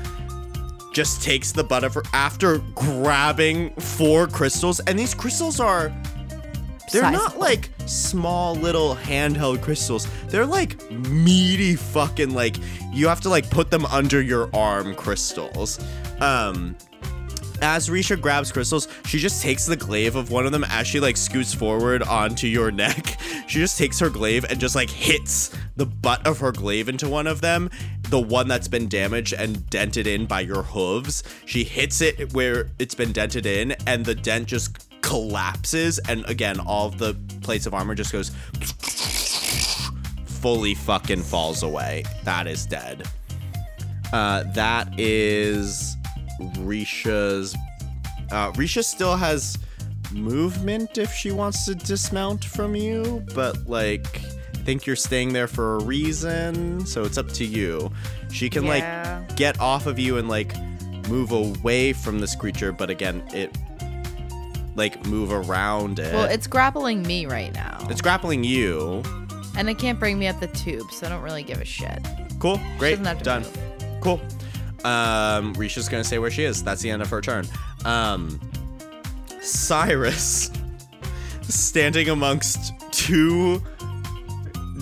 just 0.92 1.22
takes 1.22 1.52
the 1.52 1.62
butt 1.62 1.84
of 1.84 1.94
her 1.94 2.02
after 2.12 2.58
grabbing 2.74 3.70
four 3.76 4.26
crystals, 4.26 4.80
and 4.80 4.98
these 4.98 5.14
crystals 5.14 5.60
are 5.60 5.92
They're 6.92 7.10
not 7.12 7.38
like 7.38 7.70
small 7.86 8.56
little 8.56 8.96
handheld 8.96 9.62
crystals. 9.62 10.08
They're 10.28 10.46
like 10.46 10.90
meaty 10.90 11.76
fucking 11.76 12.34
like 12.34 12.56
you 12.92 13.06
have 13.08 13.20
to 13.22 13.28
like 13.28 13.48
put 13.50 13.70
them 13.70 13.86
under 13.86 14.20
your 14.20 14.50
arm 14.54 14.94
crystals. 14.96 15.78
Um 16.20 16.76
as 17.62 17.88
Risha 17.88 18.20
grabs 18.20 18.52
crystals, 18.52 18.88
she 19.06 19.18
just 19.18 19.42
takes 19.42 19.66
the 19.66 19.76
glaive 19.76 20.16
of 20.16 20.30
one 20.30 20.46
of 20.46 20.52
them 20.52 20.64
as 20.64 20.86
she 20.86 21.00
like 21.00 21.16
scoots 21.16 21.54
forward 21.54 22.02
onto 22.02 22.46
your 22.46 22.70
neck. 22.72 23.20
She 23.48 23.58
just 23.58 23.78
takes 23.78 23.98
her 23.98 24.10
glaive 24.10 24.44
and 24.48 24.60
just 24.60 24.74
like 24.74 24.90
hits 24.90 25.56
the 25.76 25.86
butt 25.86 26.26
of 26.26 26.38
her 26.40 26.52
glaive 26.52 26.88
into 26.88 27.08
one 27.08 27.26
of 27.26 27.40
them, 27.40 27.70
the 28.08 28.20
one 28.20 28.48
that's 28.48 28.68
been 28.68 28.88
damaged 28.88 29.32
and 29.32 29.68
dented 29.70 30.06
in 30.06 30.26
by 30.26 30.40
your 30.40 30.62
hooves. 30.62 31.22
She 31.46 31.64
hits 31.64 32.00
it 32.00 32.32
where 32.32 32.70
it's 32.78 32.94
been 32.94 33.12
dented 33.12 33.46
in, 33.46 33.72
and 33.86 34.04
the 34.04 34.14
dent 34.14 34.48
just 34.48 34.88
collapses. 35.02 35.98
And 36.00 36.24
again, 36.26 36.60
all 36.60 36.90
the 36.90 37.14
plates 37.42 37.66
of 37.66 37.74
armor 37.74 37.94
just 37.94 38.12
goes 38.12 38.30
fully 40.26 40.74
fucking 40.74 41.22
falls 41.22 41.62
away. 41.62 42.04
That 42.24 42.46
is 42.46 42.66
dead. 42.66 43.06
Uh, 44.12 44.44
that 44.54 44.98
is 44.98 45.89
Risha's. 46.40 47.54
Uh, 48.30 48.52
Risha 48.52 48.84
still 48.84 49.16
has 49.16 49.58
movement 50.12 50.98
if 50.98 51.12
she 51.12 51.30
wants 51.32 51.64
to 51.66 51.74
dismount 51.74 52.44
from 52.44 52.74
you, 52.76 53.24
but 53.34 53.66
like, 53.68 54.06
I 54.54 54.58
think 54.62 54.86
you're 54.86 54.96
staying 54.96 55.32
there 55.32 55.46
for 55.48 55.76
a 55.76 55.82
reason, 55.84 56.84
so 56.86 57.04
it's 57.04 57.18
up 57.18 57.28
to 57.32 57.44
you. 57.44 57.90
She 58.30 58.48
can 58.50 58.64
Yeah. 58.64 59.22
like 59.26 59.36
get 59.36 59.58
off 59.60 59.86
of 59.86 59.98
you 59.98 60.18
and 60.18 60.28
like 60.28 60.54
move 61.08 61.32
away 61.32 61.92
from 61.92 62.18
this 62.20 62.34
creature, 62.36 62.70
but 62.72 62.90
again, 62.90 63.22
it 63.32 63.56
like 64.76 65.04
move 65.06 65.32
around 65.32 65.98
it. 65.98 66.12
Well, 66.14 66.24
it's 66.26 66.46
grappling 66.46 67.02
me 67.02 67.26
right 67.26 67.52
now, 67.52 67.78
it's 67.90 68.00
grappling 68.00 68.44
you. 68.44 69.02
and 69.56 69.68
it 69.68 69.78
can't 69.78 69.98
bring 69.98 70.18
me 70.18 70.28
up 70.28 70.38
the 70.38 70.46
tube, 70.48 70.90
so 70.92 71.06
I 71.06 71.10
don't 71.10 71.22
really 71.22 71.42
give 71.42 71.60
a 71.60 71.64
shit. 71.64 71.98
Cool. 72.38 72.60
Great. 72.78 72.90
doesn't 72.92 73.04
have 73.06 73.18
to 73.18 73.24
Done. 73.24 73.42
move. 73.42 74.00
Cool. 74.00 74.20
Um, 74.84 75.54
Risha's 75.54 75.88
gonna 75.88 76.04
say 76.04 76.18
where 76.18 76.30
she 76.30 76.44
is. 76.44 76.62
That's 76.62 76.82
the 76.82 76.90
end 76.90 77.02
of 77.02 77.10
her 77.10 77.20
turn. 77.20 77.46
Um, 77.84 78.40
Cyrus, 79.40 80.50
standing 81.42 82.08
amongst 82.08 82.72
two 82.92 83.62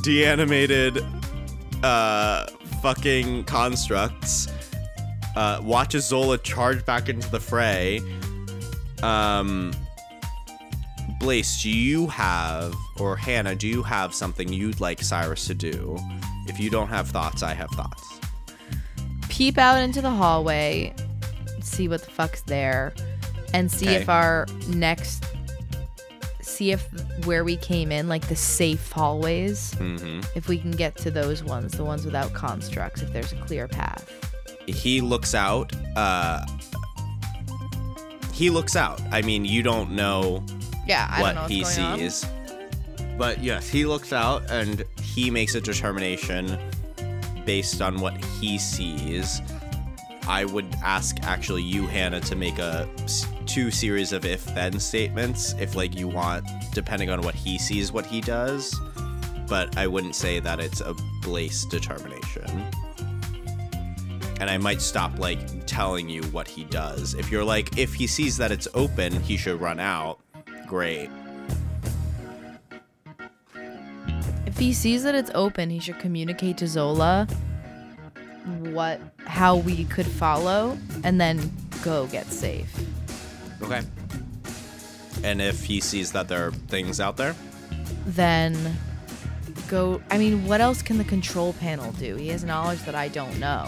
deanimated, 0.03 1.05
uh, 1.83 2.47
fucking 2.83 3.45
constructs, 3.45 4.49
uh, 5.37 5.61
watches 5.63 6.07
Zola 6.07 6.39
charge 6.39 6.85
back 6.85 7.09
into 7.09 7.29
the 7.31 7.41
fray. 7.41 8.01
Um, 9.03 9.73
Blaze, 11.21 11.63
do 11.63 11.71
you 11.71 12.07
have, 12.09 12.75
or 12.99 13.17
Hannah, 13.17 13.55
do 13.55 13.67
you 13.67 13.83
have 13.83 14.15
something 14.15 14.53
you'd 14.53 14.81
like 14.81 15.03
Cyrus 15.03 15.47
to 15.47 15.55
do? 15.55 15.97
If 16.47 16.61
you 16.61 16.71
don't 16.71 16.89
have 16.89 17.09
thoughts, 17.09 17.43
I 17.43 17.55
have 17.55 17.71
thoughts. 17.71 18.18
Peep 19.39 19.57
out 19.57 19.81
into 19.81 20.03
the 20.03 20.11
hallway, 20.11 20.93
see 21.61 21.87
what 21.87 22.03
the 22.03 22.11
fuck's 22.11 22.41
there, 22.43 22.93
and 23.55 23.71
see 23.71 23.87
Okay. 23.87 23.95
if 24.03 24.09
our 24.09 24.49
next, 24.67 25.25
see 26.41 26.73
if 26.73 26.85
where 27.25 27.45
we 27.45 27.57
came 27.57 27.93
in, 27.93 28.09
like 28.09 28.27
the 28.27 28.35
safe 28.35 28.91
hallways, 28.91 29.75
Mm-hmm. 29.75 30.23
if 30.37 30.49
we 30.49 30.59
can 30.59 30.73
get 30.73 30.97
to 30.97 31.13
those 31.13 31.45
ones, 31.45 31.71
the 31.75 31.85
ones 31.85 32.05
without 32.05 32.33
constructs, 32.33 33.01
if 33.01 33.13
there's 33.13 33.33
a 33.33 33.37
clear 33.37 33.69
path. 33.69 34.11
He 34.67 35.01
looks 35.01 35.37
out. 35.37 35.73
Uh, 35.95 36.45
he 38.33 38.51
looks 38.51 38.75
out. 38.75 39.01
I 39.13 39.23
mean, 39.23 39.45
you 39.45 39.63
don't 39.63 39.93
know 39.93 40.45
Yeah, 40.85 41.07
I 41.09 41.21
what 41.23 41.35
don't 41.37 41.43
know 41.45 41.49
he 41.49 41.63
going 41.63 41.79
on. 41.79 41.99
sees. 42.01 42.27
But 43.17 43.41
yes, 43.41 43.69
he 43.69 43.87
looks 43.87 44.13
out 44.13 44.51
and 44.51 44.85
he 45.01 45.31
makes 45.31 45.55
a 45.55 45.61
determination 45.61 46.59
based 47.49 47.81
on 47.81 47.99
what 47.99 48.15
he 48.23 48.59
sees. 48.59 49.41
I 50.27 50.45
would 50.45 50.67
ask 50.85 51.17
actually 51.23 51.63
you, 51.63 51.87
Hannah, 51.87 52.21
to 52.21 52.37
make 52.37 52.59
a 52.59 52.87
two 53.47 53.71
series 53.71 54.13
of 54.13 54.27
if 54.27 54.45
then 54.55 54.79
statements 54.79 55.55
if 55.59 55.75
like 55.75 55.99
you 55.99 56.09
want, 56.09 56.45
depending 56.75 57.09
on 57.09 57.23
what 57.23 57.35
he 57.35 57.57
sees, 57.57 57.91
what 57.91 58.05
he 58.05 58.21
does. 58.21 58.79
But 59.49 59.79
I 59.79 59.87
wouldn't 59.87 60.15
say 60.15 60.41
that 60.41 60.61
it's 60.61 60.83
a 60.83 60.95
Blaze 61.23 61.65
determination. 61.65 62.45
And 64.41 64.51
I 64.51 64.59
might 64.59 64.83
stop 64.83 65.19
like 65.19 65.39
telling 65.65 66.07
you 66.11 66.25
what 66.25 66.49
he 66.49 66.65
does. 66.65 67.15
If 67.15 67.31
you're 67.31 67.45
like, 67.45 67.79
if 67.79 67.95
he 67.95 68.07
sees 68.07 68.37
that 68.37 68.53
it's 68.53 68.69
open, 68.75 69.23
he 69.23 69.39
should 69.39 69.59
run 69.59 69.81
out. 69.81 70.21
Great. 70.67 71.09
If 74.59 74.63
he 74.65 74.73
sees 74.73 75.05
that 75.05 75.15
it's 75.15 75.31
open, 75.37 75.71
he 75.71 75.79
should 75.79 76.01
communicate 76.01 76.57
to 76.59 76.67
Zola 76.67 77.29
what 78.59 79.01
how 79.25 79.55
we 79.55 79.85
could 79.85 80.05
follow 80.05 80.77
and 81.05 81.21
then 81.21 81.53
go 81.85 82.09
get 82.09 82.27
safe. 82.27 82.69
Okay. 83.63 83.83
And 85.23 85.41
if 85.41 85.63
he 85.63 85.79
sees 85.79 86.11
that 86.11 86.27
there 86.27 86.49
are 86.49 86.51
things 86.51 86.99
out 86.99 87.17
there, 87.17 87.37
Then 88.05 88.77
go 89.69 90.03
I 90.11 90.19
mean, 90.19 90.45
what 90.49 90.61
else 90.61 90.83
can 90.83 90.99
the 90.99 91.05
control 91.05 91.53
panel 91.61 91.93
do? 91.93 92.17
He 92.17 92.27
has 92.31 92.43
knowledge 92.43 92.81
that 92.81 92.97
I 92.97 93.07
don't 93.07 93.39
know. 93.39 93.65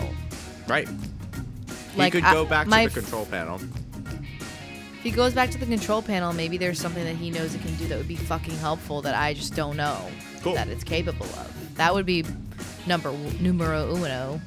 right? 0.67 0.89
Like, 1.95 2.15
he 2.15 2.21
could 2.21 2.25
I- 2.27 2.33
go 2.33 2.45
back 2.45 2.67
my 2.67 2.87
to 2.87 2.93
the 2.93 3.01
control 3.01 3.27
panel. 3.27 3.61
If 3.61 5.05
he 5.05 5.13
goes 5.13 5.35
back 5.35 5.51
to 5.53 5.59
the 5.59 5.67
control 5.67 6.03
panel, 6.03 6.33
maybe 6.33 6.57
there's 6.59 6.81
something 6.81 7.05
that 7.05 7.15
he 7.15 7.31
knows 7.31 7.55
it 7.55 7.63
can 7.63 7.77
do 7.77 7.87
that 7.87 7.97
would 7.97 8.09
be 8.09 8.17
fucking 8.17 8.57
helpful 8.57 9.01
that 9.03 9.15
I 9.15 9.35
just 9.35 9.55
don't 9.55 9.77
know 9.77 10.11
Cool. 10.43 10.55
that 10.55 10.69
it's 10.69 10.85
capable 10.85 11.27
of. 11.27 11.77
That 11.77 11.95
would 11.95 12.07
be 12.07 12.25
number 12.87 13.13
numero 13.41 13.95
uno. 13.95 14.41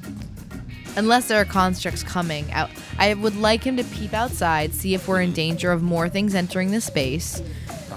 Unless 0.96 1.26
there 1.26 1.40
are 1.40 1.44
constructs 1.44 2.04
coming 2.04 2.50
out, 2.52 2.70
I 2.98 3.14
would 3.14 3.36
like 3.36 3.64
him 3.64 3.76
to 3.76 3.84
peep 3.84 4.14
outside, 4.14 4.72
see 4.74 4.94
if 4.94 5.08
we're 5.08 5.22
in 5.22 5.32
danger 5.32 5.72
of 5.72 5.82
more 5.82 6.08
things 6.08 6.36
entering 6.36 6.70
the 6.70 6.80
space, 6.80 7.42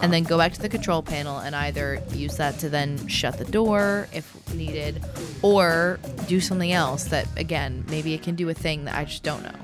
and 0.02 0.12
then 0.12 0.24
go 0.24 0.38
back 0.38 0.54
to 0.54 0.62
the 0.62 0.70
control 0.70 1.04
panel 1.04 1.38
and 1.38 1.56
either 1.56 2.02
use 2.14 2.38
that 2.38 2.58
to 2.60 2.70
then 2.70 3.08
shut 3.08 3.38
the 3.38 3.46
door 3.46 4.08
if 4.14 4.52
needed, 4.54 5.04
or 5.44 6.00
do 6.28 6.40
something 6.40 6.72
else 6.72 7.06
that 7.06 7.28
again 7.38 7.86
maybe 7.88 8.14
it 8.16 8.24
can 8.24 8.36
do 8.36 8.50
a 8.50 8.54
thing 8.54 8.86
that 8.86 8.96
I 8.96 9.06
just 9.06 9.22
don't 9.24 9.44
know. 9.44 9.56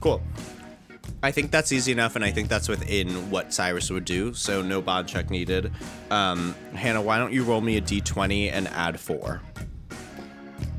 Cool. 0.00 0.22
I 1.24 1.30
think 1.30 1.52
that's 1.52 1.70
easy 1.70 1.92
enough, 1.92 2.16
and 2.16 2.24
I 2.24 2.32
think 2.32 2.48
that's 2.48 2.68
within 2.68 3.30
what 3.30 3.52
Cyrus 3.52 3.90
would 3.90 4.04
do, 4.04 4.34
so 4.34 4.60
no 4.60 4.82
bond 4.82 5.08
check 5.08 5.30
needed. 5.30 5.70
Um, 6.10 6.54
Hannah, 6.74 7.00
why 7.00 7.18
don't 7.18 7.32
you 7.32 7.44
roll 7.44 7.60
me 7.60 7.76
a 7.76 7.80
d20 7.80 8.50
and 8.52 8.66
add 8.68 8.98
4? 8.98 9.40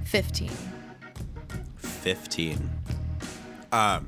Fifteen. 0.04 0.52
15. 1.78 2.70
Um, 3.72 4.08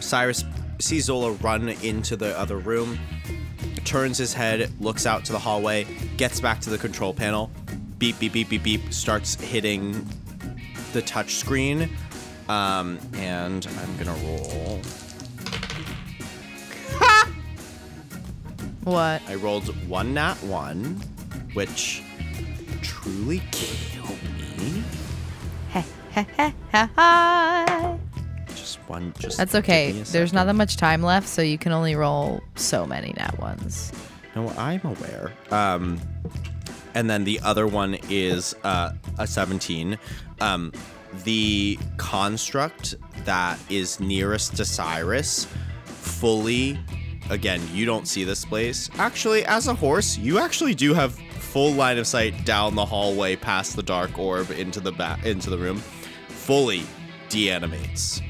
Cyrus 0.00 0.44
sees 0.80 1.04
Zola 1.04 1.32
run 1.32 1.68
into 1.68 2.16
the 2.16 2.36
other 2.38 2.58
room, 2.58 2.98
turns 3.84 4.18
his 4.18 4.34
head, 4.34 4.72
looks 4.80 5.06
out 5.06 5.24
to 5.26 5.32
the 5.32 5.38
hallway, 5.38 5.86
gets 6.16 6.40
back 6.40 6.60
to 6.62 6.70
the 6.70 6.78
control 6.78 7.14
panel, 7.14 7.50
beep, 7.98 8.18
beep, 8.18 8.32
beep, 8.32 8.48
beep, 8.48 8.62
beep, 8.62 8.92
starts 8.92 9.34
hitting 9.36 10.06
the 10.92 11.02
touch 11.02 11.36
screen. 11.36 11.88
Um, 12.48 12.98
and 13.14 13.66
I'm 13.80 13.96
gonna 13.96 14.18
roll. 14.24 14.80
What? 18.84 19.20
I 19.28 19.34
rolled 19.34 19.68
one 19.88 20.14
nat 20.14 20.42
one, 20.42 21.00
which 21.52 22.02
truly 22.80 23.42
killed 23.52 24.22
me. 24.58 24.82
Just 28.48 28.78
one, 28.88 29.12
just. 29.18 29.36
That's 29.36 29.54
okay. 29.54 29.92
There's 29.92 30.32
not 30.32 30.46
that 30.46 30.54
much 30.54 30.76
time 30.76 31.02
left, 31.02 31.28
so 31.28 31.42
you 31.42 31.58
can 31.58 31.72
only 31.72 31.94
roll 31.94 32.42
so 32.56 32.86
many 32.86 33.12
nat 33.16 33.38
ones. 33.38 33.92
No, 34.34 34.48
I'm 34.50 34.80
aware. 34.84 35.32
Um, 35.50 36.00
and 36.94 37.08
then 37.08 37.24
the 37.24 37.38
other 37.40 37.66
one 37.66 37.98
is 38.08 38.54
uh, 38.64 38.92
a 39.18 39.26
17. 39.26 39.98
Um, 40.40 40.72
the 41.24 41.78
construct 41.96 42.94
that 43.24 43.58
is 43.68 44.00
nearest 44.00 44.56
to 44.56 44.64
Cyrus 44.64 45.46
fully, 46.10 46.78
again, 47.30 47.60
you 47.72 47.86
don't 47.86 48.06
see 48.06 48.24
this 48.24 48.44
place. 48.44 48.90
Actually, 48.98 49.44
as 49.46 49.68
a 49.68 49.74
horse, 49.74 50.18
you 50.18 50.38
actually 50.38 50.74
do 50.74 50.94
have 50.94 51.14
full 51.14 51.72
line 51.72 51.98
of 51.98 52.06
sight 52.06 52.44
down 52.44 52.74
the 52.74 52.84
hallway 52.84 53.36
past 53.36 53.74
the 53.76 53.82
dark 53.82 54.18
orb 54.18 54.50
into 54.50 54.80
the 54.80 54.92
back 54.92 55.24
into 55.24 55.50
the 55.50 55.58
room. 55.58 55.76
Fully 56.28 56.82
deanimates 57.28 58.20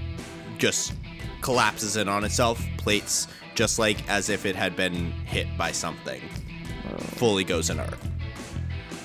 just 0.58 0.94
collapses 1.40 1.96
in 1.96 2.08
on 2.08 2.24
itself, 2.24 2.62
plates 2.76 3.26
just 3.54 3.78
like 3.78 4.08
as 4.08 4.28
if 4.28 4.46
it 4.46 4.54
had 4.54 4.76
been 4.76 5.10
hit 5.26 5.46
by 5.58 5.72
something. 5.72 6.20
Fully 7.16 7.44
goes 7.44 7.70
inert. 7.70 7.94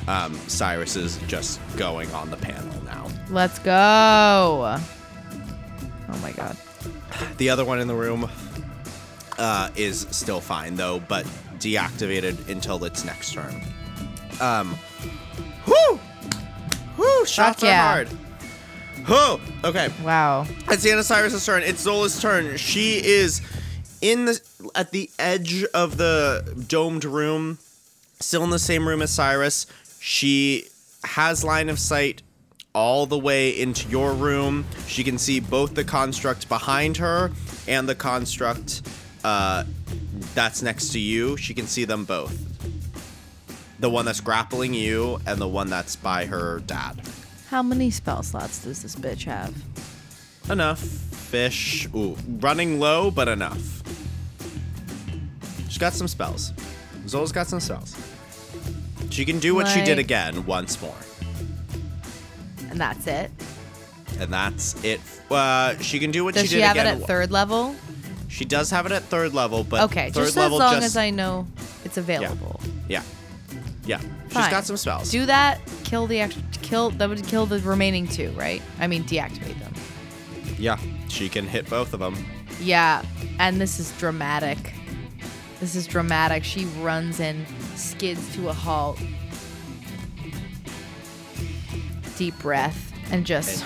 Um, 0.07 0.33
Cyrus 0.47 0.95
is 0.95 1.17
just 1.27 1.59
going 1.77 2.11
on 2.11 2.29
the 2.29 2.37
panel 2.37 2.83
now. 2.83 3.07
Let's 3.29 3.57
go. 3.59 4.77
Oh 6.09 6.17
my 6.21 6.31
god. 6.33 6.55
The 7.37 7.49
other 7.49 7.65
one 7.65 7.79
in 7.79 7.87
the 7.87 7.95
room 7.95 8.29
uh, 9.37 9.69
is 9.75 10.07
still 10.11 10.41
fine 10.41 10.75
though, 10.75 10.99
but 10.99 11.25
deactivated 11.57 12.49
until 12.49 12.83
its 12.85 13.05
next 13.05 13.33
turn. 13.33 13.61
Um, 14.39 14.77
whoo, 15.65 15.99
whoo, 16.97 17.25
shots 17.25 17.63
yeah. 17.63 17.81
are 17.81 18.05
hard. 18.05 18.09
Whoo, 19.07 19.39
okay. 19.63 19.89
Wow. 20.03 20.47
It's 20.69 20.83
the 20.83 20.91
end 20.91 20.99
of 20.99 21.05
Cyrus's 21.05 21.45
turn. 21.45 21.63
It's 21.63 21.81
Zola's 21.81 22.19
turn. 22.19 22.57
She 22.57 23.03
is 23.05 23.41
in 24.01 24.25
the 24.25 24.41
at 24.73 24.91
the 24.91 25.09
edge 25.19 25.63
of 25.73 25.97
the 25.97 26.65
domed 26.67 27.05
room, 27.05 27.59
still 28.19 28.43
in 28.43 28.49
the 28.49 28.59
same 28.59 28.87
room 28.87 29.01
as 29.01 29.11
Cyrus. 29.11 29.67
She 29.99 30.65
has 31.03 31.43
line 31.43 31.69
of 31.69 31.79
sight 31.79 32.23
all 32.73 33.05
the 33.05 33.17
way 33.17 33.49
into 33.49 33.87
your 33.89 34.13
room. 34.13 34.65
She 34.87 35.03
can 35.03 35.17
see 35.17 35.39
both 35.39 35.75
the 35.75 35.83
construct 35.83 36.49
behind 36.49 36.97
her 36.97 37.31
and 37.67 37.87
the 37.87 37.95
construct 37.95 38.81
uh, 39.25 39.63
that's 40.35 40.61
next 40.61 40.89
to 40.93 40.99
you. 40.99 41.35
She 41.37 41.53
can 41.55 41.65
see 41.67 41.83
them 41.85 42.05
both. 42.05 42.37
The 43.79 43.89
one 43.89 44.05
that's 44.05 44.21
grappling 44.21 44.73
you 44.73 45.19
and 45.25 45.39
the 45.41 45.47
one 45.47 45.69
that's 45.69 45.95
by 45.95 46.25
her 46.25 46.59
dad. 46.67 47.01
How 47.49 47.63
many 47.63 47.89
spell 47.89 48.21
slots 48.23 48.63
does 48.63 48.81
this 48.83 48.95
bitch 48.95 49.23
have? 49.25 49.53
Enough. 50.49 50.79
Fish. 50.79 51.87
Ooh, 51.95 52.15
running 52.39 52.79
low, 52.79 53.09
but 53.11 53.27
enough. 53.27 53.81
She's 55.67 55.77
got 55.79 55.93
some 55.93 56.07
spells. 56.07 56.53
Zola's 57.07 57.31
got 57.31 57.47
some 57.47 57.59
spells. 57.59 57.95
She 59.09 59.25
can 59.25 59.39
do 59.39 59.55
what 59.55 59.67
she 59.67 59.79
did 59.81 59.97
Like- 59.97 60.05
again 60.05 60.45
once 60.45 60.79
more. 60.81 60.95
And 62.69 62.79
that's 62.79 63.07
it. 63.07 63.31
And 64.19 64.31
that's 64.31 64.81
it. 64.83 65.01
Uh, 65.29 65.77
she 65.79 65.99
can 65.99 66.11
do 66.11 66.23
what 66.23 66.33
Does 66.35 66.43
she 66.43 66.47
she, 66.49 66.55
did 66.55 66.59
she 66.61 66.67
have 66.67 66.75
again. 66.77 66.97
it 66.97 67.01
at 67.01 67.07
third 67.07 67.31
level? 67.31 67.75
She 68.27 68.43
does 68.45 68.69
have 68.71 68.85
it 68.85 68.91
at 68.91 69.03
third 69.03 69.33
level, 69.33 69.63
but 69.63 69.83
Okay, 69.83 70.09
third 70.11 70.25
just 70.25 70.37
level 70.37 70.61
as 70.61 70.65
long 70.65 70.73
just 70.81 70.85
as 70.87 70.97
I 70.97 71.09
know 71.09 71.47
it's 71.85 71.97
available. 71.97 72.59
yeah, 72.89 73.03
yeah. 73.85 73.99
She's 74.27 74.47
got 74.49 74.65
some 74.65 74.75
spells. 74.77 75.09
Do 75.11 75.25
that. 75.27 75.61
Kill 75.85 76.07
the 76.07 76.19
extra. 76.19 76.43
Kill 76.61 76.89
that 76.91 77.07
would 77.07 77.23
kill 77.25 77.45
the 77.45 77.59
remaining 77.59 78.07
two, 78.07 78.31
right? 78.31 78.61
I 78.79 78.87
mean, 78.87 79.03
deactivate 79.05 79.57
them. 79.59 79.73
yeah, 80.57 80.77
she 81.07 81.29
can 81.29 81.47
hit 81.47 81.69
both 81.69 81.93
of 81.93 81.99
them. 82.01 82.15
Yeah, 82.59 83.03
and 83.39 83.61
this 83.61 83.79
is 83.79 83.91
dramatic. 83.97 84.73
This 85.61 85.75
is 85.75 85.87
dramatic. 85.87 86.43
She 86.43 86.65
runs 86.81 87.19
in, 87.21 87.45
skids 87.75 88.35
to 88.35 88.49
a 88.49 88.53
halt. 88.53 88.99
Deep 92.17 92.37
breath, 92.39 92.91
and 93.11 93.25
just 93.25 93.63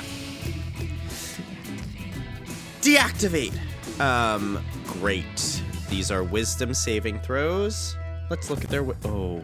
Deactivate. 2.81 3.53
Um, 3.99 4.63
great. 4.85 5.61
These 5.89 6.11
are 6.11 6.23
wisdom 6.23 6.73
saving 6.73 7.19
throws. 7.19 7.95
Let's 8.29 8.49
look 8.49 8.63
at 8.63 8.69
their. 8.69 8.83
Wi- 8.83 8.99
oh, 9.05 9.41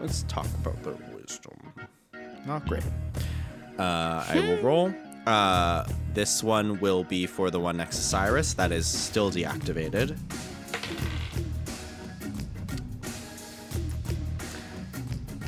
let's 0.00 0.22
talk 0.24 0.46
about 0.62 0.82
their 0.82 0.96
wisdom. 1.14 1.52
Not 2.46 2.66
great. 2.66 2.84
Uh, 3.78 4.24
I 4.28 4.40
will 4.40 4.62
roll. 4.62 4.94
Uh, 5.26 5.84
this 6.14 6.42
one 6.42 6.80
will 6.80 7.04
be 7.04 7.26
for 7.26 7.50
the 7.50 7.60
one 7.60 7.76
next 7.76 7.96
to 7.96 8.02
Cyrus. 8.02 8.54
That 8.54 8.72
is 8.72 8.86
still 8.86 9.30
deactivated. 9.30 10.16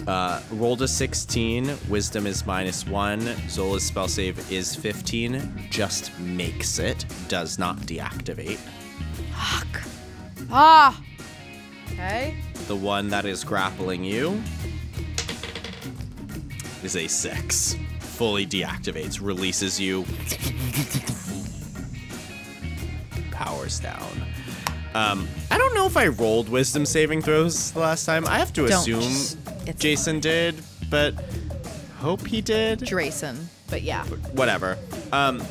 Uh, 0.09 0.41
rolled 0.53 0.81
a 0.81 0.89
16. 0.89 1.77
Wisdom 1.91 2.27
is 2.27 2.47
minus 2.47 2.87
one. 2.87 3.21
Zola's 3.51 3.85
spell 3.85 4.09
save 4.09 4.51
is 4.51 4.75
15. 4.75 5.69
Just 5.69 6.19
makes 6.19 6.79
it. 6.79 7.05
Does 7.29 7.59
not 7.59 7.77
deactivate. 7.81 8.57
fuck. 9.35 9.83
Ah. 10.51 10.99
Okay. 11.93 12.35
The 12.69 12.77
one 12.77 13.11
that 13.11 13.27
is 13.27 13.45
grappling 13.45 14.03
you 14.03 14.43
is 16.83 16.97
a 16.97 17.07
six. 17.07 17.77
Fully 18.01 18.47
deactivates, 18.47 19.21
releases 19.21 19.79
you, 19.79 20.07
powers 23.31 23.79
down. 23.79 24.25
Um, 24.95 25.29
I 25.51 25.59
don't 25.59 25.75
know 25.75 25.87
if 25.87 25.97
I 25.99 26.07
rolled 26.09 26.49
wisdom 26.49 26.87
saving 26.87 27.21
throws 27.21 27.73
the 27.73 27.81
last 27.81 28.07
time. 28.07 28.27
I 28.27 28.39
have 28.39 28.53
to 28.55 28.67
Don't. 28.67 28.89
assume 28.89 29.39
it's 29.69 29.81
Jason 29.81 30.19
did, 30.19 30.57
but 30.91 31.15
hope 31.99 32.27
he 32.27 32.41
did. 32.41 32.81
Drayson, 32.81 33.37
but 33.69 33.83
yeah. 33.83 34.05
whatever. 34.33 34.79
Um, 35.13 35.43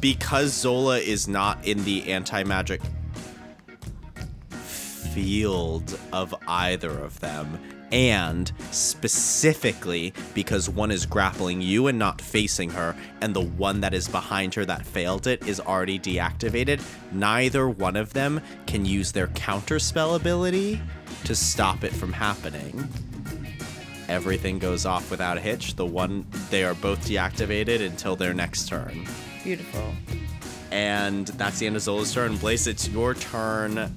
because 0.00 0.52
Zola 0.52 0.98
is 0.98 1.26
not 1.26 1.64
in 1.66 1.82
the 1.84 2.12
anti 2.12 2.44
magic 2.44 2.80
field 4.50 5.98
of 6.12 6.34
either 6.46 6.90
of 6.90 7.18
them, 7.20 7.58
and 7.92 8.52
specifically 8.70 10.12
because 10.34 10.68
one 10.68 10.90
is 10.90 11.06
grappling 11.06 11.60
you 11.60 11.86
and 11.86 11.98
not 11.98 12.20
facing 12.20 12.70
her, 12.70 12.94
and 13.20 13.34
the 13.34 13.40
one 13.40 13.80
that 13.80 13.94
is 13.94 14.08
behind 14.08 14.54
her 14.54 14.64
that 14.64 14.84
failed 14.84 15.26
it 15.26 15.46
is 15.46 15.60
already 15.60 15.98
deactivated, 15.98 16.82
neither 17.12 17.68
one 17.68 17.96
of 17.96 18.12
them 18.12 18.40
can 18.66 18.84
use 18.84 19.12
their 19.12 19.28
counter 19.28 19.78
spell 19.78 20.14
ability 20.14 20.80
to 21.24 21.34
stop 21.34 21.84
it 21.84 21.92
from 21.92 22.12
happening 22.12 22.88
everything 24.10 24.58
goes 24.58 24.84
off 24.84 25.10
without 25.10 25.38
a 25.38 25.40
hitch. 25.40 25.76
The 25.76 25.86
one 25.86 26.26
they 26.50 26.64
are 26.64 26.74
both 26.74 27.06
deactivated 27.06 27.80
until 27.80 28.16
their 28.16 28.34
next 28.34 28.68
turn. 28.68 29.06
Beautiful. 29.44 29.94
And 30.72 31.28
that's 31.28 31.60
the 31.60 31.66
end 31.66 31.76
of 31.76 31.82
Zola's 31.82 32.12
turn. 32.12 32.36
Blaze, 32.36 32.66
it's 32.66 32.88
your 32.88 33.14
turn. 33.14 33.94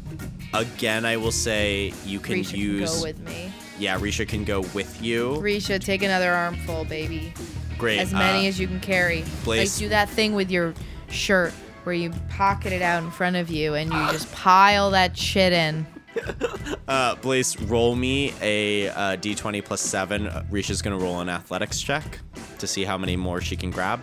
Again, 0.53 1.06
I 1.06 1.18
will 1.18 1.32
say 1.32 1.94
you 2.06 2.20
can 2.20 2.40
Risha 2.40 2.57
use 2.57 2.91
can 2.91 2.99
go 2.99 3.03
with 3.03 3.20
me. 3.20 3.52
Yeah, 3.80 3.98
Risha 4.00 4.28
can 4.28 4.44
go 4.44 4.62
with 4.74 5.02
you. 5.02 5.32
Risha, 5.41 5.80
take 5.80 6.04
another 6.04 6.32
armful, 6.32 6.86
baby. 6.86 7.34
Great. 7.78 8.00
As 8.00 8.14
many 8.14 8.45
uh, 8.45 8.50
as 8.50 8.60
you 8.60 8.68
can 8.68 8.80
carry. 8.80 9.24
Blaze- 9.44 9.74
Like 9.76 9.80
do 9.80 9.90
that 9.90 10.10
thing 10.10 10.36
with 10.36 10.52
your 10.52 10.74
shirt 11.10 11.52
where 11.84 11.95
you 11.95 12.12
pocket 12.30 12.72
it 12.72 12.82
out 12.82 13.04
in 13.04 13.12
front 13.12 13.36
of 13.36 13.50
you 13.50 13.74
and 13.74 13.91
you 13.91 14.00
just 14.12 14.32
pile 14.32 14.91
that 14.91 15.18
shit 15.18 15.52
in. 15.54 15.86
uh, 16.88 17.16
Blaze, 17.16 17.60
roll 17.64 17.95
me 17.95 18.34
a 18.41 18.88
uh, 18.90 19.18
d20 19.18 19.66
plus 19.66 19.82
7. 19.82 20.28
Uh, 20.28 20.44
Risha's 20.52 20.82
going 20.82 20.98
to 20.98 21.04
roll 21.04 21.20
an 21.20 21.30
athletics 21.30 21.82
check 21.82 22.20
to 22.60 22.68
see 22.68 22.84
how 22.86 22.98
many 22.98 23.16
more 23.18 23.41
she 23.41 23.56
can 23.58 23.72
grab. 23.72 24.00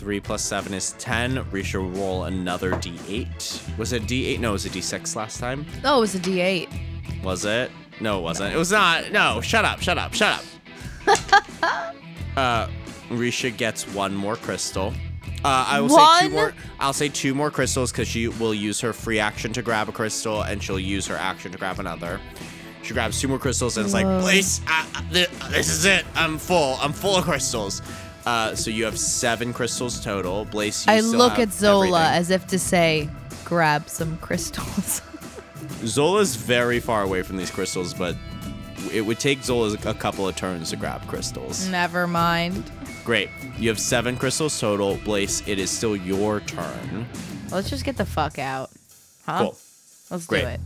3 0.00 0.18
plus 0.18 0.42
7 0.42 0.72
is 0.72 0.92
10. 0.92 1.44
Risha 1.50 1.74
will 1.74 1.90
roll 1.90 2.24
another 2.24 2.72
d8. 2.72 3.76
Was 3.76 3.92
it 3.92 4.04
d8? 4.04 4.40
No, 4.40 4.48
it 4.48 4.52
was 4.52 4.64
a 4.64 4.70
d6 4.70 5.14
last 5.14 5.38
time. 5.38 5.66
Oh, 5.84 5.98
it 5.98 6.00
was 6.00 6.14
a 6.14 6.18
D8. 6.18 7.22
Was 7.22 7.44
it? 7.44 7.70
No, 8.00 8.18
it 8.18 8.22
wasn't. 8.22 8.54
It 8.54 8.56
was 8.56 8.72
not. 8.72 9.12
No, 9.12 9.42
shut 9.42 9.66
up, 9.66 9.82
shut 9.82 9.98
up, 9.98 10.14
shut 10.14 10.42
up. 11.06 11.14
uh, 12.36 12.68
Risha 13.10 13.54
gets 13.54 13.86
one 13.88 14.14
more 14.14 14.36
crystal. 14.36 14.94
Uh, 15.44 15.66
I 15.68 15.80
will 15.82 15.90
say 15.90 16.28
two 16.28 16.30
more. 16.30 16.54
I'll 16.80 16.94
say 16.94 17.10
two 17.10 17.34
more 17.34 17.50
crystals 17.50 17.92
because 17.92 18.08
she 18.08 18.28
will 18.28 18.54
use 18.54 18.80
her 18.80 18.94
free 18.94 19.18
action 19.18 19.52
to 19.52 19.60
grab 19.60 19.90
a 19.90 19.92
crystal, 19.92 20.42
and 20.42 20.62
she'll 20.62 20.80
use 20.80 21.06
her 21.08 21.16
action 21.16 21.52
to 21.52 21.58
grab 21.58 21.78
another. 21.78 22.20
She 22.82 22.94
grabs 22.94 23.20
two 23.20 23.28
more 23.28 23.38
crystals, 23.38 23.76
and 23.76 23.84
it's 23.84 23.92
like, 23.92 24.06
Whoa. 24.06 24.22
please, 24.22 24.62
uh, 24.66 24.86
uh, 24.94 25.02
th- 25.12 25.30
this 25.50 25.68
is 25.68 25.84
it. 25.84 26.06
I'm 26.14 26.38
full. 26.38 26.78
I'm 26.80 26.94
full 26.94 27.16
of 27.16 27.24
crystals. 27.24 27.82
Uh, 28.26 28.54
so 28.54 28.70
you 28.70 28.84
have 28.84 28.98
seven 28.98 29.52
crystals 29.52 30.02
total. 30.02 30.44
Blaze, 30.44 30.86
you 30.86 30.92
I 30.92 31.00
look 31.00 31.38
at 31.38 31.52
Zola 31.52 32.00
everything. 32.00 32.20
as 32.20 32.30
if 32.30 32.46
to 32.48 32.58
say, 32.58 33.08
grab 33.44 33.88
some 33.88 34.18
crystals. 34.18 35.02
Zola's 35.84 36.36
very 36.36 36.80
far 36.80 37.02
away 37.02 37.22
from 37.22 37.36
these 37.36 37.50
crystals, 37.50 37.94
but 37.94 38.16
it 38.92 39.00
would 39.02 39.18
take 39.18 39.42
Zola 39.42 39.76
a 39.86 39.94
couple 39.94 40.28
of 40.28 40.36
turns 40.36 40.70
to 40.70 40.76
grab 40.76 41.06
crystals. 41.06 41.66
Never 41.68 42.06
mind. 42.06 42.70
Great. 43.04 43.30
You 43.58 43.68
have 43.68 43.80
seven 43.80 44.16
crystals 44.16 44.58
total. 44.58 44.96
Blaze, 44.98 45.42
it 45.46 45.58
is 45.58 45.70
still 45.70 45.96
your 45.96 46.40
turn. 46.40 47.06
Let's 47.50 47.70
just 47.70 47.84
get 47.84 47.96
the 47.96 48.04
fuck 48.04 48.38
out. 48.38 48.70
Huh? 49.24 49.38
Cool. 49.38 49.58
Let's 50.10 50.26
Great. 50.26 50.42
do 50.42 50.48
it. 50.48 50.60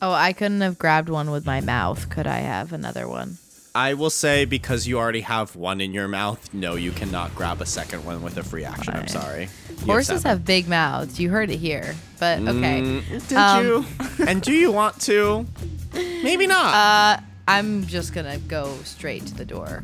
Oh, 0.00 0.12
I 0.12 0.32
couldn't 0.32 0.62
have 0.62 0.78
grabbed 0.78 1.08
one 1.08 1.30
with 1.30 1.46
my 1.46 1.60
mouth. 1.60 2.08
Could 2.08 2.26
I 2.26 2.38
have 2.38 2.72
another 2.72 3.06
one? 3.06 3.38
I 3.74 3.94
will 3.94 4.10
say 4.10 4.44
because 4.44 4.86
you 4.86 4.98
already 4.98 5.22
have 5.22 5.56
one 5.56 5.80
in 5.80 5.94
your 5.94 6.06
mouth, 6.08 6.52
no, 6.52 6.74
you 6.74 6.92
cannot 6.92 7.34
grab 7.34 7.62
a 7.62 7.66
second 7.66 8.04
one 8.04 8.22
with 8.22 8.36
a 8.36 8.42
free 8.42 8.64
action. 8.64 8.92
I'm 8.94 9.08
sorry. 9.08 9.48
You 9.80 9.86
Horses 9.86 10.22
seven. 10.22 10.28
have 10.30 10.44
big 10.44 10.68
mouths. 10.68 11.18
You 11.18 11.30
heard 11.30 11.50
it 11.50 11.56
here. 11.58 11.94
But 12.20 12.40
okay. 12.40 12.82
Mm, 12.82 13.28
did 13.28 13.38
Um, 13.38 13.64
you? 13.64 13.84
and 14.26 14.42
do 14.42 14.52
you 14.52 14.70
want 14.72 15.00
to? 15.02 15.46
Maybe 15.94 16.46
not. 16.46 16.74
Uh, 16.74 17.22
I'm 17.48 17.86
just 17.86 18.12
gonna 18.12 18.38
go 18.38 18.76
straight 18.84 19.24
to 19.26 19.34
the 19.34 19.44
door. 19.46 19.82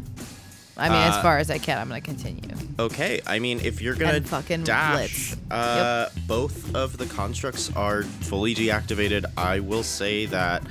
I 0.76 0.88
mean, 0.90 0.98
as 0.98 1.14
Uh, 1.14 1.22
far 1.22 1.38
as 1.38 1.50
I 1.50 1.58
can, 1.58 1.78
I'm 1.78 1.88
gonna 1.88 2.00
continue. 2.02 2.54
Okay, 2.78 3.20
I 3.26 3.38
mean, 3.40 3.58
if 3.60 3.80
you're 3.82 3.96
gonna 3.96 4.12
And 4.18 4.28
fucking 4.28 4.62
dash, 4.64 5.34
uh, 5.50 6.08
both 6.28 6.72
of 6.76 6.98
the 6.98 7.06
constructs 7.06 7.70
are 7.74 8.02
fully 8.04 8.54
deactivated. 8.54 9.24
I 9.36 9.58
will 9.60 9.82
say 9.82 10.26
that 10.26 10.62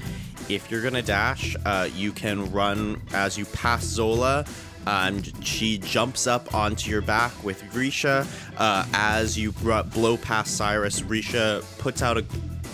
if 0.49 0.69
you're 0.69 0.81
gonna 0.81 1.01
dash, 1.01 1.55
uh, 1.65 1.89
you 1.93 2.11
can 2.11 2.51
run 2.51 3.01
as 3.13 3.37
you 3.37 3.45
pass 3.45 3.83
Zola. 3.83 4.45
And 4.85 5.29
she 5.45 5.79
jumps 5.79 6.27
up 6.27 6.53
onto 6.53 6.89
your 6.89 7.01
back 7.01 7.43
with 7.43 7.61
Risha. 7.73 8.25
Uh, 8.57 8.85
as 8.93 9.37
you 9.37 9.51
blow 9.51 10.15
past 10.15 10.55
Cyrus, 10.55 11.01
Risha 11.01 11.61
puts 11.77 12.01
out 12.01 12.17
a 12.17 12.25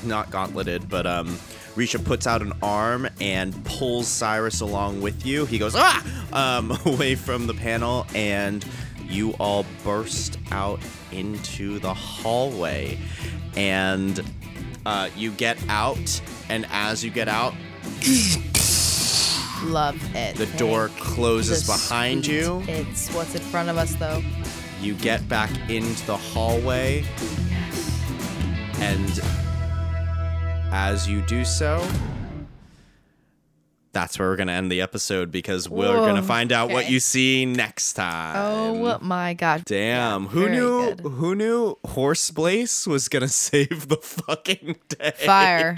not 0.06 0.30
gauntleted, 0.30 0.90
but 0.90 1.08
um, 1.08 1.28
Risha 1.76 2.04
puts 2.04 2.28
out 2.28 2.42
an 2.42 2.54
arm 2.62 3.08
and 3.20 3.66
pulls 3.66 4.08
Cyrus 4.08 4.62
along 4.62 5.02
with 5.02 5.26
you. 5.26 5.46
He 5.46 5.58
goes 5.58 5.74
ah 5.76 6.04
um, 6.32 6.78
away 6.86 7.16
from 7.16 7.48
the 7.48 7.54
panel, 7.54 8.06
and 8.14 8.66
you 9.02 9.32
all 9.40 9.66
burst 9.84 10.38
out 10.52 10.80
into 11.12 11.80
the 11.80 11.94
hallway, 11.94 12.98
and 13.56 14.24
uh, 14.86 15.10
you 15.16 15.32
get 15.32 15.58
out. 15.70 16.22
And 16.50 16.66
as 16.72 17.04
you 17.04 17.10
get 17.10 17.28
out, 17.28 17.54
Love 19.64 19.98
it. 20.16 20.36
the 20.36 20.46
door 20.58 20.90
closes 21.00 21.66
The 21.66 21.74
behind 21.74 22.26
sweet 22.26 22.36
you. 22.36 22.64
It's 22.68 23.10
what's 23.14 23.34
in 23.34 23.42
front 23.42 23.70
of 23.70 23.78
us, 23.78 23.96
though. 23.96 24.22
You 24.82 24.94
get 24.96 25.28
back 25.30 25.50
into 25.70 26.06
the 26.06 26.18
hallway, 26.18 27.06
and 28.80 29.22
as 30.74 31.08
you 31.08 31.22
do 31.22 31.46
so, 31.46 31.80
that's 33.94 34.20
where 34.20 34.28
we're 34.30 34.36
gonna 34.36 34.52
end 34.52 34.72
the 34.72 34.82
episode 34.82 35.32
because 35.32 35.70
we're 35.70 35.96
gonna 35.96 36.22
find 36.24 36.52
out 36.52 36.70
what 36.72 36.90
you 36.90 37.00
see 37.00 37.46
next 37.46 37.94
time. 37.94 38.36
Oh 38.38 38.98
my 39.02 39.34
god. 39.36 39.64
Damn! 39.66 40.24
Yeah, 40.24 40.30
who 40.30 40.50
knew? 40.50 40.96
good. 40.96 41.00
Who 41.02 41.36
knew? 41.36 41.78
Horse 41.86 42.30
Blaze 42.32 42.86
was 42.88 43.08
gonna 43.08 43.28
save 43.30 43.88
the 43.88 43.98
fucking 43.98 44.78
day. 44.90 45.14
Fire. 45.26 45.78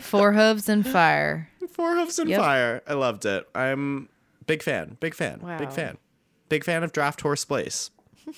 Four 0.00 0.32
hooves 0.34 0.68
and 0.68 0.86
fire. 0.86 1.48
Four 1.70 1.94
hooves 1.96 2.18
and 2.18 2.28
Yep. 2.28 2.40
fire. 2.40 2.82
I 2.86 2.94
loved 2.94 3.24
it. 3.24 3.48
I'm 3.54 4.08
big 4.46 4.62
fan. 4.62 4.96
Big 5.00 5.14
fan. 5.14 5.40
Big 5.58 5.70
fan. 5.72 5.98
Big 6.48 6.64
fan 6.64 6.82
of 6.82 6.92
Draft 6.92 7.20
Horse 7.22 7.44
Blaze. 7.44 7.90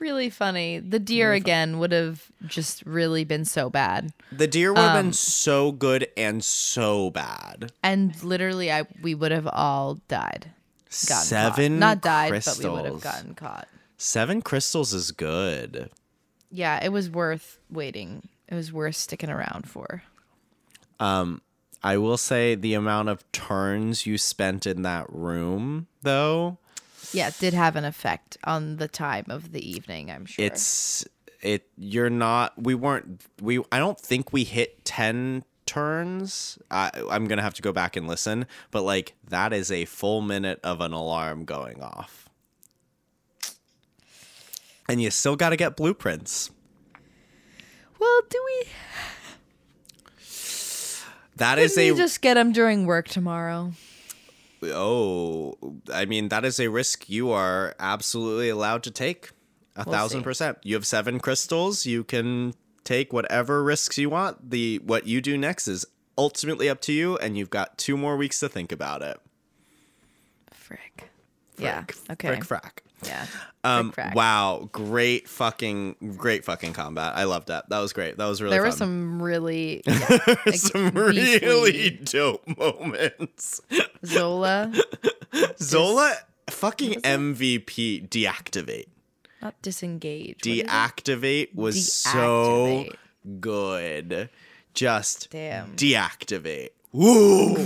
Really 0.00 0.28
funny. 0.28 0.80
The 0.80 0.98
deer 0.98 1.32
again 1.32 1.78
would 1.78 1.92
have 1.92 2.26
just 2.46 2.84
really 2.84 3.24
been 3.24 3.44
so 3.44 3.70
bad. 3.70 4.12
The 4.32 4.46
deer 4.48 4.72
would 4.72 4.80
have 4.80 4.96
Um, 4.96 5.06
been 5.06 5.12
so 5.12 5.70
good 5.72 6.08
and 6.16 6.42
so 6.44 7.10
bad. 7.10 7.72
And 7.82 8.20
literally 8.22 8.72
I 8.72 8.86
we 9.02 9.14
would 9.14 9.30
have 9.32 9.46
all 9.46 10.00
died. 10.08 10.50
Seven 10.88 11.72
caught. 11.74 11.78
Not 11.80 12.00
died, 12.02 12.30
crystals. 12.30 12.58
but 12.60 12.68
we 12.68 12.76
would 12.82 12.92
have 12.92 13.00
gotten 13.00 13.34
caught. 13.34 13.68
Seven 13.96 14.42
crystals 14.42 14.92
is 14.92 15.10
good. 15.12 15.90
Yeah, 16.50 16.82
it 16.84 16.90
was 16.90 17.08
worth 17.10 17.58
waiting. 17.70 18.28
It 18.48 18.54
was 18.54 18.72
worth 18.72 18.96
sticking 18.96 19.30
around 19.30 19.68
for. 19.68 20.02
Um, 21.00 21.40
I 21.82 21.96
will 21.98 22.16
say 22.16 22.54
the 22.54 22.74
amount 22.74 23.08
of 23.08 23.30
turns 23.32 24.06
you 24.06 24.18
spent 24.18 24.66
in 24.66 24.82
that 24.82 25.06
room, 25.12 25.86
though, 26.02 26.58
Yeah, 27.14 27.28
it 27.28 27.38
did 27.38 27.54
have 27.54 27.76
an 27.76 27.84
effect 27.84 28.36
on 28.44 28.76
the 28.76 28.88
time 28.88 29.26
of 29.28 29.52
the 29.52 29.66
evening, 29.66 30.10
I'm 30.10 30.26
sure. 30.26 30.44
it's 30.44 31.06
it. 31.40 31.66
You're 31.78 32.10
not. 32.10 32.60
We 32.60 32.74
weren't. 32.74 33.22
We. 33.40 33.60
I 33.70 33.78
don't 33.78 33.98
think 33.98 34.32
we 34.32 34.44
hit 34.44 34.84
ten 34.84 35.44
turns. 35.66 36.58
I, 36.70 36.90
I'm 37.10 37.26
gonna 37.26 37.42
have 37.42 37.54
to 37.54 37.62
go 37.62 37.72
back 37.72 37.96
and 37.96 38.06
listen, 38.08 38.46
but 38.70 38.82
like 38.82 39.14
that 39.28 39.52
is 39.52 39.70
a 39.70 39.84
full 39.84 40.20
minute 40.20 40.60
of 40.64 40.80
an 40.80 40.92
alarm 40.92 41.44
going 41.44 41.80
off, 41.82 42.28
and 44.88 45.00
you 45.00 45.10
still 45.10 45.36
got 45.36 45.50
to 45.50 45.56
get 45.56 45.76
blueprints. 45.76 46.50
well, 47.98 48.20
do 48.28 48.42
we 48.44 48.66
That 51.36 51.58
is 51.58 51.74
Couldn't 51.74 51.84
a 51.84 51.86
you 51.92 51.96
just 51.96 52.20
get 52.20 52.34
them 52.34 52.52
during 52.52 52.86
work 52.86 53.08
tomorrow? 53.08 53.72
Oh, 54.72 55.56
I 55.92 56.04
mean, 56.04 56.28
that 56.28 56.44
is 56.44 56.58
a 56.60 56.68
risk 56.68 57.08
you 57.08 57.30
are 57.30 57.74
absolutely 57.78 58.48
allowed 58.48 58.82
to 58.84 58.90
take. 58.90 59.30
A 59.76 59.82
We'll 59.84 59.94
thousand 59.94 60.20
see. 60.20 60.24
percent. 60.24 60.58
You 60.62 60.74
have 60.76 60.86
seven 60.86 61.18
crystals. 61.18 61.84
You 61.86 62.04
can 62.04 62.54
take 62.84 63.12
whatever 63.12 63.62
risks 63.64 63.98
you 63.98 64.08
want. 64.10 64.50
The 64.50 64.78
what 64.84 65.06
you 65.06 65.20
do 65.20 65.36
next 65.36 65.66
is 65.68 65.84
ultimately 66.16 66.68
up 66.68 66.80
to 66.82 66.92
you, 66.92 67.16
and 67.18 67.36
you've 67.36 67.50
got 67.50 67.76
two 67.76 67.96
more 67.96 68.16
weeks 68.16 68.38
to 68.40 68.48
think 68.48 68.70
about 68.70 69.02
it. 69.02 69.18
Frick. 70.52 71.10
Yeah. 71.58 71.82
Frick, 71.84 71.96
Okay. 72.10 72.28
Frick 72.28 72.44
frack. 72.44 72.70
Yeah. 73.06 73.26
Um. 73.64 73.94
Wow. 74.14 74.68
Great 74.72 75.28
fucking. 75.28 76.14
Great 76.16 76.44
fucking 76.44 76.74
combat. 76.74 77.14
I 77.16 77.24
loved 77.24 77.48
that. 77.48 77.68
That 77.70 77.78
was 77.78 77.92
great. 77.92 78.18
That 78.18 78.26
was 78.26 78.42
really. 78.42 78.56
There 78.56 78.62
were 78.62 78.70
some 78.72 79.22
really 79.22 79.82
yeah, 79.86 80.26
like, 80.44 80.54
some 80.56 80.90
really 80.90 81.90
dope 82.04 82.46
moments. 82.58 83.60
Zola, 84.04 84.72
Zola, 85.58 86.14
fucking 86.50 87.00
MVP. 87.00 88.08
Deactivate. 88.08 88.86
not 89.40 89.60
disengage. 89.62 90.36
what 90.44 90.46
is 90.46 90.58
it? 90.60 90.66
deactivate 90.66 91.54
was 91.54 91.92
so 91.92 92.86
good. 93.40 94.28
Just 94.74 95.30
Damn. 95.30 95.74
deactivate. 95.76 96.70
Woo! 96.92 97.56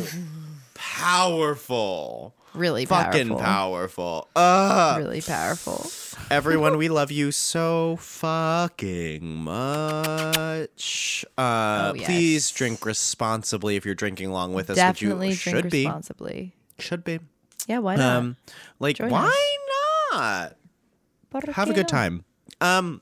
Powerful. 0.74 2.35
Really 2.59 2.85
Fucking 2.86 3.28
powerful. 3.28 3.44
powerful. 3.44 4.28
Uh, 4.35 4.97
Really 4.98 5.20
powerful. 5.22 5.86
everyone, 6.30 6.76
we 6.76 6.89
love 6.89 7.10
you 7.12 7.30
so 7.30 7.97
fucking 8.01 9.24
much. 9.36 11.24
Uh, 11.39 11.90
Oh, 11.90 11.94
yes. 11.94 12.06
Please 12.06 12.51
drink 12.51 12.85
responsibly 12.85 13.76
if 13.76 13.86
you're 13.86 13.94
drinking 13.94 14.26
along 14.28 14.55
with 14.55 14.70
us, 14.70 14.76
Definitely 14.76 15.28
which 15.28 15.47
you 15.47 15.52
drink 15.52 15.64
should 15.66 15.70
be. 15.70 15.85
responsibly. 15.86 16.55
Should 16.78 17.05
be. 17.05 17.20
Yeah, 17.68 17.78
why 17.78 17.97
not? 17.97 18.16
Um, 18.16 18.36
like, 18.80 18.97
Join 18.97 19.10
why 19.10 19.56
not? 20.12 20.56
¿Por 21.30 21.43
have 21.52 21.70
a 21.70 21.74
good 21.74 21.89
time. 21.89 22.24
Um, 22.60 23.01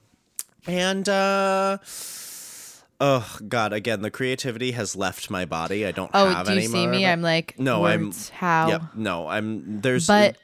and 0.66 1.08
uh, 1.08 1.78
oh 3.01 3.39
god, 3.48 3.73
again, 3.73 4.02
the 4.02 4.10
creativity 4.10 4.73
has 4.73 4.97
left 4.97 5.31
my 5.31 5.44
body. 5.44 5.86
I 5.86 5.93
don't 5.93 6.10
Oh, 6.14 6.28
have 6.28 6.47
do 6.47 6.52
you 6.52 6.59
any 6.59 6.66
see 6.68 6.86
me? 6.86 7.06
I'm 7.06 7.23
like, 7.23 7.59
no, 7.59 7.82
words, 7.82 8.31
I'm 8.32 8.36
how? 8.39 8.68
Yep, 8.68 8.82
no, 8.94 9.28
I'm 9.28 9.81
there's 9.81 10.06
But 10.06 10.36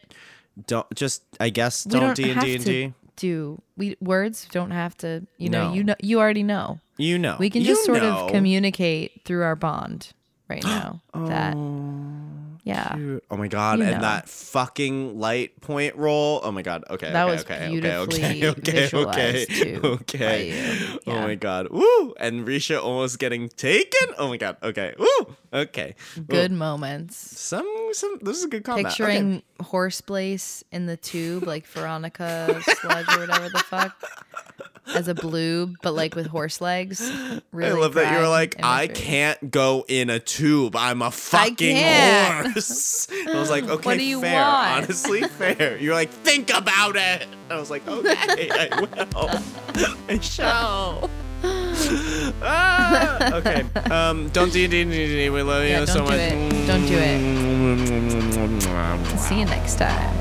don't 0.67 0.87
just 0.95 1.23
I 1.41 1.49
guess 1.51 1.85
don't 1.85 2.15
D 2.17 2.31
and 2.31 2.41
D 2.41 2.55
and 2.57 2.65
D. 2.65 2.93
do 3.17 3.61
we 3.77 3.97
words 4.01 4.47
don't 4.53 4.71
have 4.71 4.97
to. 4.99 5.27
You 5.39 5.49
know, 5.49 5.69
No. 5.69 5.75
you 5.75 5.85
know, 5.85 5.95
you 6.03 6.21
already 6.21 6.43
know. 6.43 6.79
You 6.99 7.19
know, 7.19 7.37
We 7.39 7.49
can 7.51 7.63
You 7.63 7.69
just 7.69 7.85
sort 7.85 8.03
know. 8.03 8.27
of 8.27 8.31
communicate 8.31 9.23
through 9.25 9.43
our 9.45 9.57
bond 9.57 10.13
right 10.49 10.63
now. 10.63 11.01
that 11.15 11.55
oh. 11.57 12.19
Yeah, 12.65 12.95
Dude, 12.95 13.23
Oh 13.29 13.37
my 13.37 13.49
god! 13.49 13.81
You 13.81 13.87
and 13.87 13.97
know. 13.97 14.03
that 14.03 14.29
fucking 14.29 15.19
light 15.19 15.61
point 15.61 15.97
roll. 15.97 16.41
Oh 16.45 16.53
my 16.53 16.63
god. 16.63 16.85
Okay. 16.89 17.11
That 17.11 17.25
okay, 17.25 17.33
was 17.33 17.43
okay, 17.43 17.55
okay, 17.55 17.71
beautifully 17.71 18.25
okay, 18.25 18.49
okay, 18.49 18.73
visualized, 18.73 19.51
okay, 19.51 19.79
okay. 19.79 20.91
you. 20.95 21.01
Oh 21.09 21.21
my 21.23 21.35
god. 21.35 21.69
Woo! 21.71 22.15
And 22.21 22.47
Risha 22.47 22.81
almost 22.81 23.19
getting 23.19 23.49
taken. 23.49 24.15
Oh 24.17 24.29
my 24.29 24.37
god. 24.37 24.59
Okay. 24.63 24.95
Woo! 24.97 25.37
Okay. 25.53 25.97
Woo. 26.17 26.23
good 26.23 26.53
moments. 26.53 27.17
Some 27.17 27.67
some. 27.93 28.19
This 28.23 28.39
is 28.39 28.45
a 28.45 28.49
good 28.49 28.63
combat. 28.63 28.87
Okay. 28.87 28.91
Picturing 28.91 29.43
horse 29.61 30.01
place 30.01 30.63
in 30.71 30.87
the 30.87 30.97
tube, 30.97 31.43
like 31.43 31.67
Veronica 31.67 32.61
Sludge 32.63 33.09
or 33.17 33.21
whatever 33.21 33.49
the 33.49 33.59
fuck, 33.59 33.97
as 34.95 35.09
a 35.09 35.15
blue, 35.15 35.75
but 35.83 35.95
like 35.95 36.15
with 36.15 36.27
horse 36.27 36.61
legs. 36.61 37.01
Really 37.53 37.71
I 37.71 37.81
love 37.81 37.95
that 37.95 38.13
you 38.13 38.19
were 38.19 38.23
prime 38.23 38.31
like, 38.31 38.57
I 38.63 38.87
can't 38.89 39.51
go 39.51 39.85
in 39.89 40.11
a 40.11 40.19
tube. 40.19 40.77
I'm 40.77 41.03
a 41.03 41.11
fucking 41.11 41.77
can't." 41.77 42.45
horse. 42.45 42.52
I 42.57 43.35
was 43.35 43.51
like, 43.51 43.65
okay, 43.65 43.97
do 43.99 44.21
fair. 44.21 44.41
want? 44.43 44.85
Honestly, 44.85 45.23
fair. 45.23 45.77
You're 45.79 45.95
like, 45.95 46.11
think 46.11 46.51
about 46.55 46.95
it. 46.97 47.27
I 47.51 47.57
was 47.57 47.71
like, 47.71 47.87
okay, 47.89 48.49
I 48.51 48.69
will. 48.81 48.89
I 50.09 50.19
shall. 50.21 51.11
ah, 52.43 53.35
okay. 53.35 53.65
Um, 53.91 54.29
don't 54.31 54.53
D 54.53 54.67
D 54.69 54.85
D 54.85 54.91
D. 54.91 55.31
We 55.31 55.43
love 55.43 55.63
you 55.65 55.71
Yeah, 55.71 55.81
you 55.81 55.87
don't 55.87 55.95
so 55.95 56.05
do 56.05 56.11
much. 56.11 56.21
it. 56.21 56.67
Don't 56.67 56.87
do 56.87 56.97
it. 56.99 57.19
See 59.19 59.39
you 59.41 59.45
next 59.47 59.77
time. 59.79 60.13